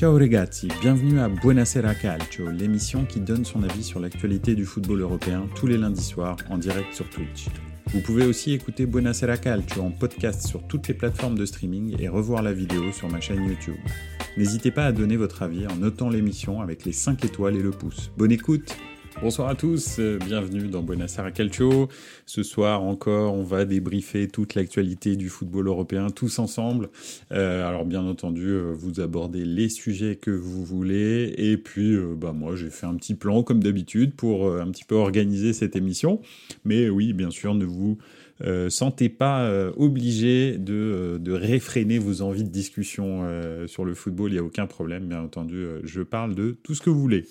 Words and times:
Ciao 0.00 0.16
ragazzi, 0.16 0.66
bienvenue 0.80 1.20
à 1.20 1.28
Buonasera 1.28 1.94
Calcio, 1.94 2.50
l'émission 2.50 3.04
qui 3.04 3.20
donne 3.20 3.44
son 3.44 3.62
avis 3.62 3.84
sur 3.84 4.00
l'actualité 4.00 4.54
du 4.54 4.64
football 4.64 5.02
européen 5.02 5.46
tous 5.54 5.66
les 5.66 5.76
lundis 5.76 6.02
soirs 6.02 6.38
en 6.48 6.56
direct 6.56 6.94
sur 6.94 7.06
Twitch. 7.10 7.48
Vous 7.92 8.00
pouvez 8.00 8.24
aussi 8.24 8.54
écouter 8.54 8.86
Buonasera 8.86 9.36
Calcio 9.36 9.82
en 9.82 9.90
podcast 9.90 10.46
sur 10.46 10.66
toutes 10.66 10.88
les 10.88 10.94
plateformes 10.94 11.36
de 11.36 11.44
streaming 11.44 11.96
et 11.98 12.08
revoir 12.08 12.42
la 12.42 12.54
vidéo 12.54 12.92
sur 12.92 13.10
ma 13.10 13.20
chaîne 13.20 13.44
YouTube. 13.44 13.76
N'hésitez 14.38 14.70
pas 14.70 14.86
à 14.86 14.92
donner 14.92 15.18
votre 15.18 15.42
avis 15.42 15.66
en 15.66 15.76
notant 15.76 16.08
l'émission 16.08 16.62
avec 16.62 16.86
les 16.86 16.92
5 16.92 17.22
étoiles 17.26 17.56
et 17.56 17.62
le 17.62 17.70
pouce. 17.70 18.10
Bonne 18.16 18.32
écoute 18.32 18.78
Bonsoir 19.18 19.48
à 19.48 19.54
tous, 19.54 19.98
euh, 19.98 20.18
bienvenue 20.24 20.68
dans 20.68 20.82
Buonasera 20.82 21.30
Calcio. 21.30 21.88
Ce 22.24 22.42
soir 22.42 22.82
encore, 22.82 23.34
on 23.34 23.42
va 23.42 23.66
débriefer 23.66 24.28
toute 24.28 24.54
l'actualité 24.54 25.14
du 25.16 25.28
football 25.28 25.66
européen 25.66 26.08
tous 26.08 26.38
ensemble. 26.38 26.88
Euh, 27.30 27.68
alors 27.68 27.84
bien 27.84 28.06
entendu, 28.06 28.46
euh, 28.46 28.72
vous 28.72 29.00
abordez 29.00 29.44
les 29.44 29.68
sujets 29.68 30.16
que 30.16 30.30
vous 30.30 30.64
voulez. 30.64 31.34
Et 31.36 31.58
puis, 31.58 31.98
bah 32.16 32.32
moi, 32.32 32.56
j'ai 32.56 32.70
fait 32.70 32.86
un 32.86 32.94
petit 32.94 33.14
plan 33.14 33.42
comme 33.42 33.62
d'habitude 33.62 34.14
pour 34.14 34.50
un 34.50 34.70
petit 34.70 34.84
peu 34.84 34.94
organiser 34.94 35.52
cette 35.52 35.76
émission. 35.76 36.22
Mais 36.64 36.88
oui, 36.88 37.12
bien 37.12 37.30
sûr, 37.30 37.54
ne 37.54 37.66
vous 37.66 37.98
sentez 38.68 39.08
pas 39.08 39.50
obligé 39.76 40.58
de, 40.58 41.18
de, 41.20 41.32
réfréner 41.32 41.98
vos 41.98 42.22
envies 42.22 42.44
de 42.44 42.48
discussion 42.48 43.26
sur 43.66 43.84
le 43.84 43.94
football, 43.94 44.30
il 44.30 44.34
n'y 44.34 44.38
a 44.38 44.44
aucun 44.44 44.66
problème, 44.66 45.06
bien 45.06 45.20
entendu, 45.20 45.66
je 45.84 46.02
parle 46.02 46.34
de 46.34 46.58
tout 46.62 46.74
ce 46.74 46.80
que 46.80 46.90
vous 46.90 47.00
voulez. 47.00 47.26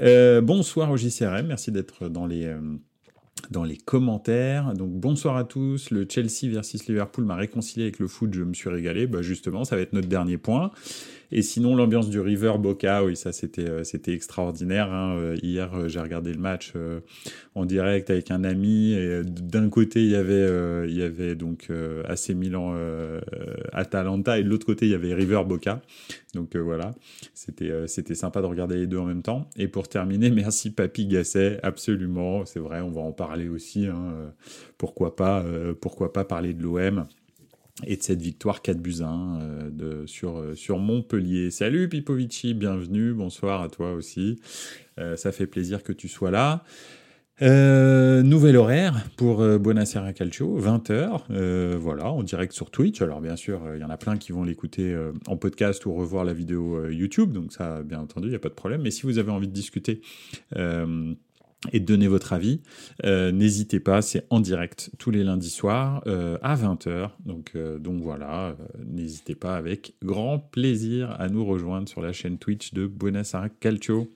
Euh, 0.00 0.40
bonsoir 0.40 0.90
au 0.90 0.96
JCRM, 0.96 1.46
merci 1.46 1.72
d'être 1.72 2.08
dans 2.08 2.26
les, 2.26 2.44
euh, 2.44 2.60
dans 3.50 3.64
les 3.64 3.76
commentaires. 3.76 4.74
Donc 4.74 4.92
bonsoir 4.92 5.36
à 5.36 5.44
tous, 5.44 5.90
le 5.90 6.06
Chelsea 6.08 6.50
versus 6.50 6.86
Liverpool 6.86 7.24
m'a 7.24 7.36
réconcilié 7.36 7.86
avec 7.86 7.98
le 7.98 8.06
foot, 8.06 8.32
je 8.32 8.44
me 8.44 8.54
suis 8.54 8.68
régalé. 8.68 9.06
Bah, 9.06 9.22
justement, 9.22 9.64
ça 9.64 9.76
va 9.76 9.82
être 9.82 9.92
notre 9.92 10.08
dernier 10.08 10.38
point. 10.38 10.70
Et 11.30 11.42
sinon, 11.42 11.76
l'ambiance 11.76 12.08
du 12.08 12.20
River 12.20 12.54
Boca, 12.58 13.04
oui, 13.04 13.14
ça 13.14 13.32
c'était 13.32 13.68
euh, 13.68 13.84
c'était 13.84 14.14
extraordinaire. 14.14 14.90
Hein. 14.90 15.16
Euh, 15.18 15.36
hier, 15.42 15.74
euh, 15.74 15.88
j'ai 15.88 16.00
regardé 16.00 16.32
le 16.32 16.38
match 16.38 16.72
en 17.54 17.66
direct 17.66 18.08
avec 18.08 18.30
un 18.30 18.44
ami. 18.44 18.92
Et 18.92 19.22
d'un 19.24 19.68
côté, 19.68 20.02
il 20.02 20.10
y 20.10 20.16
avait 20.16 20.88
il 20.88 20.96
y 20.96 21.02
avait 21.02 21.34
donc 21.34 21.70
AC 22.08 22.30
Milan, 22.30 22.74
Atalanta, 23.72 24.38
et 24.38 24.42
de 24.42 24.48
l'autre 24.48 24.66
côté, 24.66 24.86
il 24.86 24.92
y 24.92 24.94
avait 24.94 25.14
River 25.14 25.42
Boca. 25.46 25.80
Donc 26.34 26.56
voilà, 26.56 26.94
c'était 27.34 27.86
c'était 27.86 28.14
sympa 28.14 28.40
de 28.40 28.46
regarder 28.46 28.76
les 28.76 28.86
deux 28.86 28.98
en 28.98 29.06
même 29.06 29.22
temps. 29.22 29.48
Et 29.56 29.68
pour 29.68 29.88
terminer, 29.88 30.30
merci 30.32 30.70
Papy 30.70 31.06
Gasset, 31.06 31.58
absolument. 31.62 32.44
C'est 32.46 32.60
vrai, 32.60 32.80
on 32.80 32.90
va 32.90 33.02
en 33.02 33.12
parler 33.12 33.48
aussi. 33.48 33.86
Hein. 33.86 34.32
Pourquoi 34.78 35.16
pas 35.16 35.44
pourquoi 35.80 36.12
pas 36.12 36.24
parler 36.24 36.54
de 36.54 36.62
l'OM 36.62 37.06
et 37.86 37.96
de 37.96 38.02
cette 38.02 38.22
victoire 38.22 38.62
4 38.62 38.78
buts 38.78 39.02
1 39.02 39.40
euh, 39.40 40.06
euh, 40.24 40.54
sur 40.54 40.78
Montpellier. 40.78 41.50
Salut 41.50 41.88
Pipovici, 41.88 42.54
bienvenue, 42.54 43.12
bonsoir 43.12 43.62
à 43.62 43.68
toi 43.68 43.92
aussi. 43.92 44.40
Euh, 44.98 45.16
ça 45.16 45.32
fait 45.32 45.46
plaisir 45.46 45.82
que 45.82 45.92
tu 45.92 46.08
sois 46.08 46.30
là. 46.30 46.64
nouvel 47.40 48.56
horaire 48.56 49.04
pour 49.16 49.46
Buonasera 49.58 50.12
Calcio, 50.12 50.60
20h, 50.60 51.76
voilà, 51.76 52.10
en 52.10 52.22
direct 52.24 52.52
sur 52.52 52.70
Twitch. 52.70 53.00
Alors 53.00 53.20
bien 53.20 53.36
sûr, 53.36 53.60
il 53.74 53.80
y 53.80 53.84
en 53.84 53.90
a 53.90 53.96
plein 53.96 54.16
qui 54.16 54.32
vont 54.32 54.42
l'écouter 54.42 54.96
en 55.26 55.36
podcast 55.36 55.86
ou 55.86 55.94
revoir 55.94 56.24
la 56.24 56.32
vidéo 56.32 56.88
YouTube, 56.88 57.32
donc 57.32 57.52
ça, 57.52 57.82
bien 57.84 58.00
entendu, 58.00 58.26
il 58.26 58.30
n'y 58.30 58.36
a 58.36 58.40
pas 58.40 58.48
de 58.48 58.54
problème. 58.54 58.82
Mais 58.82 58.90
si 58.90 59.02
vous 59.02 59.18
avez 59.18 59.30
envie 59.30 59.48
de 59.48 59.52
discuter 59.52 60.00
et 61.72 61.80
de 61.80 61.84
donner 61.84 62.06
votre 62.06 62.32
avis. 62.32 62.60
Euh, 63.04 63.32
n'hésitez 63.32 63.80
pas, 63.80 64.00
c'est 64.00 64.26
en 64.30 64.40
direct 64.40 64.90
tous 64.98 65.10
les 65.10 65.24
lundis 65.24 65.50
soirs 65.50 66.02
euh, 66.06 66.38
à 66.40 66.54
20h. 66.56 67.10
Donc, 67.24 67.52
euh, 67.56 67.78
donc 67.78 68.00
voilà, 68.00 68.56
n'hésitez 68.86 69.34
pas 69.34 69.56
avec 69.56 69.94
grand 70.04 70.38
plaisir 70.38 71.16
à 71.18 71.28
nous 71.28 71.44
rejoindre 71.44 71.88
sur 71.88 72.00
la 72.00 72.12
chaîne 72.12 72.38
Twitch 72.38 72.74
de 72.74 72.86
Buenos 72.86 73.34
Aires 73.34 73.48
Calcio. 73.60 74.08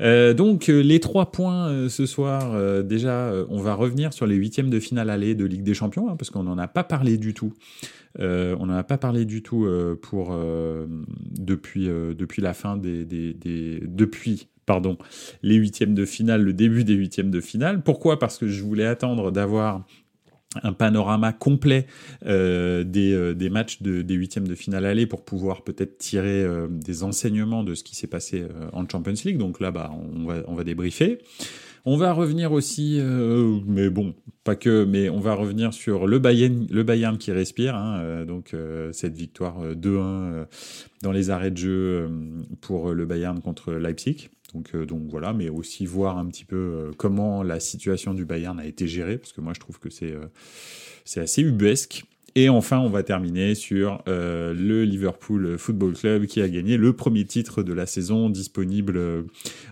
donc 0.00 0.66
les 0.66 1.00
trois 1.00 1.30
points 1.30 1.88
ce 1.88 2.06
soir, 2.06 2.82
déjà 2.82 3.32
on 3.48 3.60
va 3.60 3.74
revenir 3.74 4.12
sur 4.12 4.26
les 4.26 4.34
huitièmes 4.34 4.70
de 4.70 4.80
finale 4.80 5.10
aller 5.10 5.34
de 5.34 5.44
Ligue 5.44 5.62
des 5.62 5.74
Champions, 5.74 6.08
hein, 6.08 6.16
parce 6.16 6.30
qu'on 6.30 6.42
n'en 6.42 6.58
a 6.58 6.68
pas 6.68 6.84
parlé 6.84 7.18
du 7.18 7.34
tout. 7.34 7.52
on 8.18 8.66
n'en 8.66 8.74
a 8.74 8.84
pas 8.84 8.98
parlé 8.98 9.24
du 9.24 9.42
tout 9.42 9.68
pour 10.00 10.36
depuis 11.38 11.86
depuis 11.86 12.42
la 12.42 12.54
fin 12.54 12.76
des, 12.76 13.04
des, 13.04 13.34
des 13.34 13.80
depuis 13.86 14.48
pardon, 14.66 14.96
les 15.42 15.56
huitièmes 15.56 15.94
de 15.94 16.04
finale, 16.04 16.42
le 16.42 16.52
début 16.52 16.84
des 16.84 16.94
huitièmes 16.94 17.30
de 17.30 17.40
finale. 17.40 17.82
Pourquoi? 17.82 18.18
Parce 18.18 18.38
que 18.38 18.48
je 18.48 18.62
voulais 18.62 18.86
attendre 18.86 19.30
d'avoir 19.30 19.84
un 20.62 20.72
panorama 20.72 21.32
complet 21.32 21.86
euh, 22.26 22.84
des, 22.84 23.12
euh, 23.12 23.34
des, 23.34 23.50
matchs 23.50 23.82
de, 23.82 24.02
des 24.02 24.14
huitièmes 24.14 24.46
de 24.46 24.54
finale 24.54 24.84
aller 24.84 25.06
pour 25.06 25.24
pouvoir 25.24 25.62
peut-être 25.62 25.98
tirer 25.98 26.42
euh, 26.42 26.68
des 26.68 27.02
enseignements 27.02 27.64
de 27.64 27.74
ce 27.74 27.82
qui 27.84 27.96
s'est 27.96 28.06
passé 28.06 28.44
en 28.72 28.88
Champions 28.88 29.14
League. 29.24 29.38
Donc 29.38 29.60
là, 29.60 29.70
bah, 29.70 29.90
on 30.14 30.26
va, 30.26 30.42
on 30.46 30.54
va 30.54 30.64
débriefer. 30.64 31.18
On 31.84 31.96
va 31.96 32.12
revenir 32.12 32.52
aussi, 32.52 33.00
mais 33.66 33.90
bon, 33.90 34.14
pas 34.44 34.54
que, 34.54 34.84
mais 34.84 35.08
on 35.08 35.18
va 35.18 35.34
revenir 35.34 35.74
sur 35.74 36.06
le 36.06 36.20
Bayern, 36.20 36.64
le 36.70 36.84
Bayern 36.84 37.18
qui 37.18 37.32
respire. 37.32 37.74
Hein, 37.74 38.24
donc 38.24 38.54
cette 38.92 39.16
victoire 39.16 39.74
2-1 39.74 40.46
dans 41.02 41.10
les 41.10 41.30
arrêts 41.30 41.50
de 41.50 41.56
jeu 41.56 42.08
pour 42.60 42.92
le 42.92 43.04
Bayern 43.04 43.40
contre 43.40 43.72
Leipzig. 43.72 44.28
Donc, 44.54 44.74
euh, 44.74 44.84
donc 44.84 45.02
voilà, 45.08 45.32
mais 45.32 45.48
aussi 45.48 45.86
voir 45.86 46.18
un 46.18 46.26
petit 46.26 46.44
peu 46.44 46.56
euh, 46.56 46.90
comment 46.96 47.42
la 47.42 47.60
situation 47.60 48.14
du 48.14 48.24
Bayern 48.24 48.58
a 48.60 48.66
été 48.66 48.86
gérée, 48.86 49.18
parce 49.18 49.32
que 49.32 49.40
moi 49.40 49.52
je 49.54 49.60
trouve 49.60 49.78
que 49.78 49.90
c'est 49.90 50.12
euh, 50.12 51.22
assez 51.22 51.42
ubuesque. 51.42 52.04
Et 52.34 52.48
enfin, 52.48 52.78
on 52.78 52.88
va 52.88 53.02
terminer 53.02 53.54
sur 53.54 54.02
le 54.06 54.84
Liverpool 54.84 55.58
Football 55.58 55.92
Club 55.92 56.24
qui 56.24 56.40
a 56.40 56.48
gagné 56.48 56.78
le 56.78 56.94
premier 56.94 57.26
titre 57.26 57.62
de 57.62 57.74
la 57.74 57.84
saison 57.84 58.30
disponible 58.30 59.26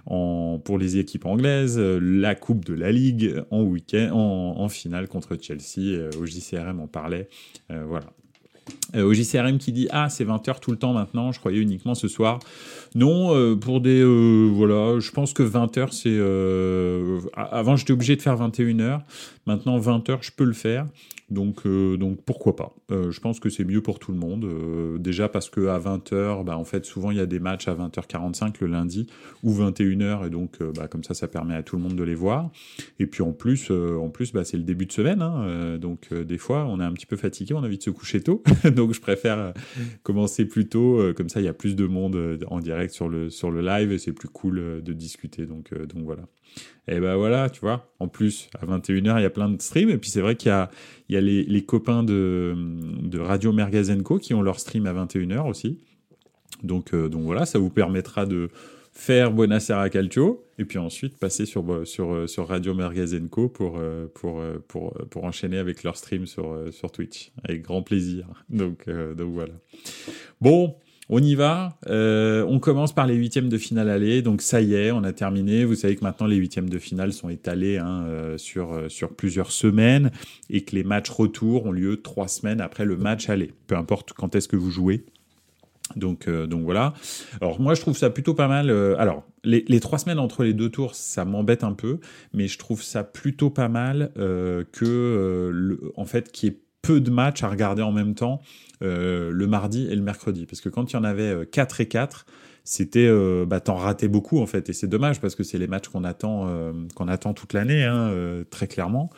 pour 0.05 0.79
les 0.79 0.99
équipes 0.99 1.25
anglaises, 1.25 1.79
la 1.79 2.35
Coupe 2.35 2.67
de 2.67 2.75
la 2.75 2.93
Ligue 2.93 3.43
en 3.51 3.63
week-end, 3.63 4.11
en, 4.13 4.61
en, 4.61 4.69
finale 4.69 5.09
contre 5.09 5.39
Chelsea. 5.41 6.11
Au 6.21 6.27
JCRM, 6.27 6.81
on 6.81 6.87
parlait. 6.87 7.31
voilà. 7.71 8.13
Euh, 8.97 9.05
au 9.05 9.15
JCRM 9.15 9.59
qui 9.59 9.73
dit 9.73 9.89
Ah, 9.91 10.09
c'est 10.09 10.25
20h 10.25 10.61
tout 10.61 10.71
le 10.71 10.77
temps 10.77 10.93
maintenant, 10.93 11.33
je 11.33 11.39
croyais 11.39 11.59
uniquement 11.59 11.95
ce 11.95 12.09
soir. 12.09 12.41
Non, 12.95 13.35
euh, 13.35 13.55
pour 13.55 13.81
des. 13.81 14.01
Euh, 14.01 14.51
voilà, 14.53 14.99
je 14.99 15.11
pense 15.11 15.33
que 15.33 15.43
20h, 15.43 15.93
c'est. 15.93 16.19
avant, 17.35 17.77
j'étais 17.77 17.93
obligé 17.93 18.17
de 18.17 18.23
faire 18.23 18.37
21h. 18.37 19.01
Maintenant, 19.47 19.79
20h, 19.79 20.19
je 20.23 20.31
peux 20.33 20.45
le 20.45 20.53
faire. 20.53 20.87
Donc, 21.31 21.65
euh, 21.65 21.97
donc 21.97 22.23
pourquoi 22.25 22.57
pas 22.57 22.75
euh, 22.91 23.11
Je 23.13 23.21
pense 23.21 23.39
que 23.39 23.49
c'est 23.49 23.65
mieux 23.65 23.81
pour 23.81 23.99
tout 23.99 24.13
le 24.13 24.19
monde. 24.19 24.45
Euh, 24.45 24.99
déjà 24.99 25.29
parce 25.29 25.49
que 25.49 25.69
à 25.69 25.79
20h, 25.79 26.45
bah, 26.45 26.59
en 26.59 26.65
fait, 26.65 26.85
souvent 26.85 27.11
il 27.11 27.17
y 27.17 27.21
a 27.21 27.27
des 27.27 27.39
matchs 27.39 27.69
à 27.69 27.75
20h45 27.75 28.57
le 28.61 28.67
lundi 28.67 29.07
ou 29.43 29.55
21h, 29.55 30.27
et 30.27 30.31
donc 30.31 30.59
bah, 30.75 30.89
comme 30.89 31.05
ça, 31.05 31.15
ça 31.15 31.29
permet 31.29 31.55
à 31.55 31.63
tout 31.63 31.77
le 31.77 31.83
monde 31.83 31.95
de 31.95 32.03
les 32.03 32.15
voir. 32.15 32.51
Et 32.99 33.07
puis 33.07 33.23
en 33.23 33.33
plus, 33.33 33.71
en 33.71 34.09
plus, 34.11 34.33
bah, 34.33 34.45
c'est 34.45 34.57
le 34.57 34.65
début 34.65 34.87
de 34.87 34.93
semaine, 34.93 35.23
hein, 35.23 35.79
donc 35.79 36.13
des 36.13 36.39
fois, 36.39 36.67
on 36.67 36.81
est 36.81 36.85
un 36.85 36.93
petit 36.93 37.07
peu 37.07 37.17
fatigué, 37.17 37.55
on 37.55 37.63
a 37.63 37.67
envie 37.67 37.79
de 37.79 37.83
se 37.83 37.91
coucher 37.91 38.21
tôt, 38.21 38.43
donc 38.75 38.93
je 38.93 39.01
préfère 39.01 39.55
commencer 40.03 40.45
plus 40.45 40.69
tôt. 40.69 41.01
comme 41.17 41.29
ça, 41.29 41.41
il 41.41 41.45
y 41.45 41.49
a 41.49 41.55
plus 41.55 41.77
de 41.77 41.87
monde 41.87 42.39
en 42.49 42.61
direct 42.61 42.93
sur 42.93 43.09
le 43.09 43.31
sur 43.31 43.51
le 43.51 43.61
live 43.61 43.93
et 43.93 43.99
c'est 43.99 44.13
plus 44.13 44.29
cool 44.29 44.83
de 44.83 44.93
discuter. 44.93 45.47
Donc 45.47 45.73
donc 45.73 46.05
voilà. 46.05 46.23
Et 46.89 46.99
ben 46.99 47.17
voilà, 47.17 47.51
tu 47.51 47.61
vois. 47.61 47.93
En 48.01 48.09
plus, 48.09 48.49
à 48.61 48.67
21h, 48.67 49.19
il 49.19 49.23
y 49.23 49.25
a 49.25 49.31
plein 49.31 49.49
de 49.49 49.61
streams. 49.61 49.91
Et 49.91 49.99
puis 49.99 50.11
c'est 50.11 50.21
vrai 50.21 50.35
qu'il 50.35 50.49
y 50.49 50.53
a, 50.53 50.71
il 51.09 51.15
y 51.15 51.19
a 51.19 51.21
les, 51.21 51.45
les 51.45 51.65
copains 51.65 52.03
de, 52.03 52.55
de 53.03 53.19
Radio 53.19 53.53
Mergazenco 53.53 54.19
qui 54.19 54.35
ont 54.35 54.43
leur 54.43 54.59
stream 54.59 54.87
à 54.87 54.93
21h 54.93 55.49
aussi. 55.49 55.79
Donc, 56.63 56.95
euh, 56.95 57.09
donc 57.09 57.23
voilà, 57.23 57.47
ça 57.47 57.59
vous 57.59 57.71
permettra 57.71 58.27
de 58.27 58.51
faire 58.93 59.33
Buonasera 59.33 59.89
Calcio 59.89 60.45
et 60.59 60.65
puis 60.65 60.79
ensuite 60.79 61.17
passer 61.17 61.47
sur, 61.47 61.87
sur, 61.87 62.29
sur 62.29 62.49
Radio 62.49 62.75
Mergazenco 62.75 63.49
pour, 63.49 63.79
euh, 63.79 64.07
pour, 64.15 64.41
euh, 64.41 64.59
pour, 64.67 64.93
pour 65.11 65.25
enchaîner 65.25 65.59
avec 65.59 65.85
leur 65.85 65.97
stream 65.97 66.27
sur, 66.27 66.65
sur 66.73 66.91
Twitch. 66.91 67.33
Avec 67.45 67.63
grand 67.63 67.83
plaisir. 67.83 68.27
Donc, 68.49 68.89
donc 68.89 69.33
voilà. 69.33 69.55
Bon. 70.41 70.75
On 71.13 71.21
y 71.21 71.35
va. 71.35 71.77
Euh, 71.89 72.47
on 72.49 72.61
commence 72.61 72.95
par 72.95 73.05
les 73.09 73.17
huitièmes 73.17 73.49
de 73.49 73.59
finale 73.59 73.91
aller. 73.91 74.23
Donc 74.23 74.43
ça 74.43 74.61
y 74.61 74.75
est, 74.75 74.93
on 74.93 75.03
a 75.03 75.13
terminé. 75.13 75.65
Vous 75.65 75.75
savez 75.75 75.97
que 75.97 76.05
maintenant 76.05 76.29
les 76.29 76.37
huitièmes 76.37 76.71
de 76.71 76.79
finale 76.79 77.13
sont 77.13 77.29
étalés 77.29 77.79
hein, 77.79 78.05
euh, 78.07 78.39
sur, 78.39 78.73
euh, 78.73 78.89
sur 78.89 79.17
plusieurs 79.17 79.51
semaines 79.51 80.13
et 80.51 80.61
que 80.61 80.77
les 80.77 80.85
matchs 80.85 81.11
retour 81.11 81.67
ont 81.67 81.73
lieu 81.73 82.01
trois 82.01 82.29
semaines 82.29 82.61
après 82.61 82.85
le 82.85 82.97
match 82.97 83.29
aller. 83.29 83.53
Peu 83.67 83.77
importe 83.77 84.13
quand 84.13 84.37
est-ce 84.37 84.47
que 84.47 84.55
vous 84.55 84.71
jouez. 84.71 85.05
Donc, 85.97 86.29
voilà. 86.29 86.95
Alors 87.41 87.61
moi 87.61 87.75
je 87.75 87.81
trouve 87.81 87.97
ça 87.97 88.11
plutôt 88.11 88.35
pas 88.35 88.47
mal. 88.47 88.71
alors 88.71 89.25
les, 89.43 89.81
trois 89.81 89.99
semaines 89.99 90.21
entre 90.21 90.45
les 90.45 90.55
deux 90.55 90.71
tours, 90.71 90.95
ça 90.95 91.25
m'embête 91.25 91.65
un 91.65 91.73
peu, 91.73 91.99
mais 92.33 92.47
je 92.47 92.59
trouve 92.59 92.81
ça 92.81 93.03
plutôt 93.03 93.51
pas 93.51 93.69
mal 93.69 94.13
que 94.15 95.51
le, 95.53 95.93
en 95.97 96.05
fait 96.05 96.31
qu'il 96.31 96.49
y 96.49 96.53
ait 96.53 96.61
peu 96.83 97.01
de 97.01 97.11
matchs 97.11 97.43
à 97.43 97.49
regarder 97.49 97.83
en 97.83 97.93
même 97.93 98.15
temps 98.15 98.41
euh, 98.83 99.31
le 99.31 99.47
mardi 99.47 99.87
et 99.91 99.95
le 99.95 100.03
mercredi. 100.03 100.47
Parce 100.47 100.61
que 100.61 100.69
quand 100.69 100.93
il 100.93 100.95
y 100.95 100.99
en 100.99 101.05
avait 101.05 101.47
4 101.47 101.81
euh, 101.81 101.83
et 101.83 101.89
4, 101.89 102.27
c'était 102.65 103.07
euh, 103.07 103.45
bah, 103.47 103.61
t'en 103.61 103.77
ratais 103.77 104.09
beaucoup 104.09 104.39
en 104.39 104.47
fait 104.47 104.69
et 104.69 104.73
c'est 104.73 104.87
dommage 104.87 105.21
parce 105.21 105.35
que 105.35 105.43
c'est 105.43 105.59
les 105.59 105.67
matchs 105.67 105.89
qu'on 105.89 106.05
attend 106.05 106.47
qu'on 106.95 107.09
attend 107.09 107.33
toute 107.33 107.55
l'année 107.55 107.85
hein, 107.85 108.13
très 108.51 108.67
clairement 108.67 109.09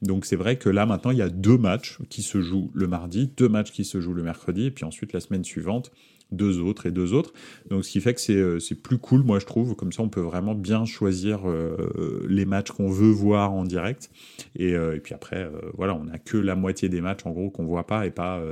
donc 0.00 0.24
c'est 0.24 0.34
vrai 0.34 0.56
que 0.56 0.70
là 0.70 0.86
maintenant 0.86 1.10
il 1.10 1.18
y 1.18 1.22
a 1.22 1.28
deux 1.28 1.58
matchs 1.58 1.98
qui 2.08 2.22
se 2.22 2.40
jouent 2.40 2.70
le 2.72 2.88
mardi 2.88 3.30
deux 3.36 3.50
matchs 3.50 3.70
qui 3.70 3.84
se 3.84 4.00
jouent 4.00 4.14
le 4.14 4.22
mercredi 4.22 4.64
et 4.64 4.70
puis 4.70 4.86
ensuite 4.86 5.12
la 5.12 5.20
semaine 5.20 5.44
suivante 5.44 5.92
deux 6.32 6.60
autres 6.60 6.86
et 6.86 6.90
deux 6.90 7.12
autres. 7.12 7.32
Donc, 7.70 7.84
ce 7.84 7.90
qui 7.90 8.00
fait 8.00 8.14
que 8.14 8.58
c'est 8.58 8.74
plus 8.74 8.98
cool, 8.98 9.22
moi, 9.22 9.38
je 9.38 9.46
trouve. 9.46 9.74
Comme 9.76 9.92
ça, 9.92 10.02
on 10.02 10.08
peut 10.08 10.20
vraiment 10.20 10.54
bien 10.54 10.84
choisir 10.84 11.42
les 12.28 12.44
matchs 12.44 12.70
qu'on 12.70 12.90
veut 12.90 13.10
voir 13.10 13.52
en 13.52 13.64
direct. 13.64 14.10
Et, 14.56 14.74
puis 15.02 15.14
après, 15.14 15.48
voilà, 15.74 15.94
on 15.94 16.04
n'a 16.04 16.18
que 16.18 16.36
la 16.36 16.56
moitié 16.56 16.88
des 16.88 17.00
matchs, 17.00 17.24
en 17.26 17.30
gros, 17.30 17.50
qu'on 17.50 17.64
voit 17.64 17.86
pas 17.86 18.06
et 18.06 18.10
pas, 18.10 18.42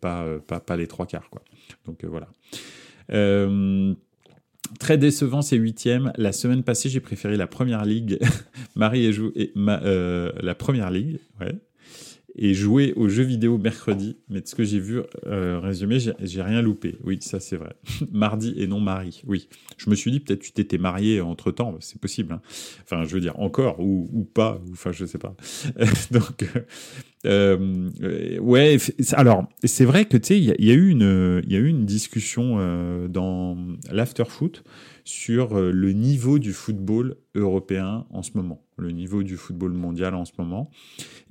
pas, 0.00 0.60
pas, 0.60 0.76
les 0.76 0.86
trois 0.86 1.06
quarts, 1.06 1.30
quoi. 1.30 1.42
Donc, 1.86 2.04
voilà. 2.04 2.28
Très 4.78 4.98
décevant 4.98 5.42
ces 5.42 5.56
huitièmes. 5.56 6.12
La 6.16 6.32
semaine 6.32 6.62
passée, 6.62 6.88
j'ai 6.88 7.00
préféré 7.00 7.36
la 7.36 7.46
première 7.46 7.84
ligue. 7.84 8.18
Marie 8.74 9.06
et, 9.06 9.42
et 9.42 9.52
la 9.54 10.54
première 10.54 10.90
ligue, 10.90 11.18
ouais 11.40 11.54
et 12.34 12.54
jouer 12.54 12.92
aux 12.96 13.08
jeux 13.08 13.22
vidéo 13.22 13.58
mercredi. 13.58 14.16
Mais 14.28 14.40
de 14.40 14.46
ce 14.46 14.54
que 14.54 14.64
j'ai 14.64 14.80
vu 14.80 15.00
euh, 15.26 15.60
résumé, 15.60 15.98
j'ai 15.98 16.42
rien 16.42 16.62
loupé. 16.62 16.96
Oui, 17.04 17.18
ça 17.20 17.40
c'est 17.40 17.56
vrai. 17.56 17.74
Mardi 18.12 18.54
et 18.56 18.66
non 18.66 18.80
Marie. 18.80 19.22
Oui. 19.26 19.48
Je 19.76 19.90
me 19.90 19.94
suis 19.94 20.10
dit 20.10 20.20
peut-être 20.20 20.40
tu 20.40 20.52
t'étais 20.52 20.78
marié 20.78 21.20
entre 21.20 21.50
temps. 21.50 21.76
C'est 21.80 22.00
possible. 22.00 22.34
Hein. 22.34 22.40
Enfin, 22.82 23.04
je 23.04 23.14
veux 23.14 23.20
dire 23.20 23.38
encore 23.38 23.80
ou, 23.80 24.08
ou 24.12 24.24
pas. 24.24 24.60
Enfin, 24.72 24.92
je 24.92 25.04
sais 25.04 25.18
pas. 25.18 25.34
Donc, 26.10 26.44
euh, 27.24 27.80
euh, 28.02 28.38
ouais. 28.38 28.76
Alors, 29.12 29.46
c'est 29.64 29.84
vrai 29.84 30.04
que 30.04 30.16
tu 30.16 30.28
sais, 30.28 30.38
il 30.38 30.64
y, 30.64 30.70
a 30.70 30.74
eu 30.74 30.88
une, 30.88 31.42
il 31.44 31.52
y 31.52 31.56
a 31.56 31.58
eu 31.58 31.68
une 31.68 31.84
discussion 31.84 32.56
euh, 32.58 33.08
dans 33.08 33.56
l'after 33.90 34.24
foot 34.28 34.64
sur 35.04 35.56
euh, 35.56 35.70
le 35.72 35.92
niveau 35.92 36.38
du 36.38 36.52
football 36.52 37.16
européen 37.34 38.06
en 38.10 38.22
ce 38.22 38.32
moment, 38.34 38.64
le 38.76 38.90
niveau 38.90 39.22
du 39.22 39.36
football 39.36 39.72
mondial 39.72 40.14
en 40.14 40.24
ce 40.24 40.32
moment. 40.38 40.70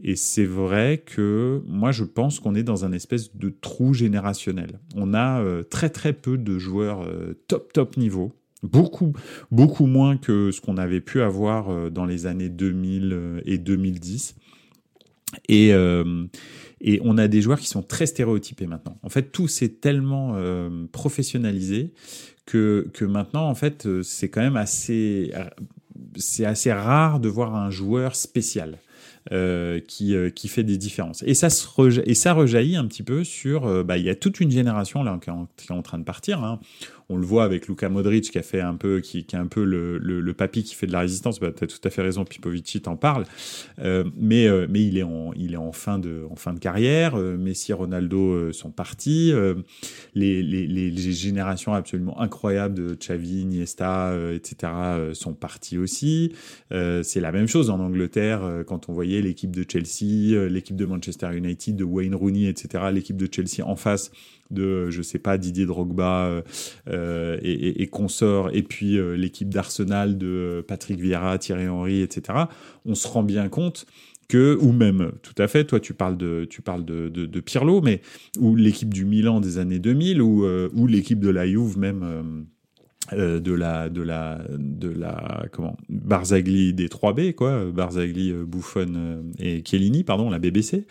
Et 0.04 0.16
c'est 0.16 0.46
vrai 0.46 1.04
que 1.06 1.62
moi, 1.68 1.92
je 1.92 2.04
pense 2.04 2.40
qu'on 2.40 2.56
est 2.56 2.64
dans 2.64 2.86
un 2.86 2.92
espèce 2.92 3.36
de 3.36 3.50
trou 3.50 3.94
générationnel. 3.94 4.80
On 4.96 5.14
a 5.14 5.42
euh, 5.42 5.64
très 5.64 5.90
très 5.90 6.14
peu 6.14 6.38
de 6.38 6.58
joueurs 6.58 7.02
euh, 7.02 7.34
top 7.48 7.74
top 7.74 7.98
niveau. 7.98 8.34
Beaucoup, 8.64 9.14
beaucoup 9.50 9.88
moins 9.88 10.18
que 10.18 10.52
ce 10.52 10.62
qu'on 10.62 10.78
avait 10.78 11.02
pu 11.02 11.22
avoir 11.22 11.90
dans 11.90 12.06
les 12.06 12.28
années 12.28 12.50
2000 12.50 13.42
et 13.46 13.58
2010. 13.58 14.36
Et, 15.48 15.70
et 16.82 17.00
on 17.04 17.18
a 17.18 17.28
des 17.28 17.42
joueurs 17.42 17.60
qui 17.60 17.68
sont 17.68 17.84
très 17.84 18.06
stéréotypés 18.06 18.68
maintenant. 18.68 18.98
En 19.04 19.10
fait, 19.10 19.32
tout 19.32 19.48
s'est 19.48 19.70
tellement 19.70 20.36
professionnalisé 20.92 21.94
que, 22.46 22.90
que 22.94 23.06
maintenant, 23.06 23.48
en 23.48 23.56
fait, 23.56 23.86
euh, 23.86 24.04
c'est 24.04 24.30
quand 24.30 24.42
même 24.42 24.58
assez, 24.58 25.34
c'est 26.16 26.46
assez 26.46 26.72
rare 26.72 27.20
de 27.20 27.30
voir 27.30 27.56
un 27.56 27.70
joueur 27.70 28.16
spécial. 28.16 28.78
Euh, 29.32 29.80
qui, 29.80 30.16
euh, 30.16 30.32
qui 30.32 30.48
fait 30.48 30.64
des 30.64 30.80
différences. 30.80 31.22
Et 31.28 31.36
ça, 31.36 31.52
se 31.52 32.10
et 32.10 32.16
ça 32.16 32.34
rejaillit 32.34 32.76
un 32.76 32.88
petit 32.88 33.04
peu 33.04 33.24
sur... 33.24 33.84
bah, 33.84 34.00
il 34.00 34.04
y 34.04 34.10
a 34.10 34.16
toute 34.16 34.40
une 34.40 34.50
génération 34.50 35.04
là, 35.04 35.20
qui, 35.22 35.30
est 35.30 35.72
en, 35.72 35.82
train 35.84 36.00
de 36.00 36.04
partir. 36.04 36.44
Hein 36.44 36.60
on 37.12 37.18
le 37.18 37.26
voit 37.26 37.44
avec 37.44 37.68
Luka 37.68 37.90
Modric 37.90 38.32
qui 38.32 38.38
a 38.38 38.42
fait 38.42 38.62
un 38.62 38.76
peu, 38.76 39.02
qui, 39.02 39.20
est 39.20 39.36
un 39.36 39.48
peu 39.48 39.64
le, 39.64 39.98
le, 39.98 40.34
papy 40.34 40.64
qui 40.64 40.76
fait 40.76 40.88
de 40.88 40.94
la 40.94 41.02
résistance. 41.02 41.40
Bah, 41.40 41.52
tu 41.52 41.64
as 41.64 41.68
tout 41.68 41.80
à 41.84 41.90
fait 41.90 42.02
raison, 42.02 42.24
Pipovici 42.24 42.82
t'en 42.82 42.96
parle. 42.96 43.26
Euh, 43.80 44.06
mais, 44.16 44.48
euh, 44.48 44.66
mais 44.70 44.84
il 44.84 44.98
est 44.98 45.04
en, 45.04 45.34
il 45.34 45.54
est 45.54 45.58
en 45.58 45.74
fin 45.74 46.00
de, 46.00 46.26
en 46.30 46.36
fin 46.36 46.54
de 46.54 46.60
carrière. 46.60 47.16
Euh, 47.16 47.38
Messi, 47.38 47.74
Ronaldo 47.74 48.52
sont 48.54 48.72
partis. 48.72 49.34
Les, 50.16 50.42
les, 50.42 50.68
les, 50.68 51.12
générations 51.12 51.74
absolument 51.74 52.20
incroyables 52.22 52.76
de 52.76 52.96
Xavi, 52.96 53.42
Iniesta, 53.42 54.16
etc. 54.34 54.72
sont 55.14 55.34
partis 55.34 55.78
aussi. 55.78 56.34
c'est 56.70 57.20
la 57.20 57.32
même 57.32 57.48
chose 57.48 57.70
en 57.70 57.80
Angleterre 57.80 58.64
quand 58.66 58.88
on 58.90 58.94
voyait 58.94 59.22
l'équipe 59.22 59.52
de 59.52 59.66
Chelsea, 59.68 60.48
l'équipe 60.48 60.76
de 60.76 60.86
Manchester 60.86 61.36
United, 61.36 61.76
de 61.76 61.84
Wayne 61.84 62.16
Rooney, 62.16 62.46
etc. 62.46 62.86
L'équipe 62.94 63.18
de 63.18 63.28
Chelsea 63.32 63.66
en 63.66 63.76
face 63.76 64.12
de, 64.52 64.90
je 64.90 65.02
sais 65.02 65.20
pas, 65.20 65.38
Didier 65.38 65.66
Drogba 65.66 66.26
euh, 66.26 66.42
euh, 66.90 67.38
et, 67.42 67.88
consorts, 67.88 68.50
et 68.54 68.64
puis 68.64 68.98
euh, 68.98 69.16
l'équipe 69.16 69.50
d'Arsenal 69.50 70.18
de 70.18 70.64
Patrick 70.68 71.00
Vieira, 71.00 71.38
Thierry 71.38 71.68
Henry, 71.68 72.02
etc., 72.02 72.40
on 72.86 72.96
se 72.96 73.08
rend 73.08 73.24
bien 73.24 73.50
compte 73.50 73.86
que, 74.28 74.58
ou 74.62 74.72
même, 74.72 75.12
tout 75.22 75.36
à 75.38 75.48
fait, 75.48 75.66
toi 75.66 75.80
tu 75.80 75.94
parles 75.94 76.18
de, 76.18 76.46
tu 76.50 76.62
parles 76.62 76.86
de, 76.86 77.10
de, 77.10 77.40
Pirlo, 77.42 77.82
mais 77.82 78.02
ou 78.40 78.56
l'équipe 78.56 78.94
du 78.94 79.06
Milan 79.06 79.42
des 79.42 79.58
années 79.58 79.80
2000, 79.80 80.22
ou, 80.22 80.46
ou 80.46 80.88
l'équipe 80.88 81.20
de 81.20 81.30
la 81.30 81.46
Juve 81.46 81.78
même 81.78 82.46
euh, 83.14 83.40
de 83.40 83.52
la 83.52 83.90
de 83.90 84.02
la 84.02 84.40
de 84.58 84.88
la 84.88 85.46
comment 85.52 85.76
Barzagli 85.90 86.74
des 86.74 86.88
3B 86.88 87.34
quoi. 87.34 87.66
Barzagli 87.66 88.32
euh, 88.32 88.46
Buffon 88.46 88.94
euh, 88.96 89.22
et 89.40 89.64
Chiellini 89.66 90.04
pardon 90.04 90.30
la 90.30 90.40
BBC 90.40 90.86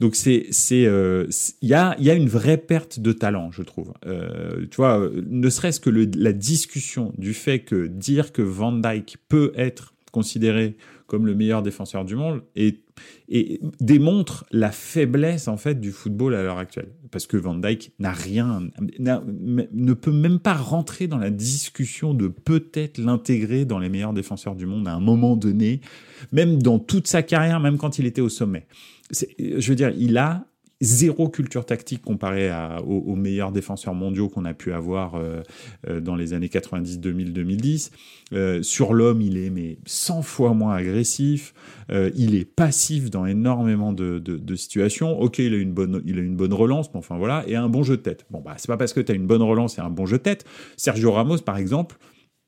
donc 0.00 0.16
c'est 0.16 0.46
c'est 0.50 0.82
il 0.82 1.68
y 1.68 1.74
a 1.74 1.96
il 1.98 2.04
y 2.04 2.10
a 2.10 2.14
une 2.14 2.28
vraie 2.28 2.58
perte 2.58 3.00
de 3.00 3.12
talent 3.12 3.50
je 3.52 3.62
trouve. 3.62 3.92
Tu 4.04 4.76
vois 4.76 5.08
ne 5.14 5.48
serait-ce 5.48 5.80
que 5.80 5.90
le, 5.90 6.10
la 6.16 6.32
discussion 6.32 7.12
du 7.16 7.32
fait 7.32 7.60
que 7.60 7.86
dire 7.86 8.32
que 8.32 8.42
Van 8.42 8.72
Dyke 8.72 9.16
peut 9.28 9.52
être 9.56 9.94
considéré 10.10 10.76
comme 11.12 11.26
le 11.26 11.34
meilleur 11.34 11.62
défenseur 11.62 12.06
du 12.06 12.16
monde 12.16 12.40
et, 12.56 12.80
et 13.28 13.60
démontre 13.80 14.46
la 14.50 14.72
faiblesse 14.72 15.46
en 15.46 15.58
fait 15.58 15.78
du 15.78 15.92
football 15.92 16.34
à 16.34 16.42
l'heure 16.42 16.56
actuelle. 16.56 16.88
Parce 17.10 17.26
que 17.26 17.36
Van 17.36 17.54
Dijk 17.54 17.92
n'a 17.98 18.12
rien, 18.12 18.62
ne 18.98 19.92
peut 19.92 20.10
même 20.10 20.38
pas 20.38 20.54
rentrer 20.54 21.08
dans 21.08 21.18
la 21.18 21.28
discussion 21.28 22.14
de 22.14 22.28
peut-être 22.28 22.96
l'intégrer 22.96 23.66
dans 23.66 23.78
les 23.78 23.90
meilleurs 23.90 24.14
défenseurs 24.14 24.54
du 24.54 24.64
monde 24.64 24.88
à 24.88 24.94
un 24.94 25.00
moment 25.00 25.36
donné, 25.36 25.82
même 26.32 26.62
dans 26.62 26.78
toute 26.78 27.06
sa 27.06 27.22
carrière, 27.22 27.60
même 27.60 27.76
quand 27.76 27.98
il 27.98 28.06
était 28.06 28.22
au 28.22 28.30
sommet. 28.30 28.66
Je 29.38 29.68
veux 29.68 29.76
dire, 29.76 29.92
il 29.98 30.16
a 30.16 30.46
zéro 30.82 31.28
culture 31.28 31.64
tactique 31.64 32.02
comparé 32.02 32.50
aux, 32.84 33.14
meilleurs 33.14 33.52
défenseurs 33.52 33.94
mondiaux 33.94 34.28
qu'on 34.28 34.44
a 34.44 34.52
pu 34.52 34.72
avoir 34.72 35.14
euh, 35.14 35.40
euh, 35.88 36.00
dans 36.00 36.16
les 36.16 36.34
années 36.34 36.48
90, 36.48 36.98
2000, 36.98 37.32
2010. 37.32 37.92
sur 38.62 38.92
l'homme, 38.92 39.22
il 39.22 39.38
est 39.38 39.50
mais 39.50 39.78
100 39.86 40.22
fois 40.22 40.54
moins 40.54 40.74
agressif. 40.74 41.54
Euh, 41.90 42.10
il 42.16 42.34
est 42.34 42.44
passif 42.44 43.10
dans 43.10 43.26
énormément 43.26 43.92
de, 43.92 44.20
situations. 44.56 45.18
Ok, 45.20 45.38
il 45.38 45.54
a 45.54 45.56
une 45.56 45.72
bonne, 45.72 46.02
il 46.04 46.18
a 46.18 46.22
une 46.22 46.36
bonne 46.36 46.52
relance, 46.52 46.92
mais 46.92 46.98
enfin 46.98 47.16
voilà, 47.16 47.44
et 47.46 47.56
un 47.56 47.68
bon 47.68 47.82
jeu 47.82 47.96
de 47.96 48.02
tête. 48.02 48.26
Bon 48.30 48.40
bah 48.44 48.54
c'est 48.58 48.66
pas 48.66 48.76
parce 48.76 48.92
que 48.92 49.00
tu 49.00 49.12
as 49.12 49.14
une 49.14 49.26
bonne 49.26 49.42
relance 49.42 49.78
et 49.78 49.80
un 49.80 49.90
bon 49.90 50.04
jeu 50.04 50.18
de 50.18 50.22
tête. 50.22 50.44
Sergio 50.76 51.12
Ramos, 51.12 51.38
par 51.38 51.56
exemple, 51.56 51.96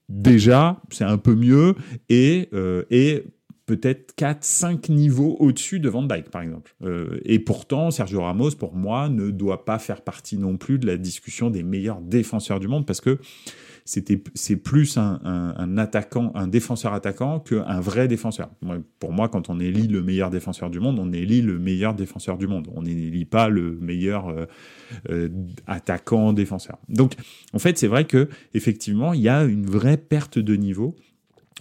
déjà, 0.09 0.81
c'est 0.91 1.05
un 1.05 1.19
peu 1.19 1.35
mieux 1.35 1.77
et, 2.09 2.51
et 2.91 3.25
peut-être 3.67 4.15
4, 4.15 4.45
5 4.45 4.89
niveaux 4.89 5.37
au-dessus 5.41 5.81
de 5.81 5.89
Van 5.89 6.03
Dyke, 6.03 6.31
par 6.31 6.43
exemple. 6.43 6.75
Euh, 6.83 7.21
et 7.25 7.39
pourtant, 7.39 7.91
Sergio 7.91 8.23
Ramos, 8.23 8.51
pour 8.53 8.75
moi, 8.75 9.09
ne 9.09 9.31
doit 9.31 9.65
pas 9.65 9.79
faire 9.79 10.03
partie 10.03 10.37
non 10.37 10.57
plus 10.57 10.79
de 10.79 10.87
la 10.87 10.97
discussion 10.97 11.51
des 11.51 11.63
meilleurs 11.63 12.01
défenseurs 12.01 12.61
du 12.61 12.69
monde 12.69 12.87
parce 12.87 13.01
que 13.01 13.19
c'est 13.85 14.57
plus 14.57 14.97
un, 14.97 15.21
un, 15.25 15.77
attaquant, 15.77 16.33
un 16.35 16.47
défenseur 16.47 16.95
attaquant 16.95 17.39
qu'un 17.39 17.81
vrai 17.81 18.09
défenseur. 18.09 18.51
pour 18.99 19.13
moi, 19.13 19.29
quand 19.29 19.51
on 19.51 19.61
élit 19.61 19.89
le 19.89 20.03
meilleur 20.03 20.31
défenseur 20.31 20.71
du 20.71 20.81
monde, 20.81 20.99
on 20.99 21.13
élit 21.13 21.43
le 21.43 21.59
meilleur 21.59 21.95
défenseur 21.95 22.39
du 22.39 22.47
monde. 22.47 22.69
On 22.75 22.83
n'élit 22.83 23.27
pas 23.27 23.51
le 23.51 23.77
meilleur 23.81 24.29
euh, 24.29 24.47
euh, 25.11 25.29
attaquant 25.67 26.33
défenseur. 26.33 26.79
Donc, 26.89 27.13
en 27.53 27.59
fait, 27.59 27.77
c'est 27.77 27.87
vrai 27.87 28.07
que 28.07 28.29
effectivement, 28.55 29.13
il 29.13 29.21
y 29.21 29.29
a 29.29 29.45
une 29.45 29.67
vraie 29.67 29.99
perte 29.99 30.39
de 30.39 30.57
niveau 30.57 30.97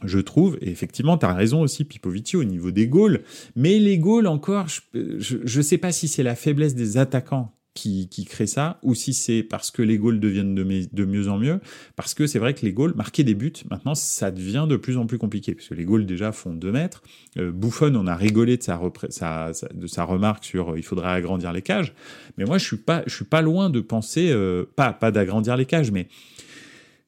je 0.06 0.20
trouve, 0.20 0.58
et 0.62 0.70
effectivement, 0.70 1.18
tu 1.18 1.26
as 1.26 1.34
raison 1.34 1.62
aussi, 1.62 1.84
Pipovici, 1.84 2.38
au 2.38 2.44
niveau 2.44 2.72
des 2.72 2.88
goals. 2.88 3.22
Mais 3.56 3.80
les 3.80 3.98
goals, 3.98 4.28
encore, 4.28 4.68
je 4.94 5.38
ne 5.58 5.62
sais 5.62 5.78
pas 5.78 5.92
si 5.92 6.08
c'est 6.08 6.24
la 6.24 6.36
faiblesse 6.36 6.76
des 6.76 6.98
attaquants 6.98 7.54
qui, 7.74 8.08
qui 8.08 8.26
crée 8.26 8.46
ça, 8.46 8.80
ou 8.84 8.94
si 8.94 9.14
c'est 9.14 9.42
parce 9.42 9.72
que 9.72 9.82
les 9.82 9.98
goals 9.98 10.20
deviennent 10.20 10.54
de, 10.54 10.64
de 10.64 11.06
mieux 11.06 11.28
en 11.28 11.40
mieux, 11.40 11.60
parce 11.96 12.14
que 12.14 12.28
c'est 12.28 12.40
vrai 12.40 12.54
que 12.54 12.66
les 12.66 12.72
goals, 12.72 12.94
marquer 12.96 13.24
des 13.24 13.34
buts, 13.34 13.54
maintenant, 13.70 13.96
ça 13.96 14.32
devient 14.32 14.66
de 14.70 14.76
plus 14.76 14.98
en 14.98 15.08
plus 15.08 15.18
compliqué, 15.18 15.56
parce 15.56 15.68
que 15.68 15.74
les 15.74 15.86
goals 15.86 16.06
déjà 16.06 16.32
font 16.32 16.54
2 16.54 16.72
mètres. 16.72 17.02
Euh, 17.38 17.52
Bouffon, 17.52 17.96
on 17.96 18.06
a 18.06 18.16
rigolé 18.16 18.58
de 18.58 18.64
sa, 18.64 18.80
sa, 19.10 19.52
de 19.74 19.88
sa 19.88 20.04
remarque 20.04 20.46
sur 20.46 20.72
euh, 20.72 20.78
il 20.78 20.84
faudrait 20.84 21.10
agrandir 21.10 21.52
les 21.52 21.64
cages, 21.64 21.94
mais 22.38 22.46
moi, 22.46 22.58
je 22.58 22.66
suis 22.66 22.78
pas, 22.78 23.04
je 23.08 23.16
suis 23.16 23.26
pas 23.26 23.42
loin 23.42 23.70
de 23.70 23.80
penser, 23.80 24.30
euh, 24.32 24.66
pas, 24.76 24.94
pas 24.94 25.12
d'agrandir 25.12 25.58
les 25.58 25.66
cages, 25.66 25.92
mais 25.92 26.08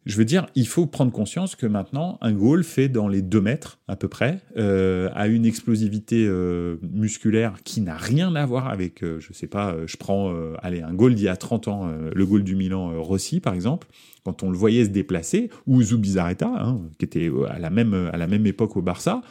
je 0.05 0.17
veux 0.17 0.25
dire, 0.25 0.45
il 0.53 0.67
faut 0.67 0.85
prendre 0.85 1.11
conscience 1.11 1.55
que 1.55 1.65
maintenant, 1.65 2.19
un 2.21 2.31
goal 2.31 2.63
fait 2.63 2.89
dans 2.89 3.07
les 3.07 3.21
2 3.23 3.41
mètres 3.41 3.79
à 3.87 3.95
peu 3.95 4.07
près, 4.07 4.39
euh, 4.57 5.09
a 5.15 5.27
une 5.27 5.45
explosivité 5.45 6.25
euh, 6.27 6.77
musculaire 6.83 7.55
qui 7.63 7.81
n'a 7.81 7.95
rien 7.95 8.35
à 8.35 8.45
voir 8.45 8.67
avec, 8.67 9.03
euh, 9.03 9.19
je 9.19 9.33
sais 9.33 9.47
pas, 9.47 9.75
je 9.87 9.97
prends, 9.97 10.33
allez, 10.61 10.81
un 10.81 10.93
goal 10.93 11.15
d'il 11.15 11.25
y 11.25 11.29
a 11.29 11.35
30 11.35 11.67
ans, 11.67 11.91
le 12.13 12.25
goal 12.25 12.43
du 12.43 12.55
Milan 12.55 13.01
Rossi 13.01 13.39
par 13.39 13.53
exemple, 13.53 13.87
quand 14.23 14.43
on 14.43 14.49
le 14.49 14.57
voyait 14.57 14.85
se 14.85 14.89
déplacer, 14.89 15.49
ou 15.67 15.81
Zubizarreta, 15.81 16.47
hein, 16.47 16.81
qui 16.97 17.05
était 17.05 17.31
à 17.49 17.59
la, 17.59 17.69
même, 17.69 18.09
à 18.11 18.17
la 18.17 18.27
même 18.27 18.45
époque 18.45 18.77
au 18.77 18.81
Barça, 18.81 19.21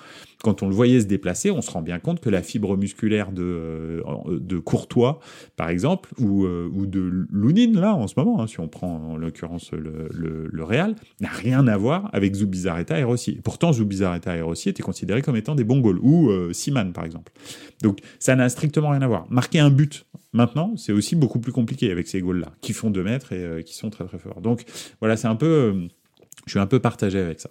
quand 0.45 0.63
on 0.63 0.69
le 0.69 0.75
voyait 0.75 1.01
se 1.01 1.07
déplacer, 1.07 1.51
on 1.51 1.63
se 1.63 1.71
rend 1.71 1.81
bien 1.81 1.99
compte 1.99 2.21
que 2.21 2.29
la 2.29 2.43
fibre 2.43 2.77
musculaire 2.77 3.33
de, 3.33 4.03
euh, 4.07 4.61
Courtois, 4.63 5.19
par 5.57 5.71
exemple, 5.71 6.11
ou, 6.21 6.45
euh, 6.45 6.71
ou 6.73 6.85
de 6.87 7.27
Lounine, 7.31 7.81
là, 7.81 7.95
en 7.95 8.07
ce 8.07 8.15
moment, 8.19 8.43
hein, 8.43 8.47
si 8.47 8.61
on 8.61 8.69
prend 8.69 9.13
en 9.13 9.17
l'occurrence 9.17 9.73
le, 9.73 10.09
le, 10.13 10.65
Real, 10.65 10.97
n'a 11.21 11.31
rien 11.31 11.67
à 11.67 11.77
voir 11.79 12.11
avec 12.13 12.35
Zubizarreta 12.35 12.99
et 12.99 13.05
Rossi. 13.05 13.41
pourtant, 13.43 13.73
Zubizarreta 13.73 14.37
et 14.37 14.43
Rossi 14.43 14.69
étaient 14.69 14.83
considérés 14.83 15.23
comme 15.23 15.37
étant 15.37 15.55
des 15.55 15.65
bons 15.65 15.81
goals, 15.81 15.99
ou 16.03 16.31
euh, 16.31 16.53
Siman, 16.53 16.93
par 16.93 17.05
exemple. 17.05 17.33
Donc, 17.83 18.01
ça 18.19 18.37
n'a 18.37 18.49
strictement 18.51 18.91
rien 18.91 19.03
à 19.03 19.07
voir. 19.07 19.27
Marquer 19.31 19.61
un 19.61 19.71
but 19.71 20.07
Maintenant, 20.35 20.77
c'est 20.77 20.91
aussi 20.91 21.15
beaucoup 21.15 21.39
plus 21.39 21.53
compliqué 21.53 21.93
avec 21.93 22.09
ces 22.09 22.21
goals-là, 22.21 22.53
qui 22.61 22.73
font 22.73 22.91
2 22.91 23.05
mètres 23.05 23.33
et 23.33 23.63
qui 23.63 23.77
sont 23.77 23.89
très 23.89 24.05
très 24.05 24.19
forts. 24.19 24.41
Donc 24.41 24.65
voilà, 24.99 25.17
c'est 25.17 25.29
un 25.29 25.37
peu 25.37 25.87
je 26.47 26.53
suis 26.53 26.59
un 26.59 26.67
peu 26.67 26.79
partagé 26.79 27.19
avec 27.19 27.41
ça. 27.41 27.51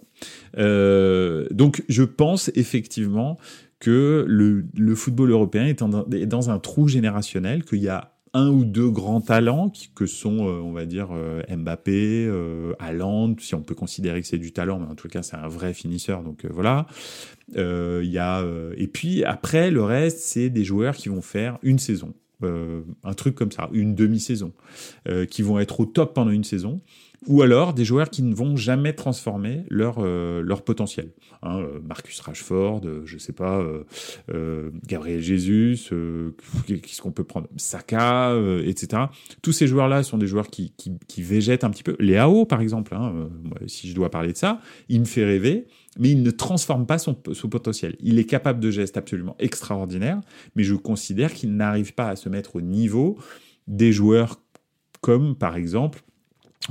Euh, 0.58 1.46
donc 1.50 1.82
je 1.88 2.02
pense 2.02 2.50
effectivement 2.54 3.38
que 3.80 4.24
le, 4.26 4.94
football 4.94 5.30
européen 5.30 5.66
est, 5.66 5.82
dans 5.82 6.50
un 6.50 6.58
trou 6.58 6.88
générationnel, 6.88 7.64
qu'il 7.64 7.82
y 7.82 7.88
a 7.88 8.14
un 8.34 8.48
ou 8.48 8.64
deux 8.64 8.90
grands 8.90 9.20
talents 9.20 9.70
qui, 9.70 9.90
que 9.94 10.06
sont, 10.06 10.48
euh, 10.48 10.60
on 10.60 10.72
va 10.72 10.84
dire, 10.84 11.08
euh, 11.12 11.42
Mbappé, 11.48 12.26
euh, 12.26 12.74
si 13.38 13.54
on 13.54 13.62
peut 13.62 13.76
considérer 13.76 14.20
que 14.20 14.26
c'est 14.26 14.38
du 14.38 14.52
talent, 14.52 14.80
mais 14.80 14.90
en 14.90 14.96
tout 14.96 15.08
cas 15.08 15.22
c'est 15.22 15.36
un 15.36 15.48
vrai 15.48 15.72
finisseur, 15.72 16.22
donc 16.22 16.44
voilà. 16.46 16.86
Il 17.54 18.10
y 18.10 18.18
a, 18.18 18.44
et 18.76 18.88
puis 18.88 19.24
après, 19.24 19.70
le 19.70 19.84
reste, 19.84 20.18
c'est 20.18 20.50
des 20.50 20.64
joueurs 20.64 20.96
qui 20.96 21.08
vont 21.08 21.22
faire 21.22 21.58
une 21.62 21.78
saison. 21.78 22.14
un 22.42 23.14
truc 23.14 23.34
comme 23.34 23.52
ça, 23.52 23.68
une 23.72 23.94
demi-saison, 23.94 24.52
qui 25.30 25.42
vont 25.42 25.58
être 25.58 25.80
au 25.80 25.86
top 25.86 26.14
pendant 26.14 26.30
une 26.30 26.44
saison, 26.44 26.80
ou 27.26 27.42
alors 27.42 27.74
des 27.74 27.84
joueurs 27.84 28.10
qui 28.10 28.22
ne 28.22 28.34
vont 28.34 28.56
jamais 28.56 28.92
transformer 28.92 29.64
leur, 29.68 29.96
euh, 29.98 30.42
leur 30.42 30.62
potentiel. 30.62 31.12
Hein, 31.42 31.60
euh, 31.60 31.80
Marcus 31.86 32.20
Rashford, 32.20 32.82
euh, 32.84 33.02
je 33.04 33.18
sais 33.18 33.32
pas, 33.32 33.64
Gabriel 34.86 35.20
Jesus, 35.20 35.90
qu'est-ce 36.66 37.02
qu'on 37.02 37.12
peut 37.12 37.24
prendre? 37.24 37.48
Saka, 37.56 38.34
etc. 38.64 39.04
Tous 39.42 39.52
ces 39.52 39.66
joueurs-là 39.66 40.02
sont 40.02 40.18
des 40.18 40.26
joueurs 40.26 40.48
qui, 40.48 40.72
qui, 40.76 40.92
qui, 41.08 41.22
végètent 41.22 41.64
un 41.64 41.70
petit 41.70 41.82
peu. 41.82 41.96
Léao, 41.98 42.44
par 42.44 42.60
exemple, 42.60 42.94
hein, 42.94 43.28
si 43.66 43.88
je 43.88 43.94
dois 43.94 44.10
parler 44.10 44.32
de 44.32 44.36
ça, 44.36 44.60
il 44.88 45.00
me 45.00 45.04
fait 45.04 45.24
rêver, 45.24 45.66
mais 45.98 46.10
il 46.10 46.22
ne 46.22 46.30
transforme 46.30 46.86
pas 46.86 46.98
son, 46.98 47.16
son 47.32 47.48
potentiel. 47.48 47.96
Il 48.00 48.18
est 48.18 48.24
capable 48.24 48.60
de 48.60 48.70
gestes 48.70 48.96
absolument 48.96 49.36
extraordinaires, 49.38 50.20
mais 50.56 50.64
je 50.64 50.74
considère 50.74 51.32
qu'il 51.32 51.56
n'arrive 51.56 51.94
pas 51.94 52.08
à 52.08 52.16
se 52.16 52.28
mettre 52.28 52.56
au 52.56 52.60
niveau 52.60 53.18
des 53.66 53.92
joueurs 53.92 54.40
comme, 55.00 55.36
par 55.36 55.56
exemple, 55.56 56.03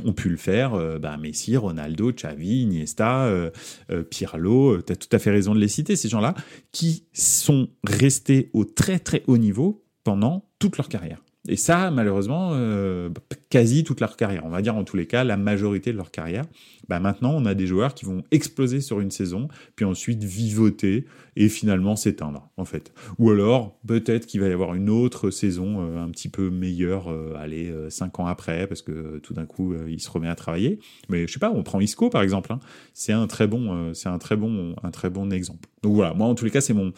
ont 0.04 0.14
pu 0.14 0.30
le 0.30 0.38
faire 0.38 0.74
euh, 0.74 1.00
bah, 1.00 1.18
Messi, 1.18 1.58
Ronaldo, 1.58 2.12
Xavi, 2.12 2.62
Iniesta, 2.62 3.26
euh, 3.26 3.52
euh, 3.92 4.04
Pirlo, 4.04 4.82
tu 4.82 4.94
as 4.94 4.96
tout 4.96 5.10
à 5.12 5.20
fait 5.20 5.32
raison 5.32 5.54
de 5.54 5.60
les 5.60 5.68
citer, 5.68 5.96
ces 5.96 6.10
gens-là, 6.10 6.34
qui 6.72 7.06
sont 7.14 7.70
restés 7.84 8.50
au 8.54 8.66
très 8.66 9.00
très 9.00 9.24
haut 9.28 9.38
niveau 9.38 9.84
pendant 10.04 10.46
toute 10.60 10.78
leur 10.78 10.90
carrière. 10.90 11.23
Et 11.50 11.58
ça, 11.58 11.92
malheureusement, 11.92 12.52
euh, 12.54 13.10
quasi 13.50 13.84
toute 13.84 14.00
leur 14.00 14.16
carrière. 14.16 14.46
On 14.46 14.50
va 14.50 14.62
dire 14.62 14.78
en 14.78 14.86
tous 14.86 14.96
les 14.96 15.08
cas 15.08 15.26
la 15.26 15.36
majorité 15.36 15.92
de 15.92 15.98
leur 15.98 16.10
carrière. 16.10 16.46
Bah 16.88 17.02
maintenant, 17.02 17.34
on 17.36 17.46
a 17.46 17.54
des 17.54 17.68
joueurs 17.68 17.94
qui 17.94 18.06
vont 18.06 18.24
exploser 18.32 18.80
sur 18.80 19.02
une 19.02 19.12
saison, 19.12 19.50
puis 19.76 19.84
ensuite 19.84 20.24
vivoter 20.24 21.06
et 21.36 21.50
finalement 21.50 21.98
s'éteindre, 21.98 22.50
en 22.56 22.64
fait. 22.64 22.94
Ou 23.20 23.30
alors, 23.30 23.78
peut-être 23.86 24.26
qu'il 24.26 24.40
va 24.40 24.48
y 24.48 24.52
avoir 24.52 24.74
une 24.74 24.90
autre 24.90 25.32
saison 25.32 25.82
euh, 25.82 26.02
un 26.02 26.10
petit 26.12 26.30
peu 26.30 26.50
meilleure, 26.50 27.10
euh, 27.10 27.34
allez, 27.38 27.74
cinq 27.90 28.20
ans 28.22 28.28
après, 28.28 28.66
parce 28.66 28.82
que 28.82 29.20
tout 29.20 29.34
d'un 29.34 29.46
coup, 29.46 29.76
il 29.88 30.00
se 30.00 30.10
remet 30.10 30.30
à 30.30 30.36
travailler. 30.36 30.80
Mais 31.10 31.28
je 31.28 31.34
sais 31.34 31.40
pas, 31.40 31.52
on 31.52 31.64
prend 31.64 31.82
Isco 31.82 32.10
par 32.10 32.22
exemple. 32.22 32.54
Hein. 32.54 32.60
C'est 32.94 33.14
un 33.14 33.28
très 33.28 33.48
bon, 33.48 33.94
c'est 33.94 34.10
un 34.10 34.18
très 34.18 34.38
bon, 34.38 34.76
un 34.82 34.92
très 34.92 35.10
bon 35.10 35.30
exemple. 35.30 35.68
Donc 35.82 35.96
voilà, 35.96 36.14
moi 36.14 36.28
en 36.28 36.36
tous 36.36 36.46
les 36.46 36.52
cas, 36.52 36.62
c'est 36.62 36.74
mon 36.74 36.94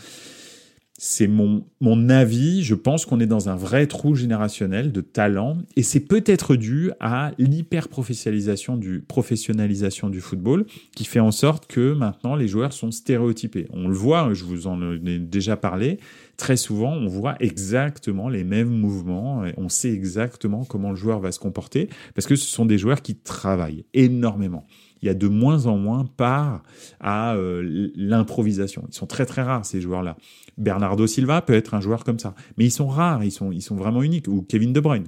c'est 0.98 1.28
mon, 1.28 1.66
mon 1.82 2.10
avis. 2.10 2.64
Je 2.64 2.75
pense 2.75 3.06
qu'on 3.06 3.20
est 3.20 3.25
dans 3.25 3.50
un 3.50 3.56
vrai 3.56 3.86
trou 3.86 4.16
générationnel 4.16 4.92
de 4.92 5.02
talent 5.02 5.58
et 5.75 5.84
c'est 5.84 6.00
peut-être 6.00 6.56
dû 6.56 6.92
à 7.00 7.32
l'hyper-professionnalisation 7.38 8.78
du, 8.78 9.02
professionnalisation 9.02 10.10
du 10.10 10.22
football 10.22 10.66
qui 10.96 11.04
fait 11.06 11.20
en 11.20 11.32
sorte 11.32 11.68
que 11.68 11.94
maintenant 11.94 12.36
les 12.36 12.48
joueurs 12.48 12.72
sont 12.72 12.92
stéréotypés. 12.92 13.68
On 13.72 13.88
le 13.88 13.96
voit, 13.96 14.34
je 14.34 14.46
vous 14.46 14.68
en 14.68 14.82
ai 15.06 15.20
déjà 15.20 15.58
parlé, 15.58 16.00
très 16.38 16.56
souvent 16.56 16.94
on 16.94 17.08
voit 17.08 17.36
exactement 17.42 18.30
les 18.30 18.46
mêmes 18.46 18.70
mouvements, 18.70 19.44
on 19.58 19.68
sait 19.68 19.92
exactement 19.92 20.64
comment 20.64 20.92
le 20.92 20.96
joueur 20.96 21.20
va 21.20 21.32
se 21.32 21.40
comporter 21.40 21.90
parce 22.14 22.25
que 22.25 22.36
ce 22.36 22.48
sont 22.48 22.66
des 22.66 22.78
joueurs 22.78 23.02
qui 23.02 23.16
travaillent 23.16 23.86
énormément 23.94 24.66
il 25.06 25.08
y 25.08 25.12
a 25.12 25.14
de 25.14 25.28
moins 25.28 25.68
en 25.68 25.78
moins 25.78 26.06
part 26.18 26.64
à 27.00 27.36
euh, 27.36 27.92
l'improvisation. 27.96 28.86
Ils 28.90 28.96
sont 28.96 29.06
très 29.06 29.28
très 29.28 29.44
rares 29.44 29.64
ces 29.64 29.80
joueurs-là. 29.80 30.18
Bernardo 30.57 31.07
Silva 31.07 31.41
peut 31.41 31.53
être 31.53 31.74
un 31.74 31.81
joueur 31.81 32.03
comme 32.03 32.19
ça, 32.19 32.35
mais 32.57 32.65
ils 32.65 32.71
sont 32.71 32.88
rares, 32.88 33.24
ils 33.24 33.31
sont, 33.31 33.51
ils 33.51 33.62
sont 33.62 33.75
vraiment 33.75 34.03
uniques. 34.03 34.27
Ou 34.27 34.41
Kevin 34.41 34.74
De 34.74 34.79
Bruyne 34.79 35.07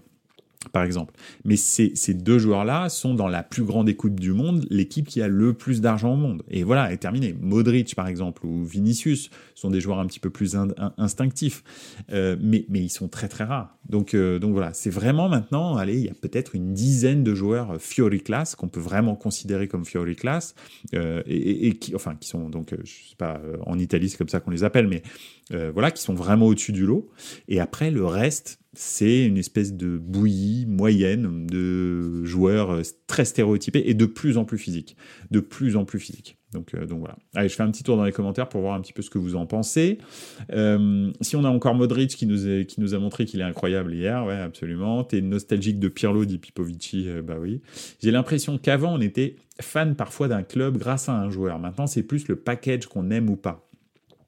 par 0.71 0.83
exemple. 0.83 1.13
Mais 1.45 1.55
ces, 1.55 1.93
ces 1.95 2.13
deux 2.13 2.39
joueurs-là 2.39 2.89
sont 2.89 3.13
dans 3.13 3.27
la 3.27 3.43
plus 3.43 3.63
grande 3.63 3.89
écoute 3.89 4.15
du 4.15 4.33
monde, 4.33 4.65
l'équipe 4.69 5.07
qui 5.07 5.21
a 5.21 5.27
le 5.27 5.53
plus 5.53 5.81
d'argent 5.81 6.13
au 6.13 6.17
monde. 6.17 6.43
Et 6.49 6.63
voilà, 6.63 6.91
est 6.91 6.97
terminé. 6.97 7.35
Modric, 7.39 7.95
par 7.95 8.07
exemple, 8.07 8.45
ou 8.45 8.63
Vinicius 8.63 9.29
sont 9.55 9.69
des 9.69 9.81
joueurs 9.81 9.99
un 9.99 10.07
petit 10.07 10.19
peu 10.19 10.29
plus 10.29 10.57
instinctifs, 10.97 11.63
euh, 12.11 12.35
mais, 12.41 12.65
mais 12.69 12.79
ils 12.79 12.89
sont 12.89 13.07
très 13.07 13.27
très 13.27 13.43
rares. 13.43 13.77
Donc, 13.89 14.13
euh, 14.13 14.39
donc 14.39 14.51
voilà, 14.53 14.73
c'est 14.73 14.89
vraiment 14.89 15.29
maintenant, 15.29 15.77
allez, 15.77 15.97
il 15.97 16.05
y 16.05 16.09
a 16.09 16.13
peut-être 16.13 16.55
une 16.55 16.73
dizaine 16.73 17.23
de 17.23 17.33
joueurs 17.33 17.71
euh, 17.71 17.79
Fiori 17.79 18.21
class 18.21 18.55
qu'on 18.55 18.67
peut 18.67 18.79
vraiment 18.79 19.15
considérer 19.15 19.67
comme 19.67 19.85
Fiori 19.85 20.15
class, 20.15 20.55
et, 20.93 21.67
et, 21.67 21.77
qui, 21.77 21.95
enfin, 21.95 22.15
qui 22.15 22.27
sont 22.27 22.49
donc, 22.49 22.75
je 22.83 22.91
sais 22.91 23.15
pas, 23.17 23.41
en 23.65 23.77
Italie 23.79 24.09
c'est 24.09 24.17
comme 24.17 24.29
ça 24.29 24.39
qu'on 24.39 24.51
les 24.51 24.63
appelle, 24.63 24.87
mais 24.87 25.03
voilà, 25.49 25.91
qui 25.91 26.01
sont 26.01 26.13
vraiment 26.13 26.47
au-dessus 26.47 26.71
du 26.71 26.85
lot. 26.85 27.09
Et 27.47 27.59
après, 27.59 27.91
le 27.91 28.05
reste, 28.05 28.59
c'est 28.73 29.25
une 29.25 29.37
espèce 29.37 29.73
de 29.73 29.97
bouillie 29.97 30.65
moyenne 30.67 31.47
de 31.47 32.23
joueurs 32.25 32.81
très 33.07 33.25
stéréotypés 33.25 33.83
et 33.85 33.93
de 33.93 34.05
plus 34.05 34.37
en 34.37 34.45
plus 34.45 34.57
physiques. 34.57 34.97
De 35.31 35.39
plus 35.39 35.77
en 35.77 35.85
plus 35.85 35.99
physiques. 35.99 36.37
Donc, 36.53 36.73
euh, 36.73 36.85
donc 36.85 36.99
voilà. 36.99 37.17
Allez, 37.35 37.49
je 37.49 37.55
fais 37.55 37.63
un 37.63 37.71
petit 37.71 37.83
tour 37.83 37.97
dans 37.97 38.05
les 38.05 38.11
commentaires 38.11 38.47
pour 38.47 38.61
voir 38.61 38.75
un 38.75 38.81
petit 38.81 38.93
peu 38.93 39.01
ce 39.01 39.09
que 39.09 39.17
vous 39.17 39.35
en 39.35 39.45
pensez. 39.45 39.97
Euh, 40.51 41.11
si 41.21 41.35
on 41.35 41.43
a 41.43 41.49
encore 41.49 41.75
Modric 41.75 42.09
qui 42.09 42.25
nous, 42.25 42.65
qui 42.65 42.79
nous 42.79 42.93
a 42.93 42.99
montré 42.99 43.25
qu'il 43.25 43.41
est 43.41 43.45
incroyable 43.45 43.93
hier, 43.93 44.25
ouais, 44.25 44.37
absolument. 44.37 45.03
T'es 45.03 45.21
nostalgique 45.21 45.79
de 45.79 45.89
Pirlo, 45.89 46.25
dit 46.25 46.37
Pipovici, 46.37 47.09
euh, 47.09 47.21
bah 47.21 47.35
oui. 47.39 47.61
J'ai 48.01 48.11
l'impression 48.11 48.57
qu'avant, 48.57 48.93
on 48.93 49.01
était 49.01 49.35
fan 49.59 49.95
parfois 49.95 50.27
d'un 50.27 50.43
club 50.43 50.77
grâce 50.77 51.09
à 51.09 51.19
un 51.19 51.29
joueur. 51.29 51.59
Maintenant, 51.59 51.87
c'est 51.87 52.03
plus 52.03 52.27
le 52.27 52.37
package 52.37 52.85
qu'on 52.87 53.09
aime 53.09 53.29
ou 53.29 53.35
pas. 53.35 53.66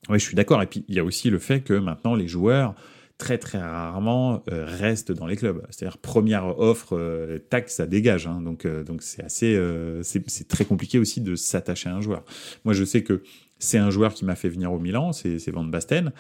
Ouais, 0.10 0.20
je 0.20 0.26
suis 0.26 0.36
d'accord. 0.36 0.62
Et 0.62 0.66
puis, 0.66 0.84
il 0.88 0.96
y 0.96 1.00
a 1.00 1.04
aussi 1.04 1.30
le 1.30 1.40
fait 1.40 1.62
que 1.62 1.74
maintenant, 1.74 2.16
les 2.16 2.28
joueurs 2.28 2.76
très 3.20 3.38
très 3.38 3.60
rarement 3.60 4.44
euh, 4.50 4.66
restent 4.66 5.12
dans 5.12 5.28
les 5.28 5.36
clubs. 5.36 5.62
C'est-à-dire 5.70 6.00
première 6.00 6.58
offre, 6.58 6.98
euh, 6.98 7.38
tac, 7.38 7.70
ça 7.70 7.86
dégage. 7.86 8.26
Hein. 8.26 8.42
donc 8.42 8.66
euh, 8.66 8.84
donc 8.84 9.04
c'est 9.04 9.24
assez, 9.24 9.62
c'est 10.02 10.48
très 10.48 10.66
compliqué 10.66 10.98
aussi 10.98 11.22
de 11.22 11.36
s'attacher 11.36 11.90
à 11.90 11.96
un 11.96 12.02
joueur. 12.02 12.24
Moi 12.66 12.74
je 12.74 12.84
sais 12.84 13.04
que 13.04 13.22
c'est 13.60 13.78
un 13.78 13.90
joueur 13.90 14.14
qui 14.14 14.24
m'a 14.24 14.36
fait 14.36 14.48
venir 14.48 14.72
au 14.72 14.80
Milan, 14.80 15.12
c'est 15.12 15.52
Van 15.52 15.66
Basten. 15.66 16.14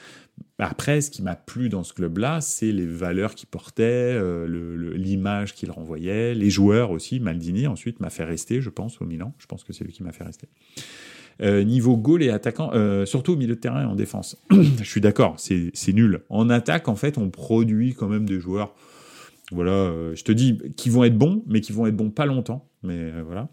Après, 0.58 1.00
ce 1.00 1.10
qui 1.10 1.22
m'a 1.22 1.38
plu 1.38 1.69
dans 1.69 1.84
ce 1.84 1.93
club-là, 1.93 2.41
c'est 2.41 2.74
les 2.74 2.86
valeurs 2.86 3.34
qu'il 3.34 3.48
portait, 3.48 4.19
l'image 4.46 5.53
qu'il 5.53 5.72
renvoyait, 5.72 6.36
les 6.36 6.50
joueurs 6.50 6.91
aussi. 6.91 7.22
Maldini 7.22 7.65
ensuite 7.65 8.01
m'a 8.01 8.10
fait 8.10 8.25
rester, 8.25 8.60
je 8.60 8.69
pense, 8.69 9.00
au 9.00 9.05
Milan. 9.05 9.34
Je 9.38 9.46
pense 9.46 9.63
que 9.63 9.72
c'est 9.72 9.86
lui 9.86 9.93
qui 9.93 10.03
m'a 10.03 10.12
fait 10.12 10.25
rester. 10.25 10.50
Euh, 11.41 11.63
niveau 11.63 11.96
goal 11.96 12.22
et 12.22 12.29
attaquant, 12.31 12.72
euh, 12.74 13.05
surtout 13.05 13.34
au 13.34 13.36
milieu 13.38 13.55
de 13.55 13.60
terrain 13.60 13.81
et 13.81 13.86
en 13.86 13.96
défense. 13.96 14.36
je 14.51 14.84
suis 14.84 15.00
d'accord, 15.00 15.36
c'est 15.38 15.93
nul. 15.93 16.22
En 16.27 16.50
attaque, 16.50 16.89
en 16.89 16.96
fait, 16.96 17.17
on 17.17 17.29
produit 17.29 17.93
quand 17.93 18.10
même 18.10 18.25
des 18.25 18.41
joueurs, 18.41 18.75
voilà, 19.53 19.72
euh, 19.72 20.15
je 20.15 20.24
te 20.25 20.34
dis, 20.34 20.60
qui 20.75 20.89
vont 20.89 21.05
être 21.05 21.17
bons, 21.17 21.43
mais 21.48 21.62
qui 21.62 21.72
vont 21.72 21.88
être 21.88 21.96
bons 21.96 22.10
pas 22.10 22.25
longtemps. 22.25 22.67
Mais 22.84 23.12
voilà. 23.25 23.48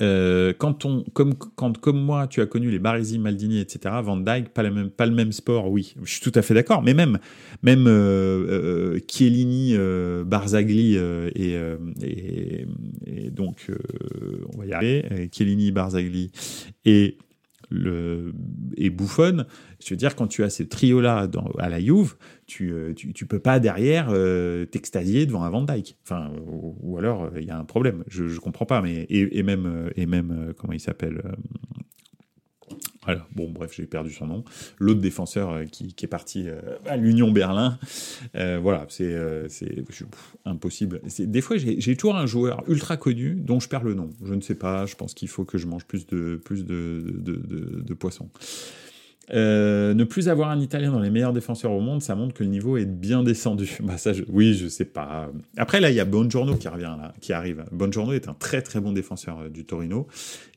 Euh, 0.00 0.52
quand 0.56 0.84
on, 0.84 1.04
comme, 1.12 1.34
quand, 1.34 1.78
comme 1.78 2.00
moi, 2.00 2.26
tu 2.26 2.40
as 2.40 2.46
connu 2.46 2.70
les 2.70 2.78
Barisi, 2.78 3.18
Maldini, 3.18 3.60
etc., 3.60 3.94
Van 4.02 4.16
Dyke, 4.16 4.50
pas 4.50 4.62
le 4.62 4.70
même, 4.70 4.90
pas 4.90 5.06
le 5.06 5.14
même 5.14 5.32
sport, 5.32 5.70
oui, 5.70 5.94
je 6.02 6.12
suis 6.12 6.20
tout 6.20 6.32
à 6.34 6.42
fait 6.42 6.54
d'accord, 6.54 6.82
mais 6.82 6.94
même, 6.94 7.18
même 7.62 7.86
euh, 7.86 8.96
euh 8.96 9.00
Chiellini, 9.10 9.74
euh, 9.76 10.24
Barzagli 10.24 10.96
et, 10.96 11.54
et, 12.02 12.66
et, 13.06 13.30
donc, 13.30 13.70
on 14.54 14.58
va 14.58 14.66
y 14.66 14.72
arriver, 14.72 15.28
Chiellini, 15.32 15.70
Barzagli 15.70 16.30
et 16.84 17.18
le, 17.70 18.32
et 18.76 18.90
Buffon, 18.90 19.44
je 19.82 19.90
veux 19.90 19.96
dire, 19.96 20.16
quand 20.16 20.26
tu 20.26 20.42
as 20.44 20.50
ce 20.50 20.62
trio-là 20.62 21.28
à 21.58 21.68
la 21.68 21.80
Juve, 21.80 22.16
tu, 22.46 22.72
euh, 22.72 22.94
tu, 22.94 23.12
tu, 23.12 23.26
peux 23.26 23.38
pas 23.38 23.60
derrière 23.60 24.08
euh, 24.10 24.64
t'extasier 24.64 25.26
devant 25.26 25.44
un 25.44 25.50
Van 25.50 25.62
Dyke. 25.62 25.96
Enfin, 26.04 26.32
ou, 26.46 26.96
alors 26.98 27.24
euh, 27.24 27.40
il 27.40 27.46
y 27.46 27.50
a 27.50 27.58
un 27.58 27.64
problème. 27.64 28.04
Je, 28.08 28.28
je 28.28 28.40
comprends 28.40 28.66
pas. 28.66 28.80
Mais 28.80 29.06
et, 29.10 29.38
et 29.38 29.42
même 29.42 29.90
et 29.96 30.06
même 30.06 30.54
comment 30.56 30.72
il 30.72 30.80
s'appelle 30.80 31.22
voilà, 33.08 33.26
bon, 33.34 33.50
bref, 33.50 33.72
j'ai 33.74 33.86
perdu 33.86 34.12
son 34.12 34.26
nom. 34.26 34.44
L'autre 34.78 35.00
défenseur 35.00 35.64
qui, 35.70 35.94
qui, 35.94 36.04
est 36.04 36.08
parti 36.08 36.46
à 36.86 36.96
l'Union 36.96 37.30
Berlin. 37.30 37.78
voilà, 38.34 38.86
c'est 38.88 39.16
impossible. 40.44 41.00
Des 41.18 41.40
fois, 41.40 41.56
j'ai 41.56 41.96
toujours 41.96 42.16
un 42.16 42.26
joueur 42.26 42.62
ultra 42.68 42.96
connu 42.96 43.34
dont 43.34 43.60
je 43.60 43.68
perds 43.68 43.84
le 43.84 43.94
nom. 43.94 44.10
Je 44.24 44.34
ne 44.34 44.40
sais 44.40 44.54
pas, 44.54 44.86
je 44.86 44.94
pense 44.94 45.14
qu'il 45.14 45.28
faut 45.28 45.44
que 45.44 45.58
je 45.58 45.66
mange 45.66 45.84
plus 45.84 46.06
de, 46.06 46.40
plus 46.44 46.64
de, 46.64 47.02
de, 47.18 47.36
de, 47.36 47.80
de 47.80 47.94
poissons. 47.94 48.28
Euh, 49.34 49.94
ne 49.94 50.04
plus 50.04 50.28
avoir 50.28 50.50
un 50.50 50.60
Italien 50.60 50.92
dans 50.92 51.00
les 51.00 51.10
meilleurs 51.10 51.32
défenseurs 51.32 51.72
au 51.72 51.80
monde, 51.80 52.02
ça 52.02 52.14
montre 52.14 52.34
que 52.34 52.42
le 52.42 52.48
niveau 52.48 52.76
est 52.76 52.86
bien 52.86 53.22
descendu. 53.22 53.78
Bah 53.88 53.96
ça, 53.96 54.12
oui, 54.28 54.54
je 54.54 54.68
sais 54.68 54.84
pas. 54.84 55.30
Après 55.56 55.80
là, 55.80 55.90
il 55.90 55.96
y 55.96 56.00
a 56.00 56.04
Bongiorno 56.04 56.56
qui 56.56 56.68
revient 56.68 56.94
là, 56.98 57.14
qui 57.20 57.32
arrive. 57.32 57.64
Bongiorno 57.72 58.12
est 58.12 58.28
un 58.28 58.34
très 58.34 58.60
très 58.60 58.80
bon 58.80 58.92
défenseur 58.92 59.40
euh, 59.40 59.48
du 59.48 59.64
Torino, 59.64 60.06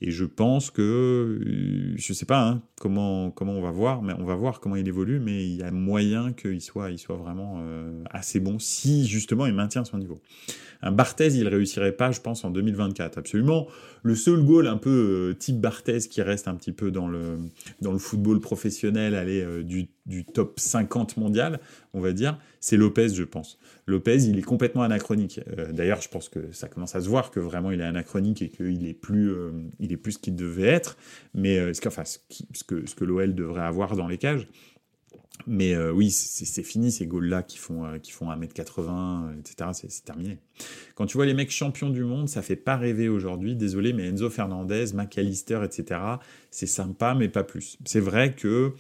et 0.02 0.12
je 0.12 0.26
pense 0.26 0.72
que, 0.72 0.82
euh, 0.82 1.94
je 1.98 2.14
sais 2.14 2.26
pas 2.26 2.48
hein, 2.48 2.62
comment 2.80 3.32
comment 3.32 3.54
on 3.54 3.62
va 3.62 3.72
voir, 3.72 4.02
mais 4.02 4.14
on 4.18 4.26
va 4.26 4.36
voir 4.36 4.60
comment 4.60 4.76
il 4.76 4.88
évolue, 4.88 5.20
mais 5.20 5.46
il 5.46 5.56
y 5.56 5.64
a 5.64 5.72
moyen 5.72 6.34
qu'il 6.34 6.62
soit 6.62 6.92
il 6.92 6.98
soit 6.98 7.16
vraiment 7.16 7.62
assez 8.10 8.40
bon 8.40 8.60
si 8.60 9.06
justement 9.06 9.46
il 9.46 9.54
maintient 9.54 9.86
son 9.86 9.98
niveau. 9.98 10.22
Un 10.82 10.92
Barthez, 10.92 11.28
il 11.28 11.48
réussirait 11.48 11.92
pas, 11.92 12.12
je 12.12 12.22
pense, 12.22 12.44
en 12.44 12.50
2024. 12.50 13.18
Absolument. 13.18 13.68
Le 14.04 14.16
seul 14.16 14.44
goal 14.44 14.68
un 14.68 14.78
peu 14.78 14.90
euh, 15.32 15.34
type 15.34 15.60
Barthez 15.60 16.00
qui 16.00 16.22
reste 16.22 16.48
un 16.48 16.56
petit 16.56 16.72
peu 16.72 16.92
dans 16.92 17.08
le, 17.08 17.38
dans 17.82 17.92
le 17.92 18.00
football 18.00 18.40
professionnel, 18.40 19.14
aller 19.16 19.42
euh, 19.42 19.64
du, 19.64 19.90
du, 20.06 20.26
top 20.26 20.60
50 20.60 21.18
mondial, 21.18 21.60
on 21.94 22.02
va 22.02 22.12
dire, 22.12 22.38
c'est 22.60 22.78
Lopez, 22.78 23.10
je 23.10 23.24
pense. 23.24 23.60
Lopez, 23.86 24.24
il 24.24 24.40
est 24.40 24.44
complètement 24.44 24.82
anachronique. 24.82 25.40
Euh, 25.58 25.72
d'ailleurs, 25.72 26.02
je 26.02 26.10
pense 26.10 26.30
que 26.30 26.52
ça 26.52 26.68
commence 26.68 26.96
à 26.96 27.02
se 27.02 27.10
voir 27.10 27.30
que 27.30 27.40
vraiment 27.40 27.72
il 27.72 27.80
est 27.80 27.86
anachronique 27.86 28.42
et 28.42 28.50
qu'il 28.50 28.88
est 28.88 28.94
plus, 28.94 29.34
il 29.80 29.92
est 29.92 29.98
plus 29.98 30.14
ce 30.14 30.20
qu'il 30.20 30.36
devait 30.36 30.68
être, 30.68 30.98
mais 31.34 31.74
ce, 31.74 31.88
enfin, 31.88 32.04
ce 32.06 32.18
que, 32.64 32.88
ce 32.88 32.96
que 32.96 33.06
l'OL 33.06 33.36
devrait 33.36 33.62
avoir 33.62 33.96
dans 33.96 34.08
les 34.08 34.18
cages. 34.18 34.48
Mais 35.48 35.76
oui, 35.92 36.12
c'est 36.12 36.64
fini 36.64 36.92
ces 36.92 37.08
goals-là 37.08 37.44
qui 37.44 37.58
font, 37.58 37.86
euh, 37.86 37.98
qui 37.98 38.12
font 38.12 38.30
1m80, 38.32 39.40
etc. 39.40 39.70
C'est 39.74 40.06
terminé. 40.06 40.38
Quand 41.02 41.08
tu 41.08 41.18
vois 41.18 41.26
les 41.26 41.34
mecs 41.34 41.50
champions 41.50 41.90
du 41.90 42.04
monde, 42.04 42.30
ça 42.30 42.44
fait 42.44 42.56
pas 42.56 42.78
rêver 42.78 43.10
aujourd'hui. 43.10 43.56
Désolé, 43.56 43.92
mais 43.92 44.06
Enzo 44.06 44.30
Fernandez, 44.30 44.94
McAllister, 44.94 45.62
etc. 45.64 46.00
C'est 46.52 46.68
sympa, 46.68 47.16
mais 47.16 47.28
pas 47.28 47.44
plus. 47.44 47.80
C'est 47.86 48.00
vrai 48.00 48.34
que 48.36 48.74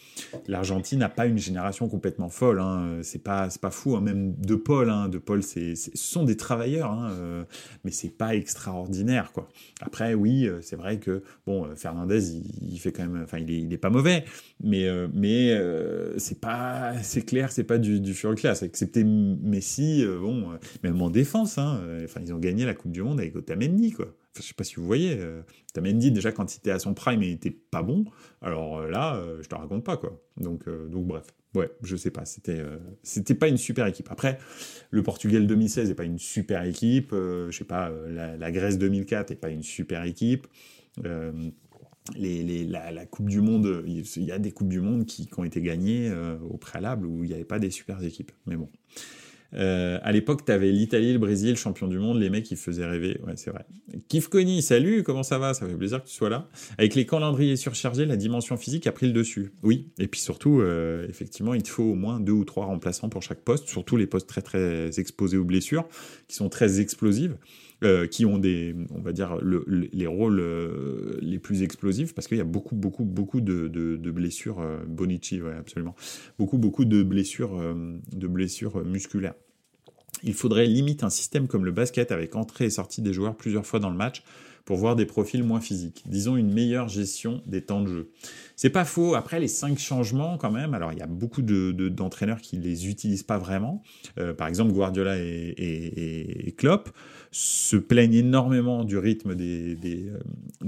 l'Argentine 0.47 0.99
n'a 0.99 1.09
pas 1.09 1.25
une 1.25 1.39
génération 1.39 1.89
complètement 1.89 2.29
folle. 2.29 2.59
Hein. 2.59 2.99
C'est 3.01 3.23
pas, 3.23 3.49
pas 3.59 3.71
fou, 3.71 3.95
hein. 3.95 4.01
même 4.01 4.35
De 4.35 4.53
Paul. 4.53 4.91
Hein. 4.91 5.09
De 5.09 5.17
Paul, 5.17 5.41
c'est, 5.41 5.73
ce 5.73 5.89
sont 5.95 6.23
des 6.23 6.37
travailleurs, 6.37 6.91
hein. 6.91 7.09
Euh, 7.13 7.43
mais 7.83 7.89
c'est 7.89 8.15
pas 8.15 8.35
extraordinaire, 8.35 9.31
quoi. 9.31 9.49
Après, 9.79 10.13
oui, 10.13 10.47
c'est 10.61 10.75
vrai 10.75 10.99
que 10.99 11.23
bon, 11.47 11.67
Fernandez, 11.75 12.35
il, 12.61 12.77
fait 12.77 12.91
quand 12.91 13.07
même, 13.07 13.23
enfin, 13.23 13.39
il 13.39 13.49
est, 13.49 13.61
il 13.61 13.73
est 13.73 13.77
pas 13.77 13.89
mauvais, 13.89 14.25
mais, 14.63 14.87
mais 15.13 15.59
c'est 16.17 16.39
pas 16.39 16.93
c'est 17.01 17.25
clair, 17.25 17.51
c'est 17.51 17.63
pas 17.63 17.79
du, 17.79 17.99
du 17.99 18.13
fur 18.13 18.35
classe. 18.35 18.61
Excepté 18.61 19.03
Messi, 19.03 20.03
euh, 20.03 20.19
bon, 20.19 20.51
euh, 20.51 20.57
même 20.83 21.01
en 21.01 21.09
défense, 21.09 21.57
hein, 21.57 21.79
euh, 21.83 22.03
enfin, 22.11 22.21
ils 22.25 22.33
ont 22.33 22.39
gagné 22.39 22.65
la 22.65 22.73
Coupe 22.73 22.91
du 22.91 23.01
Monde 23.01 23.19
avec 23.19 23.35
Otamendi, 23.35 23.91
quoi. 23.91 24.05
Enfin, 24.05 24.41
je 24.41 24.47
sais 24.47 24.53
pas 24.53 24.63
si 24.63 24.75
vous 24.75 24.85
voyez, 24.85 25.19
Otamendi, 25.71 26.11
déjà, 26.11 26.31
quand 26.31 26.53
il 26.55 26.57
était 26.59 26.71
à 26.71 26.79
son 26.79 26.93
prime, 26.93 27.21
il 27.23 27.31
était 27.31 27.51
pas 27.51 27.83
bon. 27.83 28.05
Alors 28.41 28.81
là, 28.87 29.21
je 29.41 29.47
te 29.47 29.55
raconte 29.55 29.83
pas, 29.83 29.97
quoi. 29.97 30.21
Donc, 30.37 30.69
donc 30.89 31.07
bref. 31.07 31.25
Ouais, 31.53 31.69
je 31.83 31.97
sais 31.97 32.11
pas, 32.11 32.23
c'était 32.23 32.63
c'était 33.03 33.35
pas 33.35 33.49
une 33.49 33.57
super 33.57 33.85
équipe. 33.85 34.07
Après, 34.09 34.39
le 34.89 35.03
Portugal 35.03 35.47
2016 35.47 35.89
n'est 35.89 35.95
pas 35.95 36.05
une 36.05 36.17
super 36.17 36.63
équipe, 36.63 37.11
je 37.11 37.51
sais 37.51 37.65
pas, 37.65 37.91
la, 38.07 38.51
Grèce 38.51 38.77
2004 38.77 39.31
n'est 39.31 39.35
pas 39.35 39.49
une 39.49 39.63
super 39.63 40.03
équipe 40.03 40.47
la, 42.15 43.05
Coupe 43.05 43.29
du 43.29 43.41
Monde, 43.41 43.83
il 43.85 44.23
y 44.23 44.31
a 44.31 44.39
des 44.39 44.51
Coupes 44.51 44.69
du 44.69 44.81
Monde 44.81 45.05
qui, 45.05 45.29
ont 45.37 45.43
été 45.43 45.61
gagnées 45.61 46.09
euh, 46.09 46.37
au 46.49 46.57
préalable 46.57 47.05
où 47.05 47.23
il 47.23 47.27
n'y 47.27 47.33
avait 47.33 47.45
pas 47.45 47.59
des 47.59 47.71
super 47.71 48.03
équipes. 48.03 48.31
Mais 48.45 48.55
bon. 48.55 48.69
Euh, 49.53 49.99
à 50.01 50.11
l'époque, 50.11 50.45
tu 50.45 50.51
avais 50.51 50.71
l'Italie, 50.71 51.13
le 51.13 51.19
Brésil, 51.19 51.55
champion 51.57 51.87
du 51.87 51.99
monde, 51.99 52.19
les 52.19 52.29
mecs 52.29 52.45
qui 52.45 52.55
faisaient 52.55 52.85
rêver. 52.85 53.19
Ouais, 53.25 53.33
c'est 53.35 53.51
vrai. 53.51 53.65
Kif 54.07 54.29
salut, 54.61 55.03
comment 55.03 55.23
ça 55.23 55.37
va? 55.37 55.53
Ça 55.53 55.65
fait 55.65 55.75
plaisir 55.75 56.01
que 56.01 56.07
tu 56.07 56.13
sois 56.13 56.29
là. 56.29 56.47
Avec 56.77 56.95
les 56.95 57.05
calendriers 57.05 57.55
surchargés, 57.55 58.05
la 58.05 58.15
dimension 58.15 58.57
physique 58.57 58.87
a 58.87 58.91
pris 58.91 59.07
le 59.07 59.13
dessus. 59.13 59.51
Oui, 59.63 59.87
et 59.99 60.07
puis 60.07 60.19
surtout, 60.19 60.61
euh, 60.61 61.05
effectivement, 61.09 61.53
il 61.53 61.63
te 61.63 61.69
faut 61.69 61.83
au 61.83 61.95
moins 61.95 62.19
deux 62.19 62.31
ou 62.31 62.45
trois 62.45 62.65
remplaçants 62.65 63.09
pour 63.09 63.21
chaque 63.21 63.41
poste, 63.41 63.67
surtout 63.67 63.97
les 63.97 64.07
postes 64.07 64.27
très 64.27 64.41
très 64.41 64.99
exposés 64.99 65.37
aux 65.37 65.45
blessures, 65.45 65.87
qui 66.27 66.35
sont 66.35 66.49
très 66.49 66.79
explosives. 66.79 67.35
Euh, 67.83 68.05
qui 68.05 68.25
ont 68.27 68.37
des, 68.37 68.75
on 68.91 69.01
va 69.01 69.11
dire, 69.11 69.37
le, 69.41 69.65
les 69.67 70.05
rôles 70.05 70.39
euh, 70.39 71.17
les 71.19 71.39
plus 71.39 71.63
explosifs, 71.63 72.13
parce 72.13 72.27
qu'il 72.27 72.37
y 72.37 72.41
a 72.41 72.43
beaucoup, 72.43 72.75
beaucoup, 72.75 73.05
beaucoup 73.05 73.41
de 73.41 73.67
blessures, 74.11 74.59
euh, 74.59 74.77
Bonici, 74.85 75.41
ouais, 75.41 75.55
absolument, 75.55 75.95
beaucoup, 76.37 76.59
beaucoup 76.59 76.85
de 76.85 77.01
blessures, 77.01 77.59
de 78.13 78.27
blessures 78.27 78.85
musculaires. 78.85 79.33
Il 80.21 80.35
faudrait 80.35 80.67
limite 80.67 81.03
un 81.03 81.09
système 81.09 81.47
comme 81.47 81.65
le 81.65 81.71
basket 81.71 82.11
avec 82.11 82.35
entrée 82.35 82.65
et 82.65 82.69
sortie 82.69 83.01
des 83.01 83.13
joueurs 83.13 83.35
plusieurs 83.35 83.65
fois 83.65 83.79
dans 83.79 83.89
le 83.89 83.97
match 83.97 84.21
pour 84.65 84.77
voir 84.77 84.95
des 84.95 85.05
profils 85.05 85.43
moins 85.43 85.61
physiques. 85.61 86.03
Disons 86.05 86.37
une 86.37 86.53
meilleure 86.53 86.87
gestion 86.87 87.41
des 87.45 87.61
temps 87.61 87.81
de 87.81 87.87
jeu. 87.87 88.11
C'est 88.55 88.69
pas 88.69 88.85
faux. 88.85 89.15
Après 89.15 89.39
les 89.39 89.47
cinq 89.47 89.79
changements 89.79 90.37
quand 90.37 90.51
même, 90.51 90.73
alors 90.73 90.91
il 90.91 90.99
y 90.99 91.01
a 91.01 91.07
beaucoup 91.07 91.41
de, 91.41 91.71
d'entraîneurs 91.89 92.41
qui 92.41 92.57
les 92.57 92.89
utilisent 92.89 93.23
pas 93.23 93.37
vraiment. 93.37 93.83
Euh, 94.19 94.33
par 94.33 94.47
exemple 94.47 94.71
Guardiola 94.71 95.17
et, 95.17 95.55
et, 95.57 96.51
Klopp 96.53 96.89
se 97.31 97.77
plaignent 97.77 98.13
énormément 98.13 98.83
du 98.83 98.97
rythme 98.97 99.35
des, 99.35 100.11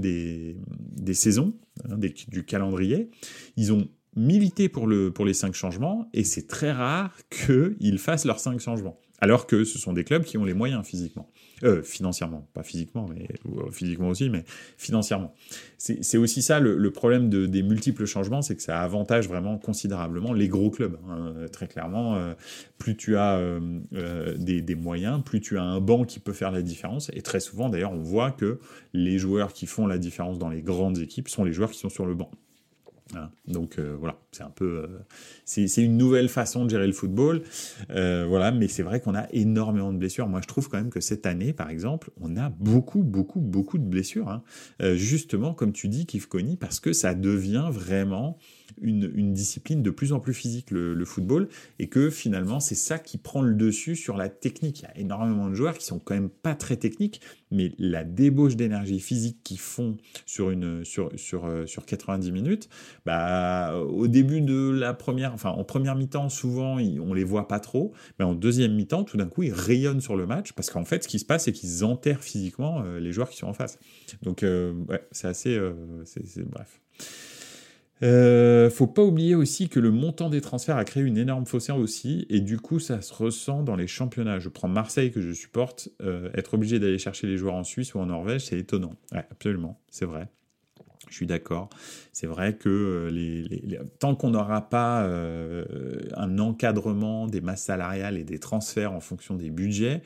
euh, 0.06 1.14
saisons, 1.14 1.54
hein, 1.90 1.98
du 1.98 2.46
calendrier. 2.46 3.10
Ils 3.58 3.74
ont 3.74 3.88
milité 4.16 4.70
pour 4.70 4.88
les 4.88 5.34
cinq 5.34 5.54
changements 5.54 6.10
et 6.14 6.24
c'est 6.24 6.48
très 6.48 6.72
rare 6.72 7.16
qu'ils 7.30 8.00
fassent 8.00 8.26
leurs 8.26 8.40
cinq 8.40 8.60
changements. 8.60 9.00
Alors 9.24 9.48
que 9.48 9.64
ce 9.64 9.80
sont 9.80 9.94
des 9.94 10.04
clubs 10.04 10.26
qui 10.26 10.38
ont 10.38 10.44
les 10.44 10.54
moyens 10.54 10.86
physiquement. 10.86 11.30
Euh, 11.64 11.82
financièrement, 11.82 12.46
pas 12.54 12.62
physiquement, 12.62 13.08
mais 13.08 13.26
euh, 13.46 13.72
physiquement 13.72 14.10
aussi, 14.10 14.30
mais 14.30 14.44
financièrement. 14.78 15.34
C'est 15.78 16.18
aussi 16.18 16.42
ça 16.42 16.60
le, 16.60 16.92
problème 16.92 17.30
de, 17.30 17.46
des 17.46 17.64
multiples 17.64 18.04
changements, 18.06 18.42
c'est 18.42 18.58
que 18.58 18.62
ça 18.62 18.82
avantage 18.82 19.30
vraiment 19.30 19.58
considérablement 19.58 20.34
les 20.34 20.50
gros 20.50 20.70
clubs. 20.70 21.00
Hein. 21.08 21.36
très 21.54 21.70
clairement, 21.70 22.18
euh, 22.18 22.34
plus 22.78 22.98
tu 22.98 23.16
as 23.16 23.40
des, 24.36 24.76
moyens, 24.76 25.24
plus 25.24 25.40
tu 25.40 25.58
as 25.58 25.64
un 25.64 25.80
banc 25.80 26.04
qui 26.04 26.20
peut 26.20 26.34
faire 26.34 26.52
la 26.52 26.62
différence. 26.62 27.10
Et 27.14 27.22
très 27.22 27.40
souvent, 27.40 27.70
d'ailleurs, 27.70 27.94
on 27.94 28.04
voit 28.04 28.32
que 28.32 28.60
les 28.92 29.18
joueurs 29.20 29.54
qui 29.54 29.68
font 29.68 29.88
la 29.88 29.98
différence 29.98 30.38
dans 30.38 30.50
les 30.50 30.62
grandes 30.62 30.98
équipes 30.98 31.30
sont 31.30 31.46
les 31.46 31.54
joueurs 31.54 31.72
qui 31.72 31.80
sont 31.80 31.90
sur 31.90 32.06
le 32.06 32.14
banc. 32.14 32.30
Donc 33.48 33.78
euh, 33.78 33.96
voilà, 34.00 34.18
c'est 34.32 34.44
un 34.44 34.50
peu, 34.50 34.86
euh, 34.86 35.00
c'est 35.46 35.84
une 35.84 35.98
nouvelle 35.98 36.30
façon 36.30 36.66
de 36.66 36.70
gérer 36.70 36.88
le 36.88 36.94
football, 36.94 37.44
euh, 37.92 38.26
voilà. 38.28 38.52
Mais 38.52 38.68
c'est 38.68 38.84
vrai 38.84 39.02
qu'on 39.02 39.16
a 39.16 39.28
énormément 39.32 39.92
de 39.94 39.98
blessures. 39.98 40.28
Moi, 40.28 40.42
je 40.42 40.48
trouve 40.48 40.70
quand 40.70 40.78
même 40.78 40.90
que 40.90 41.02
cette 41.02 41.26
année, 41.26 41.54
par 41.54 41.70
exemple, 41.70 42.12
on 42.20 42.38
a 42.38 42.50
beaucoup, 42.50 43.04
beaucoup, 43.04 43.40
beaucoup 43.40 43.78
de 43.78 43.86
blessures. 43.86 44.30
Hein. 44.30 44.44
justement, 44.96 45.54
comme 45.54 45.74
tu 45.74 45.88
dis, 45.90 46.06
Kifkoni, 46.06 46.58
parce 46.58 46.80
que 46.80 46.94
ça 46.94 47.14
devient 47.14 47.70
vraiment 47.72 48.38
une, 48.82 49.34
discipline 49.34 49.82
de 49.82 49.90
plus 49.90 50.14
en 50.14 50.20
plus 50.20 50.34
physique, 50.34 50.72
le, 50.72 51.06
football, 51.06 51.50
et 51.80 51.88
que 51.88 52.10
finalement, 52.10 52.60
c'est 52.60 52.76
ça 52.76 53.00
qui 53.00 53.18
prend 53.18 53.42
le 53.42 53.54
dessus 53.54 53.96
sur 53.96 54.18
la 54.18 54.30
technique. 54.30 54.80
Il 54.80 54.84
y 54.84 54.86
a 54.86 54.98
énormément 54.98 55.50
de 55.50 55.54
joueurs 55.54 55.78
qui 55.78 55.86
sont 55.86 56.00
quand 56.00 56.14
même 56.14 56.30
pas 56.30 56.56
très 56.56 56.78
techniques, 56.78 57.22
mais 57.52 57.74
la 57.78 58.04
débauche 58.04 58.56
d'énergie 58.56 59.00
physique 59.00 59.38
qu'ils 59.44 59.60
font 59.60 59.98
sur, 60.26 60.50
une, 60.50 60.84
sur, 60.84 61.12
sur, 61.16 61.46
euh, 61.46 61.66
sur 61.66 61.86
90 61.86 62.32
minutes, 62.32 62.70
bah, 63.06 63.76
au 63.76 64.08
début 64.08 64.42
de 64.42 64.70
la 64.72 64.94
première, 64.94 65.34
enfin, 65.34 65.50
en 65.50 65.64
première 65.64 65.96
mi-temps, 65.96 66.30
souvent, 66.30 66.78
on 66.78 67.14
les 67.14 67.24
voit 67.24 67.48
pas 67.48 67.60
trop, 67.60 67.94
mais 68.20 68.26
en 68.26 68.34
deuxième 68.34 68.74
mi-temps, 68.74 69.04
tout 69.04 69.18
d'un 69.18 69.28
coup, 69.28 69.44
ils 69.44 69.54
rayonnent 69.54 70.02
sur 70.02 70.16
le 70.16 70.26
match, 70.26 70.54
parce 70.54 70.70
qu'en 70.70 70.86
fait, 70.86 71.04
ce 71.04 71.08
qui 71.08 71.20
se 71.20 71.26
passe, 71.26 71.46
c'est 71.46 71.52
qu'ils 71.52 71.84
enterrent 71.84 72.24
physiquement 72.24 72.82
euh, 72.84 73.00
les 73.00 73.12
joueurs 73.12 73.30
qui 73.30 73.38
sont 73.38 73.48
en 73.48 73.54
face. 73.54 73.80
Donc, 74.22 74.44
euh, 74.44 74.74
c'est 75.12 75.28
assez, 75.28 75.60
c'est, 76.06 76.48
bref. 76.50 76.80
Euh, 78.04 78.70
faut 78.70 78.88
pas 78.88 79.02
oublier 79.02 79.34
aussi 79.34 79.70
que 79.70 79.80
le 79.80 79.90
montant 79.90 80.30
des 80.30 80.42
transferts 80.42 80.76
a 80.76 80.84
créé 80.84 81.04
une 81.04 81.18
énorme 81.18 81.46
fossé 81.46 81.72
aussi, 81.72 82.26
et 82.30 82.42
du 82.42 82.60
coup 82.60 82.80
ça 82.80 83.02
se 83.02 83.14
ressent 83.14 83.64
dans 83.64 83.78
les 83.78 83.88
championnats. 83.88 84.40
Je 84.40 84.50
prends 84.50 84.68
Marseille 84.68 85.12
que 85.12 85.22
je 85.22 85.32
supporte, 85.32 85.90
euh, 86.02 86.30
être 86.34 86.56
obligé 86.56 86.80
d'aller 86.80 86.98
chercher 86.98 87.28
les 87.28 87.38
joueurs 87.38 87.56
en 87.56 87.64
Suisse 87.64 87.96
ou 87.96 88.00
en 88.00 88.08
Norvège, 88.08 88.46
c'est 88.46 88.60
étonnant. 88.60 88.96
Absolument, 89.12 89.80
c'est 89.90 90.06
vrai. 90.06 90.28
Je 91.10 91.16
suis 91.16 91.28
d'accord. 91.28 91.70
C'est 92.12 92.28
vrai 92.28 92.56
que 92.56 92.70
euh, 92.70 93.84
tant 94.00 94.16
qu'on 94.16 94.32
n'aura 94.32 94.70
pas 94.70 95.08
un 96.16 96.40
encadrement 96.40 97.28
des 97.28 97.40
masses 97.40 97.64
salariales 97.64 98.18
et 98.18 98.24
des 98.24 98.40
transferts 98.40 98.92
en 98.92 99.00
fonction 99.00 99.36
des 99.36 99.50
budgets, 99.50 100.02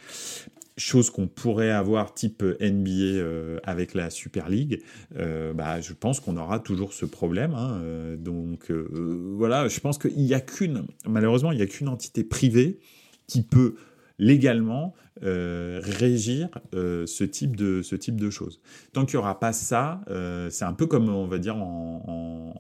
chose 0.77 1.09
qu'on 1.09 1.27
pourrait 1.27 1.71
avoir 1.71 2.13
type 2.13 2.43
NBA 2.43 2.91
euh, 2.91 3.59
avec 3.63 3.93
la 3.93 4.09
Super 4.09 4.47
League, 4.47 4.83
euh, 5.17 5.53
bah, 5.53 5.81
je 5.81 5.93
pense 5.93 6.19
qu'on 6.19 6.37
aura 6.37 6.59
toujours 6.59 6.93
ce 6.93 7.05
problème. 7.05 7.53
Hein, 7.55 7.81
euh, 7.83 8.15
donc 8.15 8.71
voilà, 8.71 9.67
je 9.67 9.79
pense 9.79 9.97
qu'il 9.97 10.17
n'y 10.17 10.33
a 10.33 10.39
qu'une, 10.39 10.85
malheureusement, 11.07 11.51
il 11.51 11.57
n'y 11.57 11.63
a 11.63 11.67
qu'une 11.67 11.89
entité 11.89 12.23
privée 12.23 12.79
qui 13.25 13.41
peut 13.41 13.75
légalement 14.19 14.93
régir 15.19 16.49
ce, 16.71 17.23
type 17.23 17.55
de, 17.55 17.81
ce 17.81 17.95
type 17.95 18.19
de 18.19 18.29
choses. 18.29 18.61
Tant 18.93 19.05
qu'il 19.05 19.17
n'y 19.17 19.23
aura 19.23 19.39
pas 19.39 19.51
ça, 19.51 20.01
c'est 20.51 20.63
un 20.63 20.73
peu 20.73 20.85
comme, 20.85 21.09
on 21.09 21.27
va 21.27 21.39
dire, 21.39 21.57
en, 21.57 22.53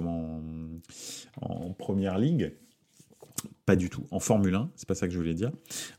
en, 0.00 0.10
en 1.40 1.70
première 1.72 2.18
ligue 2.18 2.54
pas 3.66 3.76
du 3.76 3.90
tout. 3.90 4.06
En 4.10 4.20
Formule 4.20 4.54
1, 4.54 4.70
c'est 4.76 4.88
pas 4.88 4.94
ça 4.94 5.06
que 5.06 5.12
je 5.12 5.18
voulais 5.18 5.34
dire. 5.34 5.52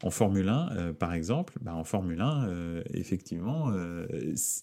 En 0.04 0.10
Formule 0.10 0.48
1, 0.48 0.70
euh, 0.72 0.94
par 0.94 1.14
exemple, 1.14 1.54
bah, 1.62 1.74
en 1.76 1.84
Formule 1.84 2.22
1, 2.22 2.48
euh, 2.48 2.84
effectivement, 2.94 3.72
euh, 3.72 4.06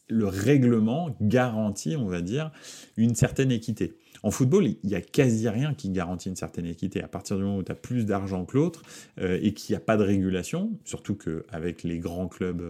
le 0.08 0.26
règlement 0.26 1.16
garantit, 1.20 1.96
on 1.96 2.06
va 2.06 2.20
dire, 2.20 2.50
une 2.96 3.14
certaine 3.14 3.50
équité. 3.50 3.96
en 4.24 4.32
football, 4.32 4.66
il 4.66 4.90
y 4.90 4.96
a 4.96 5.00
quasi 5.00 5.48
rien 5.48 5.74
qui 5.74 5.90
garantit 5.90 6.28
une 6.28 6.36
certaine 6.36 6.66
équité. 6.66 7.02
À 7.02 7.08
partir 7.08 7.36
du 7.36 7.44
moment 7.44 7.58
où 7.58 7.62
tu 7.62 7.70
as 7.70 7.76
plus 7.76 8.04
d'argent 8.04 8.44
que 8.44 8.56
l'autre 8.56 8.82
et 9.20 9.54
qu'il 9.54 9.74
n'y 9.74 9.76
a 9.76 9.80
pas 9.80 9.96
de 9.96 10.02
régulation, 10.02 10.72
surtout 10.84 11.14
qu'avec 11.14 11.84
les 11.84 12.00
grands 12.00 12.26
clubs, 12.26 12.64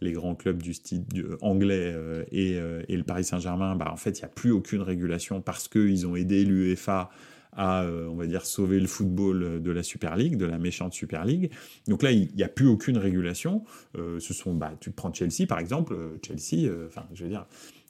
les 0.00 0.12
grands 0.12 0.34
clubs 0.34 0.62
du 0.62 0.74
style 0.74 1.04
anglais 1.40 1.96
et, 2.30 2.58
et, 2.88 2.96
le 2.96 3.02
Paris 3.02 3.24
Saint-Germain, 3.24 3.76
bah, 3.76 3.90
en 3.90 3.96
fait, 3.96 4.18
il 4.18 4.22
n'y 4.22 4.26
a 4.26 4.34
plus 4.34 4.52
aucune 4.52 4.82
régulation 4.82 5.40
parce 5.40 5.68
qu'ils 5.68 6.06
ont 6.06 6.16
aidé 6.16 6.44
l'UEFA 6.44 7.08
à, 7.56 7.86
on 7.86 8.14
va 8.14 8.26
dire, 8.26 8.46
sauver 8.46 8.80
le 8.80 8.86
football 8.86 9.62
de 9.62 9.70
la 9.70 9.82
Super 9.82 10.16
League, 10.16 10.36
de 10.36 10.46
la 10.46 10.58
méchante 10.58 10.92
Super 10.92 11.24
League. 11.24 11.50
Donc 11.88 12.02
là, 12.02 12.12
il 12.12 12.34
n'y 12.34 12.42
a 12.42 12.48
plus 12.48 12.66
aucune 12.66 12.98
régulation. 12.98 13.64
ce 13.94 14.34
sont, 14.34 14.54
bah, 14.54 14.72
tu 14.80 14.90
prends 14.90 15.12
Chelsea, 15.12 15.46
par 15.48 15.58
exemple. 15.58 15.96
Chelsea, 16.22 16.70
enfin, 16.86 17.06
je 17.14 17.24
veux 17.24 17.30
dire, 17.30 17.46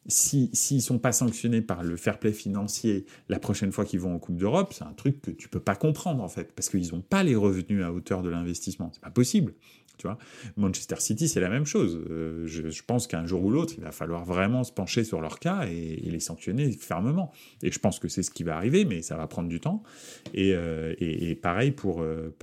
s'ils 0.06 0.76
ne 0.76 0.80
sont 0.80 0.98
pas 0.98 1.12
sanctionnés 1.12 1.62
par 1.62 1.82
le 1.82 1.96
fair 1.96 2.18
play 2.18 2.32
financier 2.32 3.06
la 3.28 3.38
prochaine 3.38 3.72
fois 3.72 3.84
qu'ils 3.84 4.00
vont 4.00 4.14
en 4.14 4.18
Coupe 4.18 4.36
d'Europe, 4.36 4.72
c'est 4.72 4.84
un 4.84 4.92
truc 4.92 5.20
que 5.22 5.30
tu 5.30 5.48
peux 5.48 5.60
pas 5.60 5.76
comprendre 5.76 6.22
en 6.22 6.28
fait, 6.28 6.52
parce 6.54 6.68
qu'ils 6.68 6.92
n'ont 6.92 7.00
pas 7.00 7.22
les 7.22 7.34
revenus 7.34 7.82
à 7.82 7.92
hauteur 7.92 8.22
de 8.22 8.28
l'investissement. 8.28 8.90
C'est 8.92 9.02
pas 9.02 9.10
possible. 9.10 9.54
Tu 9.98 10.06
vois 10.06 10.18
Manchester 10.56 10.96
City, 10.98 11.28
c'est 11.28 11.40
la 11.40 11.48
même 11.48 11.66
chose. 11.66 12.00
Euh, 12.10 12.46
je, 12.46 12.82
pense 12.82 13.06
qu'un 13.06 13.26
jour 13.26 13.44
ou 13.44 13.50
l'autre, 13.50 13.74
il 13.76 13.84
va 13.84 13.92
falloir 13.92 14.24
vraiment 14.24 14.64
se 14.64 14.72
pencher 14.72 15.04
sur 15.04 15.20
leur 15.20 15.38
cas 15.38 15.66
et, 15.66 15.96
les 16.04 16.20
sanctionner 16.20 16.70
fermement. 16.72 17.32
Et 17.62 17.70
je 17.70 17.78
pense 17.78 17.98
que 17.98 18.08
c'est 18.08 18.22
ce 18.22 18.30
qui 18.30 18.42
va 18.42 18.56
arriver, 18.56 18.84
mais 18.84 19.02
ça 19.02 19.16
va 19.16 19.26
prendre 19.26 19.48
du 19.48 19.60
temps. 19.60 19.82
Et, 20.32 20.52
euh, 20.54 20.94
pareil, 21.40 21.72
pour, 21.72 22.02
euh, 22.02 22.34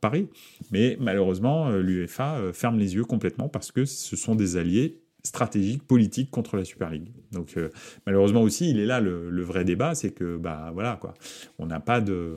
Paris. 0.00 0.28
Mais 0.70 0.96
malheureusement, 1.00 1.70
l'UEFA 1.70 2.52
ferme 2.52 2.78
les 2.78 2.94
yeux 2.94 3.04
complètement 3.04 3.48
parce 3.48 3.72
que 3.72 3.84
ce 3.84 4.16
sont 4.16 4.34
des 4.34 4.56
alliés 4.56 5.04
stratégique, 5.24 5.82
politique 5.82 6.30
contre 6.30 6.56
la 6.56 6.64
Super 6.64 6.90
League. 6.90 7.08
Donc 7.32 7.56
euh, 7.56 7.70
malheureusement 8.06 8.42
aussi, 8.42 8.70
il 8.70 8.78
est 8.78 8.86
là 8.86 9.00
le, 9.00 9.42
vrai 9.42 9.64
débat, 9.64 9.94
c'est 9.94 10.10
que 10.10 10.36
bah 10.36 10.70
voilà 10.72 10.96
quoi, 11.00 11.14
on 11.58 11.66
n'a 11.66 11.80
pas 11.80 12.00
de, 12.00 12.36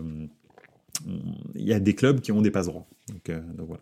il 1.06 1.64
y 1.64 1.74
a 1.74 1.80
des 1.80 1.96
clubs 1.96 2.20
qui 2.22 2.32
ont 2.32 2.42
des 2.42 2.52
passe 2.52 2.68
droits. 2.68 2.88
Donc, 3.10 3.30
euh, 3.30 3.42
voilà. 3.58 3.82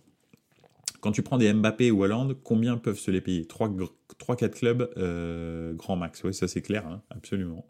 Quand 1.01 1.11
tu 1.11 1.21
prends 1.21 1.37
des 1.37 1.53
Mbappé 1.53 1.91
ou 1.91 2.03
Hollande, 2.03 2.37
combien 2.43 2.77
peuvent 2.77 2.97
se 2.97 3.11
les 3.11 3.21
payer? 3.21 3.43
3-4 3.43 4.49
clubs 4.49 4.89
euh, 4.97 5.73
grand 5.73 5.95
max. 5.95 6.23
Oui, 6.23 6.33
ça 6.33 6.47
c'est 6.47 6.61
clair, 6.61 6.87
hein, 6.87 7.01
absolument. 7.11 7.67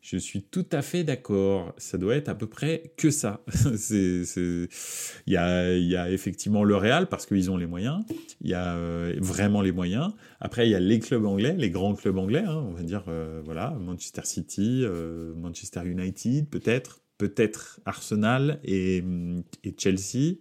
Je 0.00 0.16
suis 0.16 0.42
tout 0.42 0.66
à 0.72 0.82
fait 0.82 1.04
d'accord. 1.04 1.74
Ça 1.76 1.96
doit 1.96 2.16
être 2.16 2.28
à 2.28 2.34
peu 2.34 2.46
près 2.48 2.92
que 2.96 3.10
ça. 3.10 3.44
Il, 3.90 4.68
y 5.26 5.36
a, 5.36 6.10
effectivement 6.10 6.64
le 6.64 6.76
Real 6.76 7.08
parce 7.08 7.24
qu'ils 7.26 7.50
ont 7.50 7.56
les 7.56 7.66
moyens. 7.66 8.04
Il 8.40 8.50
y 8.50 8.54
a 8.54 8.74
euh, 8.74 9.14
vraiment 9.20 9.60
les 9.60 9.72
moyens. 9.72 10.12
Après, 10.40 10.66
il 10.66 10.70
y 10.70 10.74
a 10.74 10.80
les 10.80 10.98
clubs 10.98 11.24
anglais, 11.24 11.54
les 11.56 11.70
grands 11.70 11.94
clubs 11.94 12.18
anglais. 12.18 12.44
Hein, 12.44 12.64
on 12.68 12.72
va 12.72 12.82
dire, 12.82 13.04
voilà, 13.44 13.70
Manchester 13.70 14.22
City, 14.24 14.84
Manchester 15.36 15.82
United, 15.84 16.48
peut-être, 16.48 17.01
peut-être 17.28 17.80
Arsenal 17.84 18.58
et, 18.64 19.04
Chelsea. 19.78 20.38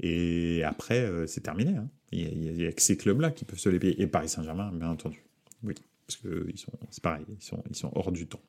Et 0.00 0.64
après, 0.64 1.08
c'est 1.26 1.42
terminé. 1.42 1.76
Hein. 1.76 1.88
Il 2.10 2.56
n'y 2.56 2.66
a, 2.66 2.72
que 2.72 2.82
ces 2.82 2.96
clubs-là 2.96 3.30
qui 3.30 3.44
peuvent 3.44 3.58
se 3.58 3.68
les 3.68 3.78
payer. 3.78 4.00
Et 4.02 4.06
Paris 4.06 4.28
Saint-Germain, 4.28 4.72
bien 4.72 4.88
entendu. 4.88 5.22
Oui, 5.62 5.74
parce 6.06 6.16
que 6.16 6.46
ils 6.48 6.58
sont, 6.58 6.72
c'est 6.90 7.02
pareil, 7.02 7.24
ils 7.28 7.44
sont, 7.44 7.62
ils 7.70 7.76
sont 7.76 7.92
hors 7.94 8.10
du 8.10 8.26
temps. 8.26 8.40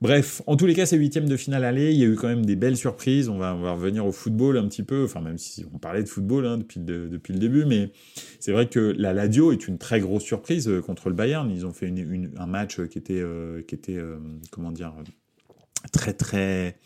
Bref, 0.00 0.42
en 0.46 0.56
tous 0.56 0.66
les 0.66 0.74
cas, 0.74 0.84
ces 0.84 0.98
huitièmes 0.98 1.28
de 1.28 1.36
finale 1.36 1.64
aller, 1.64 1.92
il 1.92 1.98
y 1.98 2.02
a 2.02 2.06
eu 2.06 2.16
quand 2.16 2.28
même 2.28 2.44
des 2.44 2.56
belles 2.56 2.76
surprises. 2.76 3.28
On 3.28 3.38
va, 3.38 3.52
revenir 3.52 4.04
au 4.04 4.12
football 4.12 4.58
un 4.58 4.68
petit 4.68 4.82
peu, 4.82 5.04
enfin 5.04 5.20
même 5.20 5.38
si 5.38 5.64
on 5.72 5.78
parlait 5.78 6.02
de 6.02 6.08
football 6.08 6.46
hein, 6.46 6.58
depuis, 6.58 6.80
le, 6.80 7.08
depuis 7.08 7.32
le 7.32 7.38
début, 7.38 7.64
mais 7.64 7.90
c'est 8.38 8.52
vrai 8.52 8.68
que 8.68 8.94
la 8.98 9.14
Ladio 9.14 9.52
est 9.52 9.66
une 9.66 9.78
très 9.78 10.00
grosse 10.00 10.24
surprise 10.24 10.68
euh, 10.68 10.82
contre 10.82 11.08
le 11.08 11.14
Bayern. 11.14 11.50
Ils 11.50 11.64
ont 11.64 11.72
fait 11.72 11.90
un 12.36 12.46
match 12.46 12.84
qui 12.88 12.98
était, 12.98 13.20
euh, 13.20 13.62
qui 13.62 13.74
était 13.74 13.96
euh, 13.96 14.18
comment 14.50 14.72
dire, 14.72 14.92
très 15.92 16.12
très 16.12 16.76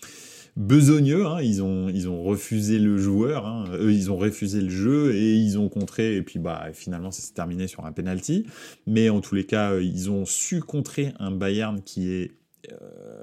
besogneux. 0.57 1.27
Hein. 1.27 1.41
Ils, 1.41 1.63
ont, 1.63 1.89
ils 1.89 2.09
ont 2.09 2.23
refusé 2.23 2.79
le 2.79 2.99
joueur, 2.99 3.47
hein. 3.47 3.65
ils 3.81 4.11
ont 4.11 4.17
refusé 4.17 4.61
le 4.61 4.71
jeu 4.71 5.15
et 5.15 5.35
ils 5.35 5.59
ont 5.59 5.69
contré. 5.69 6.17
Et 6.17 6.23
puis 6.23 6.39
bah 6.39 6.69
finalement, 6.73 7.11
ça 7.11 7.23
s'est 7.23 7.35
terminé 7.35 7.67
sur 7.67 7.87
un 7.87 7.93
penalty. 7.93 8.47
Mais 8.87 9.09
en 9.09 9.21
tous 9.21 9.35
les 9.35 9.45
cas, 9.45 9.79
ils 9.79 10.11
ont 10.11 10.25
su 10.27 10.61
contrer 10.61 11.13
un 11.19 11.31
Bayern 11.31 11.81
qui 11.83 12.11
est 12.11 12.33
euh, 12.33 12.38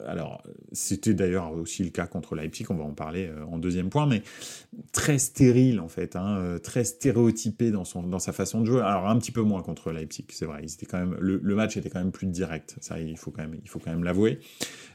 alors, 0.08 0.44
c'était 0.72 1.14
d'ailleurs 1.14 1.52
aussi 1.52 1.84
le 1.84 1.90
cas 1.90 2.08
contre 2.08 2.36
Leipzig, 2.36 2.66
on 2.70 2.76
va 2.76 2.84
en 2.84 2.94
parler 2.94 3.28
euh, 3.28 3.44
en 3.46 3.58
deuxième 3.58 3.90
point, 3.90 4.06
mais 4.06 4.22
très 4.92 5.18
stérile 5.18 5.80
en 5.80 5.88
fait, 5.88 6.16
hein, 6.16 6.38
euh, 6.38 6.60
très 6.60 6.84
stéréotypé 6.84 7.72
dans, 7.72 7.86
son, 7.86 8.04
dans 8.04 8.20
sa 8.20 8.32
façon 8.32 8.62
de 8.62 8.66
jouer. 8.66 8.82
Alors 8.82 9.10
un 9.10 9.18
petit 9.18 9.32
peu 9.32 9.42
moins 9.42 9.62
contre 9.62 9.92
Leipzig, 9.92 10.26
c'est 10.30 10.46
vrai. 10.46 10.64
Ils 10.64 10.88
quand 10.88 11.00
même, 11.00 11.16
le, 11.20 11.56
match 11.56 11.78
était 11.78 11.90
quand 11.90 12.00
même 12.00 12.12
plus 12.12 12.28
direct, 12.28 12.76
ça 12.82 13.00
il 13.00 13.18
faut 13.18 13.32
quand 13.32 13.42
même, 13.42 13.58
il 13.62 13.70
faut 13.70 13.80
quand 13.80 13.92
même 13.92 14.04
l'avouer. 14.04 14.40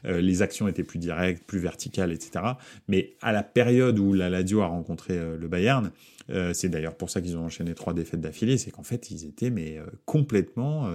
les 0.03 0.41
actions 0.41 0.67
étaient 0.67 0.83
plus 0.83 0.99
directes, 0.99 1.43
plus 1.45 1.59
verticales, 1.59 2.11
etc. 2.11 2.45
Mais 2.87 3.13
à 3.21 3.31
la 3.31 3.43
période 3.43 3.99
où 3.99 4.13
la 4.13 4.29
Lazio 4.29 4.61
a 4.61 4.67
rencontré 4.67 5.19
le 5.37 5.47
Bayern, 5.47 5.91
euh, 6.31 6.53
c'est 6.53 6.69
d'ailleurs 6.69 6.95
pour 6.95 7.09
ça 7.09 7.21
qu'ils 7.21 7.37
ont 7.37 7.45
enchaîné 7.45 7.73
trois 7.73 7.93
défaites 7.93 8.21
d'affilée, 8.21 8.57
c'est 8.57 8.71
qu'en 8.71 8.83
fait 8.83 9.11
ils 9.11 9.25
étaient 9.25 9.49
mais 9.49 9.77
euh, 9.77 9.85
complètement 10.05 10.89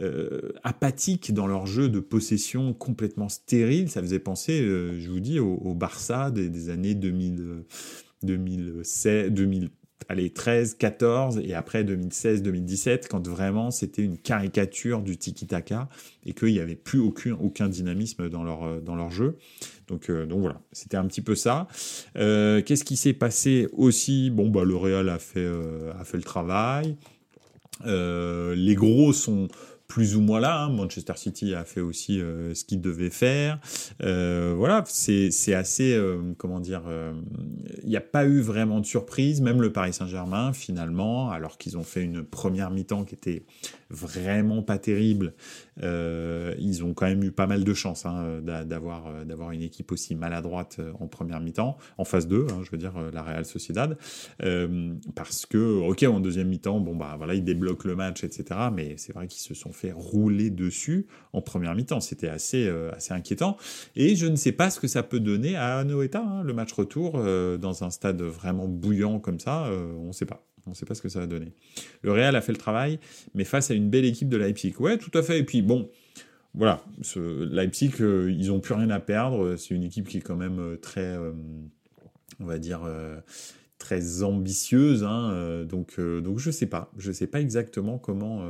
euh, 0.00 0.52
apathiques 0.62 1.32
dans 1.34 1.46
leur 1.46 1.66
jeu 1.66 1.88
de 1.88 2.00
possession, 2.00 2.72
complètement 2.72 3.28
stérile. 3.28 3.90
Ça 3.90 4.00
faisait 4.00 4.18
penser, 4.18 4.60
je 4.62 5.08
vous 5.08 5.20
dis, 5.20 5.38
au, 5.38 5.74
Barça 5.74 6.30
des, 6.30 6.68
années 6.68 6.94
2000, 6.94 7.64
2016, 8.22 9.30
2000 9.30 9.70
allez, 10.08 10.30
13, 10.30 10.74
14 10.74 11.40
et 11.44 11.54
après 11.54 11.84
2016, 11.84 12.42
2017, 12.42 13.08
quand 13.08 13.26
vraiment 13.26 13.70
c'était 13.70 14.02
une 14.02 14.18
caricature 14.18 15.00
du 15.00 15.16
tiki-taka 15.16 15.88
et 16.26 16.32
qu'il 16.32 16.48
n'y 16.48 16.60
avait 16.60 16.76
plus 16.76 16.98
aucun, 16.98 17.36
aucun 17.40 17.68
dynamisme 17.68 18.28
dans 18.28 18.42
leur, 18.42 18.80
dans 18.80 18.94
leur 18.94 19.10
jeu. 19.10 19.38
Donc, 19.88 20.10
euh, 20.10 20.26
donc 20.26 20.40
voilà, 20.40 20.60
c'était 20.72 20.96
un 20.96 21.06
petit 21.06 21.22
peu 21.22 21.34
ça. 21.34 21.68
Euh, 22.16 22.62
qu'est-ce 22.62 22.84
qui 22.84 22.96
s'est 22.96 23.12
passé 23.12 23.68
aussi? 23.72 24.30
Bon, 24.30 24.48
bah, 24.48 24.64
le 24.64 24.76
Real 24.76 25.08
a 25.08 25.18
fait, 25.18 25.48
a 25.98 26.04
fait 26.04 26.16
le 26.16 26.22
travail. 26.22 26.96
les 27.84 28.74
gros 28.74 29.12
sont 29.12 29.48
plus 29.92 30.16
ou 30.16 30.22
moins 30.22 30.40
là. 30.40 30.62
Hein. 30.62 30.70
Manchester 30.70 31.12
City 31.16 31.54
a 31.54 31.66
fait 31.66 31.82
aussi 31.82 32.18
euh, 32.18 32.54
ce 32.54 32.64
qu'il 32.64 32.80
devait 32.80 33.10
faire. 33.10 33.58
Euh, 34.02 34.54
voilà, 34.56 34.84
c'est 34.86 35.52
assez, 35.52 35.92
euh, 35.94 36.32
comment 36.38 36.60
dire, 36.60 36.82
il 37.82 37.90
n'y 37.90 37.96
a 37.96 38.00
pas 38.00 38.24
eu 38.24 38.40
vraiment 38.40 38.80
de 38.80 38.86
surprise. 38.86 39.42
Même 39.42 39.60
le 39.60 39.70
Paris 39.70 39.92
Saint-Germain, 39.92 40.54
finalement, 40.54 41.30
alors 41.30 41.58
qu'ils 41.58 41.76
ont 41.76 41.82
fait 41.82 42.02
une 42.02 42.24
première 42.24 42.70
mi-temps 42.70 43.04
qui 43.04 43.14
était 43.14 43.44
vraiment 43.92 44.62
pas 44.62 44.78
terrible, 44.78 45.34
ils 45.80 46.82
ont 46.84 46.94
quand 46.94 47.06
même 47.06 47.22
eu 47.22 47.32
pas 47.32 47.46
mal 47.46 47.64
de 47.64 47.74
chance 47.74 48.06
hein, 48.06 48.40
d'avoir 48.42 49.24
d'avoir 49.24 49.52
une 49.52 49.62
équipe 49.62 49.92
aussi 49.92 50.14
maladroite 50.14 50.80
en 51.00 51.06
première 51.06 51.40
mi-temps, 51.40 51.76
en 51.98 52.04
phase 52.04 52.26
2, 52.26 52.46
hein, 52.50 52.60
je 52.64 52.70
veux 52.70 52.78
dire 52.78 52.94
la 53.12 53.22
Real 53.22 53.44
Sociedad, 53.44 53.96
parce 55.14 55.46
que, 55.46 55.80
ok, 55.80 56.02
en 56.04 56.20
deuxième 56.20 56.48
mi-temps, 56.48 56.80
bon 56.80 56.96
bah 56.96 57.14
voilà, 57.16 57.34
ils 57.34 57.44
débloquent 57.44 57.88
le 57.88 57.96
match, 57.96 58.24
etc. 58.24 58.60
Mais 58.72 58.94
c'est 58.96 59.12
vrai 59.12 59.26
qu'ils 59.26 59.42
se 59.42 59.54
sont 59.54 59.72
fait 59.72 59.92
rouler 59.92 60.50
dessus 60.50 61.06
en 61.32 61.40
première 61.40 61.74
mi-temps. 61.74 62.00
C'était 62.00 62.28
assez, 62.28 62.66
euh, 62.66 62.90
assez 62.92 63.12
inquiétant. 63.14 63.56
Et 63.96 64.16
je 64.16 64.26
ne 64.26 64.36
sais 64.36 64.52
pas 64.52 64.70
ce 64.70 64.80
que 64.80 64.88
ça 64.88 65.02
peut 65.02 65.20
donner 65.20 65.56
à 65.56 65.82
Noeta, 65.84 66.22
hein, 66.22 66.42
le 66.42 66.52
match 66.52 66.72
retour, 66.72 67.14
euh, 67.16 67.56
dans 67.58 67.84
un 67.84 67.90
stade 67.90 68.22
vraiment 68.22 68.68
bouillant 68.68 69.18
comme 69.18 69.40
ça. 69.40 69.66
Euh, 69.66 69.92
on 69.98 70.08
ne 70.08 70.12
sait 70.12 70.26
pas. 70.26 70.44
On 70.66 70.70
ne 70.70 70.74
sait 70.74 70.86
pas 70.86 70.94
ce 70.94 71.02
que 71.02 71.08
ça 71.08 71.20
va 71.20 71.26
donner. 71.26 71.52
Le 72.02 72.12
Real 72.12 72.36
a 72.36 72.40
fait 72.40 72.52
le 72.52 72.58
travail, 72.58 72.98
mais 73.34 73.44
face 73.44 73.70
à 73.70 73.74
une 73.74 73.90
belle 73.90 74.04
équipe 74.04 74.28
de 74.28 74.36
Leipzig. 74.36 74.74
Ouais, 74.78 74.98
tout 74.98 75.16
à 75.16 75.22
fait. 75.22 75.40
Et 75.40 75.44
puis 75.44 75.62
bon, 75.62 75.90
voilà, 76.54 76.84
Leipzig, 77.16 77.92
ils 77.98 78.48
n'ont 78.48 78.60
plus 78.60 78.74
rien 78.74 78.90
à 78.90 79.00
perdre. 79.00 79.56
C'est 79.56 79.74
une 79.74 79.84
équipe 79.84 80.08
qui 80.08 80.18
est 80.18 80.22
quand 80.22 80.36
même 80.36 80.76
très, 80.80 81.16
on 82.40 82.44
va 82.44 82.58
dire, 82.58 82.80
très 83.82 84.22
ambitieuse. 84.22 85.04
Hein. 85.04 85.64
donc, 85.68 86.00
donc 86.00 86.38
je 86.38 86.50
sais 86.50 86.66
pas. 86.66 86.90
Je 86.96 87.12
sais 87.12 87.26
pas 87.26 87.40
exactement 87.40 87.98
comment, 87.98 88.42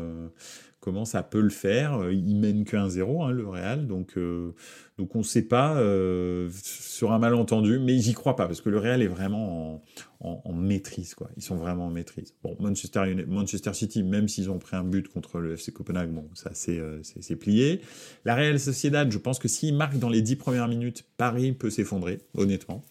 comment 0.82 1.04
ça 1.04 1.22
peut 1.22 1.40
le 1.40 1.48
faire. 1.48 1.94
Euh, 1.94 2.12
il 2.12 2.36
mène 2.36 2.64
que 2.64 2.76
1-0, 2.76 3.24
hein, 3.24 3.30
le 3.30 3.48
Real, 3.48 3.86
donc, 3.86 4.18
euh, 4.18 4.52
donc 4.98 5.14
on 5.14 5.20
ne 5.20 5.24
sait 5.24 5.42
pas 5.42 5.76
euh, 5.76 6.50
sur 6.62 7.12
un 7.12 7.18
malentendu, 7.18 7.78
mais 7.78 7.98
j'y 7.98 8.12
crois 8.12 8.36
pas, 8.36 8.46
parce 8.46 8.60
que 8.60 8.68
le 8.68 8.78
Real 8.78 9.00
est 9.00 9.06
vraiment 9.06 9.80
en, 10.20 10.52
maîtrise, 10.52 11.14
quoi. 11.14 11.30
Ils 11.36 11.42
sont 11.42 11.56
vraiment 11.56 11.86
en 11.86 11.90
maîtrise. 11.90 12.34
Bon, 12.42 12.56
Manchester, 12.60 13.14
Manchester 13.26 13.72
City, 13.74 14.02
même 14.02 14.28
s'ils 14.28 14.50
ont 14.50 14.58
pris 14.58 14.76
un 14.76 14.84
but 14.84 15.08
contre 15.08 15.38
le 15.38 15.54
FC 15.54 15.72
Copenhague, 15.72 16.10
bon, 16.10 16.28
ça 16.34 16.50
c'est 16.52 17.36
plié. 17.36 17.80
La 18.24 18.34
Real 18.34 18.58
Sociedad, 18.58 19.10
je 19.10 19.18
pense 19.18 19.38
que 19.38 19.48
s'ils 19.48 19.74
marquent 19.74 19.98
dans 19.98 20.10
les 20.10 20.20
10 20.20 20.36
premières 20.36 20.68
minutes, 20.68 21.04
Paris 21.16 21.52
peut 21.52 21.70
s'effondrer, 21.70 22.20
honnêtement. 22.34 22.84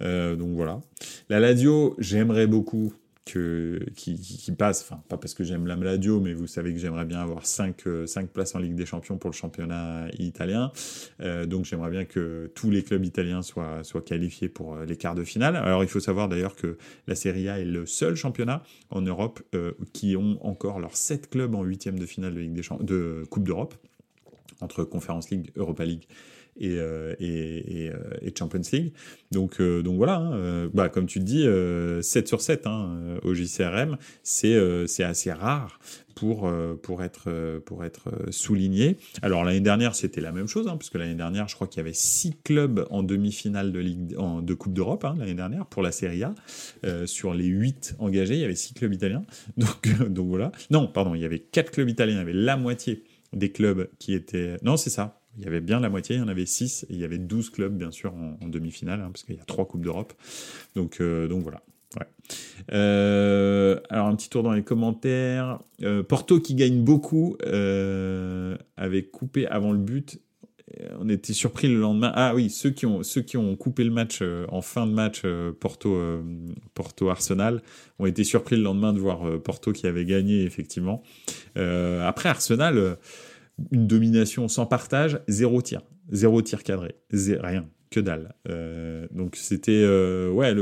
Donc 0.00 0.54
voilà. 0.54 0.80
La 1.28 1.40
Lazio, 1.40 1.94
j'aimerais 1.98 2.46
beaucoup 2.46 2.92
qui, 3.94 4.52
passe, 4.56 4.82
enfin 4.82 5.02
pas 5.08 5.16
parce 5.16 5.34
que 5.34 5.44
j'aime 5.44 5.66
la 5.66 5.76
Maladio, 5.76 6.20
mais 6.20 6.32
vous 6.32 6.46
savez 6.46 6.72
que 6.72 6.78
j'aimerais 6.78 7.04
bien 7.04 7.20
avoir 7.20 7.46
5, 7.46 7.86
euh, 7.86 8.06
places 8.32 8.54
en 8.54 8.58
Ligue 8.58 8.74
des 8.74 8.86
Champions 8.86 9.18
pour 9.18 9.30
le 9.30 9.34
championnat 9.34 10.08
italien. 10.18 10.72
Euh, 11.20 11.46
donc 11.46 11.64
j'aimerais 11.64 11.90
bien 11.90 12.04
que 12.04 12.50
tous 12.54 12.70
les 12.70 12.82
clubs 12.82 13.04
italiens 13.04 13.42
soient, 13.42 13.84
soient 13.84 14.02
qualifiés 14.02 14.48
pour 14.48 14.74
euh, 14.74 14.84
les 14.84 14.96
quarts 14.96 15.14
de 15.14 15.24
finale. 15.24 15.56
Alors 15.56 15.82
il 15.84 15.88
faut 15.88 16.00
savoir 16.00 16.28
d'ailleurs 16.28 16.56
que 16.56 16.76
la 17.06 17.14
Serie 17.14 17.48
A 17.48 17.60
est 17.60 17.64
le 17.64 17.86
seul 17.86 18.14
championnat 18.14 18.62
en 18.90 19.02
Europe 19.02 19.40
qui 19.92 20.16
ont 20.16 20.38
encore 20.44 20.80
leurs 20.80 20.96
7 20.96 21.30
clubs 21.30 21.54
en 21.54 21.62
huitième 21.62 21.98
de 21.98 22.06
finale 22.06 22.34
de, 22.34 22.84
de 22.84 23.24
Coupe 23.30 23.44
d'Europe 23.44 23.74
entre 24.60 24.84
Conference 24.84 25.30
League, 25.30 25.50
Europa 25.56 25.84
League 25.84 26.06
et, 26.60 26.76
euh, 26.78 27.14
et, 27.18 28.32
Champions 28.38 28.60
League. 28.72 28.92
Donc, 29.32 29.60
euh, 29.60 29.82
donc 29.82 29.96
voilà, 29.96 30.16
hein, 30.16 30.70
bah, 30.72 30.88
comme 30.88 31.06
tu 31.06 31.18
te 31.18 31.24
dis, 31.24 31.46
7 32.02 32.28
sur 32.28 32.40
7 32.40 32.66
hein, 32.66 33.18
au 33.22 33.34
JCRM, 33.34 33.96
c'est 34.22 34.58
c'est 34.86 35.04
assez 35.04 35.32
rare 35.32 35.78
pour, 36.14 36.52
pour 36.82 37.02
être, 37.02 37.60
pour 37.64 37.84
être 37.84 38.10
souligné. 38.30 38.98
Alors 39.22 39.44
l'année 39.44 39.60
dernière, 39.60 39.94
c'était 39.94 40.20
la 40.20 40.32
même 40.32 40.48
chose, 40.48 40.68
hein, 40.68 40.76
parce 40.76 40.90
que 40.90 40.98
l'année 40.98 41.14
dernière, 41.14 41.48
je 41.48 41.54
crois 41.54 41.66
qu'il 41.66 41.78
y 41.78 41.80
avait 41.80 41.94
6 41.94 42.36
clubs 42.44 42.86
en 42.90 43.02
demi-finale 43.02 43.72
de, 43.72 43.82
de 44.42 44.54
Coupe 44.54 44.74
d'Europe 44.74 45.00
l'année 45.16 45.34
dernière 45.34 45.66
pour 45.66 45.82
la 45.82 45.92
Serie 45.92 46.22
A. 46.22 46.34
Euh, 46.84 47.06
sur 47.06 47.34
les 47.34 47.46
8 47.46 47.96
engagés, 47.98 48.34
il 48.34 48.40
y 48.40 48.44
avait 48.44 48.54
6 48.54 48.74
clubs 48.74 48.92
italiens. 48.92 49.22
Donc, 49.56 49.88
donc 50.08 50.28
voilà. 50.28 50.52
Non, 50.70 50.86
pardon, 50.86 51.14
il 51.14 51.20
y 51.20 51.24
avait 51.24 51.38
4 51.38 51.70
clubs 51.70 51.88
italiens, 51.88 52.14
il 52.14 52.18
y 52.18 52.20
avait 52.20 52.32
la 52.32 52.56
moitié 52.56 53.04
des 53.32 53.50
clubs 53.50 53.88
qui 53.98 54.14
étaient... 54.14 54.56
Non, 54.62 54.76
c'est 54.76 54.90
ça, 54.90 55.19
il 55.36 55.44
y 55.44 55.46
avait 55.46 55.60
bien 55.60 55.80
la 55.80 55.88
moitié, 55.88 56.16
il 56.16 56.18
y 56.18 56.22
en 56.22 56.28
avait 56.28 56.46
6, 56.46 56.84
et 56.84 56.94
il 56.94 56.98
y 56.98 57.04
avait 57.04 57.18
12 57.18 57.50
clubs, 57.50 57.76
bien 57.76 57.90
sûr, 57.90 58.12
en, 58.14 58.48
demi-finale, 58.48 59.00
hein, 59.00 59.10
parce 59.12 59.22
qu'il 59.22 59.36
y 59.36 59.40
a 59.40 59.44
3 59.44 59.66
Coupes 59.66 59.82
d'Europe. 59.82 60.12
Donc, 60.74 61.00
euh, 61.00 61.28
donc 61.28 61.42
voilà. 61.42 61.62
Euh, 62.72 63.80
alors 63.88 64.06
un 64.06 64.14
petit 64.14 64.30
tour 64.30 64.44
dans 64.44 64.52
les 64.52 64.62
commentaires. 64.62 65.58
Euh, 65.82 66.04
Porto 66.04 66.38
qui 66.38 66.54
gagne 66.54 66.84
beaucoup 66.84 67.36
avait 68.76 69.04
coupé 69.04 69.46
avant 69.46 69.72
le 69.72 69.78
but. 69.78 70.20
On 71.00 71.08
était 71.08 71.32
surpris 71.32 71.66
le 71.66 71.80
lendemain. 71.80 72.12
Ah 72.14 72.32
oui, 72.32 72.48
ceux 72.48 72.70
qui 72.70 72.86
ont 72.86 73.02
ceux 73.02 73.22
qui 73.22 73.36
ont 73.36 73.56
coupé 73.56 73.82
le 73.82 73.90
match 73.90 74.22
en 74.50 74.62
fin 74.62 74.86
de 74.86 74.92
match 74.92 75.22
Porto 75.58 75.98
Porto 76.74 77.08
Arsenal 77.08 77.60
ont 77.98 78.06
été 78.06 78.22
surpris 78.22 78.54
le 78.54 78.62
lendemain 78.62 78.92
de 78.92 79.00
voir 79.00 79.40
Porto 79.40 79.72
qui 79.72 79.88
avait 79.88 80.04
gagné 80.04 80.44
effectivement. 80.44 81.02
après 81.56 82.28
Arsenal 82.28 82.98
une 83.70 83.86
domination 83.86 84.48
sans 84.48 84.66
partage, 84.66 85.20
zéro 85.28 85.62
tir, 85.62 85.82
zéro 86.10 86.42
tir 86.42 86.62
cadré, 86.62 86.94
rien, 87.12 87.66
que 87.90 88.00
dalle. 88.00 88.34
Euh, 88.48 89.06
donc 89.10 89.36
c'était 89.36 89.82
euh, 89.82 90.30
ouais, 90.30 90.54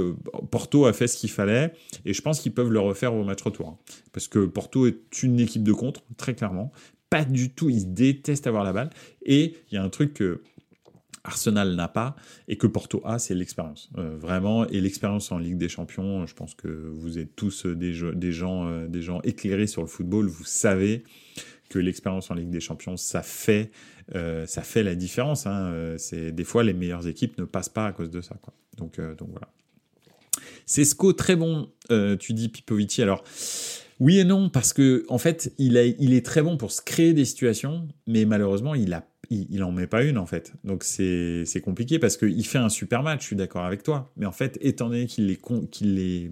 Porto 0.50 0.86
a 0.86 0.92
fait 0.92 1.06
ce 1.06 1.16
qu'il 1.16 1.30
fallait 1.30 1.72
et 2.04 2.14
je 2.14 2.22
pense 2.22 2.40
qu'ils 2.40 2.52
peuvent 2.52 2.70
le 2.70 2.80
refaire 2.80 3.14
au 3.14 3.22
match 3.22 3.42
retour 3.42 3.68
hein. 3.68 3.78
parce 4.12 4.28
que 4.28 4.46
Porto 4.46 4.86
est 4.86 5.22
une 5.22 5.38
équipe 5.38 5.62
de 5.62 5.72
contre 5.72 6.02
très 6.16 6.34
clairement, 6.34 6.72
pas 7.10 7.24
du 7.24 7.50
tout, 7.50 7.70
ils 7.70 7.92
détestent 7.92 8.46
avoir 8.46 8.64
la 8.64 8.72
balle 8.72 8.90
et 9.22 9.56
il 9.70 9.74
y 9.74 9.76
a 9.76 9.82
un 9.82 9.90
truc 9.90 10.14
que 10.14 10.42
Arsenal 11.24 11.74
n'a 11.74 11.88
pas 11.88 12.16
et 12.46 12.56
que 12.56 12.66
Porto 12.66 13.02
a, 13.04 13.18
c'est 13.18 13.34
l'expérience. 13.34 13.90
Euh, 13.98 14.16
vraiment, 14.16 14.66
et 14.68 14.80
l'expérience 14.80 15.30
en 15.30 15.36
Ligue 15.36 15.58
des 15.58 15.68
Champions, 15.68 16.24
je 16.24 16.34
pense 16.34 16.54
que 16.54 16.68
vous 16.68 17.18
êtes 17.18 17.36
tous 17.36 17.66
des 17.66 17.92
gens, 17.92 18.86
des 18.86 19.02
gens 19.02 19.20
éclairés 19.22 19.66
sur 19.66 19.82
le 19.82 19.88
football, 19.88 20.26
vous 20.26 20.44
savez 20.44 21.04
que 21.68 21.78
l'expérience 21.78 22.30
en 22.30 22.34
Ligue 22.34 22.50
des 22.50 22.60
Champions, 22.60 22.96
ça 22.96 23.22
fait, 23.22 23.70
euh, 24.14 24.46
ça 24.46 24.62
fait 24.62 24.82
la 24.82 24.94
différence. 24.94 25.46
Hein. 25.46 25.70
Euh, 25.72 25.98
c'est 25.98 26.32
des 26.32 26.44
fois 26.44 26.64
les 26.64 26.72
meilleures 26.72 27.06
équipes 27.06 27.38
ne 27.38 27.44
passent 27.44 27.68
pas 27.68 27.86
à 27.86 27.92
cause 27.92 28.10
de 28.10 28.20
ça. 28.20 28.36
Donc, 28.76 28.98
euh, 28.98 29.14
donc 29.14 29.28
voilà. 29.30 29.48
Très 31.16 31.36
bon, 31.36 31.70
tu 32.18 32.32
dis 32.32 32.48
Pipovici. 32.48 33.02
Alors 33.02 33.24
oui 34.00 34.18
et 34.20 34.24
non 34.24 34.48
parce 34.48 34.72
que 34.72 35.04
en 35.08 35.18
fait 35.18 35.52
il, 35.58 35.76
il 35.98 36.14
est 36.14 36.24
très 36.24 36.42
bon 36.42 36.56
pour 36.56 36.70
se 36.70 36.82
créer 36.82 37.14
des 37.14 37.24
situations, 37.24 37.88
mais 38.06 38.24
malheureusement 38.24 38.74
il 38.74 38.92
a 38.92 39.04
il, 39.30 39.62
en 39.62 39.72
met 39.72 39.86
pas 39.86 40.04
une 40.04 40.16
en 40.16 40.26
fait. 40.26 40.54
Donc 40.64 40.84
c'est 40.84 41.60
compliqué 41.62 41.98
parce 41.98 42.16
qu'il 42.16 42.46
fait 42.46 42.58
un 42.58 42.68
super 42.68 43.02
match, 43.02 43.22
je 43.22 43.26
suis 43.26 43.36
d'accord 43.36 43.64
avec 43.64 43.82
toi. 43.82 44.10
Mais 44.16 44.26
en 44.26 44.32
fait, 44.32 44.58
étant 44.60 44.88
donné 44.88 45.06
qu'il 45.06 45.26
les, 45.26 45.38
les, 45.80 46.30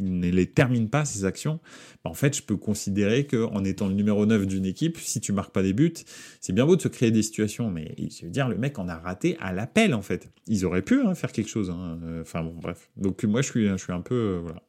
ne 0.00 0.30
les 0.30 0.46
termine 0.46 0.90
pas, 0.90 1.04
ces 1.04 1.24
actions, 1.24 1.60
bah, 2.04 2.10
en 2.10 2.14
fait, 2.14 2.36
je 2.36 2.42
peux 2.42 2.56
considérer 2.56 3.26
qu'en 3.26 3.64
étant 3.64 3.88
le 3.88 3.94
numéro 3.94 4.26
9 4.26 4.46
d'une 4.46 4.66
équipe, 4.66 4.98
si 4.98 5.20
tu 5.20 5.32
marques 5.32 5.52
pas 5.52 5.62
des 5.62 5.72
buts, 5.72 5.94
c'est 6.40 6.52
bien 6.52 6.66
beau 6.66 6.76
de 6.76 6.82
se 6.82 6.88
créer 6.88 7.10
des 7.10 7.22
situations, 7.22 7.70
mais 7.70 7.94
je 7.98 8.26
veux 8.26 8.30
dire, 8.30 8.48
le 8.48 8.56
mec 8.56 8.78
en 8.78 8.88
a 8.88 8.96
raté 8.96 9.36
à 9.40 9.52
l'appel 9.52 9.94
en 9.94 10.02
fait. 10.02 10.28
Ils 10.46 10.66
auraient 10.66 10.82
pu 10.82 11.00
hein, 11.00 11.14
faire 11.14 11.32
quelque 11.32 11.50
chose. 11.50 11.70
Hein. 11.70 11.98
Enfin 12.20 12.42
bon, 12.42 12.54
bref. 12.60 12.90
Donc 12.96 13.24
moi, 13.24 13.40
je 13.40 13.50
suis, 13.50 13.68
je 13.68 13.76
suis 13.76 13.92
un 13.92 14.02
peu... 14.02 14.14
Euh, 14.14 14.40
voilà. 14.42 14.62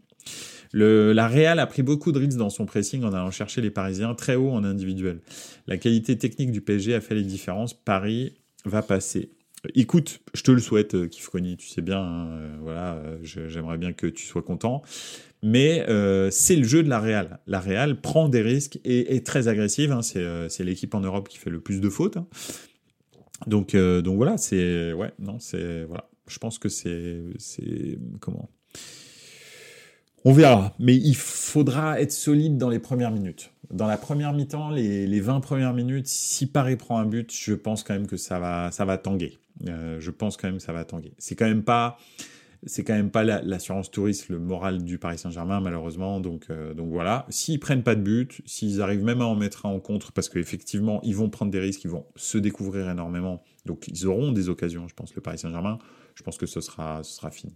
La 0.74 1.28
Real 1.28 1.60
a 1.60 1.68
pris 1.68 1.84
beaucoup 1.84 2.12
de 2.12 2.20
risques 2.20 2.38
dans 2.38 2.50
son 2.50 2.66
pressing 2.66 3.04
en 3.04 3.14
allant 3.14 3.32
chercher 3.32 3.62
les 3.62 3.72
Parisiens 3.72 4.14
très 4.16 4.36
haut 4.36 4.52
en 4.52 4.64
individuel. 4.64 5.20
La 5.68 5.78
qualité 5.78 6.18
technique 6.18 6.52
du 6.52 6.62
PSG 6.62 6.94
a 6.94 7.02
fait 7.02 7.16
les 7.16 7.24
différences. 7.24 7.74
Paris 7.74 8.34
va 8.66 8.82
passer. 8.82 9.30
Écoute, 9.74 10.22
je 10.34 10.44
te 10.44 10.52
le 10.52 10.60
souhaite, 10.60 10.96
euh, 10.96 11.08
Kifkoni, 11.08 11.58
tu 11.58 11.68
sais 11.68 11.82
bien, 11.82 12.00
hein, 12.00 12.28
euh, 12.28 12.58
voilà, 12.62 12.96
euh, 12.96 13.18
j'aimerais 13.24 13.78
bien 13.78 13.94
que 13.94 14.08
tu 14.08 14.26
sois 14.26 14.44
content. 14.44 14.84
Mais 15.42 15.86
c'est 16.32 16.56
le 16.56 16.64
jeu 16.64 16.82
de 16.82 16.90
la 16.90 17.00
Real. 17.00 17.40
La 17.46 17.60
Real 17.60 18.02
prend 18.02 18.30
des 18.30 18.42
risques 18.42 18.80
et 18.84 19.16
est 19.16 19.26
très 19.26 19.48
agressive. 19.48 19.92
Hein. 19.92 20.02
c'est 20.02 20.64
l'équipe 20.64 20.96
en 20.96 21.02
Europe 21.02 21.30
qui 21.30 21.38
fait 21.38 21.52
le 21.52 21.60
plus 21.60 21.82
de 21.82 21.90
fautes. 21.90 22.18
Hein. 22.18 22.26
Donc, 23.46 23.76
donc 23.76 24.16
voilà, 24.16 24.38
c'est 24.38 24.92
ouais, 24.94 25.12
non, 25.20 25.38
c'est 25.38 25.84
voilà. 25.84 26.10
Je 26.28 26.40
pense 26.40 26.58
que 26.58 26.68
c'est 26.68 27.22
c'est 27.38 28.00
comment? 28.22 28.50
On 30.26 30.34
verra, 30.34 30.74
mais 30.80 30.96
il 30.96 31.16
faudra 31.16 32.02
être 32.02 32.12
solide 32.12 32.58
dans 32.58 32.70
les 32.70 32.80
premières 32.80 33.12
minutes. 33.12 33.52
Dans 33.72 33.88
la 33.88 33.98
première 33.98 34.34
mi-temps, 34.34 34.72
les, 34.72 35.06
les 35.06 35.20
20 35.20 35.40
premières 35.40 35.74
minutes, 35.74 36.08
si 36.08 36.48
Paris 36.48 36.76
prend 36.76 36.98
un 36.98 37.06
but, 37.06 37.32
je 37.32 37.54
pense 37.54 37.84
quand 37.84 37.94
même 37.94 38.08
que 38.08 38.18
ça 38.18 38.40
va, 38.40 38.72
ça 38.72 38.86
va 38.86 38.98
tanguer. 38.98 39.38
Euh, 39.68 40.00
je 40.00 40.12
pense 40.12 40.36
quand 40.36 40.48
même 40.48 40.58
que 40.58 40.64
ça 40.64 40.74
va 40.74 40.84
tanguer. 40.84 41.14
C'est 41.20 41.36
quand 41.36 41.46
même 41.46 41.64
pas, 41.64 41.98
c'est 42.66 42.84
quand 42.84 42.94
même 42.94 43.12
pas 43.12 43.24
l'assurance 43.24 43.92
touriste, 43.92 44.30
le 44.30 44.40
moral 44.40 44.84
du 44.84 44.98
Paris 44.98 45.18
Saint-Germain 45.20 45.62
malheureusement. 45.62 46.20
Donc, 46.20 46.48
euh, 46.50 46.74
donc 46.74 46.90
voilà. 46.90 47.26
S'ils 47.30 47.60
prennent 47.60 47.84
pas 47.84 47.96
de 47.96 48.02
but, 48.02 48.42
s'ils 48.46 48.82
arrivent 48.82 49.04
même 49.04 49.22
à 49.22 49.26
en 49.26 49.36
mettre 49.36 49.66
un 49.66 49.70
en 49.70 49.80
contre, 49.80 50.12
parce 50.12 50.30
qu'effectivement 50.30 51.02
ils 51.04 51.16
vont 51.16 51.30
prendre 51.30 51.52
des 51.52 51.60
risques, 51.60 51.84
ils 51.84 51.92
vont 51.92 52.06
se 52.16 52.38
découvrir 52.38 52.90
énormément. 52.90 53.44
Donc 53.66 53.88
ils 53.88 54.08
auront 54.08 54.32
des 54.32 54.50
occasions, 54.50 54.88
je 54.88 54.96
pense, 54.96 55.14
le 55.16 55.22
Paris 55.22 55.38
Saint-Germain. 55.38 55.78
Je 56.16 56.24
pense 56.24 56.38
que 56.38 56.46
ce 56.46 56.62
sera, 56.62 57.04
ce 57.04 57.14
sera 57.16 57.30
fini. 57.30 57.54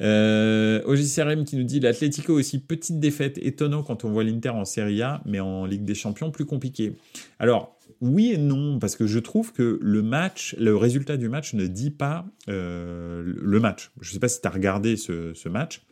Euh, 0.00 0.82
OGCRM 0.86 1.44
qui 1.44 1.56
nous 1.56 1.64
dit 1.64 1.80
l'Atlético 1.80 2.32
aussi 2.32 2.58
petite 2.58 2.98
défaite, 2.98 3.38
étonnant 3.42 3.82
quand 3.82 4.04
on 4.04 4.10
voit 4.10 4.24
l'Inter 4.24 4.50
en 4.50 4.64
Serie 4.64 5.02
A, 5.02 5.22
mais 5.26 5.40
en 5.40 5.66
Ligue 5.66 5.84
des 5.84 5.94
Champions 5.94 6.30
plus 6.30 6.46
compliqué. 6.46 6.96
Alors 7.38 7.76
oui 8.00 8.32
et 8.32 8.38
non, 8.38 8.78
parce 8.78 8.96
que 8.96 9.06
je 9.06 9.18
trouve 9.18 9.52
que 9.52 9.78
le 9.80 10.02
match, 10.02 10.56
le 10.58 10.76
résultat 10.76 11.16
du 11.16 11.28
match 11.28 11.54
ne 11.54 11.66
dit 11.66 11.90
pas 11.90 12.26
euh, 12.48 13.22
le 13.40 13.60
match. 13.60 13.92
Je 14.00 14.10
ne 14.10 14.14
sais 14.14 14.18
pas 14.18 14.28
si 14.28 14.40
tu 14.40 14.48
as 14.48 14.50
regardé 14.50 14.96
ce, 14.96 15.34
ce 15.34 15.48
match. 15.48 15.82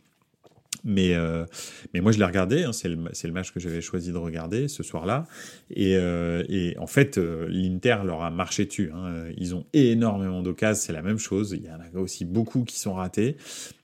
Mais, 0.83 1.13
euh, 1.13 1.45
mais 1.93 2.01
moi, 2.01 2.11
je 2.11 2.19
l'ai 2.19 2.25
regardé. 2.25 2.63
Hein, 2.63 2.73
c'est 2.73 2.89
le, 2.89 3.31
match 3.31 3.51
que 3.51 3.59
j'avais 3.59 3.81
choisi 3.81 4.11
de 4.11 4.17
regarder 4.17 4.67
ce 4.67 4.83
soir-là. 4.83 5.27
Et, 5.69 5.95
euh, 5.95 6.43
en 6.79 6.87
fait, 6.87 7.17
euh, 7.17 7.47
l'Inter 7.49 7.97
leur 8.05 8.23
a 8.23 8.31
marché 8.31 8.65
dessus. 8.65 8.91
Hein. 8.93 9.25
Ils 9.37 9.55
ont 9.55 9.65
énormément 9.73 10.41
d'occasions. 10.41 10.81
C'est 10.81 10.93
la 10.93 11.01
même 11.01 11.19
chose. 11.19 11.55
Il 11.57 11.65
y 11.65 11.69
en 11.69 11.79
a 11.79 12.01
aussi 12.01 12.25
beaucoup 12.25 12.63
qui 12.63 12.79
sont 12.79 12.93
ratés 12.93 13.37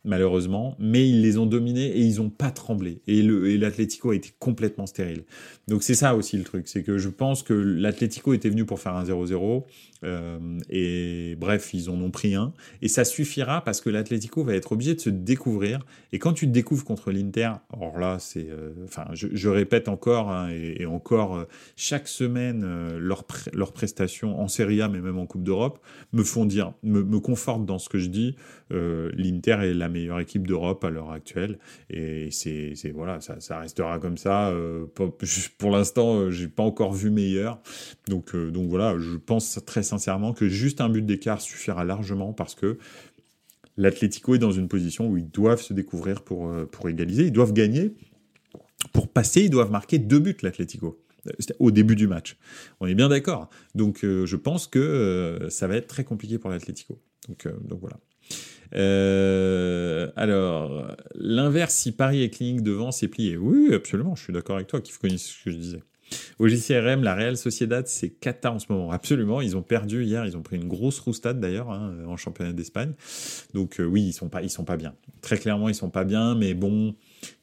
malheureusement, 0.07 0.75
mais 0.79 1.07
ils 1.07 1.21
les 1.21 1.37
ont 1.37 1.45
dominés 1.45 1.87
et 1.87 1.99
ils 1.99 2.17
n'ont 2.17 2.29
pas 2.29 2.49
tremblé. 2.49 3.01
Et 3.07 3.21
l'Atlético 3.21 4.11
a 4.11 4.15
été 4.15 4.31
complètement 4.39 4.87
stérile. 4.87 5.23
Donc 5.67 5.83
c'est 5.83 5.95
ça 5.95 6.15
aussi 6.15 6.37
le 6.37 6.43
truc, 6.43 6.67
c'est 6.67 6.81
que 6.81 6.97
je 6.97 7.09
pense 7.09 7.43
que 7.43 7.53
l'Atlético 7.53 8.33
était 8.33 8.49
venu 8.49 8.65
pour 8.65 8.79
faire 8.79 8.95
un 8.95 9.03
0-0, 9.03 9.65
euh, 10.03 10.59
et 10.69 11.35
bref, 11.37 11.73
ils 11.73 11.89
en 11.89 12.01
ont 12.01 12.11
pris 12.11 12.35
un, 12.35 12.53
et 12.81 12.87
ça 12.87 13.05
suffira 13.05 13.63
parce 13.63 13.81
que 13.81 13.89
l'Atlético 13.89 14.43
va 14.43 14.55
être 14.55 14.71
obligé 14.71 14.95
de 14.95 14.99
se 14.99 15.09
découvrir, 15.09 15.79
et 16.11 16.19
quand 16.19 16.33
tu 16.33 16.47
te 16.47 16.51
découvres 16.51 16.85
contre 16.85 17.11
l'Inter, 17.11 17.51
alors 17.73 17.99
là, 17.99 18.17
c'est... 18.19 18.47
Euh, 18.49 18.71
enfin, 18.85 19.05
je, 19.13 19.49
répète 19.49 19.87
encore, 19.87 20.31
hein, 20.31 20.49
et, 20.49 20.85
encore, 20.85 21.37
euh, 21.37 21.45
chaque 21.75 22.07
semaine, 22.07 22.97
leurs 22.97 23.25
leur 23.53 23.71
prestations 23.71 24.39
en 24.39 24.47
Serie 24.47 24.81
A, 24.81 24.87
mais 24.87 25.01
même 25.01 25.17
en 25.17 25.25
Coupe 25.25 25.43
d'Europe, 25.43 25.79
me 26.13 26.23
font 26.23 26.45
dire, 26.45 26.73
me, 26.83 27.03
me 27.03 27.19
confortent 27.19 27.65
dans 27.65 27.79
ce 27.79 27.89
que 27.89 27.97
je 27.97 28.07
dis, 28.07 28.35
l'Inter 28.69 29.57
est 29.61 29.73
la 29.73 29.89
meilleure 29.89 30.19
équipe 30.19 30.47
d'Europe 30.47 30.83
à 30.83 30.89
l'heure 30.89 31.11
actuelle. 31.11 31.59
Et 31.89 32.29
c'est 32.31 32.73
voilà, 32.93 33.19
ça, 33.21 33.59
restera 33.59 33.99
comme 33.99 34.17
ça. 34.17 34.49
Euh, 34.49 34.85
pour 35.57 35.71
l'instant, 35.71 36.15
euh, 36.15 36.31
j'ai 36.31 36.47
pas 36.47 36.63
encore 36.63 36.93
vu 36.93 37.09
meilleur. 37.09 37.61
Donc, 38.07 38.35
euh, 38.35 38.51
donc 38.51 38.69
voilà, 38.69 38.97
je 38.97 39.17
pense 39.17 39.59
très 39.65 39.83
sincèrement 39.83 40.33
que 40.33 40.47
juste 40.47 40.81
un 40.81 40.89
but 40.89 41.05
d'écart 41.05 41.41
suffira 41.41 41.83
largement 41.85 42.33
parce 42.33 42.55
que 42.55 42.77
l'Atlético 43.77 44.35
est 44.35 44.39
dans 44.39 44.51
une 44.51 44.67
position 44.67 45.07
où 45.07 45.17
ils 45.17 45.29
doivent 45.29 45.61
se 45.61 45.73
découvrir 45.73 46.23
pour, 46.23 46.51
pour 46.71 46.89
égaliser. 46.89 47.25
Ils 47.25 47.31
doivent 47.31 47.53
gagner. 47.53 47.93
Pour 48.93 49.07
passer, 49.07 49.43
ils 49.43 49.49
doivent 49.49 49.71
marquer 49.71 49.99
deux 49.99 50.19
buts, 50.19 50.37
l'Atlético 50.41 51.03
au 51.59 51.71
début 51.71 51.97
du 51.97 52.07
match. 52.07 52.37
On 52.79 52.87
est 52.87 52.95
bien 52.95 53.09
d'accord. 53.09 53.49
Donc 53.75 53.99
je 54.03 54.35
pense 54.37 54.65
que 54.65 55.47
ça 55.49 55.67
va 55.67 55.75
être 55.75 55.87
très 55.87 56.05
compliqué 56.05 56.39
pour 56.39 56.49
l'Atlético. 56.49 56.97
Donc, 57.27 57.47
donc 57.67 57.81
voilà. 57.81 57.97
Euh, 58.75 60.11
alors, 60.15 60.95
l'inverse, 61.15 61.73
si 61.73 61.91
Paris 61.91 62.23
est 62.23 62.29
clinique 62.29 62.61
devant, 62.61 62.91
c'est 62.91 63.07
plié. 63.07 63.37
Oui, 63.37 63.73
absolument, 63.73 64.15
je 64.15 64.23
suis 64.23 64.33
d'accord 64.33 64.55
avec 64.55 64.67
toi, 64.67 64.81
qui 64.81 64.91
connaît 64.93 65.17
ce 65.17 65.43
que 65.43 65.51
je 65.51 65.57
disais. 65.57 65.83
Au 66.39 66.47
JCRM, 66.47 67.03
la 67.03 67.15
Real 67.15 67.35
Sociedad, 67.35 67.85
c'est 67.87 68.09
cata 68.09 68.51
en 68.51 68.59
ce 68.59 68.71
moment. 68.71 68.91
Absolument, 68.91 69.41
ils 69.41 69.57
ont 69.57 69.61
perdu 69.61 70.03
hier, 70.03 70.25
ils 70.25 70.37
ont 70.37 70.41
pris 70.41 70.55
une 70.55 70.67
grosse 70.67 70.99
roustade 70.99 71.39
d'ailleurs 71.39 71.69
hein, 71.69 71.95
en 72.07 72.15
championnat 72.15 72.53
d'Espagne. 72.53 72.93
Donc 73.53 73.79
euh, 73.79 73.85
oui, 73.85 74.03
ils 74.03 74.13
sont 74.13 74.29
pas, 74.29 74.41
ils 74.41 74.49
sont 74.49 74.63
pas 74.63 74.77
bien. 74.77 74.93
Très 75.21 75.37
clairement, 75.37 75.67
ils 75.67 75.75
sont 75.75 75.89
pas 75.89 76.05
bien, 76.05 76.35
mais 76.35 76.53
bon, 76.53 76.95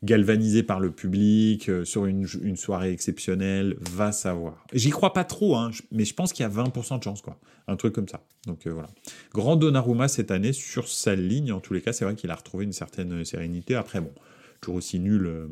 galvanisé 0.02 0.62
par 0.62 0.80
le 0.80 0.90
public, 0.90 1.70
sur 1.84 2.06
une, 2.06 2.26
soirée 2.56 2.92
exceptionnelle, 2.92 3.76
va 3.80 4.12
savoir. 4.12 4.64
J'y 4.72 4.90
crois 4.90 5.12
pas 5.12 5.24
trop, 5.24 5.56
hein, 5.56 5.70
mais 5.90 6.04
je 6.04 6.14
pense 6.14 6.32
qu'il 6.32 6.42
y 6.42 6.46
a 6.46 6.50
20% 6.50 6.98
de 6.98 7.02
chance, 7.02 7.22
quoi. 7.22 7.38
Un 7.66 7.76
truc 7.76 7.94
comme 7.94 8.08
ça. 8.08 8.22
Donc 8.46 8.66
voilà. 8.66 8.88
Grand 9.32 9.56
Donnarumma 9.56 10.08
cette 10.08 10.30
année 10.30 10.52
sur 10.52 10.88
sa 10.88 11.14
ligne, 11.14 11.50
en 11.52 11.60
tous 11.60 11.72
les 11.72 11.80
cas, 11.80 11.92
c'est 11.92 12.04
vrai 12.04 12.14
qu'il 12.14 12.30
a 12.30 12.34
retrouvé 12.34 12.64
une 12.64 12.72
certaine 12.72 13.24
sérénité. 13.24 13.74
Après, 13.74 14.00
bon, 14.00 14.12
toujours 14.60 14.76
aussi 14.76 15.00
nul 15.00 15.48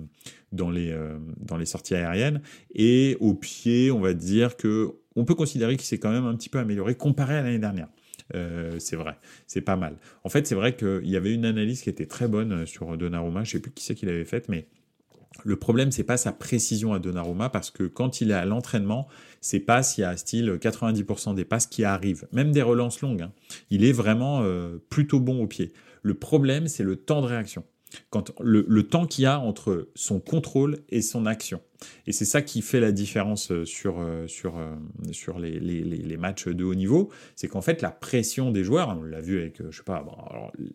dans 0.52 0.70
les, 0.70 0.94
dans 1.38 1.56
les 1.56 1.64
sorties 1.64 1.94
aériennes. 1.94 2.42
Et 2.74 3.16
au 3.20 3.32
pied, 3.32 3.90
on 3.90 4.00
va 4.00 4.12
dire 4.12 4.56
que 4.58 4.94
on 5.16 5.24
peut 5.24 5.34
considérer 5.34 5.76
qu'il 5.76 5.86
s'est 5.86 5.98
quand 5.98 6.10
même 6.10 6.26
un 6.26 6.34
petit 6.36 6.48
peu 6.48 6.58
amélioré 6.58 6.94
comparé 6.94 7.36
à 7.36 7.42
l'année 7.42 7.58
dernière. 7.58 7.88
Euh, 8.34 8.78
c'est 8.78 8.96
vrai, 8.96 9.18
c'est 9.46 9.60
pas 9.60 9.76
mal. 9.76 9.96
En 10.24 10.28
fait, 10.28 10.46
c'est 10.46 10.54
vrai 10.54 10.76
qu'il 10.76 11.08
y 11.08 11.16
avait 11.16 11.32
une 11.32 11.44
analyse 11.44 11.82
qui 11.82 11.90
était 11.90 12.06
très 12.06 12.28
bonne 12.28 12.52
euh, 12.52 12.66
sur 12.66 12.96
Donnarumma. 12.96 13.44
Je 13.44 13.52
sais 13.52 13.60
plus 13.60 13.72
qui 13.72 13.84
c'est 13.84 13.94
qui 13.94 14.06
l'avait 14.06 14.24
faite, 14.24 14.48
mais 14.48 14.66
le 15.44 15.56
problème, 15.56 15.92
c'est 15.92 16.04
pas 16.04 16.16
sa 16.16 16.32
précision 16.32 16.92
à 16.92 16.98
Donnarumma 16.98 17.48
parce 17.48 17.70
que 17.70 17.84
quand 17.84 18.20
il 18.20 18.30
est 18.30 18.34
à 18.34 18.44
l'entraînement, 18.44 19.08
c'est 19.40 19.60
pas 19.60 19.82
s'il 19.82 20.02
y 20.02 20.04
a 20.04 20.16
style 20.16 20.58
90% 20.60 21.34
des 21.34 21.44
passes 21.44 21.66
qui 21.66 21.84
arrivent, 21.84 22.26
même 22.32 22.52
des 22.52 22.62
relances 22.62 23.00
longues. 23.00 23.22
Hein. 23.22 23.32
Il 23.70 23.84
est 23.84 23.92
vraiment 23.92 24.42
euh, 24.42 24.76
plutôt 24.90 25.20
bon 25.20 25.42
au 25.42 25.46
pied. 25.46 25.72
Le 26.02 26.14
problème, 26.14 26.68
c'est 26.68 26.84
le 26.84 26.96
temps 26.96 27.22
de 27.22 27.26
réaction 27.26 27.64
quand 28.10 28.32
le, 28.40 28.82
temps 28.84 29.06
qu'il 29.06 29.24
y 29.24 29.26
a 29.26 29.38
entre 29.38 29.88
son 29.94 30.20
contrôle 30.20 30.78
et 30.88 31.02
son 31.02 31.26
action. 31.26 31.60
Et 32.06 32.12
c'est 32.12 32.24
ça 32.24 32.42
qui 32.42 32.62
fait 32.62 32.80
la 32.80 32.92
différence 32.92 33.50
euh, 33.50 33.64
sur, 33.64 34.00
euh, 34.00 34.26
sur, 34.26 34.58
euh, 34.58 34.74
sur 35.12 35.38
les, 35.38 35.58
les, 35.58 35.82
les, 35.82 36.16
matchs 36.16 36.48
de 36.48 36.64
haut 36.64 36.74
niveau, 36.74 37.10
c'est 37.36 37.48
qu'en 37.48 37.60
fait 37.60 37.82
la 37.82 37.90
pression 37.90 38.50
des 38.50 38.64
joueurs, 38.64 38.96
on 38.98 39.02
l'a 39.02 39.20
vu 39.20 39.40
avec, 39.40 39.62
je 39.70 39.76
sais 39.76 39.82
pas, 39.82 40.04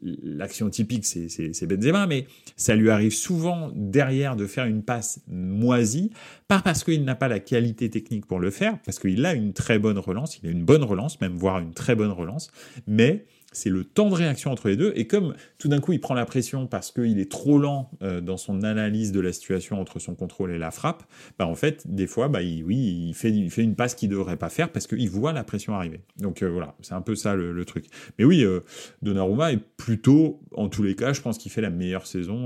l'action 0.02 0.70
typique 0.70 1.06
c'est 1.06 1.66
Benzema, 1.66 2.08
mais 2.08 2.26
ça 2.56 2.76
lui 2.76 2.90
arrive 2.90 3.14
souvent 3.14 3.72
derrière 3.76 4.36
de 4.36 4.46
faire 4.46 4.66
une 4.66 4.84
passe 4.84 5.22
moisie, 5.28 6.12
pas 6.48 6.62
parce 6.62 6.84
qu'il 6.84 7.04
n'a 7.06 7.16
pas 7.16 7.28
la 7.28 7.40
qualité 7.40 7.90
technique 7.90 8.26
pour 8.26 8.40
le 8.40 8.52
faire, 8.52 8.80
parce 8.84 9.00
qu'il 9.00 9.26
a 9.26 9.34
une 9.34 9.54
très 9.54 9.80
bonne 9.80 10.00
relance, 10.00 10.40
il 10.42 10.50
a 10.50 10.52
une 10.52 10.66
bonne 10.66 10.84
relance, 10.84 11.22
même 11.22 11.36
voire 11.38 11.60
une 11.60 11.74
très 11.74 11.96
bonne 11.96 12.12
relance, 12.12 12.52
mais 12.88 13.26
c'est 13.58 13.70
le 13.70 13.84
temps 13.84 14.10
de 14.10 14.16
réaction 14.16 14.52
entre 14.52 14.70
les 14.70 14.78
deux. 14.78 14.94
Et 14.96 15.08
comme 15.08 15.36
tout 15.58 15.68
d'un 15.68 15.80
coup 15.80 15.94
il 15.94 16.00
prend 16.00 16.14
la 16.14 16.26
pression 16.26 16.68
parce 16.68 16.92
qu'il 16.92 17.20
est 17.20 17.32
trop 17.32 17.58
lent 17.58 17.90
euh, 18.04 18.22
dans 18.22 18.38
son 18.38 18.64
analyse 18.64 19.12
de 19.12 19.20
la 19.20 19.34
situation 19.34 19.82
entre 19.82 20.00
son 20.00 20.16
contrôle 20.16 20.52
et 20.52 20.58
la 20.58 20.72
frappe, 20.72 21.04
bah 21.40 21.48
en 21.48 21.56
fait 21.56 21.84
des 21.88 22.08
fois 22.08 22.28
bah 22.28 22.44
il, 22.44 22.64
oui 22.64 23.08
il 23.08 23.14
fait 23.14 23.32
il 23.32 23.50
fait 23.50 23.64
une 23.64 23.76
passe 23.76 23.96
qu'il 23.96 24.10
devrait 24.10 24.38
pas 24.38 24.50
faire 24.50 24.72
parce 24.72 24.86
qu'il 24.88 25.10
voit 25.10 25.34
la 25.34 25.44
pression 25.44 25.74
arriver. 25.74 26.02
Donc 26.18 26.44
euh, 26.44 26.50
voilà 26.50 26.76
c'est 26.82 26.94
un 26.94 27.02
peu 27.02 27.16
ça 27.16 27.36
le, 27.36 27.66
truc. 27.66 27.86
Mais 28.20 28.26
oui 28.26 28.44
euh, 28.44 28.62
Donnarumma 29.02 29.52
est 29.52 29.58
plutôt 29.58 30.40
en 30.54 30.70
tous 30.70 30.84
les 30.84 30.96
cas 30.96 31.14
je 31.14 31.22
pense 31.22 31.38
qu'il 31.38 31.52
fait 31.52 31.62
la 31.62 31.72
meilleure 31.72 32.06
saison 32.06 32.38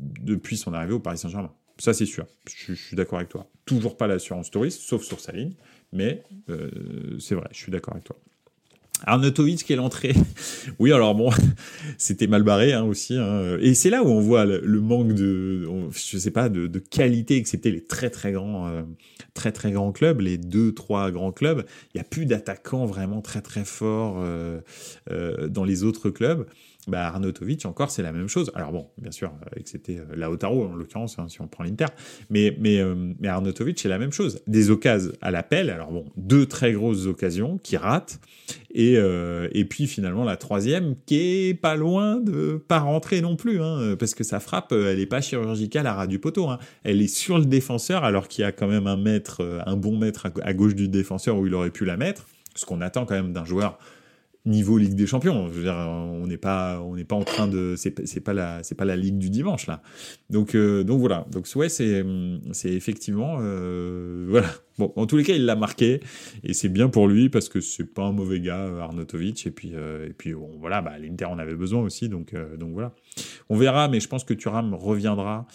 depuis 0.00 0.56
son 0.56 0.72
arrivée 0.72 0.94
au 0.94 1.00
Paris 1.00 1.18
Saint-Germain. 1.18 1.52
Ça 1.78 1.92
c'est 1.92 2.06
sûr. 2.06 2.26
Je, 2.48 2.74
je 2.74 2.80
suis 2.80 2.96
d'accord 2.96 3.18
avec 3.18 3.28
toi. 3.28 3.50
Toujours 3.66 3.96
pas 3.96 4.06
l'assurance 4.06 4.50
touriste 4.50 4.80
sauf 4.80 5.02
sur 5.02 5.20
sa 5.20 5.32
ligne, 5.32 5.52
mais 5.92 6.22
c'est 7.18 7.34
vrai 7.34 7.48
je 7.52 7.58
suis 7.58 7.70
d'accord 7.70 7.94
avec 7.94 8.04
toi. 8.04 8.16
Arnautovic 9.02 9.64
qui 9.64 9.72
est 9.72 9.76
l'entrée. 9.76 10.14
oui, 10.78 10.92
alors 10.92 11.14
bon, 11.14 11.30
c'était 11.98 12.26
mal 12.26 12.42
barré 12.42 12.72
hein, 12.72 12.84
aussi. 12.84 13.16
Hein. 13.16 13.58
Et 13.60 13.74
c'est 13.74 13.90
là 13.90 14.02
où 14.02 14.06
on 14.06 14.20
voit 14.20 14.44
le, 14.44 14.80
manque 14.80 15.12
de, 15.12 15.68
je 15.92 16.18
sais 16.18 16.30
pas, 16.30 16.48
de, 16.48 16.78
qualité, 16.78 17.36
excepté 17.36 17.70
les 17.70 17.84
très 17.84 18.10
très 18.10 18.32
grands, 18.32 18.68
euh, 18.68 18.82
très 19.34 19.52
très 19.52 19.72
grands 19.72 19.92
clubs, 19.92 20.20
les 20.20 20.38
deux 20.38 20.72
trois 20.72 21.10
grands 21.10 21.32
clubs. 21.32 21.64
Il 21.94 21.98
y 21.98 22.00
a 22.00 22.04
plus 22.04 22.26
d'attaquants 22.26 22.86
vraiment 22.86 23.20
très 23.20 23.42
très 23.42 23.64
forts 23.64 24.16
euh, 24.18 24.60
euh, 25.10 25.48
dans 25.48 25.64
les 25.64 25.84
autres 25.84 26.10
clubs 26.10 26.46
bah, 26.88 27.06
Arnautovic, 27.06 27.64
encore, 27.66 27.90
c'est 27.90 28.02
la 28.02 28.12
même 28.12 28.28
chose. 28.28 28.50
Alors 28.54 28.72
bon, 28.72 28.86
bien 28.98 29.10
sûr, 29.10 29.32
c'était 29.64 29.98
euh, 29.98 30.14
Lautaro, 30.14 30.66
en 30.66 30.74
l'occurrence, 30.74 31.18
hein, 31.18 31.26
si 31.28 31.40
on 31.40 31.46
prend 31.46 31.64
l'Inter. 31.64 31.86
Mais, 32.30 32.56
mais, 32.60 32.78
euh, 32.78 32.94
mais 33.20 33.30
c'est 33.76 33.88
la 33.88 33.98
même 33.98 34.12
chose. 34.12 34.40
Des 34.46 34.70
occasions 34.70 35.12
à 35.20 35.30
l'appel. 35.30 35.70
Alors 35.70 35.92
bon, 35.92 36.04
deux 36.16 36.46
très 36.46 36.72
grosses 36.72 37.06
occasions 37.06 37.58
qui 37.58 37.76
ratent. 37.76 38.20
Et, 38.72 38.96
euh, 38.98 39.48
et 39.52 39.64
puis 39.64 39.86
finalement, 39.86 40.24
la 40.24 40.36
troisième, 40.36 40.96
qui 41.06 41.48
est 41.48 41.54
pas 41.54 41.76
loin 41.76 42.16
de 42.16 42.62
pas 42.68 42.80
rentrer 42.80 43.20
non 43.20 43.36
plus. 43.36 43.62
Hein, 43.62 43.96
parce 43.98 44.14
que 44.14 44.24
sa 44.24 44.40
frappe, 44.40 44.72
elle 44.72 45.00
est 45.00 45.06
pas 45.06 45.20
chirurgicale 45.20 45.86
à 45.86 45.94
ras 45.94 46.06
du 46.06 46.18
poteau. 46.18 46.48
Hein. 46.48 46.58
Elle 46.82 47.00
est 47.00 47.14
sur 47.14 47.38
le 47.38 47.46
défenseur, 47.46 48.04
alors 48.04 48.28
qu'il 48.28 48.42
y 48.42 48.44
a 48.44 48.52
quand 48.52 48.68
même 48.68 48.86
un 48.86 48.96
mètre, 48.96 49.62
un 49.66 49.76
bon 49.76 49.96
mètre 49.96 50.28
à 50.42 50.52
gauche 50.52 50.74
du 50.74 50.88
défenseur 50.88 51.38
où 51.38 51.46
il 51.46 51.54
aurait 51.54 51.70
pu 51.70 51.84
la 51.84 51.96
mettre. 51.96 52.26
Ce 52.56 52.64
qu'on 52.64 52.80
attend 52.80 53.04
quand 53.04 53.14
même 53.14 53.32
d'un 53.32 53.44
joueur 53.44 53.78
niveau 54.46 54.78
Ligue 54.78 54.94
des 54.94 55.06
Champions. 55.06 55.48
Je 55.48 55.54
veux 55.54 55.62
dire, 55.62 55.74
on 55.74 56.26
n'est 56.26 56.36
pas, 56.36 56.80
on 56.80 56.96
n'est 56.96 57.04
pas 57.04 57.16
en 57.16 57.24
train 57.24 57.48
de, 57.48 57.74
c'est, 57.76 57.90
pas 58.20 58.34
la, 58.34 58.62
c'est 58.62 58.74
pas 58.74 58.84
la 58.84 58.96
Ligue 58.96 59.18
du 59.18 59.30
dimanche 59.30 59.66
là. 59.66 59.82
Donc, 60.30 60.54
euh, 60.54 60.84
donc 60.84 61.00
voilà. 61.00 61.26
Donc 61.30 61.48
ouais, 61.56 61.68
c'est, 61.68 62.04
c'est 62.52 62.72
effectivement, 62.72 63.38
euh, 63.40 64.26
voilà. 64.28 64.48
Bon, 64.78 64.92
en 64.96 65.06
tous 65.06 65.16
les 65.16 65.24
cas, 65.24 65.34
il 65.34 65.44
l'a 65.44 65.56
marqué 65.56 66.00
et 66.42 66.52
c'est 66.52 66.68
bien 66.68 66.88
pour 66.88 67.06
lui 67.06 67.28
parce 67.28 67.48
que 67.48 67.60
c'est 67.60 67.84
pas 67.84 68.02
un 68.02 68.12
mauvais 68.12 68.40
gars, 68.40 68.66
euh, 68.66 68.80
Arnautovic. 68.80 69.46
Et 69.46 69.50
puis, 69.50 69.72
et 69.72 70.12
puis 70.16 70.34
bon, 70.34 70.50
voilà, 70.58 70.82
bah, 70.82 70.98
l'Inter 70.98 71.26
en 71.26 71.38
avait 71.38 71.54
besoin 71.54 71.82
aussi, 71.82 72.08
donc, 72.08 72.34
donc 72.58 72.72
voilà. 72.72 72.92
On 73.48 73.56
verra, 73.56 73.88
mais 73.88 74.00
je 74.00 74.08
pense 74.08 74.24
que 74.24 74.34
Thuram 74.34 74.74
reviendra 74.74 75.46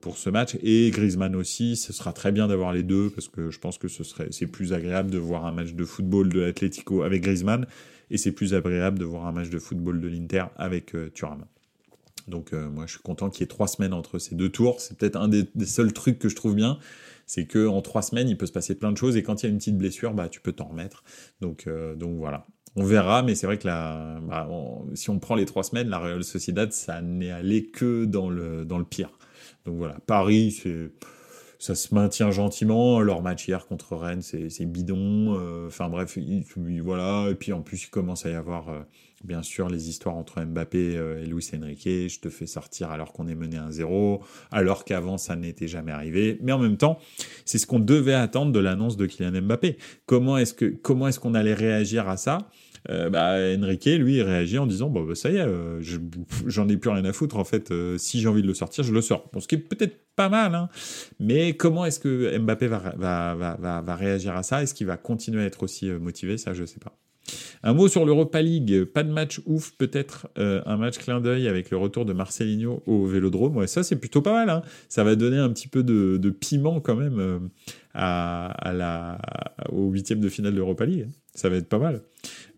pour 0.00 0.16
ce 0.16 0.30
match 0.30 0.56
et 0.62 0.90
Griezmann 0.90 1.34
aussi. 1.36 1.76
Ce 1.76 1.92
sera 1.92 2.12
très 2.12 2.32
bien 2.32 2.46
d'avoir 2.46 2.72
les 2.72 2.82
deux 2.82 3.10
parce 3.10 3.28
que 3.28 3.50
je 3.50 3.58
pense 3.58 3.76
que 3.76 3.88
ce 3.88 4.04
serait, 4.04 4.28
c'est 4.30 4.46
plus 4.46 4.72
agréable 4.72 5.10
de 5.10 5.18
voir 5.18 5.44
un 5.44 5.52
match 5.52 5.72
de 5.72 5.84
football 5.84 6.28
de 6.28 6.40
l'Atlético 6.40 7.02
avec 7.02 7.22
Griezmann 7.22 7.66
et 8.10 8.16
c'est 8.16 8.32
plus 8.32 8.54
agréable 8.54 8.98
de 8.98 9.04
voir 9.04 9.26
un 9.26 9.32
match 9.32 9.50
de 9.50 9.58
football 9.58 10.00
de 10.00 10.08
l'Inter 10.08 10.44
avec 10.56 10.94
euh, 10.94 11.10
Thuram. 11.10 11.44
Donc 12.26 12.52
euh, 12.52 12.68
moi 12.68 12.86
je 12.86 12.92
suis 12.92 13.02
content 13.02 13.30
qu'il 13.30 13.40
y 13.40 13.44
ait 13.44 13.48
trois 13.48 13.68
semaines 13.68 13.92
entre 13.92 14.18
ces 14.18 14.34
deux 14.34 14.48
tours. 14.48 14.80
C'est 14.80 14.96
peut-être 14.98 15.16
un 15.16 15.28
des, 15.28 15.46
seuls 15.64 15.92
trucs 15.92 16.18
que 16.18 16.28
je 16.28 16.36
trouve 16.36 16.54
bien, 16.54 16.78
c'est 17.28 17.46
que 17.46 17.68
en 17.68 17.80
trois 17.82 18.02
semaines 18.02 18.28
il 18.28 18.36
peut 18.36 18.46
se 18.46 18.52
passer 18.52 18.74
plein 18.74 18.90
de 18.90 18.96
choses 18.96 19.16
et 19.16 19.22
quand 19.22 19.42
il 19.42 19.46
y 19.46 19.48
a 19.48 19.52
une 19.52 19.58
petite 19.58 19.78
blessure, 19.78 20.14
bah 20.14 20.28
tu 20.28 20.40
peux 20.40 20.52
t'en 20.52 20.66
remettre. 20.66 21.04
Donc 21.40 21.68
euh, 21.68 21.94
donc 21.94 22.16
voilà. 22.16 22.46
On 22.74 22.84
verra, 22.84 23.22
mais 23.22 23.34
c'est 23.34 23.46
vrai 23.46 23.58
que 23.58 23.64
bah, 23.64 24.48
si 24.94 25.10
on 25.10 25.18
prend 25.18 25.34
les 25.34 25.46
trois 25.46 25.64
semaines, 25.64 25.88
la 25.88 25.98
Real 25.98 26.22
Sociedad, 26.22 26.72
ça 26.72 27.00
n'est 27.00 27.30
allé 27.30 27.70
que 27.70 28.04
dans 28.04 28.30
le, 28.30 28.64
dans 28.64 28.78
le 28.78 28.84
pire. 28.84 29.10
Donc 29.64 29.76
voilà, 29.76 29.98
Paris, 30.06 30.52
c'est 30.52 30.92
ça 31.58 31.74
se 31.74 31.92
maintient 31.92 32.30
gentiment. 32.30 33.00
Leur 33.00 33.20
match 33.20 33.48
hier 33.48 33.66
contre 33.66 33.96
Rennes, 33.96 34.22
c'est 34.22 34.64
bidon. 34.64 35.36
Euh, 35.38 35.66
enfin 35.66 35.88
bref, 35.88 36.16
voilà. 36.82 37.28
Et 37.30 37.34
puis 37.34 37.52
en 37.52 37.62
plus, 37.62 37.84
il 37.84 37.90
commence 37.90 38.24
à 38.26 38.30
y 38.30 38.34
avoir, 38.34 38.68
euh, 38.68 38.80
bien 39.24 39.42
sûr, 39.42 39.68
les 39.68 39.88
histoires 39.88 40.16
entre 40.16 40.40
Mbappé 40.40 40.96
euh, 40.96 41.22
et 41.22 41.26
Luis 41.26 41.50
Enrique. 41.56 41.82
Je 41.84 42.20
te 42.20 42.30
fais 42.30 42.46
sortir 42.46 42.92
alors 42.92 43.12
qu'on 43.12 43.26
est 43.26 43.34
mené 43.34 43.56
1-0, 43.56 44.20
alors 44.52 44.84
qu'avant, 44.84 45.18
ça 45.18 45.34
n'était 45.34 45.68
jamais 45.68 45.92
arrivé. 45.92 46.38
Mais 46.42 46.52
en 46.52 46.58
même 46.60 46.76
temps, 46.76 46.98
c'est 47.44 47.58
ce 47.58 47.66
qu'on 47.66 47.80
devait 47.80 48.14
attendre 48.14 48.52
de 48.52 48.60
l'annonce 48.60 48.96
de 48.96 49.06
Kylian 49.06 49.42
Mbappé. 49.42 49.78
Comment 50.06 50.38
est-ce 50.38 50.54
que 50.54 50.66
comment 50.66 51.08
est-ce 51.08 51.18
qu'on 51.18 51.34
allait 51.34 51.54
réagir 51.54 52.08
à 52.08 52.16
ça? 52.16 52.38
Euh, 52.90 53.10
bah, 53.10 53.36
Enrique, 53.58 53.86
lui, 53.86 54.22
réagit 54.22 54.58
en 54.58 54.66
disant 54.66 54.88
bon, 54.88 55.04
bah, 55.04 55.14
ça 55.14 55.30
y 55.30 55.36
est, 55.36 55.40
euh, 55.40 55.80
j'en 56.46 56.68
ai 56.68 56.76
plus 56.76 56.90
rien 56.90 57.04
à 57.04 57.12
foutre. 57.12 57.36
En 57.36 57.44
fait, 57.44 57.70
euh, 57.70 57.98
si 57.98 58.20
j'ai 58.20 58.28
envie 58.28 58.42
de 58.42 58.46
le 58.46 58.54
sortir, 58.54 58.84
je 58.84 58.92
le 58.92 59.00
sors. 59.00 59.28
Bon, 59.32 59.40
ce 59.40 59.48
qui 59.48 59.56
est 59.56 59.58
peut-être 59.58 59.96
pas 60.16 60.28
mal, 60.28 60.54
hein. 60.54 60.68
mais 61.20 61.54
comment 61.54 61.84
est-ce 61.84 62.00
que 62.00 62.36
Mbappé 62.38 62.66
va, 62.66 63.96
réagir 63.96 64.36
à 64.36 64.42
ça? 64.42 64.62
Est-ce 64.62 64.74
qu'il 64.74 64.86
va 64.86 64.96
continuer 64.96 65.42
à 65.42 65.46
être 65.46 65.62
aussi 65.62 65.90
motivé? 65.90 66.38
Ça, 66.38 66.54
je 66.54 66.64
sais 66.64 66.80
pas. 66.80 66.96
Un 67.62 67.74
mot 67.74 67.88
sur 67.88 68.06
l'Europa 68.06 68.40
League, 68.40 68.84
pas 68.84 69.02
de 69.02 69.12
match 69.12 69.40
ouf, 69.44 69.72
peut-être 69.76 70.28
un 70.36 70.76
match 70.76 70.96
clin 70.98 71.20
d'œil 71.20 71.46
avec 71.46 71.70
le 71.70 71.76
retour 71.76 72.04
de 72.04 72.12
Marcelinho 72.12 72.82
au 72.86 73.04
Vélodrome. 73.04 73.56
Ouais, 73.56 73.66
ça 73.66 73.82
c'est 73.82 73.96
plutôt 73.96 74.22
pas 74.22 74.32
mal. 74.32 74.48
Hein. 74.48 74.62
Ça 74.88 75.04
va 75.04 75.14
donner 75.14 75.36
un 75.36 75.50
petit 75.50 75.68
peu 75.68 75.82
de, 75.82 76.30
piment 76.30 76.80
quand 76.80 76.96
même 76.96 77.50
à, 77.92 78.46
à 78.46 78.72
la, 78.72 79.18
au 79.70 79.90
huitième 79.90 80.20
de 80.20 80.28
finale 80.28 80.52
de 80.52 80.58
l'Europa 80.58 80.86
League. 80.86 81.08
Ça 81.34 81.48
va 81.48 81.56
être 81.56 81.68
pas 81.68 81.78
mal. 81.78 82.02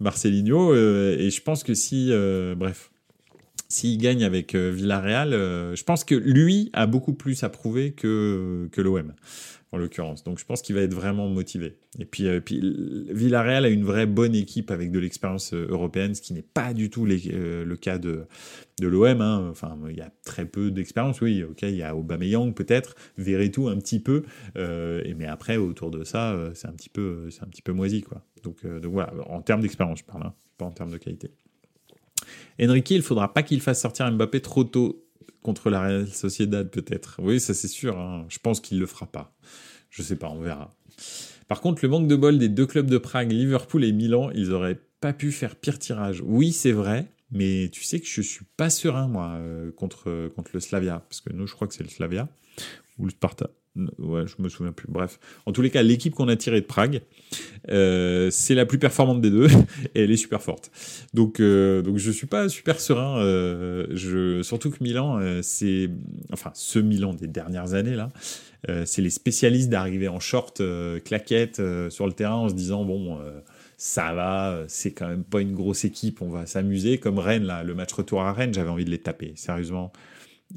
Marcelinho. 0.01 0.73
Euh, 0.73 1.17
et 1.19 1.31
je 1.31 1.43
pense 1.43 1.63
que 1.63 1.75
si, 1.75 2.09
euh, 2.11 2.55
bref, 2.55 2.90
s'il 3.71 3.99
gagne 3.99 4.25
avec 4.25 4.55
euh, 4.55 4.71
Villarreal, 4.71 5.31
je 5.33 5.83
pense 5.85 6.05
que 6.05 6.15
lui 6.15 6.71
a 6.73 6.87
beaucoup 6.87 7.15
plus 7.15 7.43
à 7.45 7.49
prouver 7.49 7.93
que, 7.93 8.69
que 8.73 8.81
l'OM 8.81 9.15
en 9.73 9.79
l'occurrence. 9.79 10.25
Donc 10.25 10.41
je 10.41 10.45
pense 10.45 10.63
qu'il 10.63 10.75
va 10.75 10.83
être 10.83 10.95
vraiment 10.95 11.29
motivé. 11.29 11.77
Et 12.01 12.05
puis, 12.05 12.29
puis 12.41 12.61
Villarreal 13.11 13.65
a 13.65 13.69
une 13.69 13.85
vraie 13.85 14.07
bonne 14.07 14.35
équipe 14.35 14.73
avec 14.73 14.91
de 14.91 14.99
l'expérience 14.99 15.55
européenne, 15.55 16.15
ce 16.17 16.21
qui 16.21 16.35
n'est 16.35 16.43
pas 16.43 16.75
du 16.75 16.91
tout 16.91 17.07
le 17.07 17.75
cas 17.77 17.99
de, 17.99 18.25
de 18.81 18.87
l'OM. 18.89 19.21
Hein. 19.21 19.47
Enfin, 19.49 19.79
il 19.89 19.97
y 19.97 20.01
a 20.01 20.11
très 20.25 20.45
peu 20.45 20.73
d'expérience, 20.73 21.21
oui. 21.21 21.45
Ok, 21.45 21.63
il 21.63 21.77
y 21.77 21.85
a 21.85 21.95
Aubameyang 21.95 22.53
peut-être, 22.53 22.97
Verretou 23.17 23.69
un 23.69 23.77
petit 23.77 24.01
peu, 24.01 24.25
mais 24.57 25.27
après 25.27 25.57
autour 25.57 25.93
de 25.93 26.03
ça, 26.03 26.37
c'est 26.55 26.67
un 26.67 26.73
petit 26.73 26.89
peu, 26.89 27.29
un 27.41 27.47
petit 27.47 27.63
peu 27.63 27.73
moisi 27.73 28.03
quoi. 28.03 28.25
Euh, 28.65 28.81
donc, 28.81 28.93
voilà, 28.93 29.13
en 29.29 29.43
termes 29.43 29.61
d'expérience, 29.61 30.01
je 30.01 30.05
parle, 30.05 30.25
hein, 30.25 30.35
pas 30.59 30.65
en 30.65 30.71
termes 30.71 30.91
de 30.91 30.99
qualité. 30.99 31.31
Enrique, 32.61 32.91
il 32.91 33.03
faudra 33.03 33.33
pas 33.33 33.43
qu'il 33.43 33.61
fasse 33.61 33.81
sortir 33.81 34.11
Mbappé 34.11 34.41
trop 34.41 34.65
tôt 34.65 35.05
contre 35.43 35.71
la 35.71 35.83
Real 35.83 36.09
Sociedad, 36.09 36.71
peut-être. 36.71 37.17
Oui, 37.23 37.41
ça 37.41 37.55
c'est 37.55 37.69
sûr. 37.69 37.99
Hein. 37.99 38.27
Je 38.29 38.39
pense 38.39 38.61
qu'il 38.61 38.79
le 38.79 38.87
fera 38.87 39.07
pas. 39.07 39.35
Je 39.89 40.03
sais 40.03 40.17
pas, 40.17 40.29
on 40.29 40.41
verra. 40.41 40.71
Par 41.49 41.61
contre, 41.61 41.85
le 41.85 41.89
manque 41.89 42.07
de 42.07 42.17
bol 42.17 42.39
des 42.39 42.49
deux 42.49 42.67
clubs 42.67 42.89
de 42.89 42.99
Prague, 42.99 43.33
Liverpool 43.33 43.85
et 43.85 43.93
Milan, 43.93 44.31
ils 44.35 44.53
auraient 44.53 44.79
pas 45.01 45.13
pu 45.13 45.33
faire 45.33 45.57
pire 45.57 45.79
tirage. 45.79 46.23
Oui, 46.25 46.53
c'est 46.53 46.73
vrai, 46.73 47.07
mais 47.33 47.71
tu 47.73 47.83
sais 47.83 47.99
que 48.01 48.07
je 48.07 48.21
suis 48.21 48.45
pas 48.57 48.71
serein, 48.71 49.09
moi, 49.09 49.33
euh, 49.39 49.73
contre, 49.73 50.29
contre 50.37 50.51
le 50.55 50.61
Slavia. 50.61 51.05
Parce 51.09 51.21
que 51.21 51.33
nous, 51.33 51.47
je 51.47 51.55
crois 51.55 51.67
que 51.67 51.75
c'est 51.75 51.83
le 51.83 51.89
Slavia. 51.89 52.29
Ou 52.99 53.07
le 53.07 53.11
Sparta. 53.11 53.51
Ouais, 53.77 54.25
je 54.27 54.43
me 54.43 54.49
souviens 54.49 54.73
plus. 54.73 54.89
Bref. 54.89 55.21
En 55.47 55.53
tous 55.53 55.63
les 55.63 55.71
cas, 55.71 55.83
l'équipe 55.83 56.15
qu'on 56.15 56.29
a 56.29 56.35
tirée 56.35 56.61
de 56.61 56.67
Prague, 56.67 57.03
euh, 57.71 58.29
c'est 58.31 58.57
la 58.57 58.67
plus 58.67 58.79
performante 58.79 59.21
des 59.21 59.31
deux. 59.31 59.47
et 59.95 60.03
elle 60.03 60.11
est 60.11 60.17
super 60.17 60.43
forte. 60.43 60.71
Donc, 61.15 61.39
euh, 61.39 61.81
donc 61.81 61.97
je 61.97 62.11
suis 62.11 62.27
pas 62.27 62.49
super 62.49 62.81
serein. 62.81 63.21
je, 63.91 64.43
surtout 64.43 64.71
que 64.71 64.83
Milan, 64.83 65.21
c'est. 65.43 65.89
Enfin, 66.33 66.51
ce 66.55 66.79
Milan 66.81 67.15
des 67.15 67.29
dernières 67.29 67.75
années, 67.75 67.95
là. 67.95 68.09
c'est 68.85 69.03
les 69.03 69.11
spécialistes 69.11 69.71
d'arriver 69.71 70.09
en 70.09 70.21
short, 70.21 70.61
claquette 71.05 71.63
sur 71.91 72.07
le 72.07 72.13
terrain 72.13 72.37
en 72.37 72.49
se 72.49 72.55
disant 72.55 72.85
bon, 72.85 73.21
ça 73.77 74.13
va, 74.13 74.65
c'est 74.67 74.91
quand 74.91 75.09
même 75.09 75.25
pas 75.25 75.41
une 75.41 75.55
grosse 75.55 75.85
équipe, 75.85 76.23
on 76.23 76.29
va 76.29 76.45
s'amuser. 76.47 76.99
Comme 76.99 77.19
Rennes, 77.21 77.45
là, 77.45 77.63
le 77.63 77.75
match 77.75 77.93
retour 77.93 78.23
à 78.23 78.33
Rennes, 78.33 78.53
j'avais 78.53 78.69
envie 78.69 78.85
de 78.85 78.91
les 78.91 78.99
taper, 78.99 79.33
sérieusement. 79.37 79.93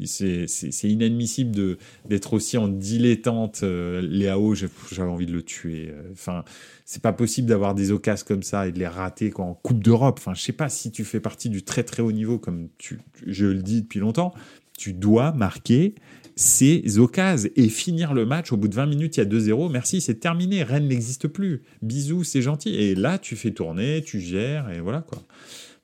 C'est 0.06 0.48
inadmissible 0.84 1.78
d'être 2.06 2.34
aussi 2.34 2.58
en 2.58 2.68
dilettante. 2.68 3.62
Euh, 3.64 4.02
Léao, 4.02 4.56
j'avais 4.56 5.10
envie 5.10 5.26
de 5.26 5.34
le 5.34 5.44
tuer. 5.44 5.94
Enfin, 6.12 6.44
c'est 6.86 7.02
pas 7.02 7.14
possible 7.14 7.48
d'avoir 7.48 7.76
des 7.76 7.92
occasions 7.92 8.26
comme 8.28 8.44
ça 8.44 8.68
et 8.68 8.72
de 8.72 8.80
les 8.80 8.88
rater 8.88 9.32
en 9.38 9.54
Coupe 9.54 9.84
d'Europe. 9.84 10.18
Enfin, 10.20 10.34
je 10.34 10.42
sais 10.42 10.54
pas 10.54 10.70
si 10.70 10.92
tu 10.92 11.04
fais 11.04 11.20
partie 11.20 11.50
du 11.50 11.64
très 11.64 11.84
très 11.84 12.02
haut 12.02 12.12
niveau, 12.12 12.40
comme 12.40 12.70
tu, 12.78 13.00
je 13.26 13.46
le 13.46 13.62
dis 13.62 13.84
depuis 13.84 14.00
longtemps. 14.00 14.34
Tu 14.78 14.94
dois 14.94 15.32
marquer 15.34 15.96
ces 16.36 16.98
occasions 16.98 17.50
et 17.56 17.70
finir 17.70 18.14
le 18.14 18.26
match 18.26 18.52
au 18.52 18.58
bout 18.58 18.68
de 18.68 18.76
20 18.76 18.88
minutes, 18.88 19.18
il 19.18 19.20
y 19.20 19.24
a 19.24 19.30
2-0. 19.30 19.72
Merci, 19.72 20.02
c'est 20.02 20.16
terminé. 20.16 20.64
Rennes 20.64 20.88
n'existe 20.88 21.28
plus. 21.28 21.62
Bisous, 21.82 22.24
c'est 22.24 22.42
gentil. 22.42 22.76
Et 22.76 22.96
là, 22.96 23.20
tu 23.20 23.36
fais 23.36 23.52
tourner, 23.52 24.02
tu 24.04 24.20
gères 24.20 24.70
et 24.72 24.80
voilà 24.80 25.02
quoi. 25.02 25.22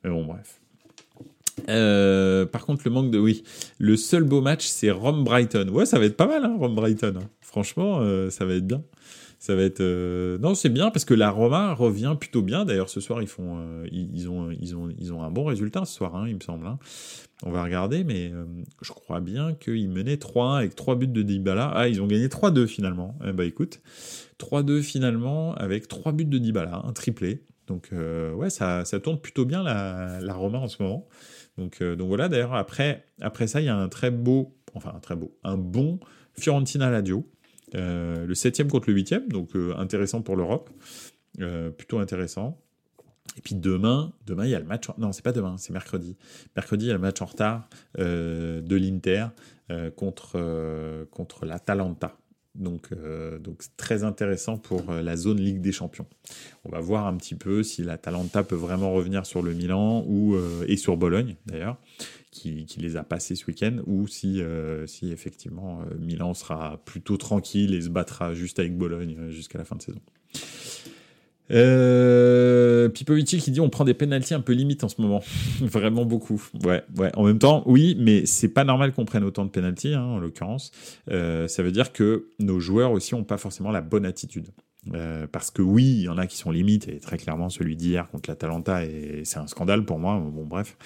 Mais 0.04 0.10
bon, 0.10 0.26
bref. 0.26 0.59
Euh, 1.70 2.46
par 2.46 2.66
contre, 2.66 2.84
le 2.86 2.92
manque 2.92 3.12
de. 3.12 3.20
Oui, 3.20 3.44
le 3.78 3.96
seul 3.98 4.24
beau 4.24 4.42
match, 4.42 4.68
c'est 4.68 4.92
Rome-Brighton. 4.92 5.70
Ouais, 5.70 5.86
ça 5.86 6.00
va 6.00 6.06
être 6.06 6.18
pas 6.18 6.28
mal, 6.28 6.46
hein, 6.46 6.56
Rome-Brighton. 6.58 7.16
Hein. 7.18 7.30
Franchement, 7.42 8.00
euh, 8.02 8.30
ça 8.30 8.46
va 8.46 8.54
être 8.54 8.68
bien. 8.68 8.84
Ça 9.40 9.56
va 9.56 9.64
être. 9.64 9.82
Euh, 9.82 10.38
non, 10.38 10.56
c'est 10.56 10.70
bien 10.70 10.92
parce 10.92 11.06
que 11.06 11.14
la 11.14 11.32
Roma 11.32 11.74
revient 11.74 12.16
plutôt 12.20 12.42
bien. 12.42 12.66
D'ailleurs, 12.66 12.90
ce 12.90 13.00
soir, 13.00 13.22
ils, 13.22 13.28
font, 13.28 13.58
ils, 13.92 14.30
ont, 14.30 14.52
ils, 14.52 14.76
ont, 14.76 14.90
ils 15.00 15.14
ont 15.14 15.24
un 15.24 15.32
bon 15.32 15.46
résultat 15.46 15.86
ce 15.86 15.96
soir, 15.96 16.16
hein, 16.16 16.26
il 16.28 16.36
me 16.36 16.42
semble. 16.42 16.68
Hein. 16.68 16.78
On 17.44 17.52
va 17.52 17.64
regarder, 17.64 18.04
mais 18.04 18.32
euh, 18.34 18.44
je 18.82 18.92
crois 18.92 19.22
bien 19.22 19.54
qu'ils 19.54 19.90
menaient 19.90 20.18
3-1 20.18 20.58
avec 20.58 20.76
3 20.76 20.96
buts 20.96 21.08
de 21.08 21.22
Dybala. 21.22 21.72
Ah, 21.74 21.88
ils 21.88 22.02
ont 22.02 22.08
gagné 22.08 22.28
3-2 22.28 22.68
finalement. 22.68 23.18
Eh 23.26 23.32
bah 23.32 23.46
écoute, 23.46 23.80
3-2 24.40 24.82
finalement 24.82 25.54
avec 25.56 25.88
3 25.88 26.12
buts 26.12 26.26
de 26.26 26.38
Dybala, 26.38 26.82
un 26.86 26.92
triplé. 26.92 27.44
Donc 27.68 27.90
euh, 27.94 28.34
ouais, 28.34 28.50
ça, 28.50 28.84
ça, 28.84 29.00
tourne 29.00 29.20
plutôt 29.20 29.46
bien 29.46 29.64
la, 29.64 30.20
la 30.20 30.34
Roma 30.34 30.58
en 30.58 30.68
ce 30.68 30.84
moment. 30.84 31.08
Donc, 31.60 31.82
euh, 31.82 31.96
donc 31.96 32.08
voilà, 32.08 32.30
d'ailleurs, 32.30 32.54
après, 32.54 33.04
ça, 33.48 33.62
il 33.62 33.66
y 33.66 33.70
a 33.70 33.76
un 33.76 33.90
très 33.90 34.12
beau, 34.12 34.56
enfin 34.74 34.94
un 34.96 35.00
très 35.00 35.16
beau, 35.16 35.38
un 35.44 35.58
bon 35.58 36.00
Fiorentina 36.34 36.90
Ladio. 36.90 37.30
le 37.74 38.34
7 38.34 38.68
contre 38.68 38.90
le 38.90 38.96
8 38.96 39.30
donc 39.30 39.52
intéressant 39.78 40.22
pour 40.22 40.36
l'Europe. 40.36 40.70
plutôt 41.78 42.00
intéressant. 42.00 42.58
Et 43.38 43.42
puis 43.42 43.56
demain, 43.56 44.12
demain 44.26 44.46
il 44.46 44.52
y 44.52 44.56
a 44.56 44.60
le 44.60 44.66
match. 44.66 44.88
Non, 44.98 45.12
c'est 45.12 45.24
pas 45.24 45.32
demain, 45.32 45.56
c'est 45.58 45.72
mercredi. 45.72 46.18
Mercredi, 46.56 46.86
il 46.86 46.88
y 46.90 46.92
a 46.92 46.96
le 46.96 47.00
match 47.00 47.22
en 47.22 47.26
retard 47.26 47.70
euh, 47.98 48.62
de 48.62 48.76
l'Inter 48.76 49.28
euh, 49.72 49.92
contre, 49.92 50.34
euh, 50.36 51.06
contre 51.12 51.46
l'Atalanta. 51.46 52.18
Donc, 52.60 52.90
donc 53.42 53.64
très 53.78 54.04
intéressant 54.04 54.58
pour 54.58 54.92
la 54.92 55.16
zone 55.16 55.40
Ligue 55.40 55.62
des 55.62 55.72
Champions. 55.72 56.06
On 56.66 56.70
va 56.70 56.80
voir 56.80 57.08
un 57.08 57.16
petit 57.18 57.36
peu 57.36 57.64
si 57.64 57.84
l'Atalanta 57.84 58.44
peut 58.44 58.56
vraiment 58.56 58.94
revenir 58.94 59.26
sur 59.26 59.42
le 59.42 59.54
Milan 59.54 60.04
ou, 60.08 60.36
et 60.68 60.78
sur 60.78 60.98
Bologne 60.98 61.36
d'ailleurs, 61.46 61.78
qui, 62.32 62.66
qui, 62.66 62.80
les 62.82 62.98
a 62.98 63.04
passés 63.04 63.36
ce 63.36 63.46
week-end, 63.48 63.78
ou 63.88 64.08
si, 64.08 64.42
si 64.88 65.12
effectivement 65.12 65.82
Milan 65.98 66.34
sera 66.34 66.82
plutôt 66.86 67.18
tranquille 67.18 67.74
et 67.74 67.82
se 67.82 67.90
battra 67.90 68.34
juste 68.34 68.60
avec 68.60 68.78
Bologne 68.78 69.30
jusqu'à 69.30 69.58
la 69.58 69.66
fin 69.66 69.78
de 69.78 69.82
saison. 69.82 70.02
Euh, 71.52 72.90
Pipovici 72.90 73.40
qui 73.40 73.52
dit 73.52 73.60
on 73.60 73.70
prend 73.70 73.86
des 73.86 73.94
pénalties 73.94 74.34
un 74.34 74.42
peu 74.42 74.54
limites 74.54 74.84
en 74.84 74.90
ce 74.90 75.02
moment, 75.02 75.22
vraiment 75.62 76.06
beaucoup. 76.06 76.42
Ouais, 76.64 76.84
ouais. 76.98 77.12
En 77.16 77.24
même 77.24 77.40
temps, 77.40 77.64
oui, 77.66 77.96
mais 78.00 78.26
c'est 78.26 78.50
pas 78.50 78.64
normal 78.64 78.94
qu'on 78.94 79.06
prenne 79.06 79.24
autant 79.24 79.46
de 79.46 79.50
pénalties 79.50 79.94
hein, 79.94 80.04
en 80.04 80.20
l'occurrence. 80.20 80.72
Euh, 81.10 81.48
ça 81.48 81.64
veut 81.64 81.72
dire 81.72 81.92
que 81.92 82.30
nos 82.40 82.60
joueurs 82.60 82.92
aussi 82.92 83.14
ont 83.14 83.24
pas 83.24 83.38
forcément 83.38 83.72
la 83.72 83.82
bonne 83.82 84.06
attitude. 84.06 84.48
Euh, 84.94 85.28
parce 85.28 85.52
que 85.52 85.62
oui, 85.62 85.84
il 85.84 86.02
y 86.04 86.10
en 86.10 86.18
a 86.18 86.26
qui 86.26 86.38
sont 86.38 86.52
limites, 86.52 86.88
et 86.88 87.00
très 87.00 87.18
clairement 87.18 87.50
celui 87.50 87.76
d'hier 87.76 88.10
contre 88.10 88.30
l'Atalanta, 88.30 88.86
et 88.86 89.22
c'est 89.26 89.38
un 89.38 89.48
scandale 89.48 89.84
pour 89.84 90.00
moi. 90.00 90.20
Bon, 90.20 90.46
bref. 90.46 90.78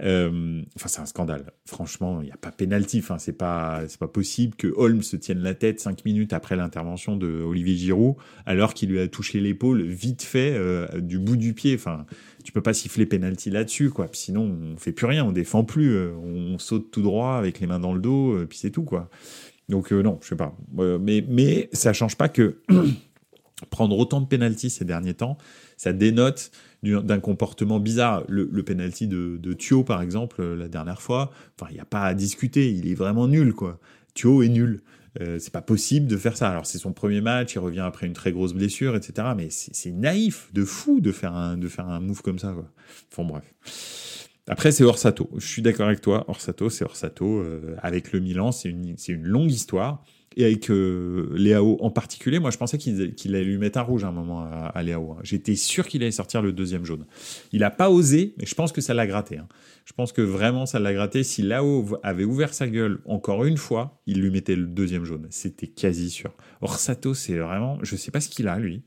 Euh, 0.00 0.62
enfin, 0.76 0.88
c'est 0.88 1.00
un 1.00 1.06
scandale. 1.06 1.52
Franchement, 1.64 2.20
il 2.20 2.26
n'y 2.26 2.32
a 2.32 2.36
pas 2.36 2.50
pénalty. 2.50 2.98
Enfin, 2.98 3.18
c'est 3.18 3.32
pas, 3.32 3.82
pas 3.98 4.08
possible 4.08 4.54
que 4.54 4.68
Holmes 4.76 5.02
se 5.02 5.16
tienne 5.16 5.38
la 5.38 5.54
tête 5.54 5.80
cinq 5.80 6.04
minutes 6.04 6.34
après 6.34 6.56
l'intervention 6.56 7.16
de 7.16 7.42
Olivier 7.42 7.74
Giroud, 7.74 8.16
alors 8.44 8.74
qu'il 8.74 8.90
lui 8.90 9.00
a 9.00 9.08
touché 9.08 9.40
l'épaule 9.40 9.82
vite 9.82 10.22
fait 10.22 10.52
euh, 10.54 11.00
du 11.00 11.18
bout 11.18 11.36
du 11.36 11.54
pied. 11.54 11.74
Enfin, 11.74 12.04
tu 12.44 12.52
peux 12.52 12.62
pas 12.62 12.74
siffler 12.74 13.06
pénalty 13.06 13.48
là-dessus, 13.48 13.90
quoi. 13.90 14.08
sinon, 14.12 14.42
on 14.42 14.76
fait 14.76 14.92
plus 14.92 15.06
rien, 15.06 15.24
on 15.24 15.32
défend 15.32 15.64
plus, 15.64 15.96
on 15.96 16.58
saute 16.58 16.90
tout 16.90 17.02
droit 17.02 17.36
avec 17.36 17.60
les 17.60 17.66
mains 17.66 17.80
dans 17.80 17.94
le 17.94 18.00
dos, 18.00 18.36
puis 18.46 18.58
c'est 18.58 18.70
tout, 18.70 18.84
quoi. 18.84 19.08
Donc 19.68 19.90
non, 19.92 20.18
je 20.20 20.28
sais 20.28 20.36
pas. 20.36 20.54
mais 21.00 21.24
mais 21.26 21.70
ça 21.72 21.92
change 21.92 22.16
pas 22.16 22.28
que 22.28 22.58
prendre 23.70 23.96
autant 23.96 24.20
de 24.20 24.26
pénalties 24.26 24.70
ces 24.70 24.84
derniers 24.84 25.14
temps, 25.14 25.38
ça 25.76 25.92
dénote 25.92 26.50
d'un 26.82 27.20
comportement 27.20 27.78
bizarre. 27.80 28.24
Le, 28.28 28.48
le 28.50 28.62
penalty 28.62 29.06
de, 29.06 29.38
de 29.40 29.52
Thio, 29.52 29.84
par 29.84 30.02
exemple, 30.02 30.40
euh, 30.40 30.56
la 30.56 30.68
dernière 30.68 31.00
fois, 31.00 31.30
enfin, 31.58 31.70
il 31.70 31.74
n'y 31.74 31.80
a 31.80 31.84
pas 31.84 32.02
à 32.02 32.14
discuter, 32.14 32.70
il 32.72 32.88
est 32.88 32.94
vraiment 32.94 33.28
nul, 33.28 33.52
quoi. 33.52 33.78
Thio 34.14 34.42
est 34.42 34.48
nul. 34.48 34.82
Euh, 35.20 35.38
c'est 35.38 35.52
pas 35.52 35.62
possible 35.62 36.06
de 36.06 36.16
faire 36.16 36.36
ça. 36.36 36.48
Alors 36.48 36.64
c'est 36.64 36.78
son 36.78 36.92
premier 36.92 37.20
match, 37.20 37.54
il 37.54 37.58
revient 37.58 37.80
après 37.80 38.06
une 38.06 38.14
très 38.14 38.32
grosse 38.32 38.54
blessure, 38.54 38.96
etc. 38.96 39.28
Mais 39.36 39.48
c'est 39.50 39.90
naïf, 39.90 40.48
de 40.54 40.64
fou, 40.64 41.00
de 41.00 41.12
faire 41.12 41.34
un 41.34 41.58
de 41.58 41.68
faire 41.68 41.86
un 41.86 42.00
move 42.00 42.22
comme 42.22 42.38
ça. 42.38 42.52
Quoi. 42.52 42.66
Enfin 43.12 43.24
bref. 43.24 44.28
Après 44.48 44.72
c'est 44.72 44.84
Orsato. 44.84 45.28
Je 45.36 45.46
suis 45.46 45.60
d'accord 45.60 45.86
avec 45.86 46.00
toi. 46.00 46.24
Orsato, 46.28 46.70
c'est 46.70 46.84
Orsato. 46.84 47.40
Euh, 47.40 47.76
avec 47.82 48.12
le 48.12 48.20
Milan, 48.20 48.52
c'est 48.52 48.70
une 48.70 48.94
c'est 48.96 49.12
une 49.12 49.24
longue 49.24 49.50
histoire 49.50 50.02
et 50.36 50.44
avec 50.44 50.70
euh, 50.70 51.28
Léao 51.34 51.76
en 51.80 51.90
particulier, 51.90 52.38
moi 52.38 52.50
je 52.50 52.58
pensais 52.58 52.78
qu'il 52.78 53.34
allait 53.34 53.44
lui 53.44 53.58
mettre 53.58 53.78
un 53.78 53.82
rouge 53.82 54.04
à 54.04 54.08
un 54.08 54.12
moment 54.12 54.40
à, 54.40 54.72
à 54.74 54.82
Léao. 54.82 55.12
Hein. 55.12 55.20
J'étais 55.22 55.56
sûr 55.56 55.86
qu'il 55.86 56.02
allait 56.02 56.10
sortir 56.10 56.42
le 56.42 56.52
deuxième 56.52 56.84
jaune. 56.84 57.06
Il 57.52 57.60
n'a 57.60 57.70
pas 57.70 57.90
osé, 57.90 58.34
mais 58.38 58.46
je 58.46 58.54
pense 58.54 58.72
que 58.72 58.80
ça 58.80 58.94
l'a 58.94 59.06
gratté. 59.06 59.38
Hein. 59.38 59.48
Je 59.84 59.92
pense 59.92 60.12
que 60.12 60.22
vraiment 60.22 60.66
ça 60.66 60.78
l'a 60.78 60.92
gratté. 60.92 61.22
Si 61.22 61.42
Léao 61.42 61.98
avait 62.02 62.24
ouvert 62.24 62.54
sa 62.54 62.68
gueule 62.68 63.00
encore 63.04 63.44
une 63.44 63.56
fois, 63.56 64.00
il 64.06 64.20
lui 64.20 64.30
mettait 64.30 64.56
le 64.56 64.66
deuxième 64.66 65.04
jaune. 65.04 65.26
C'était 65.30 65.66
quasi 65.66 66.10
sûr. 66.10 66.32
Orsato, 66.60 67.14
c'est 67.14 67.36
vraiment, 67.36 67.78
je 67.82 67.96
sais 67.96 68.10
pas 68.10 68.20
ce 68.20 68.28
qu'il 68.28 68.48
a 68.48 68.58
lui, 68.58 68.82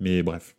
mais 0.00 0.22
bref. 0.22 0.54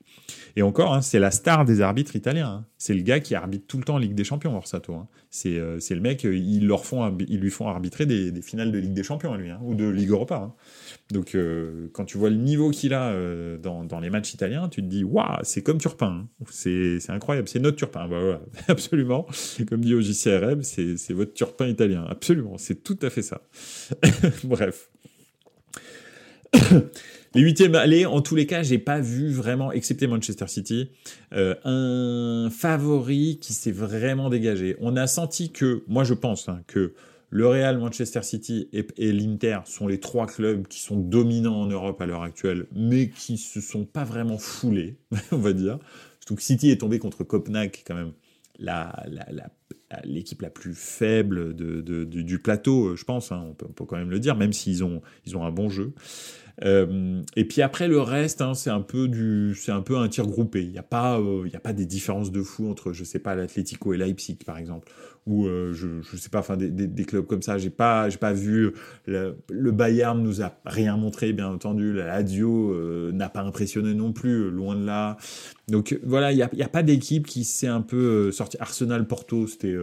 Et 0.55 0.61
encore, 0.61 0.93
hein, 0.93 1.01
c'est 1.01 1.19
la 1.19 1.31
star 1.31 1.65
des 1.65 1.81
arbitres 1.81 2.15
italiens. 2.15 2.49
Hein. 2.49 2.65
C'est 2.77 2.93
le 2.93 3.01
gars 3.01 3.19
qui 3.19 3.35
arbitre 3.35 3.65
tout 3.67 3.77
le 3.77 3.83
temps 3.83 3.95
en 3.95 3.97
Ligue 3.97 4.15
des 4.15 4.23
Champions, 4.23 4.55
Orsato. 4.55 4.93
Hein. 4.93 5.07
Euh, 5.45 5.79
c'est 5.79 5.95
le 5.95 6.01
mec, 6.01 6.25
euh, 6.25 6.35
ils, 6.35 6.65
leur 6.65 6.85
font, 6.85 7.15
ils 7.27 7.39
lui 7.39 7.51
font 7.51 7.67
arbitrer 7.67 8.05
des, 8.05 8.41
finales 8.41 8.71
de 8.71 8.79
Ligue 8.79 8.93
des 8.93 9.03
Champions 9.03 9.35
lui, 9.35 9.49
ou 9.63 9.75
de 9.75 9.87
Ligue 9.87 10.09
Europa. 10.09 10.53
Donc, 11.11 11.35
euh, 11.35 11.87
quand 11.93 12.05
tu 12.05 12.17
vois 12.17 12.29
le 12.29 12.37
niveau 12.37 12.71
qu'il 12.71 12.93
a 12.93 13.13
dans, 13.57 13.99
les 14.01 14.09
matchs 14.09 14.33
italiens, 14.33 14.69
tu 14.69 14.81
te 14.81 14.87
dis, 14.87 15.03
waouh, 15.03 15.37
c'est 15.43 15.61
comme 15.61 15.77
Turpin. 15.77 16.27
C'est 16.49 16.99
incroyable, 17.09 17.47
c'est 17.47 17.59
notre 17.59 17.77
Turpin. 17.77 18.07
Bah, 18.07 18.41
absolument. 18.67 19.27
Comme 19.67 19.81
dit 19.81 19.93
au 19.93 20.01
JCRM, 20.01 20.63
c'est 20.63 21.13
votre 21.13 21.33
Turpin 21.33 21.67
italien. 21.67 22.05
Absolument, 22.09 22.57
c'est 22.57 22.83
tout 22.83 22.97
à 23.01 23.09
fait 23.09 23.21
ça. 23.21 23.41
Bref. 24.43 24.89
Les 27.35 27.41
huitièmes 27.41 27.75
allez, 27.75 28.05
en 28.07 28.21
tous 28.21 28.35
les 28.35 28.47
cas, 28.47 28.63
j'ai 28.63 28.79
pas 28.79 28.99
vu 28.99 29.31
vraiment, 29.31 29.71
excepté 29.71 30.07
Manchester 30.07 30.47
City, 30.47 30.89
euh, 31.33 31.53
un 31.63 32.49
favori 32.49 33.37
qui 33.39 33.53
s'est 33.53 33.71
vraiment 33.71 34.29
dégagé. 34.29 34.75
On 34.79 34.95
a 34.95 35.05
senti 35.05 35.51
que, 35.51 35.83
moi 35.87 36.03
je 36.03 36.15
pense 36.15 36.49
hein, 36.49 36.61
que 36.65 36.93
le 37.29 37.47
Real, 37.47 37.77
Manchester 37.77 38.23
City 38.23 38.67
et, 38.73 39.11
l'Inter 39.11 39.59
sont 39.65 39.87
les 39.87 39.99
trois 39.99 40.25
clubs 40.25 40.67
qui 40.67 40.79
sont 40.79 40.97
dominants 40.97 41.61
en 41.61 41.67
Europe 41.67 42.01
à 42.01 42.07
l'heure 42.07 42.23
actuelle, 42.23 42.65
mais 42.73 43.09
qui 43.09 43.37
se 43.37 43.61
sont 43.61 43.85
pas 43.85 44.03
vraiment 44.03 44.39
foulés, 44.39 44.97
on 45.31 45.37
va 45.37 45.53
dire. 45.53 45.77
Donc 46.27 46.41
City 46.41 46.71
est 46.71 46.77
tombé 46.77 46.97
contre 46.97 47.23
Copenhague 47.23 47.75
quand 47.85 47.95
même, 47.95 48.13
la, 48.57 49.05
l'équipe 50.03 50.41
la 50.41 50.49
plus 50.49 50.73
faible 50.73 51.55
de, 51.55 52.03
du, 52.03 52.39
plateau, 52.39 52.95
je 52.95 53.03
pense, 53.03 53.31
hein, 53.31 53.45
on, 53.49 53.53
peut, 53.53 53.65
on, 53.69 53.73
peut, 53.73 53.85
quand 53.85 53.97
même 53.97 54.09
le 54.09 54.19
dire, 54.19 54.35
même 54.35 54.53
s'ils 54.53 54.83
ont, 54.83 55.01
ils 55.25 55.37
ont 55.37 55.43
un 55.43 55.51
bon 55.51 55.69
jeu. 55.69 55.93
Euh, 56.63 57.21
et 57.35 57.45
puis 57.45 57.61
après 57.61 57.87
le 57.87 58.01
reste, 58.01 58.41
hein, 58.41 58.53
c'est 58.53 58.69
un 58.69 58.81
peu 58.81 59.07
du, 59.07 59.55
c'est 59.55 59.71
un 59.71 59.81
peu 59.81 59.97
un 59.97 60.07
tir 60.07 60.27
groupé. 60.27 60.63
Il 60.63 60.71
n'y 60.71 60.77
a 60.77 60.83
pas, 60.83 61.19
euh, 61.19 61.43
il 61.45 61.51
y 61.51 61.55
a 61.55 61.59
pas 61.59 61.73
des 61.73 61.85
différences 61.85 62.31
de 62.31 62.41
fou 62.41 62.69
entre, 62.69 62.91
je 62.93 63.03
sais 63.03 63.19
pas, 63.19 63.35
l'Atlético 63.35 63.93
et 63.93 63.97
Leipzig 63.97 64.37
par 64.45 64.57
exemple, 64.57 64.91
ou 65.29 65.47
euh, 65.47 65.71
je, 65.73 66.17
sais 66.17 66.29
pas, 66.29 66.39
enfin 66.39 66.57
des, 66.57 67.05
clubs 67.05 67.25
comme 67.25 67.41
ça. 67.41 67.57
J'ai 67.57 67.69
pas, 67.69 68.09
j'ai 68.09 68.17
pas 68.17 68.33
vu 68.33 68.73
le, 69.05 69.37
le, 69.49 69.71
Bayern 69.71 70.21
nous 70.21 70.41
a 70.41 70.51
rien 70.65 70.97
montré, 70.97 71.31
bien 71.31 71.47
entendu. 71.47 71.93
La 71.93 72.07
Lazio 72.07 72.75
n'a 73.13 73.29
pas 73.29 73.41
impressionné 73.41 73.93
non 73.93 74.11
plus, 74.11 74.49
loin 74.49 74.75
de 74.75 74.85
là. 74.85 75.17
Donc 75.67 75.97
voilà, 76.03 76.31
il 76.31 76.35
n'y 76.35 76.63
a, 76.63 76.67
pas 76.67 76.83
d'équipe 76.83 77.27
qui 77.27 77.43
s'est 77.43 77.67
un 77.67 77.81
peu 77.81 78.31
sorti. 78.31 78.57
Arsenal, 78.59 79.07
Porto, 79.07 79.47
c'était 79.47 79.77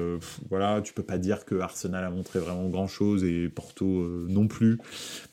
voilà, 0.51 0.81
tu 0.83 0.93
peux 0.93 1.05
pas 1.05 1.19
dire 1.19 1.45
que 1.45 1.55
Arsenal 1.61 2.05
a 2.05 2.11
montré 2.11 2.41
vraiment 2.41 2.69
grand 2.69 2.89
chose 2.89 3.25
et 3.25 3.49
Porto 3.49 3.87
non 4.29 4.49
plus. 4.49 4.79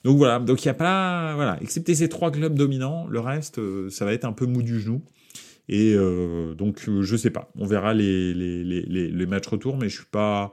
Donc 0.04 0.18
voilà, 0.18 0.40
donc 0.40 0.64
il 0.64 0.68
y 0.68 0.70
a 0.70 0.76
pas 0.76 1.34
voilà, 1.36 1.58
excepté 1.62 1.96
ces 1.96 2.10
trois 2.10 2.32
clubs 2.32 2.56
dominants, 2.56 3.08
le 3.08 3.20
reste, 3.20 3.60
euh, 3.60 3.90
ça 3.90 4.06
va 4.06 4.14
être 4.14 4.26
un 4.26 4.34
peu 4.34 4.46
mou 4.46 4.62
du 4.62 4.80
genou. 4.80 5.02
Et 5.70 5.94
euh, 5.96 6.54
donc, 6.56 6.88
euh, 6.88 7.02
je 7.02 7.16
sais 7.16 7.30
pas. 7.30 7.52
On 7.56 7.66
verra 7.66 7.94
les, 7.94 8.34
les, 8.34 8.64
les, 8.64 9.26
matchs 9.26 9.48
retour, 9.48 9.78
mais 9.78 9.90
je 9.90 9.98
suis 9.98 10.06
pas. 10.06 10.52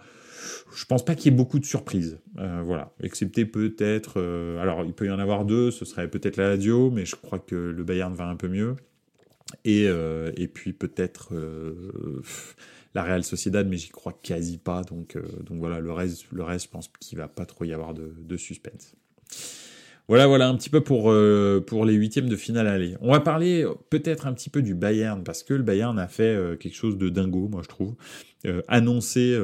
Je 0.75 0.85
pense 0.85 1.05
pas 1.05 1.15
qu'il 1.15 1.31
y 1.31 1.35
ait 1.35 1.37
beaucoup 1.37 1.59
de 1.59 1.65
surprises. 1.65 2.19
voilà. 2.35 2.93
Excepté 3.03 3.45
peut-être. 3.45 4.21
alors, 4.61 4.85
il 4.85 4.93
peut 4.93 5.07
y 5.07 5.11
en 5.11 5.19
avoir 5.19 5.45
deux. 5.45 5.71
Ce 5.71 5.85
serait 5.85 6.09
peut-être 6.09 6.37
la 6.37 6.51
Lazio, 6.51 6.91
mais 6.91 7.05
je 7.05 7.17
crois 7.17 7.39
que 7.39 7.57
le 7.57 7.85
Bayern 7.85 8.15
va 8.15 8.27
un 8.27 8.37
peu 8.37 8.49
mieux. 8.49 8.77
Et, 9.65 9.85
et 9.85 10.49
puis 10.49 10.73
peut-être 10.73 11.35
la 12.95 13.03
Real 13.03 13.23
Sociedad, 13.23 13.69
mais 13.69 13.77
j'y 13.77 13.91
crois 13.91 14.19
quasi 14.23 14.57
pas. 14.57 14.83
Donc, 14.83 15.19
donc 15.45 15.59
voilà, 15.59 15.81
le 15.81 15.93
reste, 15.93 16.25
le 16.33 16.43
reste, 16.43 16.67
je 16.67 16.71
pense 16.71 16.89
qu'il 17.01 17.19
va 17.19 17.29
pas 17.29 17.45
trop 17.45 17.65
y 17.65 17.75
avoir 17.75 17.93
de, 17.93 18.15
de 18.17 18.37
suspense. 18.39 18.95
Voilà, 20.11 20.27
voilà 20.27 20.49
un 20.49 20.57
petit 20.57 20.71
peu 20.71 20.81
pour, 20.81 21.13
euh, 21.13 21.65
pour 21.65 21.85
les 21.85 21.93
huitièmes 21.95 22.29
de 22.29 22.35
finale 22.35 22.67
aller. 22.67 22.97
On 23.01 23.13
va 23.13 23.21
parler 23.21 23.65
peut-être 23.91 24.27
un 24.27 24.33
petit 24.33 24.51
peu 24.51 24.61
du 24.61 24.75
Bayern, 24.75 25.23
parce 25.23 25.45
que 25.45 25.55
le 25.55 25.63
Bayern 25.63 25.97
a 26.01 26.09
fait 26.09 26.35
euh, 26.35 26.57
quelque 26.57 26.75
chose 26.75 26.99
de 26.99 27.09
dingo, 27.11 27.47
moi 27.47 27.61
je 27.63 27.69
trouve. 27.69 27.95
Euh, 28.45 28.61
annoncer 28.67 29.39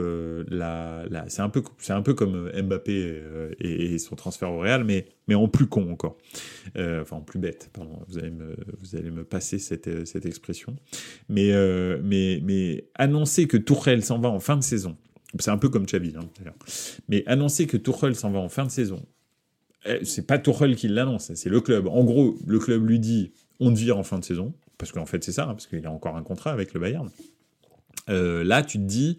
la, 0.48 1.04
c'est 1.28 1.42
un 1.42 1.50
peu 1.50 1.62
un 1.88 2.02
peu 2.02 2.14
comme 2.14 2.50
Mbappé 2.50 3.22
et, 3.60 3.96
son 3.98 4.16
transfert 4.16 4.50
au 4.50 4.58
Real, 4.58 4.82
mais 4.82 5.06
mais 5.28 5.36
en 5.36 5.46
plus 5.46 5.68
con 5.68 5.88
encore. 5.92 6.16
enfin 6.76 7.18
en 7.18 7.20
plus 7.20 7.38
bête. 7.38 7.70
Pardon, 7.72 8.00
vous 8.08 8.18
allez 8.18 8.32
me 8.32 8.56
vous 8.80 8.96
allez 8.96 9.12
me 9.12 9.22
passer 9.22 9.60
cette, 9.60 10.04
cette 10.04 10.26
expression. 10.26 10.74
Mais 11.28 11.52
mais 12.02 12.40
mais 12.42 12.88
annoncer 12.96 13.46
que 13.46 13.56
Tourelle 13.56 14.02
s'en 14.02 14.18
va 14.18 14.30
en 14.30 14.40
fin 14.40 14.56
de 14.56 14.64
saison. 14.64 14.96
C'est 15.38 15.50
un 15.50 15.58
peu 15.58 15.68
comme 15.68 15.86
Xavi, 15.86 16.14
hein, 16.16 16.28
Mais 17.08 17.24
annoncer 17.26 17.66
que 17.66 17.76
Tuchel 17.76 18.14
s'en 18.14 18.30
va 18.30 18.38
en 18.38 18.48
fin 18.48 18.64
de 18.64 18.70
saison, 18.70 19.04
c'est 20.03 20.26
pas 20.26 20.39
Tuchel 20.39 20.76
qui 20.76 20.89
l'annonce, 20.89 21.32
c'est 21.34 21.49
le 21.49 21.61
club. 21.61 21.87
En 21.87 22.05
gros, 22.05 22.37
le 22.47 22.59
club 22.59 22.87
lui 22.87 22.99
dit 22.99 23.32
on 23.61 23.72
te 23.72 23.78
vire 23.78 23.97
en 23.97 24.03
fin 24.03 24.18
de 24.18 24.24
saison, 24.24 24.55
parce 24.78 24.93
qu'en 24.93 25.07
fait 25.07 25.24
c'est 25.24 25.32
ça, 25.32 25.45
hein, 25.45 25.55
parce 25.55 25.66
qu'il 25.66 25.84
a 25.87 25.91
encore 25.91 26.16
un 26.16 26.22
contrat 26.22 26.53
avec 26.53 26.74
le 26.74 26.80
Bayern. 26.80 27.11
Euh, 28.09 28.45
là, 28.45 28.62
tu 28.62 28.78
te 28.78 28.84
dis, 28.84 29.18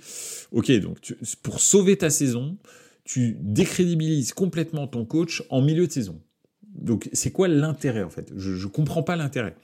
ok, 0.51 0.72
donc 0.80 1.13
pour 1.43 1.59
sauver 1.59 1.97
ta 1.97 2.09
saison, 2.09 2.57
tu 3.03 3.38
décrédibilises 3.41 4.34
complètement 4.34 4.88
ton 4.88 5.05
coach 5.05 5.43
en 5.49 5.61
milieu 5.61 5.88
de 5.88 5.91
saison. 5.91 6.22
Donc 6.63 7.09
c'est 7.11 7.32
quoi 7.32 7.47
l'intérêt 7.47 8.03
en 8.03 8.09
fait? 8.09 8.32
Je, 8.36 8.53
je 8.53 8.68
comprends 8.68 9.03
pas 9.03 9.15
l'intérêt. 9.15 9.55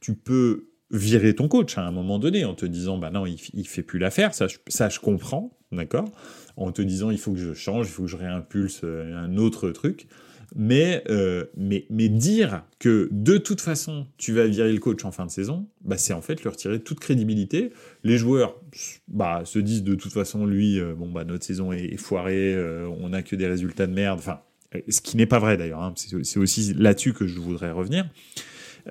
Tu 0.00 0.14
peux 0.14 0.68
virer 0.90 1.34
ton 1.34 1.48
coach 1.48 1.76
à 1.76 1.82
un 1.82 1.90
moment 1.90 2.18
donné 2.18 2.44
en 2.44 2.54
te 2.54 2.66
disant 2.66 2.98
bah 2.98 3.10
non 3.10 3.26
il, 3.26 3.38
il 3.52 3.68
fait 3.68 3.82
plus 3.82 3.98
l'affaire 3.98 4.32
ça, 4.32 4.46
ça 4.68 4.88
je 4.88 5.00
comprends 5.00 5.58
d'accord? 5.70 6.10
En 6.56 6.72
te 6.72 6.80
disant 6.80 7.10
il 7.10 7.18
faut 7.18 7.32
que 7.32 7.38
je 7.38 7.52
change 7.52 7.88
il 7.88 7.92
faut 7.92 8.04
que 8.04 8.08
je 8.08 8.16
réimpulse 8.16 8.80
euh, 8.84 9.14
un 9.14 9.36
autre 9.36 9.70
truc 9.70 10.08
mais, 10.56 11.04
euh, 11.08 11.44
mais, 11.56 11.86
mais 11.90 12.08
dire 12.08 12.64
que 12.78 13.08
de 13.10 13.38
toute 13.38 13.60
façon, 13.60 14.06
tu 14.16 14.32
vas 14.32 14.46
virer 14.46 14.72
le 14.72 14.78
coach 14.78 15.04
en 15.04 15.12
fin 15.12 15.26
de 15.26 15.30
saison, 15.30 15.66
bah, 15.84 15.98
c'est 15.98 16.12
en 16.12 16.22
fait 16.22 16.42
lui 16.42 16.48
retirer 16.48 16.80
toute 16.80 17.00
crédibilité. 17.00 17.72
Les 18.04 18.18
joueurs 18.18 18.60
bah, 19.08 19.42
se 19.44 19.58
disent 19.58 19.82
de 19.82 19.94
toute 19.94 20.12
façon, 20.12 20.46
lui, 20.46 20.80
euh, 20.80 20.94
bon, 20.94 21.10
bah, 21.10 21.24
notre 21.24 21.44
saison 21.44 21.72
est, 21.72 21.96
foirée, 21.96 22.54
euh, 22.54 22.88
on 23.00 23.10
n'a 23.10 23.22
que 23.22 23.36
des 23.36 23.46
résultats 23.46 23.86
de 23.86 23.92
merde. 23.92 24.18
Enfin, 24.18 24.40
ce 24.88 25.00
qui 25.00 25.16
n'est 25.16 25.26
pas 25.26 25.38
vrai 25.38 25.56
d'ailleurs. 25.56 25.82
Hein, 25.82 25.94
c'est 25.96 26.38
aussi 26.38 26.74
là-dessus 26.74 27.12
que 27.12 27.26
je 27.26 27.38
voudrais 27.38 27.70
revenir. 27.70 28.08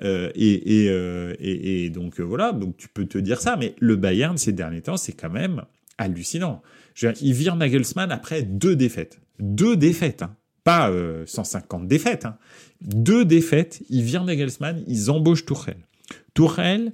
Euh, 0.02 0.30
et, 0.34 0.86
euh, 0.88 1.34
et, 1.40 1.90
donc 1.90 2.20
voilà, 2.20 2.52
donc 2.52 2.76
tu 2.76 2.88
peux 2.88 3.06
te 3.06 3.18
dire 3.18 3.40
ça, 3.40 3.56
mais 3.56 3.74
le 3.80 3.96
Bayern 3.96 4.36
ces 4.38 4.52
derniers 4.52 4.82
temps, 4.82 4.96
c'est 4.96 5.12
quand 5.12 5.30
même 5.30 5.62
hallucinant. 5.96 6.62
Je 6.94 7.06
veux 7.06 7.12
dire, 7.12 7.22
il 7.24 7.32
vire 7.34 7.56
Nagelsmann 7.56 8.12
après 8.12 8.42
deux 8.42 8.76
défaites. 8.76 9.20
Deux 9.40 9.76
défaites. 9.76 10.22
Hein 10.22 10.36
pas 10.64 10.92
150 11.26 11.82
euh, 11.82 11.86
défaites. 11.86 12.24
Hein. 12.26 12.36
Deux 12.80 13.24
défaites, 13.24 13.82
ils 13.88 14.02
virent 14.02 14.24
Nagelsmann, 14.24 14.82
ils 14.86 15.10
embauchent 15.10 15.44
Tourelle. 15.44 15.86
Tourelle 16.34 16.92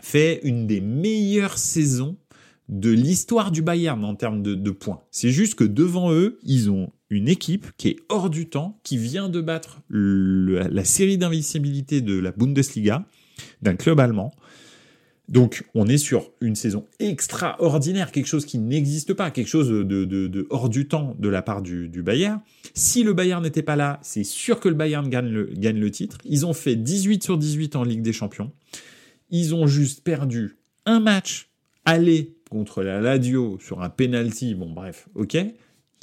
fait 0.00 0.40
une 0.42 0.66
des 0.66 0.80
meilleures 0.80 1.58
saisons 1.58 2.16
de 2.68 2.90
l'histoire 2.90 3.52
du 3.52 3.62
Bayern 3.62 4.04
en 4.04 4.14
termes 4.14 4.42
de, 4.42 4.70
points. 4.70 5.02
C'est 5.10 5.30
juste 5.30 5.54
que 5.54 5.64
devant 5.64 6.12
eux, 6.12 6.38
ils 6.42 6.70
ont 6.70 6.92
une 7.10 7.28
équipe 7.28 7.66
qui 7.76 7.88
est 7.88 7.96
hors 8.08 8.28
du 8.28 8.48
temps, 8.48 8.80
qui 8.82 8.98
vient 8.98 9.28
de 9.28 9.40
battre 9.40 9.80
la 9.88 10.84
série 10.84 11.18
d'invincibilité 11.18 12.00
de 12.00 12.18
la 12.18 12.32
Bundesliga, 12.32 13.06
d'un 13.62 13.76
club 13.76 14.00
allemand. 14.00 14.34
Donc, 15.28 15.64
on 15.74 15.88
est 15.88 15.98
sur 15.98 16.30
une 16.40 16.54
saison 16.54 16.86
extraordinaire, 17.00 18.12
quelque 18.12 18.26
chose 18.26 18.46
qui 18.46 18.58
n'existe 18.58 19.12
pas, 19.12 19.30
quelque 19.32 19.48
chose 19.48 19.68
de, 19.68 20.46
hors 20.50 20.68
du 20.68 20.86
temps 20.86 21.16
de 21.18 21.28
la 21.28 21.42
part 21.42 21.62
du, 21.62 22.02
Bayern. 22.02 22.40
Si 22.74 23.02
le 23.02 23.12
Bayern 23.12 23.42
n'était 23.42 23.62
pas 23.62 23.76
là, 23.76 23.98
c'est 24.02 24.24
sûr 24.24 24.60
que 24.60 24.68
le 24.68 24.74
Bayern 24.74 25.08
gagne 25.08 25.28
le, 25.30 25.90
titre. 25.90 26.18
Ils 26.24 26.46
ont 26.46 26.52
fait 26.52 26.76
18 26.76 27.24
sur 27.24 27.38
18 27.38 27.76
en 27.76 27.82
Ligue 27.82 28.02
des 28.02 28.12
Champions. 28.12 28.52
Ils 29.30 29.54
ont 29.54 29.66
juste 29.66 30.04
perdu 30.04 30.56
un 30.84 31.00
match 31.00 31.48
aller 31.84 32.36
contre 32.48 32.82
la 32.82 33.00
Ladio 33.00 33.58
sur 33.60 33.82
un 33.82 33.88
penalty. 33.88 34.54
Bon, 34.54 34.70
bref, 34.70 35.08
ok 35.14 35.36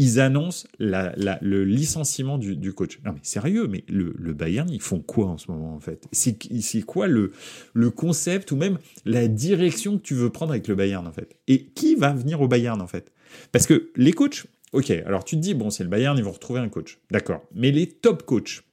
ils 0.03 0.19
annoncent 0.19 0.67
le 0.79 1.63
licenciement 1.63 2.37
du, 2.37 2.73
coach. 2.73 2.99
Non 3.05 3.13
mais 3.13 3.19
sérieux, 3.23 3.67
mais 3.67 3.85
le, 3.87 4.33
Bayern, 4.33 4.69
ils 4.69 4.81
font 4.81 4.99
quoi 4.99 5.27
en 5.27 5.37
ce 5.37 5.49
moment 5.49 5.73
en 5.73 5.79
fait? 5.79 6.07
C'est 6.11 6.81
quoi 6.81 7.07
le, 7.07 7.31
le 7.73 7.89
concept 7.89 8.51
ou 8.51 8.57
même 8.57 8.79
la 9.05 9.27
direction 9.27 9.97
que 9.97 10.03
tu 10.03 10.13
veux 10.13 10.29
prendre 10.29 10.51
avec 10.51 10.67
le 10.67 10.75
Bayern 10.75 11.07
en 11.07 11.13
fait? 11.13 11.37
Et 11.47 11.67
qui 11.67 11.95
va 11.95 12.11
venir 12.11 12.41
au 12.41 12.47
Bayern 12.49 12.81
en 12.81 12.87
fait? 12.87 13.13
Parce 13.51 13.65
que 13.65 13.91
les 13.95 14.11
coachs, 14.11 14.45
ok, 14.73 14.91
alors 14.91 15.23
tu 15.23 15.37
te 15.37 15.41
dis, 15.41 15.53
bon 15.53 15.69
c'est 15.69 15.83
le 15.83 15.89
Bayern, 15.89 16.17
ils 16.17 16.23
vont 16.23 16.31
retrouver 16.31 16.59
un 16.59 16.69
coach. 16.69 16.99
D'accord, 17.09 17.41
mais 17.55 17.71
les 17.71 17.87
top 17.87 18.23
coachs, 18.23 18.63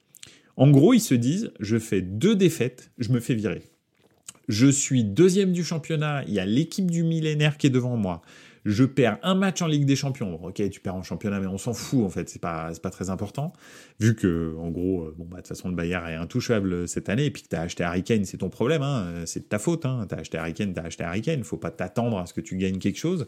en 0.57 0.69
gros 0.69 0.95
ils 0.95 1.01
se 1.01 1.15
disent, 1.15 1.53
je 1.61 1.79
fais 1.79 2.03
deux 2.03 2.35
défaites, 2.35 2.91
je 2.99 3.11
me 3.13 3.21
fais 3.21 3.35
virer. 3.35 3.63
Je 4.49 4.67
suis 4.67 5.05
deuxième 5.05 5.53
du 5.53 5.63
championnat, 5.63 6.25
il 6.27 6.35
y 6.35 6.41
a 6.41 6.45
l'équipe 6.45 6.91
du 6.91 7.05
millénaire 7.05 7.57
qui 7.57 7.69
est 7.69 7.71
devant 7.71 7.97
moi 7.97 8.21
je 8.65 8.85
perds 8.85 9.19
un 9.23 9.35
match 9.35 9.63
en 9.63 9.67
Ligue 9.67 9.85
des 9.85 9.97
Champions. 9.97 10.43
ok, 10.43 10.69
tu 10.71 10.81
perds 10.81 10.95
en 10.95 11.03
championnat, 11.03 11.41
mais 11.41 11.47
on 11.47 11.59
s'en 11.59 11.73
fout 11.73 12.05
en 12.05 12.11
fait, 12.11 12.29
c'est 12.29 12.41
pas 12.41 12.71
pas 12.83 12.91
très 12.91 13.11
important. 13.11 13.53
Vu 13.99 14.15
que 14.15 14.55
en 14.59 14.71
gros, 14.71 15.03
euh, 15.03 15.15
bon 15.17 15.25
bah 15.25 15.37
de 15.37 15.43
toute 15.43 15.49
façon 15.49 15.69
le 15.69 15.75
Bayern 15.75 16.09
est 16.09 16.15
intouchable 16.15 16.87
cette 16.89 17.09
année, 17.09 17.27
et 17.27 17.31
puis 17.31 17.43
que 17.43 17.49
t'as 17.49 17.63
acheté 17.63 17.85
Harry 17.85 18.03
Kane, 18.03 18.25
c'est 18.25 18.39
ton 18.39 18.51
problème, 18.51 18.83
hein, 18.83 19.23
c'est 19.27 19.41
de 19.41 19.45
ta 19.45 19.59
faute. 19.59 19.87
Hein, 19.87 20.07
t'as 20.09 20.17
acheté 20.17 20.39
Harry 20.39 20.55
Kane, 20.55 20.73
t'as 20.73 20.83
acheté 20.83 21.05
Harry 21.05 21.23
Kane, 21.23 21.45
faut 21.45 21.57
pas 21.57 21.71
t'attendre 21.71 22.19
à 22.19 22.27
ce 22.27 22.35
que 22.35 22.41
tu 22.41 22.57
gagnes 22.57 22.79
quelque 22.79 22.99
chose. 22.99 23.27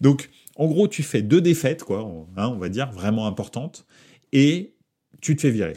Donc 0.00 0.30
en 0.56 0.66
gros, 0.66 0.88
tu 0.88 1.02
fais 1.02 1.22
deux 1.22 1.40
défaites 1.40 1.84
quoi, 1.84 2.00
hein, 2.36 2.48
on 2.48 2.58
va 2.58 2.68
dire 2.68 2.90
vraiment 2.92 3.26
importantes, 3.26 3.86
et 4.32 4.74
tu 5.20 5.36
te 5.36 5.42
fais 5.42 5.50
virer 5.50 5.74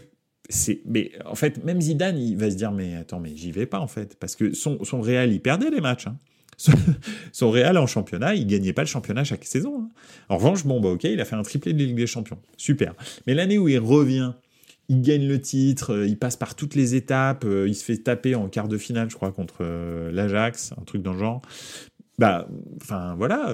mais 0.85 1.11
en 1.25 1.35
fait 1.35 1.63
même 1.63 1.79
Zidane 1.79 2.17
il 2.17 2.37
va 2.37 2.51
se 2.51 2.55
dire 2.55 2.71
mais 2.71 2.95
attends 2.95 3.19
mais 3.19 3.35
j'y 3.35 3.51
vais 3.51 3.65
pas 3.65 3.79
en 3.79 3.87
fait 3.87 4.17
parce 4.19 4.35
que 4.35 4.53
son 4.53 4.83
son 4.83 5.01
Real 5.01 5.31
il 5.31 5.41
perdait 5.41 5.69
les 5.69 5.81
matchs 5.81 6.07
hein. 6.07 6.17
Son 7.31 7.51
Real 7.51 7.77
en 7.77 7.87
championnat, 7.87 8.35
il 8.35 8.47
gagnait 8.47 8.73
pas 8.73 8.83
le 8.83 8.87
championnat 8.87 9.23
chaque 9.23 9.45
saison. 9.45 9.81
Hein. 9.81 9.89
En 10.29 10.37
revanche, 10.37 10.65
bon, 10.65 10.79
bah 10.79 10.89
ok, 10.89 11.03
il 11.03 11.19
a 11.19 11.25
fait 11.25 11.35
un 11.35 11.43
triplé 11.43 11.73
de 11.73 11.79
Ligue 11.79 11.95
des 11.95 12.07
Champions. 12.07 12.39
Super. 12.57 12.93
Mais 13.27 13.33
l'année 13.33 13.57
où 13.57 13.67
il 13.67 13.79
revient, 13.79 14.33
il 14.89 15.01
gagne 15.01 15.27
le 15.27 15.39
titre, 15.39 15.93
euh, 15.93 16.07
il 16.07 16.17
passe 16.17 16.35
par 16.35 16.55
toutes 16.55 16.75
les 16.75 16.95
étapes, 16.95 17.45
euh, 17.45 17.67
il 17.67 17.75
se 17.75 17.83
fait 17.83 17.97
taper 17.97 18.35
en 18.35 18.49
quart 18.49 18.67
de 18.67 18.77
finale, 18.77 19.09
je 19.09 19.15
crois, 19.15 19.31
contre 19.31 19.57
euh, 19.61 20.11
l'Ajax, 20.11 20.73
un 20.79 20.83
truc 20.83 21.01
dans 21.01 21.13
le 21.13 21.19
genre. 21.19 21.41
Bah, 22.19 22.47
enfin 22.79 23.15
voilà, 23.17 23.51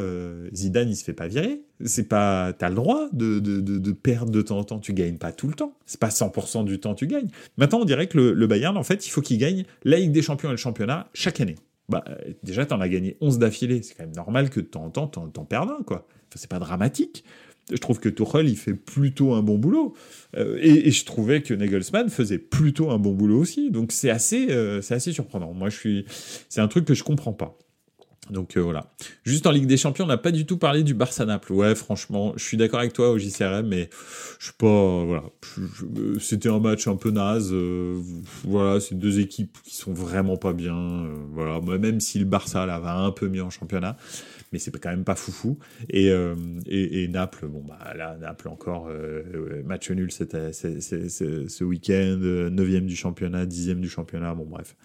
Zidane 0.54 0.89
il 0.89 0.95
se 0.97 1.06
fait 1.06 1.14
pas 1.14 1.30
virer. 1.30 1.62
C'est 1.86 2.10
pas, 2.10 2.52
t'as 2.52 2.68
le 2.68 2.76
droit 2.76 3.08
de, 3.14 3.91
perdre 3.93 4.34
de 4.34 4.41
temps 4.41 4.58
en 4.60 4.64
temps. 4.66 4.80
Tu 4.80 4.91
gagnes 4.91 5.18
pas 5.18 5.32
tout 5.32 5.47
le 5.47 5.54
temps. 5.54 5.78
C'est 5.86 6.00
pas 6.00 6.10
100% 6.10 6.66
du 6.66 6.78
temps 6.78 6.93
tu 6.93 7.08
gagnes. 7.08 7.30
Maintenant 7.56 7.80
on 7.80 7.86
dirait 7.86 8.08
que 8.08 8.18
le 8.18 8.47
Bayern 8.47 8.76
en 8.76 8.84
fait 8.84 9.08
il 9.08 9.12
faut 9.12 9.22
qu'il 9.22 9.38
gagne 9.38 9.64
la 9.86 9.95
Ligue 9.95 10.12
des 10.12 10.22
Champions 10.22 10.50
et 10.50 10.54
le 10.54 10.58
championnat 10.58 11.08
chaque 11.14 11.39
année 11.39 11.56
bah, 11.89 12.05
déjà, 12.43 12.65
t'en 12.65 12.79
as 12.79 12.89
gagné 12.89 13.17
11 13.19 13.39
d'affilée. 13.39 13.81
C'est 13.83 13.95
quand 13.95 14.03
même 14.03 14.15
normal 14.15 14.49
que 14.49 14.59
de 14.59 14.65
temps 14.65 14.85
en 14.85 14.89
temps, 14.89 15.07
t'en, 15.07 15.45
perdes 15.45 15.71
un, 15.71 15.83
quoi. 15.83 16.07
Enfin, 16.07 16.35
c'est 16.35 16.49
pas 16.49 16.59
dramatique. 16.59 17.23
Je 17.71 17.77
trouve 17.77 17.99
que 17.99 18.09
Tuchel, 18.09 18.47
il 18.47 18.57
fait 18.57 18.73
plutôt 18.73 19.33
un 19.33 19.43
bon 19.43 19.57
boulot. 19.57 19.95
Euh, 20.37 20.57
et, 20.61 20.89
je 20.91 21.05
trouvais 21.05 21.41
que 21.41 21.53
Nagelsmann 21.53 22.09
faisait 22.09 22.39
plutôt 22.39 22.89
un 22.89 22.97
bon 22.97 23.13
boulot 23.13 23.39
aussi. 23.39 23.69
Donc, 23.71 23.91
c'est 23.91 24.09
assez, 24.09 24.51
euh, 24.51 24.81
c'est 24.81 24.95
assez 24.95 25.11
surprenant. 25.11 25.53
Moi, 25.53 25.69
je 25.69 25.77
suis, 25.77 26.05
c'est 26.47 26.61
un 26.61 26.67
truc 26.67 26.85
que 26.85 26.93
je 26.93 27.03
comprends 27.03 27.33
pas. 27.33 27.57
Donc 28.30 28.57
euh, 28.57 28.61
voilà. 28.61 28.86
Juste 29.23 29.47
en 29.47 29.51
Ligue 29.51 29.65
des 29.65 29.77
Champions, 29.77 30.05
on 30.05 30.07
n'a 30.07 30.17
pas 30.17 30.32
du 30.32 30.45
tout 30.45 30.57
parlé 30.57 30.84
du 30.84 30.93
Barça 30.93 31.25
Naples. 31.25 31.53
Ouais, 31.53 31.73
franchement, 31.75 32.34
je 32.36 32.43
suis 32.43 32.57
d'accord 32.57 32.80
avec 32.80 32.93
toi 32.93 33.09
au 33.09 33.17
JCRM, 33.17 33.67
mais 33.67 33.89
je 34.39 34.45
suis 34.45 34.53
pas. 34.53 35.03
Voilà. 35.05 35.23
C'était 36.19 36.49
un 36.49 36.59
match 36.59 36.88
un 36.88 36.95
peu 36.95 37.11
naze. 37.11 37.49
Euh, 37.51 37.99
voilà, 38.43 38.80
c'est 38.80 38.95
deux 38.95 39.19
équipes 39.19 39.57
qui 39.63 39.75
sont 39.75 39.93
vraiment 39.93 40.38
pas 40.38 40.53
bien. 40.53 40.75
Euh, 40.75 41.15
voilà, 41.32 41.59
même 41.77 41.99
si 41.99 42.19
le 42.19 42.25
Barça 42.25 42.65
là 42.65 42.80
va 42.80 42.97
un 42.97 43.11
peu 43.11 43.27
mieux 43.27 43.43
en 43.43 43.49
championnat, 43.49 43.97
mais 44.52 44.60
c'est 44.60 44.76
quand 44.80 44.89
même 44.89 45.04
pas 45.04 45.16
foufou. 45.16 45.58
Et, 45.89 46.10
euh, 46.10 46.36
et, 46.66 47.04
et, 47.04 47.08
Naples, 47.08 47.47
bon, 47.47 47.64
bah 47.68 47.93
là, 47.95 48.18
Naples 48.20 48.47
encore, 48.47 48.88
euh, 48.89 49.64
match 49.66 49.89
nul 49.91 50.12
ce 50.12 51.64
week-end, 51.64 52.18
9 52.20 52.86
du 52.86 52.95
championnat, 52.95 53.45
10 53.45 53.76
du 53.76 53.89
championnat, 53.89 54.34
bon, 54.34 54.45
bref. 54.45 54.76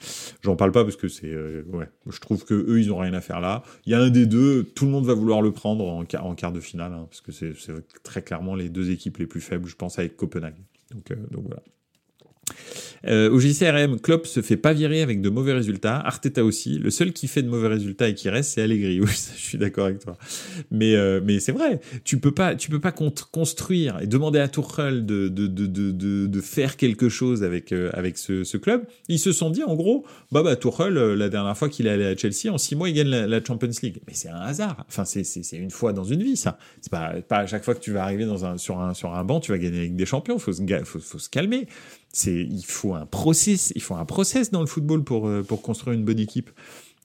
J'en 0.43 0.57
parle 0.57 0.73
pas 0.73 0.85
parce 0.85 0.97
que 0.97 1.09
c'est. 1.09 1.33
Euh, 1.33 1.63
ouais, 1.73 1.89
je 2.11 2.21
trouve 2.21 2.45
que 2.45 2.55
eux, 2.55 2.81
ils 2.81 2.93
ont 2.93 2.99
rien 2.99 3.15
à 3.15 3.21
faire 3.21 3.41
là. 3.41 3.63
Il 3.87 3.93
y 3.93 3.95
a 3.95 4.01
un 4.01 4.11
des 4.11 4.27
deux, 4.27 4.65
tout 4.65 4.85
le 4.85 4.91
monde 4.91 5.07
va 5.07 5.15
vouloir 5.15 5.43
le 5.43 5.53
prendre 5.53 5.87
en, 5.87 6.03
en 6.03 6.35
quart 6.35 6.53
de 6.53 6.61
finale, 6.61 6.93
hein, 6.93 7.07
parce 7.09 7.21
que 7.21 7.33
c'est 7.33 7.55
très 8.03 8.23
clairement 8.23 8.55
les 8.55 8.69
deux 8.69 8.91
équipes 8.91 9.19
les 9.19 9.27
plus 9.27 9.41
faibles, 9.41 9.69
je 9.69 9.77
pense, 9.77 9.99
avec 9.99 10.17
Copenhague. 10.17 10.57
Donc, 10.91 11.13
donc 11.31 11.45
voilà. 11.47 11.63
Euh, 13.07 13.31
au 13.31 13.39
JCRM, 13.39 14.01
Klopp 14.01 14.27
se 14.27 14.41
fait 14.41 14.57
pas 14.57 14.73
virer 14.73 15.03
avec 15.03 15.21
de 15.21 15.29
mauvais 15.29 15.53
résultats. 15.53 15.97
Arteta 15.97 16.45
aussi. 16.45 16.79
Le 16.79 16.91
seul 16.91 17.13
qui 17.13 17.29
fait 17.29 17.43
de 17.43 17.49
mauvais 17.49 17.69
résultats 17.69 18.09
et 18.09 18.15
qui 18.15 18.29
reste, 18.29 18.53
c'est 18.55 18.63
Allegri. 18.63 19.01
Oui, 19.05 19.11
je 19.11 19.41
suis 19.41 19.59
d'accord 19.59 19.87
avec 19.87 19.99
toi. 19.99 20.17
Mais 20.71 20.95
euh, 20.95 21.21
mais 21.23 21.39
c'est 21.39 21.53
vrai. 21.53 21.81
Tu 22.05 22.19
peux 22.19 22.33
pas 22.33 22.55
tu 22.55 22.71
peux 22.71 22.81
pas 22.81 22.93
construire 22.93 24.01
et 24.01 24.07
demander 24.07 24.39
à 24.39 24.49
Tuchel 24.49 25.05
de 25.05 25.29
de 25.29 25.47
de 25.47 25.67
de 25.67 26.27
de, 26.27 26.41
faire 26.41 26.77
quelque 26.77 27.09
chose 27.09 27.43
avec 27.45 27.73
euh, 27.73 27.91
avec 27.93 28.17
ce, 28.17 28.45
ce 28.45 28.57
club. 28.57 28.87
Ils 29.09 29.19
se 29.19 29.33
sont 29.33 29.51
dit 29.51 29.63
en 29.63 29.75
gros, 29.75 30.07
bah 30.33 30.43
bah 30.43 30.57
Tuchel 30.57 30.95
la 30.95 31.29
dernière 31.29 31.57
fois 31.57 31.69
qu'il 31.69 31.87
est 31.87 31.91
allé 31.91 32.07
à 32.07 32.17
Chelsea 32.17 32.51
en 32.51 32.59
six 32.59 32.77
mois 32.77 32.89
il 32.89 32.95
gagne 32.95 33.09
la, 33.09 33.45
Champions 33.45 33.71
League. 33.83 34.01
Mais 34.07 34.15
c'est 34.15 34.31
un 34.31 34.41
hasard. 34.41 34.85
Enfin 34.89 35.05
c'est 35.05 35.25
c'est 35.25 35.43
c'est 35.43 35.57
une 35.57 35.71
fois 35.71 35.93
dans 35.93 36.05
une 36.05 36.23
vie 36.23 36.37
ça. 36.37 36.57
C'est 36.81 36.91
pas 36.91 37.15
pas 37.29 37.39
à 37.39 37.47
chaque 37.47 37.65
fois 37.65 37.75
que 37.75 37.81
tu 37.81 37.93
vas 37.93 38.05
arriver 38.05 38.25
dans 38.25 38.45
un 38.47 38.57
sur 38.57 38.81
un 38.81 38.95
sur 38.95 39.15
un 39.15 39.25
banc 39.25 39.41
tu 39.41 39.53
vas 39.53 39.59
gagner 39.59 39.81
avec 39.81 39.97
des 39.97 40.07
champions. 40.07 40.39
Faut 40.39 40.53
se 40.53 40.63
faut, 40.85 41.01
faut 41.01 41.19
se 41.19 41.29
calmer 41.29 41.67
il 42.27 42.65
faut 42.65 42.95
un 42.95 43.07
process, 43.07 43.73
il 43.75 43.83
faut 43.83 43.95
un 43.95 44.05
process 44.05 44.51
dans 44.51 44.61
le 44.61 44.67
football 44.67 45.05
pour 45.05 45.29
euh, 45.29 45.43
pour 45.43 45.63
construire 45.63 45.95
une 45.97 46.05
bonne 46.05 46.21
équipe. 46.21 46.51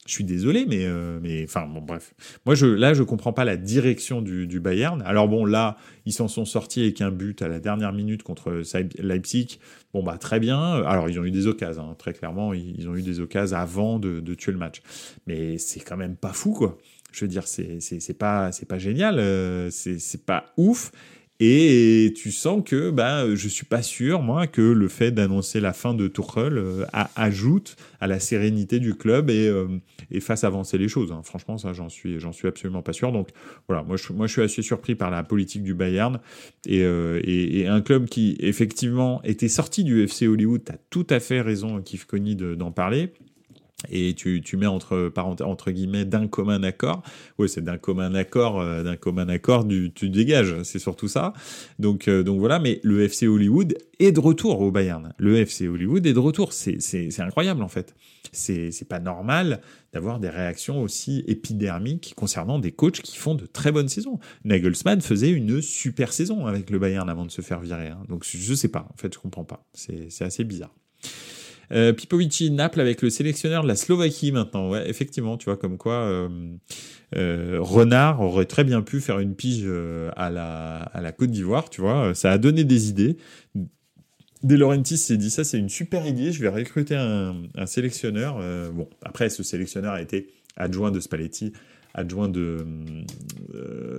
Je 0.06 0.16
suis 0.16 0.24
désolé, 0.24 0.66
mais 0.68 0.86
euh, 0.86 1.20
mais 1.22 1.44
enfin 1.44 1.68
bon 1.68 1.82
bref. 1.82 2.16
Moi 2.46 2.56
je 2.56 2.66
là 2.66 2.96
je 2.96 3.04
comprends 3.04 3.32
pas 3.32 3.46
la 3.46 3.58
direction 3.58 4.24
du, 4.24 4.60
Bayern. 4.60 5.04
Alors 5.04 5.28
bon 5.28 5.46
là 5.46 5.78
ils 6.08 6.14
s'en 6.14 6.28
sont 6.28 6.46
sortis 6.46 6.82
avec 6.82 7.00
un 7.02 7.12
but 7.12 7.44
à 7.44 7.48
la 7.48 7.60
dernière 7.60 7.94
minute 7.94 8.24
contre 8.24 8.64
Leipzig. 8.98 9.60
Bon 9.94 10.02
bah 10.02 10.18
très 10.18 10.40
bien. 10.40 10.60
Alors 10.60 11.10
ils 11.10 11.20
ont 11.20 11.26
eu 11.26 11.32
des 11.32 11.46
occasions 11.46 11.92
hein. 11.92 11.96
très 11.96 12.14
clairement 12.14 12.54
ils, 12.54 12.90
ont 12.90 12.96
eu 12.96 13.04
des 13.04 13.20
occasions 13.20 13.58
avant 13.58 14.00
de, 14.00 14.20
de 14.20 14.34
tuer 14.34 14.52
le 14.52 14.58
match. 14.58 14.82
Mais 15.28 15.60
c'est 15.60 15.80
quand 15.80 15.98
même 15.98 16.16
pas 16.16 16.34
fou 16.34 16.54
quoi. 16.54 16.80
Je 17.12 17.26
veux 17.26 17.30
dire 17.30 17.48
c'est 17.48 17.80
c'est 17.80 18.18
pas 18.18 18.52
c'est 18.52 18.68
pas 18.68 18.80
génial. 18.80 19.20
Euh, 19.20 19.70
c'est 19.70 20.00
c'est 20.00 20.26
pas 20.26 20.46
ouf. 20.58 20.92
Et 21.42 22.14
tu 22.18 22.34
sens 22.34 22.62
que 22.66 22.90
bah, 22.90 23.34
je 23.34 23.48
suis 23.48 23.66
pas 23.66 23.82
sûr, 23.82 24.22
moi, 24.22 24.46
que 24.46 24.62
le 24.62 24.90
fait 24.90 25.12
d'annoncer 25.12 25.62
la 25.62 25.72
fin 25.72 25.94
de 25.94 26.10
Tuchel 26.10 26.58
euh, 26.58 26.86
ajoute 27.16 27.78
à 28.02 28.08
la 28.08 28.20
sérénité 28.20 28.80
du 28.80 28.94
club 28.94 29.30
et, 29.30 29.48
euh, 29.48 29.68
fasse 30.20 30.44
avancer 30.44 30.78
les 30.78 30.90
choses. 30.90 31.14
Hein. 31.14 31.22
Franchement, 31.24 31.58
ça, 31.58 31.72
j'en 31.72 31.88
suis, 31.88 32.20
j'en 32.20 32.34
suis 32.34 32.50
absolument 32.50 32.82
pas 32.82 32.92
sûr. 32.92 33.14
Donc 33.14 33.30
voilà, 33.70 33.84
moi 33.84 33.96
je, 33.96 34.12
moi, 34.12 34.28
je 34.28 34.34
suis 34.34 34.42
assez 34.42 34.62
surpris 34.62 34.96
par 34.96 35.12
la 35.12 35.24
politique 35.24 35.64
du 35.64 35.74
Bayern 35.74 36.20
et, 36.66 36.84
euh, 36.84 37.22
et, 37.24 37.62
et 37.62 37.68
un 37.68 37.80
club 37.80 38.10
qui, 38.10 38.36
effectivement, 38.40 39.22
était 39.24 39.48
sorti 39.48 39.86
du 39.86 40.04
FC 40.04 40.28
Hollywood. 40.28 40.66
Tu 40.66 40.74
as 40.74 40.78
tout 40.90 41.08
à 41.10 41.22
fait 41.22 41.40
raison, 41.40 41.82
Kif 41.82 42.04
Conny, 42.04 42.36
d'en 42.36 42.72
parler 42.72 43.14
et 43.90 44.14
tu, 44.14 44.42
tu 44.42 44.58
mets 44.58 44.66
entre 44.66 45.12
entre 45.18 45.72
guillemets 45.72 46.06
d'un 46.06 46.28
commun 46.28 46.64
accord. 46.64 47.02
Ouais 47.38 47.48
c'est 47.48 47.64
d'un 47.64 47.78
commun 47.78 48.14
accord 48.14 48.60
euh, 48.60 48.84
d'un 48.84 48.98
commun 48.98 49.30
accord 49.30 49.64
du 49.64 49.92
tu 49.94 50.10
dégages 50.10 50.64
c'est 50.64 50.80
surtout 50.80 51.08
ça. 51.08 51.34
Donc 51.78 52.08
euh, 52.08 52.24
donc 52.24 52.40
voilà 52.40 52.60
mais 52.60 52.80
le 52.84 53.02
FC 53.04 53.28
Hollywood 53.28 53.78
est 54.00 54.12
de 54.12 54.20
retour 54.20 54.60
au 54.62 54.72
Bayern. 54.72 55.14
Le 55.18 55.38
FC 55.38 55.68
Hollywood 55.68 56.06
est 56.06 56.14
de 56.14 56.20
retour. 56.20 56.52
C'est 56.54 57.20
incroyable 57.20 57.64
en 57.64 57.70
fait. 57.70 57.96
C'est 58.32 58.88
pas 58.88 59.00
normal 59.00 59.62
d'avoir 59.94 60.20
des 60.20 60.30
réactions 60.30 60.84
aussi 60.84 61.24
épidermiques 61.28 62.14
concernant 62.16 62.60
des 62.60 62.72
coachs 62.72 63.02
qui 63.02 63.18
font 63.18 63.34
de 63.34 63.46
très 63.46 63.72
bonnes 63.72 63.90
saisons. 63.90 64.20
Nagelsmann 64.44 65.02
faisait 65.02 65.32
une 65.32 65.62
super 65.62 66.14
saison 66.14 66.46
avec 66.46 66.70
le 66.70 66.80
Bayern 66.80 67.10
avant 67.10 67.26
de 67.26 67.32
se 67.32 67.42
faire 67.42 67.60
virer 67.60 67.88
hein. 67.88 68.04
donc 68.10 68.26
je 68.26 68.54
sais 68.54 68.68
pas. 68.68 68.88
En 68.94 68.98
fait 68.98 69.14
je 69.14 69.20
comprends 69.20 69.46
pas. 69.46 69.66
C'est 69.74 70.22
assez 70.22 70.44
bizarre 70.44 70.74
euh, 71.72 71.94
Pipovici 71.94 72.52
Naples 72.52 72.82
avec 72.82 73.02
le 73.02 73.10
sélectionneur 73.10 73.64
de 73.64 73.68
la 73.68 73.76
Slovaquie 73.76 74.32
maintenant. 74.32 74.70
Ouais, 74.70 74.90
effectivement, 74.90 75.38
tu 75.38 75.46
vois, 75.46 75.58
comme 75.58 75.78
quoi 75.78 75.94
euh, 75.94 76.30
euh, 77.16 77.58
Renard 77.60 78.22
aurait 78.22 78.46
très 78.46 78.64
bien 78.64 78.82
pu 78.82 79.00
faire 79.02 79.20
une 79.20 79.36
pige 79.36 79.64
euh, 79.64 80.10
à 80.16 80.30
la, 80.30 80.78
à 80.78 81.02
la 81.02 81.12
Côte 81.12 81.32
d'Ivoire, 81.32 81.70
tu 81.70 81.82
vois. 81.82 82.14
Ça 82.16 82.32
a 82.32 82.38
donné 82.38 82.64
des 82.64 82.90
idées. 82.90 83.18
De 84.44 84.56
Laurentiis 84.56 84.98
s'est 84.98 85.18
dit 85.18 85.30
ça, 85.30 85.44
c'est 85.44 85.58
une 85.58 85.70
super 85.70 86.08
idée, 86.08 86.32
je 86.32 86.42
vais 86.42 86.50
recruter 86.50 86.96
un, 86.96 87.36
un 87.56 87.66
sélectionneur. 87.66 88.40
Bon, 88.72 88.88
après, 89.02 89.30
ce 89.30 89.44
sélectionneur 89.44 89.94
a 89.94 90.02
été 90.02 90.28
adjoint 90.56 90.92
de 90.92 91.02
Spalletti, 91.02 91.52
adjoint 91.94 92.30
de 92.30 92.66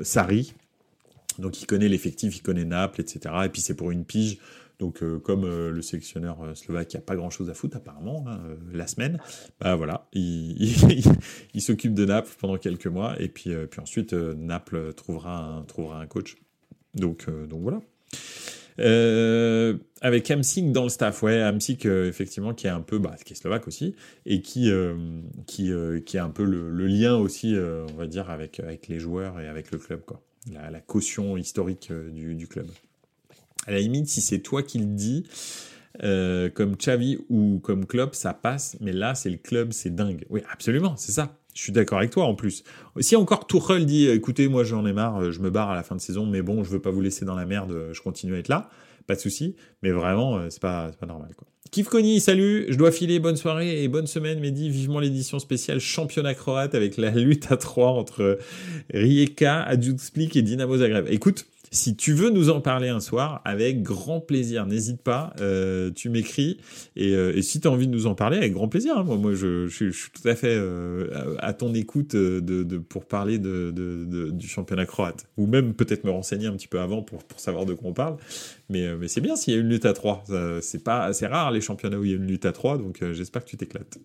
Sarri. 0.03 0.55
Donc 1.39 1.61
il 1.61 1.66
connaît 1.66 1.89
l'effectif, 1.89 2.37
il 2.37 2.43
connaît 2.43 2.64
Naples, 2.64 3.01
etc. 3.01 3.35
Et 3.45 3.49
puis 3.49 3.61
c'est 3.61 3.75
pour 3.75 3.91
une 3.91 4.05
pige 4.05 4.39
donc, 4.81 5.03
euh, 5.03 5.18
comme 5.18 5.45
euh, 5.45 5.70
le 5.70 5.83
sélectionneur 5.83 6.43
euh, 6.43 6.55
slovaque 6.55 6.95
n'a 6.95 7.01
pas 7.01 7.14
grand-chose 7.14 7.51
à 7.51 7.55
foutre 7.55 7.76
apparemment 7.76 8.24
hein, 8.26 8.41
la 8.72 8.87
semaine, 8.87 9.18
bah 9.61 9.76
voilà, 9.76 10.09
il, 10.14 11.61
s'occupe 11.61 11.93
de 11.95 12.07
Naples 12.07 12.33
pendant 12.41 12.57
quelques 12.57 12.87
mois 12.87 13.14
et 13.20 13.28
puis, 13.28 13.53
ensuite 13.78 14.14
Naples 14.14 14.95
trouvera 14.95 15.39
un, 15.39 15.62
trouvera 15.62 16.01
un 16.01 16.07
coach. 16.07 16.37
Donc, 16.95 17.26
voilà. 17.51 17.81
avec 20.01 20.31
Amsik 20.31 20.72
dans 20.72 20.85
le 20.85 20.89
staff, 20.89 21.22
ouais, 21.22 21.43
Amsik 21.43 21.85
effectivement 21.85 22.55
qui 22.55 22.66
est 22.66 22.70
un 22.70 22.81
peu, 22.81 22.99
bah, 22.99 23.16
qui 23.24 23.35
est 23.35 23.37
slovaque 23.37 23.68
aussi 23.68 23.95
et 24.24 24.41
qui 24.41 24.70
qui 25.47 25.70
qui 26.07 26.16
est 26.16 26.20
un 26.20 26.31
peu 26.31 26.45
le, 26.45 26.87
lien 26.87 27.16
aussi, 27.16 27.55
on 27.57 27.97
va 27.97 28.07
dire 28.07 28.31
avec 28.31 28.61
les 28.89 28.99
joueurs 28.99 29.39
et 29.41 29.47
avec 29.47 29.70
le 29.70 29.78
club 29.78 30.01
quoi, 30.07 30.22
la, 30.51 30.81
caution 30.81 31.37
historique 31.37 31.93
du 31.93 32.49
club 32.49 32.66
à 33.67 33.73
la 33.73 33.81
limite, 33.81 34.09
si 34.09 34.21
c'est 34.21 34.41
toi 34.41 34.63
qui 34.63 34.79
le 34.79 34.87
dis, 34.87 35.25
euh, 36.03 36.49
comme 36.49 36.77
Xavi 36.77 37.19
ou 37.29 37.61
comme 37.63 37.87
Klopp, 37.87 38.15
ça 38.15 38.33
passe, 38.33 38.77
mais 38.81 38.93
là, 38.93 39.15
c'est 39.15 39.31
le 39.31 39.37
club, 39.37 39.73
c'est 39.73 39.95
dingue. 39.95 40.25
Oui, 40.31 40.41
absolument, 40.51 40.95
c'est 40.97 41.13
ça. 41.13 41.37
Je 41.55 41.63
suis 41.63 41.73
d'accord 41.73 41.99
avec 41.99 42.11
toi 42.11 42.25
en 42.25 42.35
plus. 42.35 42.63
Si 43.01 43.17
encore 43.17 43.47
Tuchel 43.47 43.85
dit, 43.85 44.09
écoutez, 44.09 44.49
moi 44.49 44.63
j'en 44.63 44.87
ai 44.87 44.93
marre, 44.93 45.21
euh, 45.21 45.31
je 45.33 45.41
me 45.41 45.51
barre 45.51 45.71
à 45.71 45.75
la 45.75 45.83
fin 45.83 45.97
de 45.97 46.01
saison, 46.01 46.25
mais 46.25 46.43
bon, 46.43 46.63
je 46.65 46.71
veux 46.71 46.81
pas 46.81 46.91
vous 46.91 47.01
laisser 47.01 47.25
dans 47.25 47.35
la 47.35 47.45
merde, 47.45 47.73
euh, 47.73 47.93
je 47.93 48.01
continue 48.01 48.35
à 48.35 48.39
être 48.39 48.49
là, 48.49 48.71
pas 49.07 49.17
de 49.17 49.21
souci. 49.21 49.57
Mais 49.83 49.91
vraiment, 49.91 50.49
c'est 50.49 50.61
pas, 50.63 50.93
pas 50.99 51.07
normal 51.07 51.31
quoi. 51.37 51.47
Kif 51.71 51.89
Koni, 51.89 52.19
salut, 52.19 52.67
je 52.69 52.77
dois 52.77 52.91
filer, 52.91 53.21
bonne 53.21 53.37
soirée 53.37 53.85
et 53.85 53.87
bonne 53.87 54.09
semaine, 54.09 54.41
Mehdi. 54.41 54.71
Vivement 54.71 54.99
l'édition 54.99 55.39
spéciale 55.39 55.79
championnat 55.79 56.35
croate 56.35 56.75
avec 56.75 56.97
la 56.97 57.11
lutte 57.11 57.53
à 57.53 57.57
trois 57.57 57.91
entre 57.91 58.39
Rijeka, 58.93 59.63
Adjutsplik 59.63 60.35
et 60.35 60.43
Dinamo 60.43 60.79
Zagreb. 60.79 61.07
Écoute, 61.09 61.47
si 61.73 61.95
tu 61.95 62.12
veux 62.12 62.31
nous 62.31 62.51
en 62.51 62.61
parler 62.61 62.89
un 62.89 62.99
soir, 62.99 63.41
avec 63.45 63.83
grand 63.83 64.21
plaisir, 64.21 64.66
n'hésite 64.66 65.03
pas, 65.03 65.33
euh, 65.41 65.93
tu 65.95 66.09
m'écris. 66.09 66.59
Et, 66.97 67.14
euh, 67.14 67.41
si 67.43 67.61
tu 67.61 67.68
as 67.68 67.71
envie 67.71 67.87
de 67.87 67.93
nous 67.93 68.07
en 68.07 68.16
parler, 68.16 68.39
avec 68.39 68.53
grand 68.53 68.68
plaisir. 68.68 68.99
Hein. 68.99 69.05
Moi, 69.05 69.16
moi 69.16 69.35
je, 69.35 69.68
suis 69.68 69.93
tout 70.12 70.27
à 70.27 70.35
fait 70.35 70.55
euh, 70.57 71.37
à 71.39 71.53
ton 71.53 71.73
écoute 71.75 72.16
pour 72.89 73.05
parler 73.07 73.39
du 73.39 74.49
championnat 74.49 74.87
croate. 74.87 75.27
Ou 75.37 75.47
même 75.47 75.75
peut-être 75.75 76.03
me 76.05 76.11
renseigner 76.11 76.49
un 76.49 76.57
petit 76.57 76.68
peu 76.68 76.81
avant 76.81 77.03
pour, 77.03 77.21
savoir 77.37 77.66
de 77.66 77.75
quoi 77.75 77.91
on 77.91 77.95
parle. 77.95 78.16
Mais, 78.68 78.97
mais 78.97 79.07
c'est 79.07 79.21
bien 79.21 79.37
s'il 79.37 79.55
y 79.55 79.57
a 79.57 79.61
une 79.61 79.68
lutte 79.68 79.87
à 79.87 79.93
trois. 79.93 80.25
C'est 80.61 81.27
rare 81.27 81.53
les 81.53 81.61
championnats 81.61 81.99
où 81.99 82.05
il 82.05 82.11
y 82.11 82.14
a 82.14 82.16
une 82.16 82.27
lutte 82.27 82.47
à 82.47 82.53
trois, 82.53 82.79
donc 82.79 83.05
j'espère 83.12 83.45
que 83.45 83.51
tu 83.51 83.57
t'éclates. 83.57 83.99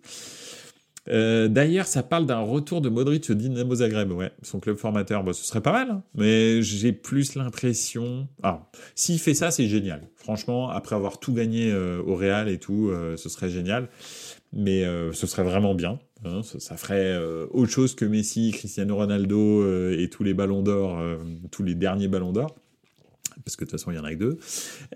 Euh, 1.08 1.47
d'ailleurs, 1.47 1.86
ça 1.86 2.03
parle 2.03 2.26
d'un 2.26 2.39
retour 2.39 2.82
de 2.82 2.89
Modric 2.89 3.30
au 3.30 3.34
Dynamo 3.34 3.76
Zagreb, 3.76 4.12
ouais, 4.12 4.32
son 4.41 4.60
club 4.60 4.78
formateur. 4.78 5.24
Bah, 5.24 5.34
ce 5.34 5.45
serait 5.45 5.62
pas 5.62 5.72
mal, 5.72 5.89
hein. 5.91 6.03
mais 6.16 6.62
j'ai 6.62 6.91
plus 6.91 7.36
l'impression. 7.36 8.28
Alors, 8.41 8.70
s'il 8.95 9.20
fait 9.20 9.34
ça, 9.34 9.51
c'est 9.51 9.68
génial. 9.68 10.08
Franchement, 10.16 10.70
après 10.70 10.95
avoir 10.95 11.20
tout 11.20 11.34
gagné 11.34 11.72
euh, 11.72 12.01
au 12.06 12.16
Real 12.16 12.49
et 12.49 12.58
tout, 12.58 12.89
euh, 12.89 13.18
ce 13.18 13.30
serait 13.30 13.49
génial. 13.49 13.89
Mais 14.58 14.86
ce 15.12 15.28
serait 15.28 15.43
vraiment 15.43 15.76
bien. 15.76 15.99
Hein. 16.24 16.39
Ça, 16.43 16.78
ferait 16.78 17.18
autre 17.51 17.70
chose 17.70 17.93
que 17.93 18.06
Messi, 18.06 18.51
Cristiano 18.51 18.95
Ronaldo 18.95 19.91
et 19.91 20.10
tous 20.10 20.24
les 20.24 20.34
ballons 20.34 20.62
d'or, 20.62 20.97
tous 21.51 21.62
les 21.62 21.76
derniers 21.76 22.08
ballons 22.08 22.32
d'or 22.32 22.56
parce 23.43 23.55
que 23.55 23.65
de 23.65 23.69
toute 23.69 23.79
façon 23.79 23.91
il 23.91 23.95
y 23.95 23.99
en 23.99 24.03
a 24.03 24.11
que 24.11 24.19
deux. 24.19 24.38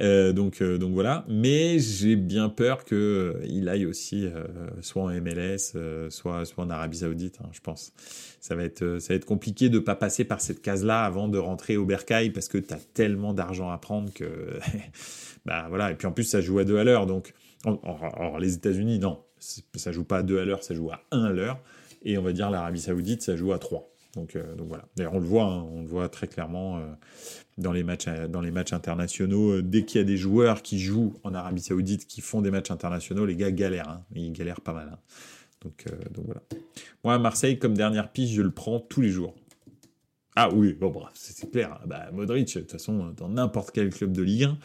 Euh, 0.02 0.34
donc 0.34 0.62
euh, 0.62 0.78
donc 0.78 0.94
voilà. 0.94 1.26
Mais 1.28 1.80
j'ai 1.80 2.16
bien 2.16 2.50
peur 2.50 2.86
que 2.86 2.96
euh, 2.96 3.46
il 3.48 3.70
aille 3.70 3.86
aussi 3.86 4.26
euh, 4.26 4.46
soit 4.82 5.04
en 5.04 5.10
MLS, 5.10 5.76
soit 6.10 6.46
soit 6.46 6.64
en 6.64 6.70
Arabie 6.70 6.98
Saoudite. 6.98 7.40
Hein, 7.44 7.50
je 7.52 7.60
pense. 7.60 7.94
Ça 8.40 8.56
va 8.56 8.64
être 8.64 9.00
ça 9.00 9.14
va 9.14 9.16
être 9.16 9.26
compliqué 9.26 9.70
de 9.70 9.80
pas 9.80 9.96
passer 9.96 10.24
par 10.24 10.42
cette 10.42 10.62
case 10.62 10.86
là 10.86 11.04
avant 11.04 11.28
de 11.28 11.38
rentrer 11.38 11.78
au 11.78 11.86
Bercail 11.86 12.30
parce 12.32 12.48
que 12.48 12.58
tu 12.58 12.74
as 12.74 12.80
tellement 12.94 13.34
d'argent 13.34 13.70
à 13.70 13.78
prendre 13.78 14.14
que 14.14 14.26
bah 15.46 15.68
voilà. 15.70 15.92
Et 15.92 15.96
puis 15.96 16.08
en 16.08 16.12
plus 16.12 16.24
ça 16.24 16.42
joue 16.42 16.60
à 16.60 16.64
deux 16.64 16.78
à 16.78 16.84
l'heure. 16.84 17.06
Donc 17.06 17.34
or, 17.66 18.40
les 18.40 18.56
États-Unis 18.56 19.00
non, 19.00 19.20
ça 19.40 19.92
joue 19.92 20.06
pas 20.06 20.20
à 20.20 20.24
deux 20.24 20.40
à 20.40 20.46
l'heure, 20.46 20.64
ça 20.64 20.74
joue 20.74 20.90
à 20.92 21.02
un 21.12 21.26
à 21.26 21.32
l'heure. 21.32 21.60
Et 22.04 22.18
on 22.18 22.22
va 22.22 22.32
dire 22.32 22.50
l'Arabie 22.50 22.80
Saoudite, 22.80 23.22
ça 23.22 23.36
joue 23.36 23.52
à 23.52 23.60
3. 23.60 23.86
Donc, 24.16 24.38
donc 24.58 24.68
voilà. 24.68 24.86
D'ailleurs, 24.96 25.14
on 25.14 25.20
le 25.20 25.26
voit, 25.26 25.44
hein, 25.44 25.68
on 25.72 25.82
le 25.82 25.88
voit 25.88 26.08
très 26.08 26.28
clairement 26.28 26.82
dans 27.60 27.72
les 27.72 27.84
matchs, 27.84 28.08
dans 28.30 28.42
les 28.42 28.52
matchs 28.52 28.74
internationaux. 28.74 29.62
Dès 29.62 29.86
qu'il 29.86 30.00
y 30.00 30.02
a 30.02 30.06
des 30.06 30.18
joueurs 30.18 30.62
qui 30.62 30.80
jouent 30.80 31.14
en 31.24 31.34
Arabie 31.34 31.62
Saoudite, 31.62 32.08
qui 32.08 32.22
font 32.22 32.42
des 32.42 32.52
matchs 32.52 32.72
internationaux, 32.72 33.26
les 33.26 33.36
gars 33.36 33.52
galèrent. 33.52 33.90
Hein. 33.90 34.04
Ils 34.16 34.32
galèrent 34.32 34.62
pas 34.62 34.74
mal. 34.74 34.90
Hein. 34.92 35.00
Donc, 35.62 35.86
donc 36.12 36.26
voilà. 36.26 36.42
Moi, 37.04 37.20
Marseille, 37.20 37.60
comme 37.60 37.76
dernière 37.76 38.12
piste, 38.12 38.34
je 38.34 38.42
le 38.42 38.52
prends 38.52 38.80
tous 38.80 39.02
les 39.02 39.10
jours. 39.10 39.36
Ah 40.36 40.50
oui, 40.54 40.74
bon, 40.74 40.90
bah, 40.90 41.12
c'est 41.16 41.52
clair. 41.52 41.82
Bah, 41.86 42.10
Modric, 42.14 42.56
de 42.56 42.62
toute 42.62 42.72
façon, 42.72 43.14
dans 43.18 43.28
n'importe 43.28 43.72
quel 43.72 43.90
club 43.90 44.14
de 44.14 44.22
Ligue 44.22 44.44
1, 44.44 44.58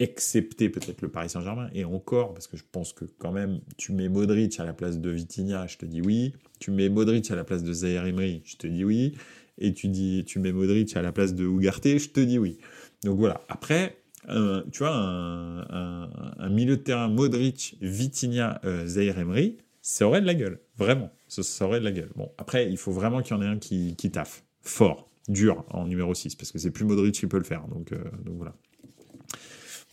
excepté 0.00 0.68
peut-être 0.68 1.00
le 1.00 1.08
Paris 1.08 1.28
Saint-Germain, 1.28 1.68
et 1.74 1.84
encore, 1.84 2.34
parce 2.34 2.48
que 2.48 2.56
je 2.56 2.64
pense 2.72 2.92
que 2.92 3.04
quand 3.18 3.30
même, 3.30 3.60
tu 3.76 3.92
mets 3.92 4.08
Modric 4.08 4.58
à 4.58 4.64
la 4.64 4.72
place 4.72 4.98
de 4.98 5.10
Vitinha, 5.10 5.68
je 5.68 5.76
te 5.76 5.86
dis 5.86 6.00
oui. 6.00 6.34
Tu 6.58 6.72
mets 6.72 6.88
Modric 6.88 7.30
à 7.30 7.36
la 7.36 7.44
place 7.44 7.62
de 7.62 7.72
Zaire 7.72 8.06
Emery, 8.06 8.42
je 8.44 8.56
te 8.56 8.66
dis 8.66 8.84
oui. 8.84 9.14
Et 9.58 9.74
tu 9.74 9.88
dis, 9.88 10.24
tu 10.26 10.38
mets 10.38 10.52
Modric 10.52 10.96
à 10.96 11.02
la 11.02 11.12
place 11.12 11.34
de 11.34 11.44
Ugarte, 11.44 11.98
je 11.98 12.08
te 12.08 12.20
dis 12.20 12.38
oui. 12.38 12.58
Donc 13.04 13.18
voilà. 13.18 13.40
Après, 13.48 13.96
tu 14.26 14.78
vois, 14.78 14.94
un, 14.94 16.48
milieu 16.48 16.76
de 16.76 16.82
terrain 16.82 17.08
Modric, 17.08 17.76
Vitinha, 17.80 18.60
euh, 18.64 18.86
Zaire 18.86 19.18
Emery, 19.18 19.58
ça 19.80 20.06
aurait 20.06 20.20
de 20.20 20.26
la 20.26 20.34
gueule. 20.34 20.60
Vraiment. 20.76 21.10
Ça, 21.28 21.64
aurait 21.64 21.80
de 21.80 21.84
la 21.84 21.92
gueule. 21.92 22.10
Bon, 22.14 22.30
après, 22.38 22.70
il 22.70 22.76
faut 22.76 22.92
vraiment 22.92 23.22
qu'il 23.22 23.36
y 23.36 23.38
en 23.38 23.42
ait 23.42 23.46
un 23.46 23.58
qui, 23.58 23.96
qui 23.96 24.10
taffe. 24.10 24.44
Fort 24.60 25.08
dur 25.28 25.64
en 25.70 25.86
numéro 25.86 26.14
6, 26.14 26.36
parce 26.36 26.52
que 26.52 26.58
c'est 26.58 26.70
plus 26.70 26.84
Modric 26.84 27.14
qui 27.14 27.26
peut 27.26 27.38
le 27.38 27.44
faire. 27.44 27.66
Donc, 27.68 27.92
euh, 27.92 27.98
donc 28.24 28.36
voilà. 28.36 28.54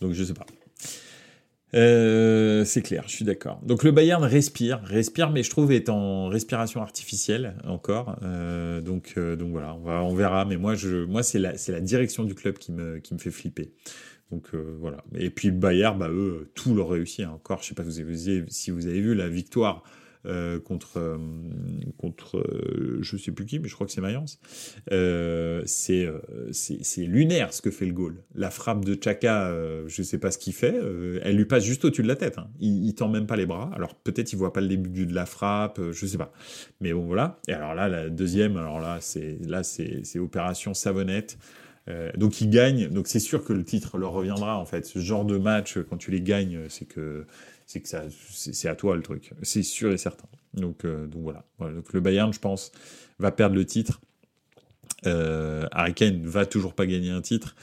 Donc 0.00 0.12
je 0.12 0.24
sais 0.24 0.34
pas. 0.34 0.46
Euh, 1.74 2.64
c'est 2.64 2.82
clair, 2.82 3.04
je 3.06 3.12
suis 3.12 3.24
d'accord. 3.24 3.60
Donc 3.62 3.84
le 3.84 3.92
Bayern 3.92 4.24
respire, 4.24 4.80
respire, 4.84 5.30
mais 5.30 5.42
je 5.42 5.50
trouve 5.50 5.72
est 5.72 5.88
en 5.88 6.28
respiration 6.28 6.82
artificielle 6.82 7.54
encore. 7.64 8.16
Euh, 8.22 8.80
donc, 8.80 9.18
donc 9.18 9.50
voilà, 9.52 9.74
on, 9.74 9.80
va, 9.80 10.02
on 10.02 10.14
verra. 10.14 10.44
Mais 10.44 10.56
moi, 10.56 10.74
je, 10.74 11.04
moi 11.04 11.22
c'est 11.22 11.38
la, 11.38 11.56
c'est 11.56 11.72
la 11.72 11.80
direction 11.80 12.24
du 12.24 12.34
club 12.34 12.58
qui 12.58 12.72
me, 12.72 12.98
qui 12.98 13.14
me 13.14 13.18
fait 13.18 13.30
flipper. 13.30 13.72
Donc 14.30 14.54
voilà. 14.54 14.98
Et 15.16 15.30
puis 15.30 15.50
Bayern, 15.50 15.98
bah 15.98 16.08
eux, 16.08 16.50
tout 16.54 16.74
leur 16.74 16.90
réussit 16.90 17.24
hein. 17.24 17.32
encore. 17.34 17.62
Je 17.62 17.68
sais 17.68 17.74
pas 17.74 17.84
si 17.84 18.02
vous 18.02 18.28
avez, 18.28 18.44
si 18.48 18.70
vous 18.70 18.86
avez 18.86 19.00
vu 19.00 19.14
la 19.14 19.28
victoire 19.28 19.82
euh, 19.84 19.99
contre, 20.24 20.98
euh, 20.98 21.16
contre 21.96 22.38
euh, 22.38 22.98
je 23.00 23.16
sais 23.16 23.32
plus 23.32 23.46
qui, 23.46 23.58
mais 23.58 23.68
je 23.68 23.74
crois 23.74 23.86
que 23.86 23.92
c'est 23.92 24.00
Mayence. 24.00 24.38
c'est 25.66 26.08
c'est 26.52 27.04
lunaire 27.04 27.52
ce 27.52 27.62
que 27.62 27.70
fait 27.70 27.86
le 27.86 27.92
goal. 27.92 28.22
La 28.34 28.50
frappe 28.50 28.84
de 28.84 28.98
Chaka, 29.02 29.54
je 29.86 30.02
sais 30.02 30.18
pas 30.18 30.30
ce 30.30 30.38
qu'il 30.38 30.52
fait, 30.52 30.74
elle 31.22 31.36
lui 31.36 31.46
passe 31.46 31.64
juste 31.64 31.84
au-dessus 31.84 32.02
de 32.02 32.08
la 32.08 32.16
tête. 32.16 32.38
Hein. 32.38 32.48
Il, 32.60 32.86
il 32.86 32.94
tend 32.94 33.08
même 33.08 33.26
pas 33.26 33.36
les 33.36 33.46
bras. 33.46 33.70
Alors 33.74 33.94
peut-être 33.94 34.32
il 34.32 34.36
voit 34.36 34.52
pas 34.52 34.60
le 34.60 34.68
début 34.68 35.06
de 35.06 35.14
la 35.14 35.26
frappe, 35.26 35.80
je 35.92 36.06
sais 36.06 36.18
pas. 36.18 36.32
Mais 36.80 36.92
bon 36.92 37.06
voilà. 37.06 37.38
Et 37.48 37.52
alors 37.52 37.74
là, 37.74 37.88
la 37.88 38.10
deuxième, 38.10 38.56
alors 38.56 38.80
là 38.80 38.98
c'est 39.00 39.38
là 39.46 39.62
c'est 39.62 40.18
opération 40.18 40.74
savonnette. 40.74 41.38
donc 42.16 42.40
ils 42.40 42.50
gagnent, 42.50 42.88
donc 42.88 43.08
c'est 43.08 43.20
sûr 43.20 43.42
que 43.44 43.52
le 43.52 43.64
titre 43.64 43.96
leur 43.96 44.12
reviendra 44.12 44.58
en 44.58 44.66
fait. 44.66 44.84
Ce 44.84 44.98
genre 44.98 45.24
de 45.24 45.38
match, 45.38 45.78
quand 45.88 45.96
tu 45.96 46.10
les 46.10 46.20
gagnes, 46.20 46.60
c'est 46.68 46.84
que 46.86 47.24
c'est 47.70 47.80
que 47.80 47.88
ça, 47.88 48.02
c'est 48.32 48.68
à 48.68 48.74
toi 48.74 48.96
le 48.96 49.02
truc. 49.02 49.30
C'est 49.42 49.62
sûr 49.62 49.92
et 49.92 49.96
certain. 49.96 50.26
Donc, 50.54 50.84
euh, 50.84 51.06
donc 51.06 51.22
voilà. 51.22 51.44
Donc 51.60 51.92
le 51.92 52.00
Bayern, 52.00 52.32
je 52.32 52.40
pense, 52.40 52.72
va 53.20 53.30
perdre 53.30 53.54
le 53.54 53.64
titre. 53.64 54.00
Euh, 55.06 55.68
Harry 55.70 55.94
Kane 55.94 56.26
va 56.26 56.46
toujours 56.46 56.74
pas 56.74 56.84
gagner 56.86 57.10
un 57.10 57.20
titre. 57.20 57.54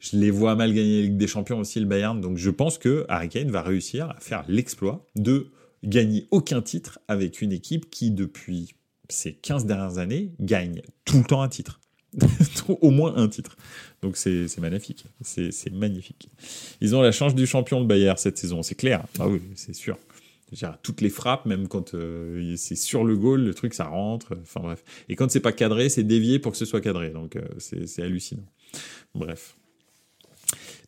Je 0.00 0.18
les 0.18 0.30
vois 0.30 0.54
mal 0.54 0.74
gagner 0.74 0.98
la 0.98 1.02
Ligue 1.04 1.16
des 1.16 1.26
Champions 1.26 1.60
aussi, 1.60 1.80
le 1.80 1.86
Bayern. 1.86 2.20
Donc 2.20 2.36
je 2.36 2.50
pense 2.50 2.76
que 2.76 3.06
Harry 3.08 3.30
Kane 3.30 3.50
va 3.50 3.62
réussir 3.62 4.10
à 4.10 4.20
faire 4.20 4.44
l'exploit 4.48 5.06
de 5.16 5.46
gagner 5.82 6.28
aucun 6.30 6.60
titre 6.60 6.98
avec 7.08 7.40
une 7.40 7.52
équipe 7.52 7.88
qui, 7.88 8.10
depuis 8.10 8.74
ces 9.08 9.32
15 9.32 9.64
dernières 9.64 9.96
années, 9.96 10.34
gagne 10.40 10.82
tout 11.06 11.16
le 11.16 11.24
temps 11.24 11.40
un 11.40 11.48
titre. 11.48 11.80
au 12.68 12.90
moins 12.90 13.16
un 13.16 13.28
titre. 13.28 13.56
Donc 14.02 14.16
c'est 14.16 14.58
magnifique. 14.58 15.06
C'est 15.22 15.72
magnifique. 15.72 16.28
Ils 16.80 16.94
ont 16.94 17.02
la 17.02 17.12
chance 17.12 17.34
du 17.34 17.46
champion 17.46 17.80
de 17.80 17.86
Bayern 17.86 18.16
cette 18.16 18.38
saison, 18.38 18.62
c'est 18.62 18.74
clair. 18.74 19.04
Ah 19.18 19.28
oui, 19.28 19.40
c'est 19.54 19.74
sûr. 19.74 19.98
toutes 20.82 21.00
les 21.00 21.10
frappes, 21.10 21.46
même 21.46 21.68
quand 21.68 21.94
euh, 21.94 22.54
c'est 22.56 22.76
sur 22.76 23.04
le 23.04 23.16
goal, 23.16 23.42
le 23.44 23.54
truc 23.54 23.74
ça 23.74 23.86
rentre. 23.86 24.36
Enfin 24.42 24.60
bref. 24.60 24.84
Et 25.08 25.16
quand 25.16 25.30
c'est 25.30 25.40
pas 25.40 25.52
cadré, 25.52 25.88
c'est 25.88 26.04
dévié 26.04 26.38
pour 26.38 26.52
que 26.52 26.58
ce 26.58 26.64
soit 26.64 26.80
cadré. 26.80 27.10
Donc 27.10 27.36
euh, 27.36 27.42
c'est 27.58 28.02
hallucinant. 28.02 28.46
Bref. 29.14 29.56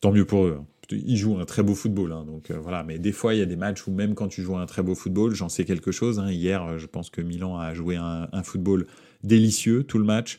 Tant 0.01 0.13
mieux 0.13 0.27
pour 0.27 0.45
eux. 0.45 0.59
Hein. 0.61 0.67
Ils 0.91 1.17
jouent 1.17 1.39
un 1.39 1.45
très 1.47 1.65
beau 1.65 1.75
football, 1.75 2.13
hein, 2.13 2.25
donc 2.25 2.53
euh, 2.53 2.59
voilà. 2.59 2.85
Mais 2.85 3.01
des 3.01 3.11
fois, 3.11 3.35
il 3.35 3.39
y 3.39 3.43
a 3.43 3.47
des 3.47 3.57
matchs 3.57 3.89
où 3.89 3.91
même 3.91 4.15
quand 4.15 4.29
tu 4.29 4.43
joues 4.43 4.57
un 4.57 4.67
très 4.67 4.83
beau 4.83 4.95
football, 4.95 5.35
j'en 5.35 5.49
sais 5.49 5.65
quelque 5.65 5.91
chose. 5.91 6.21
Hein. 6.21 6.31
Hier, 6.31 6.79
je 6.79 6.87
pense 6.87 7.11
que 7.11 7.21
Milan 7.21 7.59
a 7.59 7.75
joué 7.75 7.97
un, 7.97 8.29
un 8.31 8.43
football 8.45 8.87
délicieux 9.25 9.83
tout 9.83 9.99
le 9.99 10.05
match. 10.05 10.39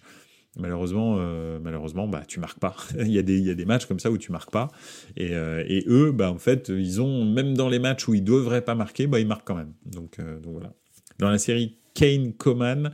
Malheureusement, 0.57 1.17
euh, 1.19 1.59
malheureusement, 1.61 2.07
bah 2.07 2.23
tu 2.27 2.39
marques 2.39 2.59
pas. 2.59 2.75
il 2.99 3.11
y 3.11 3.19
a 3.19 3.21
des 3.21 3.37
il 3.37 3.45
y 3.45 3.51
a 3.51 3.55
des 3.55 3.65
matchs 3.65 3.85
comme 3.85 3.99
ça 3.99 4.11
où 4.11 4.17
tu 4.17 4.31
marques 4.31 4.51
pas. 4.51 4.69
Et, 5.15 5.33
euh, 5.33 5.63
et 5.67 5.83
eux, 5.87 6.11
bah 6.11 6.31
en 6.31 6.39
fait, 6.39 6.69
ils 6.69 7.01
ont 7.01 7.25
même 7.25 7.55
dans 7.55 7.69
les 7.69 7.79
matchs 7.79 8.07
où 8.07 8.13
ils 8.13 8.23
devraient 8.23 8.63
pas 8.63 8.75
marquer, 8.75 9.07
bah 9.07 9.19
ils 9.19 9.27
marquent 9.27 9.47
quand 9.47 9.55
même. 9.55 9.73
Donc, 9.85 10.19
euh, 10.19 10.39
donc 10.39 10.53
voilà. 10.53 10.73
Dans 11.19 11.29
la 11.29 11.37
série 11.37 11.77
Kane 11.97 12.33
Coman, 12.33 12.93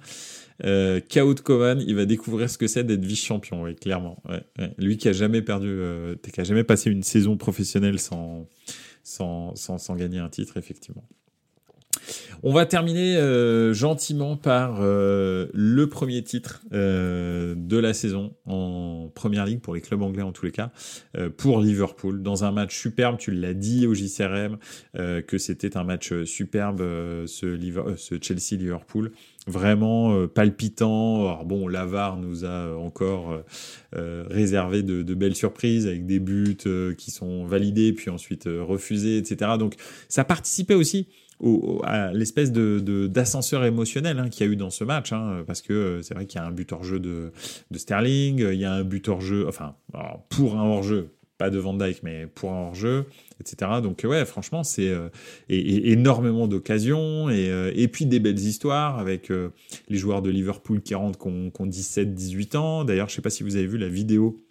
euh, 0.63 1.01
Kaut 1.01 1.35
il 1.79 1.95
va 1.95 2.05
découvrir 2.05 2.49
ce 2.49 2.57
que 2.57 2.67
c'est 2.67 2.83
d'être 2.83 3.03
vice-champion, 3.03 3.73
clairement. 3.75 4.23
Lui 4.77 4.97
qui 4.97 5.09
a 5.09 5.13
jamais 5.13 5.41
perdu, 5.41 5.67
euh, 5.67 6.15
qui 6.15 6.39
a 6.39 6.43
jamais 6.43 6.63
passé 6.63 6.89
une 6.89 7.03
saison 7.03 7.35
professionnelle 7.35 7.99
sans, 7.99 8.47
sans, 9.03 9.55
sans, 9.55 9.77
sans 9.77 9.95
gagner 9.95 10.19
un 10.19 10.29
titre, 10.29 10.55
effectivement. 10.57 11.03
On 12.45 12.51
va 12.51 12.65
terminer 12.65 13.15
euh, 13.15 13.73
gentiment 13.73 14.35
par 14.35 14.79
euh, 14.81 15.47
le 15.53 15.87
premier 15.87 16.21
titre 16.23 16.61
euh, 16.73 17.55
de 17.57 17.77
la 17.77 17.93
saison 17.93 18.33
en 18.45 19.09
première 19.15 19.45
ligue 19.45 19.61
pour 19.61 19.73
les 19.73 19.79
clubs 19.79 20.01
anglais 20.01 20.23
en 20.23 20.33
tous 20.33 20.45
les 20.45 20.51
cas 20.51 20.71
pour 21.37 21.61
Liverpool 21.61 22.21
dans 22.21 22.43
un 22.43 22.51
match 22.51 22.77
superbe. 22.77 23.17
Tu 23.17 23.31
l'as 23.31 23.53
dit 23.53 23.87
au 23.87 23.93
JCRM 23.93 24.57
que 24.93 25.37
c'était 25.37 25.77
un 25.77 25.83
match 25.83 26.13
superbe 26.25 26.79
ce, 27.25 27.57
ce 27.97 28.15
Chelsea 28.21 28.61
Liverpool 28.61 29.11
vraiment 29.47 30.27
palpitant. 30.27 31.21
Alors 31.21 31.45
bon, 31.45 31.67
Lavar 31.67 32.17
nous 32.17 32.45
a 32.45 32.75
encore 32.75 33.43
réservé 33.93 34.83
de, 34.83 35.13
belles 35.13 35.35
surprises 35.35 35.87
avec 35.87 36.05
des 36.05 36.19
buts 36.19 36.57
qui 36.97 37.11
sont 37.11 37.45
validés 37.45 37.93
puis 37.93 38.09
ensuite 38.09 38.47
refusés, 38.47 39.17
etc. 39.17 39.51
Donc 39.57 39.75
ça 40.09 40.23
participait 40.23 40.75
aussi 40.75 41.07
à 41.83 42.13
l'espèce 42.13 42.51
de 42.51 43.07
d'ascenseur 43.07 43.65
émotionnel 43.65 44.19
hein, 44.19 44.29
qu'il 44.29 44.45
y 44.45 44.49
a 44.49 44.51
eu 44.51 44.55
dans 44.55 44.69
ce 44.69 44.83
match, 44.83 45.11
hein, 45.11 45.43
parce 45.45 45.61
que 45.61 45.73
euh, 45.73 46.01
c'est 46.01 46.13
vrai 46.13 46.25
qu'il 46.25 46.39
y 46.39 46.43
a 46.43 46.47
un 46.47 46.51
but 46.51 46.71
hors 46.71 46.83
jeu 46.83 46.99
de, 46.99 47.31
de 47.71 47.77
Sterling, 47.77 48.39
il 48.39 48.59
y 48.59 48.65
a 48.65 48.73
un 48.73 48.83
but 48.83 49.07
hors 49.07 49.21
jeu, 49.21 49.45
enfin 49.47 49.75
pour 50.29 50.57
un 50.57 50.63
hors 50.63 50.83
jeu, 50.83 51.09
pas 51.37 51.49
de 51.49 51.57
Van 51.57 51.73
Dyke, 51.73 52.01
mais 52.03 52.27
pour 52.27 52.51
un 52.51 52.67
hors 52.67 52.75
jeu, 52.75 53.05
etc. 53.41 53.71
Donc 53.81 54.01
ouais, 54.05 54.25
franchement, 54.25 54.63
c'est 54.63 54.89
euh, 54.89 55.09
énormément 55.49 56.47
d'occasions 56.47 57.29
et, 57.29 57.49
euh, 57.49 57.71
et, 57.75 57.87
puis 57.87 58.05
des 58.05 58.19
belles 58.19 58.39
histoires 58.39 58.99
avec 58.99 59.31
les 59.89 59.97
joueurs 59.97 60.21
de 60.21 60.29
Liverpool 60.29 60.81
qui 60.81 60.95
rentrent, 60.95 61.19
qui 61.19 61.27
ont, 61.27 61.67
17-18 61.67 62.57
ans. 62.57 62.83
D'ailleurs, 62.85 63.09
je 63.09 63.15
sais 63.15 63.21
pas 63.21 63.29
si 63.29 63.43
vous 63.43 63.55
avez 63.55 63.67
vu 63.67 63.77
la 63.77 63.89
vidéo 63.89 64.41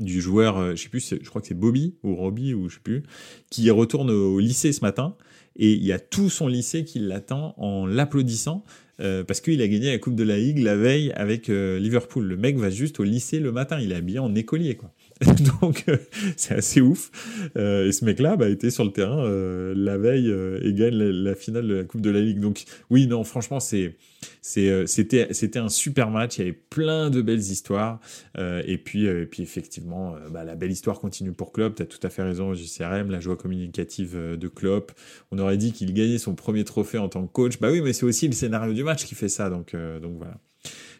du 0.00 0.22
joueur, 0.22 0.74
je 0.74 0.82
sais 0.82 0.88
plus, 0.88 1.14
je 1.20 1.28
crois 1.28 1.42
que 1.42 1.48
c'est 1.48 1.58
Bobby 1.58 1.96
ou 2.02 2.14
Robbie 2.14 2.54
ou 2.54 2.70
je 2.70 2.76
sais 2.76 2.80
plus, 2.82 3.02
qui 3.50 3.70
retourne 3.70 4.10
au 4.10 4.38
lycée 4.38 4.72
ce 4.72 4.80
matin 4.80 5.14
et 5.56 5.72
il 5.72 5.84
y 5.84 5.92
a 5.92 5.98
tout 5.98 6.30
son 6.30 6.48
lycée 6.48 6.84
qui 6.84 6.98
l'attend 6.98 7.54
en 7.56 7.86
l'applaudissant 7.86 8.64
euh, 9.00 9.24
parce 9.24 9.40
qu'il 9.40 9.60
a 9.62 9.68
gagné 9.68 9.90
la 9.90 9.98
Coupe 9.98 10.14
de 10.14 10.22
la 10.22 10.38
Ligue 10.38 10.58
la 10.58 10.76
veille 10.76 11.12
avec 11.12 11.48
euh, 11.48 11.78
Liverpool. 11.78 12.24
Le 12.24 12.36
mec 12.36 12.56
va 12.56 12.70
juste 12.70 13.00
au 13.00 13.04
lycée 13.04 13.40
le 13.40 13.52
matin, 13.52 13.78
il 13.80 13.92
est 13.92 13.96
habillé 13.96 14.18
en 14.18 14.34
écolier 14.34 14.76
quoi. 14.76 14.92
Donc 15.60 15.84
euh, 15.88 15.96
c'est 16.36 16.54
assez 16.54 16.80
ouf. 16.80 17.10
Euh, 17.56 17.88
et 17.88 17.92
ce 17.92 18.04
mec-là 18.04 18.36
bah, 18.36 18.48
était 18.48 18.70
sur 18.70 18.84
le 18.84 18.92
terrain 18.92 19.24
euh, 19.24 19.74
la 19.76 19.96
veille 19.96 20.30
et 20.62 20.72
gagne 20.72 20.94
la, 20.94 21.34
finale 21.34 21.68
de 21.68 21.74
la 21.74 21.84
Coupe 21.84 22.00
de 22.00 22.10
la 22.10 22.20
Ligue. 22.20 22.40
Donc 22.40 22.64
oui, 22.90 23.06
non, 23.06 23.24
franchement, 23.24 23.60
c'est 23.60 23.96
c'était 24.40 25.28
c'était 25.30 25.58
un 25.58 25.68
super 25.68 26.10
match. 26.10 26.38
Il 26.38 26.40
y 26.40 26.42
avait 26.44 26.52
plein 26.52 27.10
de 27.10 27.22
belles 27.22 27.38
histoires. 27.38 28.00
et 28.38 28.78
puis 28.78 29.06
et 29.06 29.26
puis 29.26 29.42
effectivement, 29.42 30.14
bah, 30.30 30.44
la 30.44 30.54
belle 30.54 30.70
histoire 30.70 31.00
continue 31.00 31.32
pour 31.32 31.52
Klopp. 31.52 31.76
Tu 31.76 31.82
as 31.82 31.86
tout 31.86 32.00
à 32.02 32.10
fait 32.10 32.22
raison, 32.22 32.54
JCRM, 32.54 33.10
la 33.10 33.20
joie 33.20 33.36
communicative 33.36 34.16
de 34.38 34.48
Klopp. 34.48 34.92
On 35.30 35.38
aurait 35.38 35.56
dit 35.56 35.72
qu'il 35.72 35.92
gagnait 35.94 36.18
son 36.18 36.34
premier 36.34 36.64
trophée 36.64 36.98
en 36.98 37.08
tant 37.08 37.26
que 37.26 37.32
coach. 37.32 37.58
Bah 37.60 37.70
oui, 37.70 37.80
mais 37.80 37.92
c'est 37.92 38.06
aussi 38.06 38.26
le 38.26 38.34
scénario 38.34 38.72
du 38.72 38.84
match 38.84 39.04
qui 39.04 39.14
fait 39.14 39.28
ça. 39.28 39.50
Donc 39.50 39.74
donc 39.74 40.16
voilà. 40.18 40.38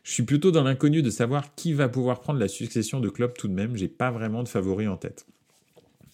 Je 0.03 0.13
suis 0.13 0.23
plutôt 0.25 0.51
dans 0.51 0.65
l'inconnu 0.65 1.03
de 1.03 1.11
savoir 1.11 1.55
qui 1.55 1.73
va 1.73 1.89
pouvoir 1.89 2.21
prendre 2.21 2.39
la 2.39 2.49
succession 2.49 3.01
de 3.01 3.09
Klopp 3.09 3.39
tout 3.39 3.49
de 3.49 3.55
même. 3.55 3.77
J'ai 3.77 3.89
pas 3.89 4.11
vraiment 4.11 4.43
de 4.43 4.49
favori 4.49 4.89
en 4.89 4.97
tête. 4.97 5.27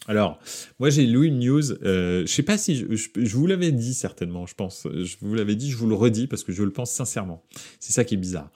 Alors, 0.06 0.38
moi 0.78 0.88
j'ai 0.88 1.04
lu 1.04 1.26
une 1.26 1.38
news, 1.38 1.72
euh, 1.82 2.22
je 2.22 2.32
sais 2.32 2.42
pas 2.42 2.56
si 2.56 2.76
je, 2.76 3.36
vous 3.36 3.46
l'avais 3.46 3.72
dit 3.72 3.92
certainement, 3.92 4.46
je 4.46 4.54
pense, 4.54 4.86
je 4.90 5.16
vous 5.20 5.34
l'avais 5.34 5.54
dit, 5.54 5.70
je 5.70 5.76
vous 5.76 5.86
le 5.86 5.94
redis 5.94 6.26
parce 6.26 6.44
que 6.44 6.52
je 6.52 6.62
le 6.62 6.70
pense 6.70 6.90
sincèrement. 6.90 7.42
C'est 7.78 7.92
ça 7.92 8.04
qui 8.04 8.14
est 8.14 8.18
bizarre. 8.18 8.50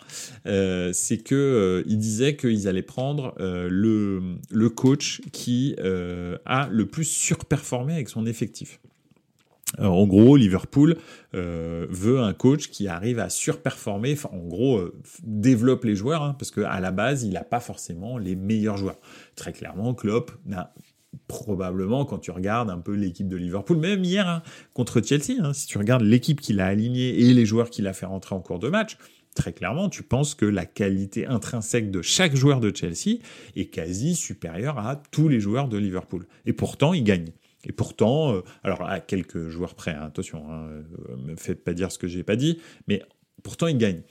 Euh, 0.46 0.92
c'est 0.94 1.18
que 1.18 1.34
euh, 1.34 1.82
il 1.86 1.98
disait 1.98 2.36
qu'ils 2.36 2.68
allaient 2.68 2.80
prendre 2.80 3.34
euh, 3.38 3.68
le, 3.70 4.36
le 4.50 4.70
coach 4.70 5.20
qui 5.32 5.76
a 5.78 6.68
le 6.70 6.86
plus 6.86 7.04
surperformé 7.04 7.94
avec 7.94 8.08
son 8.08 8.24
effectif. 8.24 8.80
En 9.78 10.06
gros, 10.06 10.36
Liverpool 10.36 10.96
euh, 11.34 11.86
veut 11.90 12.20
un 12.20 12.32
coach 12.32 12.68
qui 12.68 12.88
arrive 12.88 13.18
à 13.18 13.28
surperformer, 13.28 14.16
en 14.30 14.46
gros, 14.46 14.78
euh, 14.78 14.94
développe 15.22 15.84
les 15.84 15.94
joueurs, 15.94 16.22
hein, 16.22 16.36
parce 16.38 16.50
qu'à 16.50 16.80
la 16.80 16.90
base, 16.90 17.24
il 17.24 17.32
n'a 17.32 17.44
pas 17.44 17.60
forcément 17.60 18.18
les 18.18 18.36
meilleurs 18.36 18.76
joueurs. 18.76 18.98
Très 19.36 19.52
clairement, 19.52 19.94
Klopp 19.94 20.32
n'a 20.44 20.74
probablement, 21.28 22.04
quand 22.04 22.18
tu 22.18 22.30
regardes 22.30 22.70
un 22.70 22.78
peu 22.78 22.94
l'équipe 22.94 23.28
de 23.28 23.36
Liverpool, 23.36 23.78
même 23.78 24.04
hier 24.04 24.28
hein, 24.28 24.42
contre 24.74 25.00
Chelsea, 25.00 25.40
hein, 25.40 25.52
si 25.52 25.66
tu 25.66 25.78
regardes 25.78 26.02
l'équipe 26.02 26.40
qu'il 26.40 26.60
a 26.60 26.66
alignée 26.66 27.20
et 27.20 27.34
les 27.34 27.46
joueurs 27.46 27.70
qu'il 27.70 27.86
a 27.86 27.92
fait 27.92 28.06
rentrer 28.06 28.34
en 28.34 28.40
cours 28.40 28.58
de 28.58 28.68
match, 28.68 28.96
très 29.34 29.52
clairement, 29.52 29.88
tu 29.88 30.02
penses 30.02 30.34
que 30.34 30.46
la 30.46 30.66
qualité 30.66 31.26
intrinsèque 31.26 31.90
de 31.90 32.02
chaque 32.02 32.34
joueur 32.34 32.60
de 32.60 32.74
Chelsea 32.74 33.18
est 33.56 33.66
quasi 33.66 34.14
supérieure 34.14 34.78
à 34.78 34.96
tous 35.10 35.28
les 35.28 35.40
joueurs 35.40 35.68
de 35.68 35.78
Liverpool. 35.78 36.26
Et 36.46 36.52
pourtant, 36.52 36.92
il 36.92 37.04
gagne. 37.04 37.32
Et 37.64 37.72
pourtant, 37.72 38.34
euh, 38.34 38.40
alors 38.64 38.88
à 38.88 39.00
quelques 39.00 39.48
joueurs 39.48 39.74
près, 39.74 39.92
hein, 39.92 40.04
attention, 40.06 40.46
ne 40.46 40.52
hein, 40.52 40.84
euh, 41.10 41.16
me 41.16 41.36
faites 41.36 41.64
pas 41.64 41.74
dire 41.74 41.92
ce 41.92 41.98
que 41.98 42.06
j'ai 42.06 42.22
pas 42.22 42.36
dit, 42.36 42.58
mais 42.88 43.02
pourtant 43.42 43.66
il 43.66 43.78
gagne. 43.78 44.02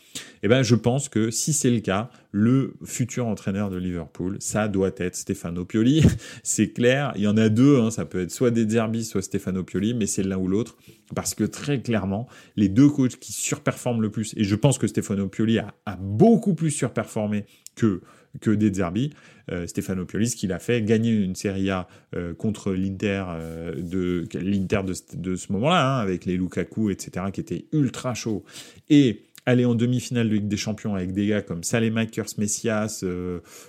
Eh 0.43 0.47
ben, 0.47 0.64
je 0.64 0.76
pense 0.76 1.10
que 1.10 1.32
si 1.32 1.54
c'est 1.54 1.70
le 1.70 1.80
cas, 1.80 2.10
le 2.32 2.76
futur 2.84 3.28
entraîneur 3.28 3.70
de 3.70 3.78
Liverpool, 3.78 4.38
ça 4.39 4.68
doit 4.68 4.91
être 4.97 5.16
Stefano 5.16 5.66
Pioli. 5.66 6.04
c'est 6.43 6.72
clair, 6.72 7.12
il 7.16 7.22
y 7.22 7.28
en 7.28 7.38
a 7.38 7.49
deux, 7.49 7.80
hein, 7.80 7.91
ça 7.91 8.06
peut 8.06 8.22
être 8.22 8.32
soit 8.32 8.52
des 8.52 8.66
Derby, 8.66 9.04
soit 9.04 9.22
Stefano 9.22 9.64
Pioli, 9.64 9.93
mais 9.93 10.06
c'est 10.06 10.24
l'un 10.24 10.38
ou 10.38 10.47
l'autre, 10.47 10.78
parce 11.16 11.36
que 11.36 11.43
très 11.43 11.82
clairement, 11.82 12.28
les 12.56 12.70
deux 12.70 12.89
coachs 12.89 13.18
qui 13.18 13.34
surperforment 13.34 14.02
le 14.02 14.12
plus, 14.12 14.34
et 14.38 14.43
je 14.43 14.56
pense 14.56 14.78
que 14.78 14.88
Stefano 14.88 15.28
Pioli 15.28 15.60
a, 15.60 15.74
a 15.86 15.95
beaucoup 15.97 16.54
plus 16.54 16.72
surperformé 16.72 17.45
que 17.76 18.02
que 18.40 18.52
des 18.52 18.72
Derby. 18.72 19.12
Euh, 19.52 19.68
Stefano 19.68 20.06
Pioli, 20.06 20.30
ce 20.30 20.36
qu'il 20.36 20.52
a 20.52 20.60
fait, 20.60 20.82
gagner 20.82 21.12
une 21.12 21.36
Serie 21.36 21.70
A 21.70 21.88
euh, 22.16 22.34
contre 22.34 22.72
l'Inter 22.72 23.26
euh, 23.30 23.76
de 23.76 24.26
l'Inter 24.34 24.82
de, 25.14 25.36
ce 25.36 25.52
moment-là, 25.52 25.98
hein, 25.98 26.00
avec 26.00 26.26
les 26.26 26.38
Lukaku, 26.38 26.90
etc., 26.90 27.26
qui 27.34 27.42
étaient 27.42 27.66
ultra 27.74 28.14
chauds, 28.14 28.44
et 28.90 29.24
aller 29.46 29.66
en 29.66 29.76
demi-finale 29.76 30.30
de 30.30 30.36
Ligue 30.36 30.48
des 30.48 30.58
Champions 30.58 30.96
avec 30.96 31.14
des 31.14 31.28
gars 31.28 31.42
comme 31.42 31.64
Salemakers, 31.64 32.28
Messias, 32.38 33.04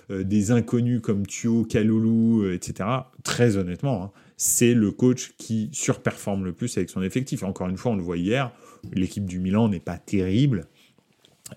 des 0.09 0.51
inconnus 0.51 1.01
comme 1.01 1.25
Thio, 1.25 1.65
Kaloulou, 1.65 2.47
etc. 2.51 2.87
Très 3.23 3.57
honnêtement, 3.57 4.03
hein, 4.03 4.11
c'est 4.37 4.73
le 4.73 4.91
coach 4.91 5.33
qui 5.37 5.69
surperforme 5.71 6.45
le 6.45 6.53
plus 6.53 6.77
avec 6.77 6.89
son 6.89 7.01
effectif. 7.01 7.43
Encore 7.43 7.69
une 7.69 7.77
fois, 7.77 7.93
on 7.93 7.95
le 7.95 8.03
voit 8.03 8.17
hier, 8.17 8.51
l'équipe 8.93 9.25
du 9.25 9.39
Milan 9.39 9.69
n'est 9.69 9.79
pas 9.79 9.97
terrible, 9.97 10.59
euh, 10.59 10.72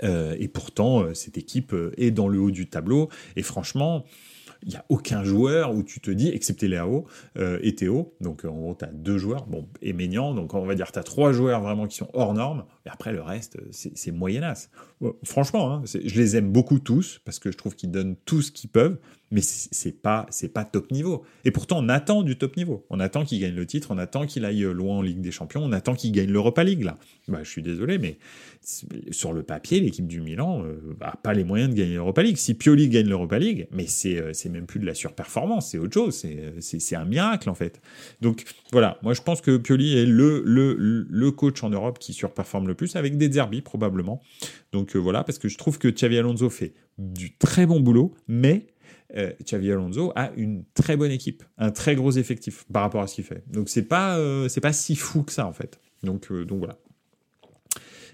et 0.03 0.49
pourtant, 0.49 1.03
euh, 1.03 1.15
cette 1.15 1.39
équipe 1.39 1.73
euh, 1.73 1.93
est 1.97 2.11
dans 2.11 2.29
le 2.29 2.39
haut 2.39 2.51
du 2.51 2.69
tableau. 2.69 3.09
Et 3.37 3.43
franchement, 3.43 4.05
il 4.63 4.71
n'y 4.71 4.77
a 4.77 4.85
aucun 4.89 5.25
joueur 5.25 5.75
où 5.75 5.83
tu 5.83 6.01
te 6.01 6.11
dis, 6.11 6.29
excepté 6.29 6.69
Léo 6.69 7.07
et 7.37 7.75
Théo, 7.75 8.15
donc 8.21 8.45
en 8.45 8.55
gros, 8.55 8.75
tu 8.79 8.85
as 8.85 8.89
deux 8.89 9.19
joueurs, 9.19 9.47
bon, 9.47 9.69
et 9.83 9.93
Ménian, 9.93 10.35
donc 10.35 10.55
on 10.55 10.65
va 10.65 10.75
dire 10.75 10.91
tu 10.93 10.99
as 10.99 11.03
trois 11.03 11.33
joueurs 11.33 11.61
vraiment 11.61 11.87
qui 11.87 11.97
sont 11.97 12.09
hors 12.13 12.35
normes, 12.35 12.65
et 12.85 12.89
après 12.89 13.13
le 13.13 13.23
reste, 13.23 13.59
c'est 13.71 14.13
moyennasse. 14.13 14.71
franchement, 15.25 15.73
hein, 15.73 15.83
je 15.85 16.15
les 16.15 16.37
aime 16.37 16.51
beaucoup 16.51 16.79
tous, 16.79 17.21
parce 17.25 17.39
que 17.39 17.51
je 17.51 17.57
trouve 17.57 17.75
qu'ils 17.75 17.91
donnent 17.91 18.17
tout 18.25 18.43
ce 18.43 18.51
qu'ils 18.53 18.71
peuvent, 18.71 18.99
mais 19.31 19.41
c'est 19.43 20.01
pas 20.03 20.27
c'est 20.31 20.49
pas 20.49 20.65
top 20.65 20.91
niveau. 20.93 21.25
Et 21.45 21.51
pourtant, 21.51 21.79
on 21.83 21.89
attend 21.89 22.23
du 22.23 22.39
top 22.39 22.57
niveau. 22.57 22.87
On 22.91 23.01
attend 23.01 23.25
qu'il 23.25 23.41
gagne 23.41 23.55
le 23.55 23.67
titre, 23.67 23.89
on 23.91 23.99
attend 23.99 24.27
qu'il 24.27 24.45
aille 24.45 24.63
loin 24.63 24.99
en 24.99 25.03
Ligue 25.03 25.21
des 25.21 25.33
Champions, 25.33 25.63
on 25.65 25.73
attend 25.73 25.95
qu'il 25.95 26.13
gagne 26.13 26.31
l'Europa 26.31 26.63
League. 26.63 26.89
Bah, 27.27 27.41
je 27.43 27.51
suis 27.51 27.63
désolé, 27.63 27.99
mais 27.99 28.19
sur 29.11 29.33
le 29.33 29.43
papier, 29.43 29.81
l'équipe 29.81 30.07
du 30.07 30.21
Milan 30.21 30.63
n'a 30.63 30.69
euh, 30.69 31.17
pas 31.23 31.35
les 31.35 31.45
moyens 31.45 31.71
de 31.71 31.75
gagner 31.77 31.95
l'Europa 31.95 32.23
League. 32.23 32.37
Si 32.37 32.55
Pioli 32.55 32.89
gagne 32.89 33.09
l'Europa 33.09 33.39
League, 33.39 33.67
mais 33.73 33.87
c'est 33.87 34.19
euh, 34.19 34.33
c'est 34.47 34.53
même 34.53 34.67
plus 34.67 34.81
de 34.81 34.87
la 34.87 34.95
surperformance, 34.95 35.71
c'est 35.71 35.79
autre 35.79 35.95
chose. 35.95 36.23
Euh, 36.25 36.53
c'est 36.61 36.97
un 36.97 37.05
miracle 37.05 37.51
en 37.51 37.55
fait. 37.55 37.81
Donc 38.21 38.45
voilà, 38.73 38.99
moi 39.03 39.15
je 39.15 39.23
pense 39.23 39.41
que 39.41 39.57
Pioli 39.57 39.99
est 39.99 40.07
le 40.07 40.43
le 40.45 40.75
le 41.09 41.31
coach 41.31 41.63
en 41.63 41.71
Europe 41.71 41.99
qui 41.99 42.13
surperforme 42.13 42.69
le 42.69 42.75
plus 42.75 42.97
avec 42.97 43.17
des 43.17 43.29
derbies 43.29 43.63
probablement. 43.63 44.23
Donc 44.73 44.95
voilà, 44.97 45.25
parce 45.25 45.39
que 45.39 45.49
je 45.49 45.59
trouve 45.59 45.79
que 45.79 45.89
Xavi 45.89 46.19
Alonso 46.19 46.51
fait 46.51 46.75
du 46.99 47.37
très 47.37 47.67
bon 47.67 47.81
boulot, 47.81 48.15
mais 48.29 48.67
euh, 49.17 49.33
Xavi 49.43 49.71
Alonso 49.71 50.13
a 50.17 50.33
une 50.37 50.65
très 50.75 50.97
bonne 50.97 51.13
équipe, 51.13 51.45
un 51.59 51.71
très 51.71 51.95
gros 51.95 52.11
effectif 52.13 52.65
par 52.73 52.83
rapport 52.83 53.03
à 53.03 53.07
ce 53.07 53.15
qu'il 53.15 53.25
fait. 53.25 53.45
Donc 53.49 53.69
c'est 53.69 53.85
pas 53.85 54.19
euh, 54.19 54.49
c'est 54.49 54.61
pas 54.61 54.73
si 54.73 54.97
fou 54.97 55.23
que 55.23 55.33
ça 55.33 55.47
en 55.47 55.53
fait. 55.53 55.81
Donc 56.03 56.31
euh, 56.31 56.45
donc 56.45 56.59
voilà. 56.59 56.79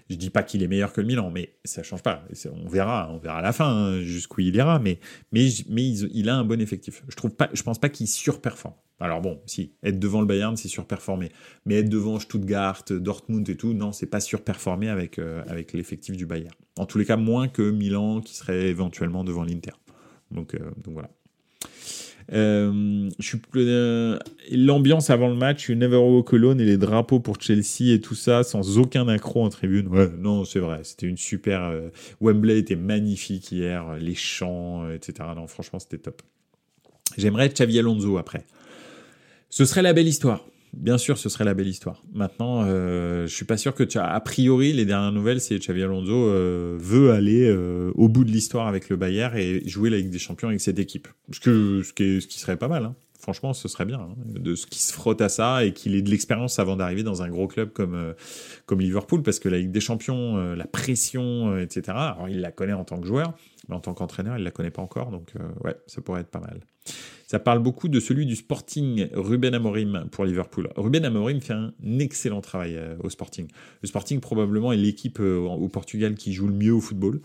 Je 0.09 0.15
dis 0.15 0.29
pas 0.29 0.43
qu'il 0.43 0.63
est 0.63 0.67
meilleur 0.67 0.93
que 0.93 1.01
le 1.01 1.07
Milan, 1.07 1.31
mais 1.31 1.55
ça 1.63 1.83
change 1.83 2.03
pas. 2.03 2.25
On 2.51 2.67
verra, 2.67 3.09
on 3.11 3.17
verra 3.17 3.39
à 3.39 3.41
la 3.41 3.53
fin 3.53 3.67
hein, 3.67 4.01
jusqu'où 4.01 4.41
il 4.41 4.55
ira, 4.55 4.79
mais 4.79 4.99
mais 5.31 5.47
mais 5.69 5.87
il, 5.87 6.29
a 6.29 6.35
un 6.35 6.43
bon 6.43 6.61
effectif. 6.61 7.03
Je 7.07 7.15
trouve 7.15 7.31
pas, 7.31 7.49
je 7.53 7.63
pense 7.63 7.79
pas 7.79 7.89
qu'il 7.89 8.07
surperforme. 8.07 8.75
Alors 8.99 9.21
bon, 9.21 9.41
si 9.45 9.73
être 9.83 9.99
devant 9.99 10.21
le 10.21 10.27
Bayern, 10.27 10.55
c'est 10.55 10.67
surperformer, 10.67 11.29
mais 11.65 11.75
être 11.75 11.89
devant 11.89 12.19
Stuttgart, 12.19 12.83
Dortmund 12.89 13.47
et 13.49 13.57
tout, 13.57 13.73
non, 13.73 13.91
c'est 13.91 14.05
pas 14.07 14.19
surperformer 14.19 14.89
avec 14.89 15.19
avec 15.47 15.73
l'effectif 15.73 16.15
du 16.15 16.25
Bayern. 16.25 16.55
En 16.77 16.85
tous 16.85 16.97
les 16.97 17.05
cas, 17.05 17.17
moins 17.17 17.47
que 17.47 17.69
Milan 17.69 18.21
qui 18.21 18.35
serait 18.35 18.67
éventuellement 18.67 19.23
devant 19.23 19.43
l'Inter. 19.43 19.73
Donc, 20.33 20.55
euh, 20.55 20.71
donc 20.83 20.93
voilà. 20.93 21.09
Euh, 22.31 23.09
euh, 23.55 24.19
l'ambiance 24.51 25.09
avant 25.09 25.27
le 25.27 25.35
match, 25.35 25.69
une 25.69 25.79
Never 25.79 25.97
Walk 25.97 26.33
Alone 26.33 26.61
et 26.61 26.65
les 26.65 26.77
drapeaux 26.77 27.19
pour 27.19 27.41
Chelsea 27.41 27.93
et 27.93 27.99
tout 27.99 28.15
ça, 28.15 28.43
sans 28.43 28.77
aucun 28.77 29.07
accro 29.07 29.43
en 29.43 29.49
tribune. 29.49 29.87
Ouais, 29.87 30.09
non, 30.17 30.45
c'est 30.45 30.59
vrai, 30.59 30.79
c'était 30.83 31.07
une 31.07 31.17
super. 31.17 31.73
Wembley 32.21 32.59
était 32.59 32.75
magnifique 32.75 33.51
hier, 33.51 33.95
les 33.99 34.15
chants, 34.15 34.89
etc. 34.89 35.29
Non, 35.35 35.47
franchement, 35.47 35.79
c'était 35.79 35.97
top. 35.97 36.21
J'aimerais 37.17 37.49
Xavi 37.49 37.79
Alonso 37.79 38.17
après. 38.17 38.45
Ce 39.49 39.65
serait 39.65 39.81
la 39.81 39.93
belle 39.93 40.07
histoire 40.07 40.45
bien 40.73 40.97
sûr, 40.97 41.17
ce 41.17 41.29
serait 41.29 41.45
la 41.45 41.53
belle 41.53 41.67
histoire. 41.67 42.01
Maintenant, 42.13 42.63
euh, 42.65 43.27
je 43.27 43.33
suis 43.33 43.45
pas 43.45 43.57
sûr 43.57 43.73
que 43.73 43.83
tu 43.83 43.97
a 43.97 44.19
priori, 44.19 44.73
les 44.73 44.85
dernières 44.85 45.11
nouvelles, 45.11 45.39
c'est 45.39 45.57
Xavi 45.57 45.83
Alonso 45.83 46.11
euh, 46.11 46.77
veut 46.79 47.11
aller 47.11 47.47
euh, 47.47 47.91
au 47.95 48.09
bout 48.09 48.23
de 48.23 48.31
l'histoire 48.31 48.67
avec 48.67 48.89
le 48.89 48.95
Bayern 48.95 49.37
et 49.37 49.67
jouer 49.67 49.89
la 49.89 49.97
Ligue 49.97 50.09
des 50.09 50.19
Champions 50.19 50.49
avec 50.49 50.61
cette 50.61 50.79
équipe. 50.79 51.07
Ce, 51.31 51.39
que, 51.39 51.81
ce, 51.83 51.93
qui, 51.93 52.39
serait 52.39 52.57
pas 52.57 52.67
mal. 52.67 52.85
Hein. 52.85 52.95
Franchement, 53.19 53.53
ce 53.53 53.69
serait 53.69 53.85
bien 53.85 53.99
hein, 53.99 54.15
de 54.27 54.55
ce 54.55 54.65
qui 54.65 54.81
se 54.81 54.91
frotte 54.91 55.21
à 55.21 55.29
ça 55.29 55.63
et 55.63 55.71
qu'il 55.71 55.95
ait 55.95 56.01
de 56.01 56.09
l'expérience 56.09 56.59
avant 56.59 56.75
d'arriver 56.75 57.03
dans 57.03 57.21
un 57.21 57.29
gros 57.29 57.47
club 57.47 57.71
comme 57.71 57.95
euh, 57.95 58.13
comme 58.65 58.81
Liverpool, 58.81 59.23
parce 59.23 59.39
que 59.39 59.47
la 59.47 59.59
Ligue 59.59 59.71
des 59.71 59.79
Champions, 59.79 60.55
la 60.55 60.65
pression, 60.65 61.57
etc. 61.57 61.97
Il 62.29 62.41
la 62.41 62.51
connaît 62.51 62.73
en 62.73 62.83
tant 62.83 62.99
que 62.99 63.07
joueur, 63.07 63.33
en 63.69 63.79
tant 63.79 63.93
qu'entraîneur, 63.93 64.37
il 64.37 64.43
la 64.43 64.51
connaît 64.51 64.71
pas 64.71 64.81
encore. 64.81 65.11
Donc, 65.11 65.33
ouais, 65.63 65.75
ça 65.87 66.01
pourrait 66.01 66.21
être 66.21 66.31
pas 66.31 66.39
mal. 66.39 66.61
Ça 67.33 67.39
parle 67.39 67.59
beaucoup 67.59 67.87
de 67.87 67.99
celui 67.99 68.25
du 68.25 68.35
Sporting 68.35 69.07
Ruben 69.13 69.55
Amorim 69.55 70.05
pour 70.11 70.25
Liverpool. 70.25 70.69
Ruben 70.75 71.03
Amorim 71.03 71.41
fait 71.41 71.53
un 71.53 71.73
excellent 71.99 72.41
travail 72.41 72.75
euh, 72.75 72.95
au 72.99 73.09
Sporting. 73.09 73.47
Le 73.81 73.87
Sporting 73.87 74.19
probablement 74.19 74.71
est 74.71 74.77
l'équipe 74.77 75.19
euh, 75.19 75.39
au 75.39 75.67
Portugal 75.67 76.15
qui 76.15 76.33
joue 76.33 76.47
le 76.47 76.53
mieux 76.53 76.73
au 76.73 76.81
football. 76.81 77.21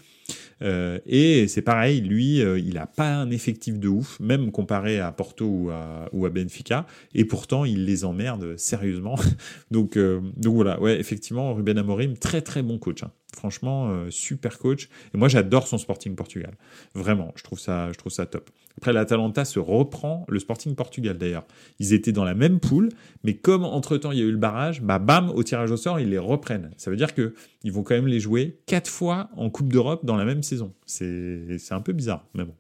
Euh, 0.62 0.99
et 1.05 1.47
c'est 1.49 1.62
pareil, 1.62 2.01
lui, 2.01 2.39
il 2.39 2.74
n'a 2.74 2.86
pas 2.86 3.16
un 3.16 3.30
effectif 3.30 3.78
de 3.78 3.89
ouf, 3.89 4.18
même 4.20 4.51
comparé 4.51 4.99
à 4.99 5.12
Porto 5.12 5.70
ou 6.12 6.24
à, 6.26 6.30
Benfica, 6.30 6.86
et 7.14 7.24
pourtant 7.24 7.64
il 7.64 7.84
les 7.84 8.05
emmerde 8.05 8.57
sérieusement. 8.57 9.16
donc, 9.70 9.99
voilà, 9.99 10.78
effectivement, 10.99 11.53
Ruben 11.55 11.76
Amorim, 11.76 12.16
très 12.16 12.41
très 12.41 12.62
bon 12.62 12.78
coach. 12.78 13.03
Hein. 13.03 13.12
Franchement, 13.37 13.91
euh, 13.91 14.11
super 14.11 14.59
coach. 14.59 14.89
Et 15.14 15.18
moi, 15.18 15.29
j'adore 15.29 15.68
son 15.68 15.76
Sporting 15.76 16.14
Portugal. 16.14 16.57
Vraiment, 16.95 17.33
je 17.37 17.43
trouve 17.43 17.61
ça, 17.61 17.93
je 17.93 17.99
trouve 17.99 18.11
ça 18.11 18.26
top. 18.26 18.51
Après, 18.79 18.93
l'Atalanta 18.93 19.45
se 19.45 19.59
reprend 19.59 20.24
le 20.29 20.39
Sporting 20.39 20.74
Portugal 20.74 21.18
d'ailleurs. 21.18 21.45
Ils 21.79 21.93
étaient 21.93 22.12
dans 22.12 22.24
la 22.24 22.35
même 22.35 22.59
poule, 22.59 22.89
mais 23.24 23.35
comme 23.35 23.64
entre-temps 23.64 24.12
il 24.12 24.18
y 24.18 24.22
a 24.22 24.24
eu 24.24 24.31
le 24.31 24.39
barrage, 24.39 24.83
bah 24.83 24.99
bam, 24.99 25.31
au 25.31 25.43
tirage 25.43 25.70
au 25.70 25.76
sort, 25.76 26.01
ils 26.01 26.09
les 26.09 26.18
reprennent. 26.18 26.70
Ça 26.76 26.91
veut 26.91 26.97
dire 26.97 27.14
que 27.14 27.35
ils 27.64 27.72
vont 27.72 27.83
quand 27.83 27.95
même 27.95 28.07
les 28.07 28.20
jouer 28.20 28.61
quatre 28.66 28.89
fois 28.89 29.29
en 29.37 29.51
Coupe 29.51 29.72
d'Europe 29.72 30.07
dans 30.07 30.16
la 30.16 30.24
même 30.24 30.43
saison. 30.43 30.72
C'est 30.87 31.59
un 31.72 31.81
peu 31.81 31.93
bizarre, 31.93 32.24
mais 32.35 32.45
bon. 32.45 32.55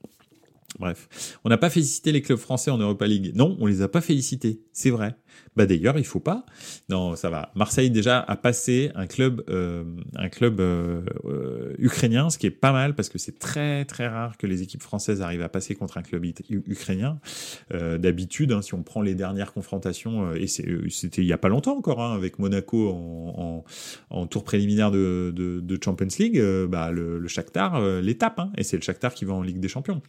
Bref, 0.78 1.38
on 1.44 1.48
n'a 1.48 1.56
pas 1.56 1.70
félicité 1.70 2.12
les 2.12 2.20
clubs 2.20 2.38
français 2.38 2.70
en 2.70 2.78
Europa 2.78 3.06
League. 3.06 3.32
Non, 3.34 3.56
on 3.58 3.66
les 3.66 3.80
a 3.80 3.88
pas 3.88 4.00
félicités, 4.00 4.60
c'est 4.72 4.90
vrai. 4.90 5.16
Bah 5.56 5.66
d'ailleurs, 5.66 5.98
il 5.98 6.04
faut 6.04 6.20
pas. 6.20 6.44
Non, 6.88 7.16
ça 7.16 7.30
va. 7.30 7.50
Marseille 7.54 7.90
déjà 7.90 8.20
a 8.20 8.36
passé 8.36 8.90
un 8.94 9.06
club, 9.06 9.42
euh, 9.48 9.84
un 10.16 10.28
club 10.28 10.60
euh, 10.60 11.02
euh, 11.24 11.74
ukrainien, 11.78 12.30
ce 12.30 12.38
qui 12.38 12.46
est 12.46 12.50
pas 12.50 12.72
mal 12.72 12.94
parce 12.94 13.08
que 13.08 13.18
c'est 13.18 13.38
très 13.38 13.84
très 13.84 14.06
rare 14.06 14.36
que 14.38 14.46
les 14.46 14.62
équipes 14.62 14.82
françaises 14.82 15.20
arrivent 15.22 15.42
à 15.42 15.48
passer 15.48 15.74
contre 15.74 15.98
un 15.98 16.02
club 16.02 16.24
ukrainien. 16.50 17.18
D'habitude, 17.70 18.52
hein, 18.52 18.62
si 18.62 18.74
on 18.74 18.82
prend 18.82 19.02
les 19.02 19.14
dernières 19.14 19.52
confrontations, 19.52 20.32
et 20.34 20.46
c'était 20.46 21.22
il 21.22 21.26
y 21.26 21.32
a 21.32 21.38
pas 21.38 21.48
longtemps 21.48 21.76
encore, 21.76 22.02
hein, 22.02 22.14
avec 22.14 22.38
Monaco 22.38 22.90
en, 22.90 23.64
en, 24.10 24.26
tour 24.26 24.44
préliminaire 24.44 24.90
de, 24.90 25.32
de, 25.34 25.60
de 25.60 25.78
Champions 25.82 26.08
League, 26.18 26.40
bah 26.68 26.90
le, 26.90 27.18
le 27.18 27.28
Shakhtar 27.28 27.80
l'étape, 28.00 28.38
hein, 28.38 28.52
et 28.56 28.62
c'est 28.62 28.76
le 28.76 28.82
Shakhtar 28.82 29.14
qui 29.14 29.24
va 29.24 29.34
en 29.34 29.42
Ligue 29.42 29.60
des 29.60 29.68
Champions. 29.68 30.02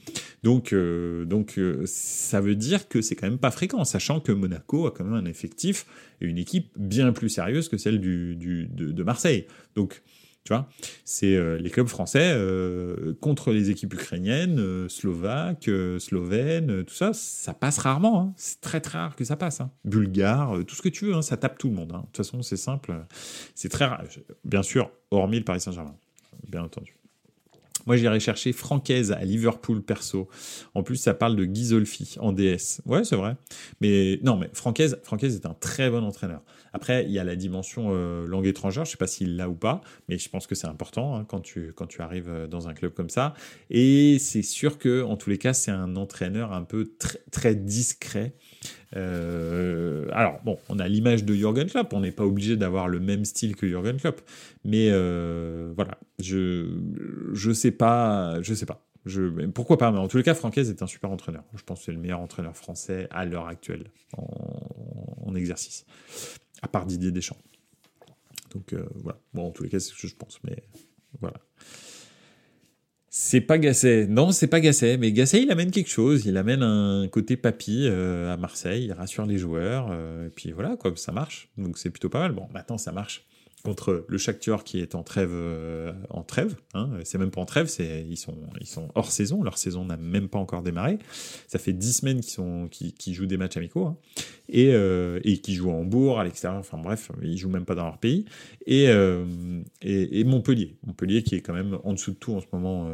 Donc 0.44 0.74
donc 0.74 1.60
ça 1.86 2.42
veut 2.42 2.56
dire 2.56 2.88
que 2.88 3.02
c'est 3.02 3.16
quand 3.16 3.28
même 3.28 3.40
pas 3.40 3.52
fréquent, 3.52 3.84
sachant 3.84 4.20
que 4.20 4.32
Monaco 4.32 4.88
a 4.88 4.92
quand 4.92 5.04
même 5.04 5.09
un 5.18 5.26
effectif 5.26 5.86
et 6.22 6.26
une 6.26 6.38
équipe 6.38 6.72
bien 6.78 7.12
plus 7.12 7.30
sérieuse 7.30 7.70
que 7.70 7.78
celle 7.78 8.00
du, 8.00 8.36
de, 8.36 9.04
Marseille. 9.04 9.48
Donc 9.76 10.02
Tu 10.46 10.54
vois, 10.54 10.70
c'est 11.06 11.36
euh, 11.36 11.58
les 11.58 11.70
clubs 11.70 11.88
français 11.88 12.32
euh, 12.34 13.14
contre 13.20 13.52
les 13.52 13.70
équipes 13.70 13.94
ukrainiennes, 13.94 14.60
euh, 14.60 14.90
slovaques, 14.90 15.70
slovènes, 16.00 16.86
tout 16.86 16.94
ça, 16.94 17.14
ça 17.14 17.54
passe 17.54 17.78
rarement. 17.80 18.22
Hein. 18.22 18.34
C'est 18.38 18.62
très 18.62 18.82
très 18.82 18.98
rare 18.98 19.16
que 19.16 19.24
ça 19.24 19.36
passe. 19.36 19.62
Hein. 19.62 19.72
Bulgare, 19.86 20.66
tout 20.66 20.76
ce 20.76 20.82
que 20.82 20.90
tu 20.90 21.06
veux, 21.06 21.14
hein, 21.14 21.22
ça 21.22 21.38
tape 21.38 21.58
tout 21.58 21.70
le 21.70 21.76
monde. 21.76 21.90
De 21.90 21.98
toute 21.98 22.18
façon, 22.18 22.42
c'est 22.42 22.58
simple. 22.58 22.94
C'est 23.56 23.70
très 23.70 23.86
rare. 23.86 24.04
Bien 24.44 24.64
sûr, 24.64 24.92
hormis 25.12 25.40
le 25.40 25.46
Paris 25.46 25.62
Saint-Germain, 25.62 25.96
bien 26.48 26.64
entendu. 26.64 26.99
Moi, 27.86 27.98
j'irais 27.98 28.20
chercher 28.20 28.54
Francaise 28.54 29.12
à 29.12 29.24
Liverpool 29.24 29.82
perso. 29.82 30.28
En 30.74 30.84
plus, 30.84 30.98
ça 30.98 31.14
parle 31.14 31.36
de 31.36 31.46
Ghisolfi 31.46 32.16
en 32.20 32.34
DS. 32.34 32.82
Ouais, 32.86 33.04
c'est 33.04 33.16
vrai. 33.16 33.36
Mais 33.82 34.20
non, 34.24 34.38
mais 34.38 34.50
Francaise, 34.54 35.00
Francaise 35.04 35.36
est 35.36 35.46
un 35.46 35.54
très 35.54 35.90
bon 35.90 36.04
entraîneur. 36.04 36.42
Après, 36.74 37.06
il 37.06 37.12
y 37.12 37.20
a 37.20 37.24
la 37.24 37.36
dimension 37.36 37.90
euh, 37.92 38.28
langue 38.28 38.48
étrangère. 38.48 38.86
Je 38.86 38.92
sais 38.92 38.98
pas 38.98 39.08
s'il 39.08 39.36
l'a 39.38 39.50
ou 39.50 39.56
pas, 39.56 39.82
mais 40.08 40.18
je 40.18 40.30
pense 40.30 40.48
que 40.48 40.56
c'est 40.56 40.68
important 40.68 41.16
hein, 41.16 41.26
quand 41.28 41.40
tu 41.40 41.74
quand 41.74 41.88
tu 41.88 42.02
arrives 42.02 42.30
euh, 42.30 42.48
dans 42.48 42.68
un 42.68 42.74
club 42.74 42.94
comme 42.94 43.10
ça. 43.10 43.34
Et 43.70 44.18
c'est 44.20 44.44
sûr 44.44 44.78
que 44.78 45.04
en 45.04 45.18
tous 45.18 45.30
les 45.30 45.38
cas, 45.38 45.54
c'est 45.54 45.72
un 45.72 45.96
entraîneur 45.96 46.54
un 46.54 46.64
peu 46.64 46.92
très 46.98 47.20
très 47.32 47.56
discret. 47.56 48.34
Euh, 48.96 50.08
alors 50.12 50.40
bon, 50.44 50.58
on 50.70 50.80
a 50.80 50.88
l'image 50.88 51.24
de 51.24 51.34
Jürgen 51.34 51.70
Klopp. 51.70 51.94
On 51.94 52.02
n'est 52.02 52.12
pas 52.12 52.26
obligé 52.26 52.58
d'avoir 52.58 52.88
le 52.88 53.00
même 53.00 53.26
style 53.26 53.56
que 53.56 53.68
Jürgen 53.68 53.98
Klopp, 53.98 54.22
mais 54.66 54.90
voilà. 55.76 55.98
Je 56.20 56.68
je 57.34 57.52
sais 57.52 57.72
pas, 57.72 58.42
je 58.42 58.54
sais 58.54 58.66
pas. 58.66 58.86
Je, 59.06 59.46
pourquoi 59.48 59.78
pas 59.78 59.92
Mais 59.92 59.98
en 59.98 60.08
les 60.14 60.24
cas, 60.24 60.36
Francaise 60.36 60.70
est 60.70 60.82
un 60.82 60.88
super 60.88 61.10
entraîneur. 61.10 61.44
Je 61.56 61.64
pense 61.64 61.80
que 61.80 61.86
c'est 61.86 61.92
le 61.94 62.00
meilleur 62.00 62.20
entraîneur 62.20 62.56
français 62.56 63.08
à 63.12 63.26
l'heure 63.26 63.48
actuelle 63.48 63.86
en, 64.18 64.28
en 65.26 65.36
exercice 65.36 65.86
à 66.62 66.68
part 66.68 66.86
Didier 66.86 67.12
Deschamps. 67.12 67.38
Donc 68.54 68.74
euh, 68.74 68.86
voilà. 68.96 69.20
Bon, 69.34 69.48
en 69.48 69.52
tous 69.52 69.64
les 69.64 69.70
cas, 69.70 69.80
c'est 69.80 69.94
ce 69.94 70.02
que 70.02 70.08
je 70.08 70.16
pense, 70.16 70.40
mais 70.44 70.64
voilà. 71.20 71.38
C'est 73.12 73.42
pas 73.42 73.58
Gasset. 73.58 74.06
Non, 74.08 74.32
c'est 74.32 74.48
pas 74.48 74.60
Gasset. 74.60 74.98
Mais 74.98 75.12
Gasset, 75.12 75.42
il 75.42 75.52
amène 75.52 75.72
quelque 75.72 75.90
chose. 75.90 76.26
Il 76.26 76.38
amène 76.38 76.62
un 76.62 77.08
côté 77.08 77.38
papy 77.38 77.88
euh, 77.88 78.32
à 78.32 78.38
Marseille. 78.38 78.86
Il 78.86 78.94
rassure 78.94 79.26
les 79.26 79.38
joueurs. 79.38 79.88
Euh, 79.92 80.28
et 80.28 80.30
puis 80.30 80.52
voilà, 80.52 80.76
quoi, 80.78 80.94
ça 80.96 81.12
marche. 81.12 81.50
Donc 81.58 81.78
c'est 81.78 81.90
plutôt 81.90 82.10
pas 82.10 82.20
mal. 82.20 82.34
Bon, 82.34 82.48
maintenant, 82.54 82.78
ça 82.78 82.92
marche 82.92 83.26
contre 83.70 84.04
le 84.08 84.18
Shakhtar 84.18 84.64
qui 84.64 84.80
est 84.80 84.96
en 84.96 85.04
trêve 85.04 85.30
euh, 85.32 85.94
en 86.10 86.24
trêve 86.24 86.56
hein. 86.74 86.90
c'est 87.04 87.20
même 87.20 87.30
pas 87.30 87.40
en 87.40 87.46
trêve 87.46 87.68
c'est 87.68 88.04
ils 88.10 88.18
sont 88.18 88.36
ils 88.60 88.66
sont 88.66 88.90
hors 88.96 89.12
saison 89.12 89.44
leur 89.44 89.60
saison 89.60 89.86
n'a 89.86 89.96
même 89.96 90.28
pas 90.28 90.40
encore 90.40 90.64
démarré 90.64 90.98
ça 91.48 91.60
fait 91.60 91.72
dix 91.72 91.98
semaines 91.98 92.22
qu'ils 92.22 92.32
sont 92.32 92.68
qui, 92.72 93.14
jouent 93.14 93.28
des 93.28 93.38
matchs 93.38 93.58
amicaux 93.58 93.86
hein. 93.86 93.98
et 94.50 94.74
euh, 94.74 95.20
et 95.24 95.38
qui 95.38 95.54
jouent 95.54 95.70
en 95.70 95.82
Hambourg 95.82 96.20
à 96.20 96.24
l'extérieur 96.24 96.60
enfin 96.60 96.80
bref 96.80 97.12
ils 97.22 97.38
jouent 97.38 97.50
même 97.50 97.66
pas 97.66 97.76
dans 97.76 97.86
leur 97.86 98.00
pays 98.00 98.26
et, 98.66 98.90
euh, 98.90 99.24
et, 99.84 100.24
Montpellier 100.24 100.76
Montpellier 100.88 101.22
qui 101.22 101.36
est 101.36 101.42
quand 101.42 101.54
même 101.54 101.78
en 101.84 101.94
dessous 101.94 102.12
de 102.12 102.18
tout 102.18 102.34
en 102.34 102.42
ce 102.42 102.48
moment 102.52 102.90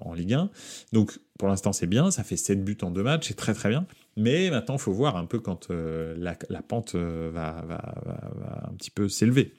en 0.00 0.14
Ligue 0.14 0.32
1 0.32 0.50
donc 0.94 1.18
pour 1.38 1.48
l'instant 1.48 1.74
c'est 1.74 1.86
bien 1.86 2.10
ça 2.10 2.24
fait 2.24 2.38
7 2.38 2.64
buts 2.64 2.78
en 2.80 2.90
deux 2.90 3.02
matchs 3.02 3.28
c'est 3.28 3.36
très 3.36 3.52
très 3.52 3.68
bien 3.68 3.86
mais 4.16 4.50
maintenant, 4.50 4.76
il 4.76 4.80
faut 4.80 4.92
voir 4.92 5.16
un 5.16 5.26
peu 5.26 5.40
quand 5.40 5.70
euh, 5.70 6.14
la, 6.16 6.62
pente 6.62 6.94
euh, 6.94 7.30
va, 7.32 7.56
un 8.70 8.74
petit 8.74 8.90
peu 8.90 9.08
s'élever. 9.08 9.54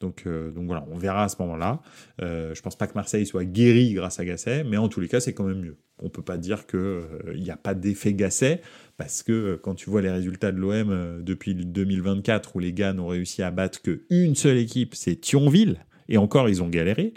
Donc, 0.00 0.22
euh, 0.26 0.50
voilà, 0.54 0.86
on 0.90 0.96
verra 0.96 1.24
à 1.24 1.28
ce 1.28 1.36
moment-là. 1.40 1.80
je 2.20 2.60
pense 2.60 2.76
pas 2.76 2.86
que 2.86 2.94
Marseille 2.94 3.26
soit 3.26 3.44
guéri 3.44 3.92
grâce 3.92 4.18
à 4.18 4.24
Gasset, 4.24 4.64
mais 4.64 4.76
en 4.76 4.88
tous 4.88 5.00
les 5.00 5.08
cas, 5.08 5.20
c'est 5.20 5.34
quand 5.34 5.44
même 5.44 5.60
mieux. 5.60 5.76
On 6.00 6.08
peut 6.08 6.22
pas 6.22 6.38
dire 6.38 6.66
qu'il 6.66 7.02
n'y 7.36 7.50
a 7.50 7.56
pas 7.56 7.74
d'effet 7.74 8.14
Gasset, 8.14 8.62
parce 8.96 9.22
que 9.22 9.56
quand 9.56 9.74
tu 9.74 9.90
vois 9.90 10.00
les 10.00 10.10
résultats 10.10 10.52
de 10.52 10.58
l'OM 10.58 11.22
depuis 11.22 11.54
2024, 11.54 12.56
où 12.56 12.60
les 12.60 12.72
gars 12.72 12.92
n'ont 12.92 13.08
réussi 13.08 13.42
à 13.42 13.50
battre 13.50 13.82
qu'une 13.82 14.34
seule 14.34 14.58
équipe, 14.58 14.94
c'est 14.94 15.16
Thionville, 15.16 15.84
et 16.08 16.16
encore, 16.16 16.48
ils 16.48 16.62
ont 16.62 16.68
galéré. 16.68 17.12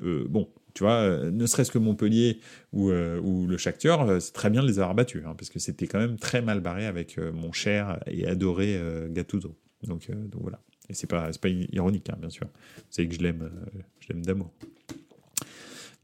bon, 0.00 0.48
tu 0.78 0.84
vois, 0.84 0.92
euh, 0.92 1.32
ne 1.32 1.44
serait-ce 1.44 1.72
que 1.72 1.78
Montpellier 1.78 2.38
ou, 2.72 2.90
euh, 2.90 3.20
le 3.20 3.56
Shakhtar, 3.56 4.08
euh, 4.08 4.20
c'est 4.20 4.32
très 4.32 4.48
bien 4.48 4.62
de 4.62 4.68
les 4.68 4.78
avoir 4.78 4.94
battus, 4.94 5.24
hein, 5.26 5.34
parce 5.36 5.50
que 5.50 5.58
c'était 5.58 5.88
quand 5.88 5.98
même 5.98 6.18
très 6.18 6.40
mal 6.40 6.60
barré 6.60 6.86
avec 6.86 7.18
mon 7.18 7.50
cher 7.50 7.98
et 8.06 8.28
adoré 8.28 8.80
Gattuso. 9.10 9.56
Donc, 9.82 10.08
donc 10.08 10.40
voilà. 10.40 10.60
Et 10.88 10.94
c'est 10.94 11.08
pas, 11.08 11.30
pas 11.42 11.48
ironique, 11.48 12.08
hein, 12.10 12.16
bien 12.20 12.30
sûr. 12.30 12.46
Vous 12.76 12.82
savez 12.90 13.08
que 13.08 13.14
je 13.16 13.20
l'aime, 13.20 13.50
je 13.98 14.08
l'aime 14.10 14.24
d'amour. 14.24 14.52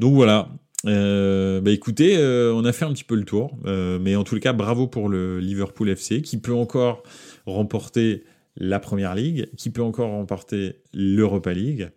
Donc 0.00 0.14
voilà. 0.14 0.48
bah 0.82 1.70
écoutez, 1.70 2.18
on 2.52 2.64
a 2.64 2.72
fait 2.72 2.84
un 2.84 2.92
petit 2.92 3.04
peu 3.04 3.14
le 3.14 3.24
tour, 3.24 3.56
mais 3.64 4.16
en 4.16 4.24
tout 4.24 4.40
cas, 4.40 4.52
bravo 4.52 4.88
pour 4.88 5.08
le 5.08 5.38
Liverpool 5.38 5.88
FC 5.88 6.20
qui 6.20 6.38
peut 6.38 6.52
encore 6.52 7.04
remporter 7.46 8.24
la 8.56 8.78
Première 8.78 9.14
Ligue, 9.14 9.48
qui 9.56 9.70
peut 9.70 9.82
encore 9.82 10.10
remporter 10.10 10.76
l'Europa 10.92 11.52
League 11.52 11.90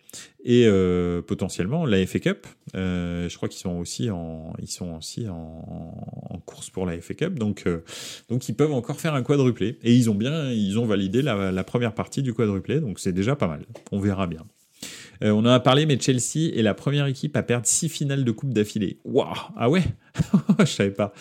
et 0.43 0.66
euh, 0.66 1.22
potentiellement 1.22 1.86
la 1.86 2.05
FA 2.08 2.20
Cup. 2.20 2.47
Euh, 2.76 3.30
je 3.30 3.38
crois 3.38 3.47
qu'ils 3.47 3.60
sont 3.60 3.78
aussi 3.78 4.10
en, 4.10 4.53
ils 4.60 4.70
sont 4.70 4.95
aussi 4.95 5.28
en, 5.30 6.41
course 6.45 6.70
pour 6.70 6.86
la 6.86 6.99
FA 6.99 7.14
Cup, 7.14 7.38
donc 7.38 7.64
euh, 7.68 7.84
donc 8.30 8.47
ils 8.47 8.55
peuvent 8.55 8.72
encore 8.72 8.99
faire 8.99 9.14
un 9.14 9.22
quadruplé. 9.22 9.78
Et 9.84 9.93
ils 9.93 10.10
ont 10.10 10.16
bien, 10.16 10.49
ils 10.51 10.80
ont 10.80 10.86
validé 10.86 11.22
la, 11.22 11.64
première 11.64 11.93
partie 11.93 12.24
du 12.24 12.34
quadruplé, 12.34 12.80
donc 12.80 12.99
c'est 12.99 13.14
déjà 13.14 13.36
pas 13.36 13.47
mal. 13.47 13.66
On 13.91 13.99
verra 13.99 14.26
bien. 14.26 14.45
on 15.22 15.39
en 15.39 15.45
a 15.45 15.60
parlé, 15.60 15.86
mais 15.86 15.99
Chelsea 15.99 16.55
est 16.55 16.64
la 16.64 16.74
première 16.74 17.05
équipe 17.05 17.36
à 17.36 17.43
perdre 17.43 17.68
six 17.68 17.89
finales 17.89 18.24
de 18.24 18.32
coupe 18.32 18.53
d'affilée. 18.53 18.99
Waouh 19.03 19.36
Ah 19.58 19.70
ouais? 19.70 19.84
Je 20.60 20.66
savais 20.66 20.91
pas 20.91 21.14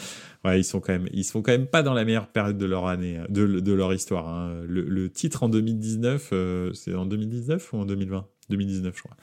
ils 0.55 0.65
sont 0.65 0.81
quand 0.81 0.93
même, 0.93 1.09
ils 1.13 1.25
sont 1.25 1.43
quand 1.43 1.53
même 1.53 1.67
pas 1.67 1.83
dans 1.83 1.95
la 1.95 2.05
meilleure 2.05 2.29
période 2.29 2.59
de 2.59 2.67
leur 2.67 2.87
année, 2.87 3.21
de, 3.29 3.47
de 3.47 3.73
leur 3.73 3.93
histoire. 3.93 4.29
Hein. 4.29 4.63
Le, 4.67 5.11
titre 5.11 5.43
en 5.43 5.49
2019, 5.49 6.31
euh, 6.33 6.73
c'est 6.73 6.95
en 6.95 7.07
2019 7.07 7.73
ou 7.73 7.79
en 7.79 7.85
2020 7.85 8.27
2019, 8.51 8.95
je 8.97 9.03
crois. 9.03 9.17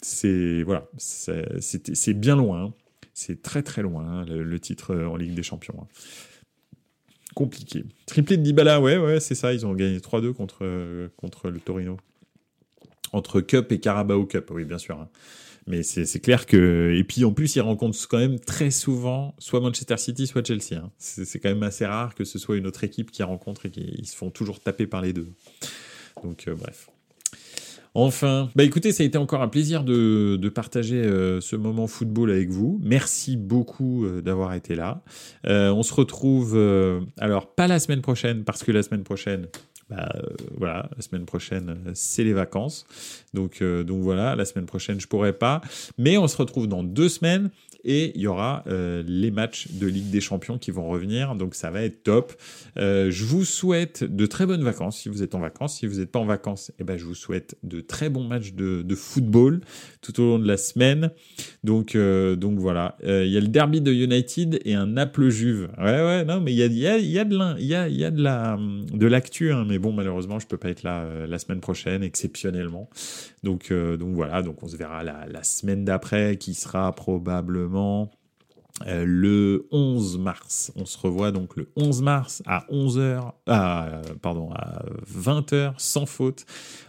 C'est 0.00 0.62
voilà, 0.62 0.88
c'est 0.98 2.14
bien 2.14 2.36
loin. 2.36 2.64
Hein. 2.64 2.74
C'est 3.12 3.42
très 3.42 3.62
très 3.62 3.82
loin 3.82 4.04
hein, 4.04 4.24
le, 4.26 4.60
titre 4.60 4.94
euh, 4.94 5.06
en 5.06 5.16
Ligue 5.16 5.34
des 5.34 5.42
Champions. 5.42 5.86
Compliqué. 7.34 7.84
Triplé 8.06 8.36
de 8.36 8.42
Dybala, 8.42 8.80
ouais, 8.80 8.96
ouais, 8.98 9.20
c'est 9.20 9.34
ça. 9.34 9.52
Ils 9.52 9.66
ont 9.66 9.74
gagné 9.74 9.98
3-2 9.98 10.32
contre, 10.32 10.58
euh, 10.62 11.08
contre 11.16 11.50
le 11.50 11.60
Torino. 11.60 11.98
Entre 13.12 13.40
Cup 13.40 13.72
et 13.72 13.80
Carabao 13.80 14.24
Cup, 14.26 14.50
oui, 14.50 14.64
bien 14.64 14.78
sûr. 14.78 15.06
Mais 15.66 15.82
c'est 15.82 16.20
clair 16.20 16.46
que. 16.46 16.94
Et 16.96 17.02
puis 17.02 17.24
en 17.24 17.32
plus, 17.32 17.56
ils 17.56 17.60
rencontrent 17.60 17.98
quand 18.08 18.18
même 18.18 18.38
très 18.38 18.70
souvent 18.70 19.34
soit 19.38 19.60
Manchester 19.60 19.96
City, 19.96 20.26
soit 20.26 20.46
Chelsea. 20.46 20.74
Hein. 20.74 20.90
C'est 20.98 21.40
quand 21.40 21.48
même 21.48 21.64
assez 21.64 21.84
rare 21.84 22.14
que 22.14 22.24
ce 22.24 22.38
soit 22.38 22.56
une 22.56 22.66
autre 22.66 22.84
équipe 22.84 23.10
qui 23.10 23.22
rencontre 23.22 23.66
et 23.66 23.70
qui 23.70 24.04
se 24.04 24.16
font 24.16 24.30
toujours 24.30 24.60
taper 24.60 24.86
par 24.86 25.02
les 25.02 25.12
deux. 25.12 25.28
Donc 26.22 26.46
euh, 26.46 26.54
bref. 26.54 26.88
Enfin, 27.94 28.50
bah 28.54 28.62
écoutez, 28.62 28.92
ça 28.92 29.02
a 29.02 29.06
été 29.06 29.16
encore 29.16 29.40
un 29.40 29.48
plaisir 29.48 29.82
de, 29.82 30.36
de 30.36 30.48
partager 30.50 31.02
euh, 31.02 31.40
ce 31.40 31.56
moment 31.56 31.86
football 31.86 32.30
avec 32.30 32.50
vous. 32.50 32.78
Merci 32.82 33.38
beaucoup 33.38 34.04
euh, 34.04 34.20
d'avoir 34.20 34.52
été 34.52 34.74
là. 34.74 35.02
on 35.44 35.82
se 35.82 35.94
retrouve, 35.94 36.56
alors 37.18 37.54
pas 37.54 37.66
la 37.66 37.78
semaine 37.78 38.02
prochaine, 38.02 38.44
parce 38.44 38.62
que 38.62 38.70
la 38.70 38.82
semaine 38.82 39.02
prochaine, 39.02 39.46
bah, 39.88 40.08
euh, 40.16 40.20
voilà, 40.56 40.88
la 40.96 41.02
semaine 41.02 41.26
prochaine, 41.26 41.70
euh, 41.86 41.90
c'est 41.94 42.24
les 42.24 42.32
vacances. 42.32 42.86
Donc, 43.34 43.62
euh, 43.62 43.84
donc 43.84 44.02
voilà, 44.02 44.34
la 44.34 44.44
semaine 44.44 44.66
prochaine, 44.66 45.00
je 45.00 45.06
pourrai 45.06 45.32
pas. 45.32 45.60
Mais 45.96 46.18
on 46.18 46.26
se 46.26 46.36
retrouve 46.36 46.66
dans 46.66 46.82
deux 46.82 47.08
semaines 47.08 47.50
et 47.84 48.12
il 48.14 48.20
y 48.20 48.26
aura 48.26 48.64
euh, 48.66 49.02
les 49.06 49.30
matchs 49.30 49.68
de 49.72 49.86
Ligue 49.86 50.10
des 50.10 50.20
Champions 50.20 50.58
qui 50.58 50.70
vont 50.70 50.88
revenir, 50.88 51.34
donc 51.34 51.54
ça 51.54 51.70
va 51.70 51.82
être 51.82 52.02
top. 52.02 52.32
Euh, 52.78 53.10
je 53.10 53.24
vous 53.24 53.44
souhaite 53.44 54.04
de 54.04 54.26
très 54.26 54.46
bonnes 54.46 54.64
vacances 54.64 54.98
si 54.98 55.08
vous 55.08 55.22
êtes 55.22 55.34
en 55.34 55.40
vacances. 55.40 55.78
Si 55.78 55.86
vous 55.86 55.98
n'êtes 55.98 56.10
pas 56.10 56.18
en 56.18 56.26
vacances, 56.26 56.72
eh 56.78 56.84
ben, 56.84 56.96
je 56.96 57.04
vous 57.04 57.14
souhaite 57.14 57.56
de 57.62 57.80
très 57.80 58.08
bons 58.08 58.24
matchs 58.24 58.52
de, 58.54 58.82
de 58.82 58.94
football 58.94 59.60
tout 60.02 60.20
au 60.20 60.24
long 60.24 60.38
de 60.38 60.46
la 60.46 60.56
semaine. 60.56 61.10
Donc, 61.64 61.94
euh, 61.94 62.36
donc 62.36 62.58
voilà, 62.58 62.96
il 63.02 63.28
y 63.28 63.36
a 63.36 63.40
le 63.40 63.48
derby 63.48 63.80
de 63.80 63.92
United 63.92 64.60
et 64.64 64.74
un 64.74 64.86
Naples 64.86 65.28
Juve. 65.28 65.68
Ouais, 65.78 65.84
ouais, 65.84 66.24
non, 66.24 66.40
mais 66.40 66.52
il 66.52 66.58
y 66.58 66.62
a, 66.62 66.66
y, 66.66 66.86
a, 66.86 66.98
y 66.98 67.18
a 67.18 67.24
de 67.24 67.36
y 67.60 67.74
a, 67.74 67.88
y 67.88 68.04
a 68.04 68.10
de 68.10 68.22
la 68.22 68.58
de 68.92 69.06
l'actu, 69.06 69.52
hein, 69.52 69.64
mais 69.68 69.78
bon, 69.78 69.92
malheureusement, 69.92 70.38
je 70.38 70.46
peux 70.46 70.56
pas 70.56 70.70
être 70.70 70.82
là 70.82 71.26
la 71.26 71.38
semaine 71.38 71.60
prochaine, 71.60 72.02
exceptionnellement. 72.02 72.88
Donc, 73.42 73.72
donc 73.72 74.14
voilà, 74.14 74.42
donc 74.42 74.62
on 74.62 74.68
se 74.68 74.76
verra 74.76 75.04
la 75.04 75.42
semaine 75.42 75.84
d'après 75.84 76.36
qui 76.36 76.54
sera 76.54 76.92
probablement 76.94 77.75
euh, 78.86 79.04
le 79.06 79.66
11 79.70 80.18
mars. 80.18 80.72
On 80.76 80.84
se 80.84 80.98
revoit 80.98 81.32
donc 81.32 81.56
le 81.56 81.68
11 81.76 82.02
mars 82.02 82.42
à 82.46 82.66
11h, 82.70 83.32
à, 83.46 84.02
pardon, 84.20 84.50
à 84.52 84.84
20h 85.10 85.72
sans 85.78 86.04
faute 86.04 86.44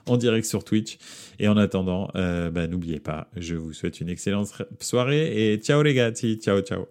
en 0.06 0.18
direct 0.18 0.46
sur 0.46 0.64
Twitch. 0.64 0.98
Et 1.40 1.48
en 1.48 1.56
attendant, 1.56 2.10
euh, 2.16 2.50
bah, 2.50 2.68
n'oubliez 2.68 3.00
pas, 3.00 3.30
je 3.38 3.56
vous 3.56 3.72
souhaite 3.72 4.02
une 4.02 4.10
excellente 4.10 4.62
soirée 4.82 5.54
et 5.54 5.58
ciao 5.58 5.82
les 5.82 5.94
gars, 5.94 6.12
ciao 6.12 6.62
ciao. 6.62 6.88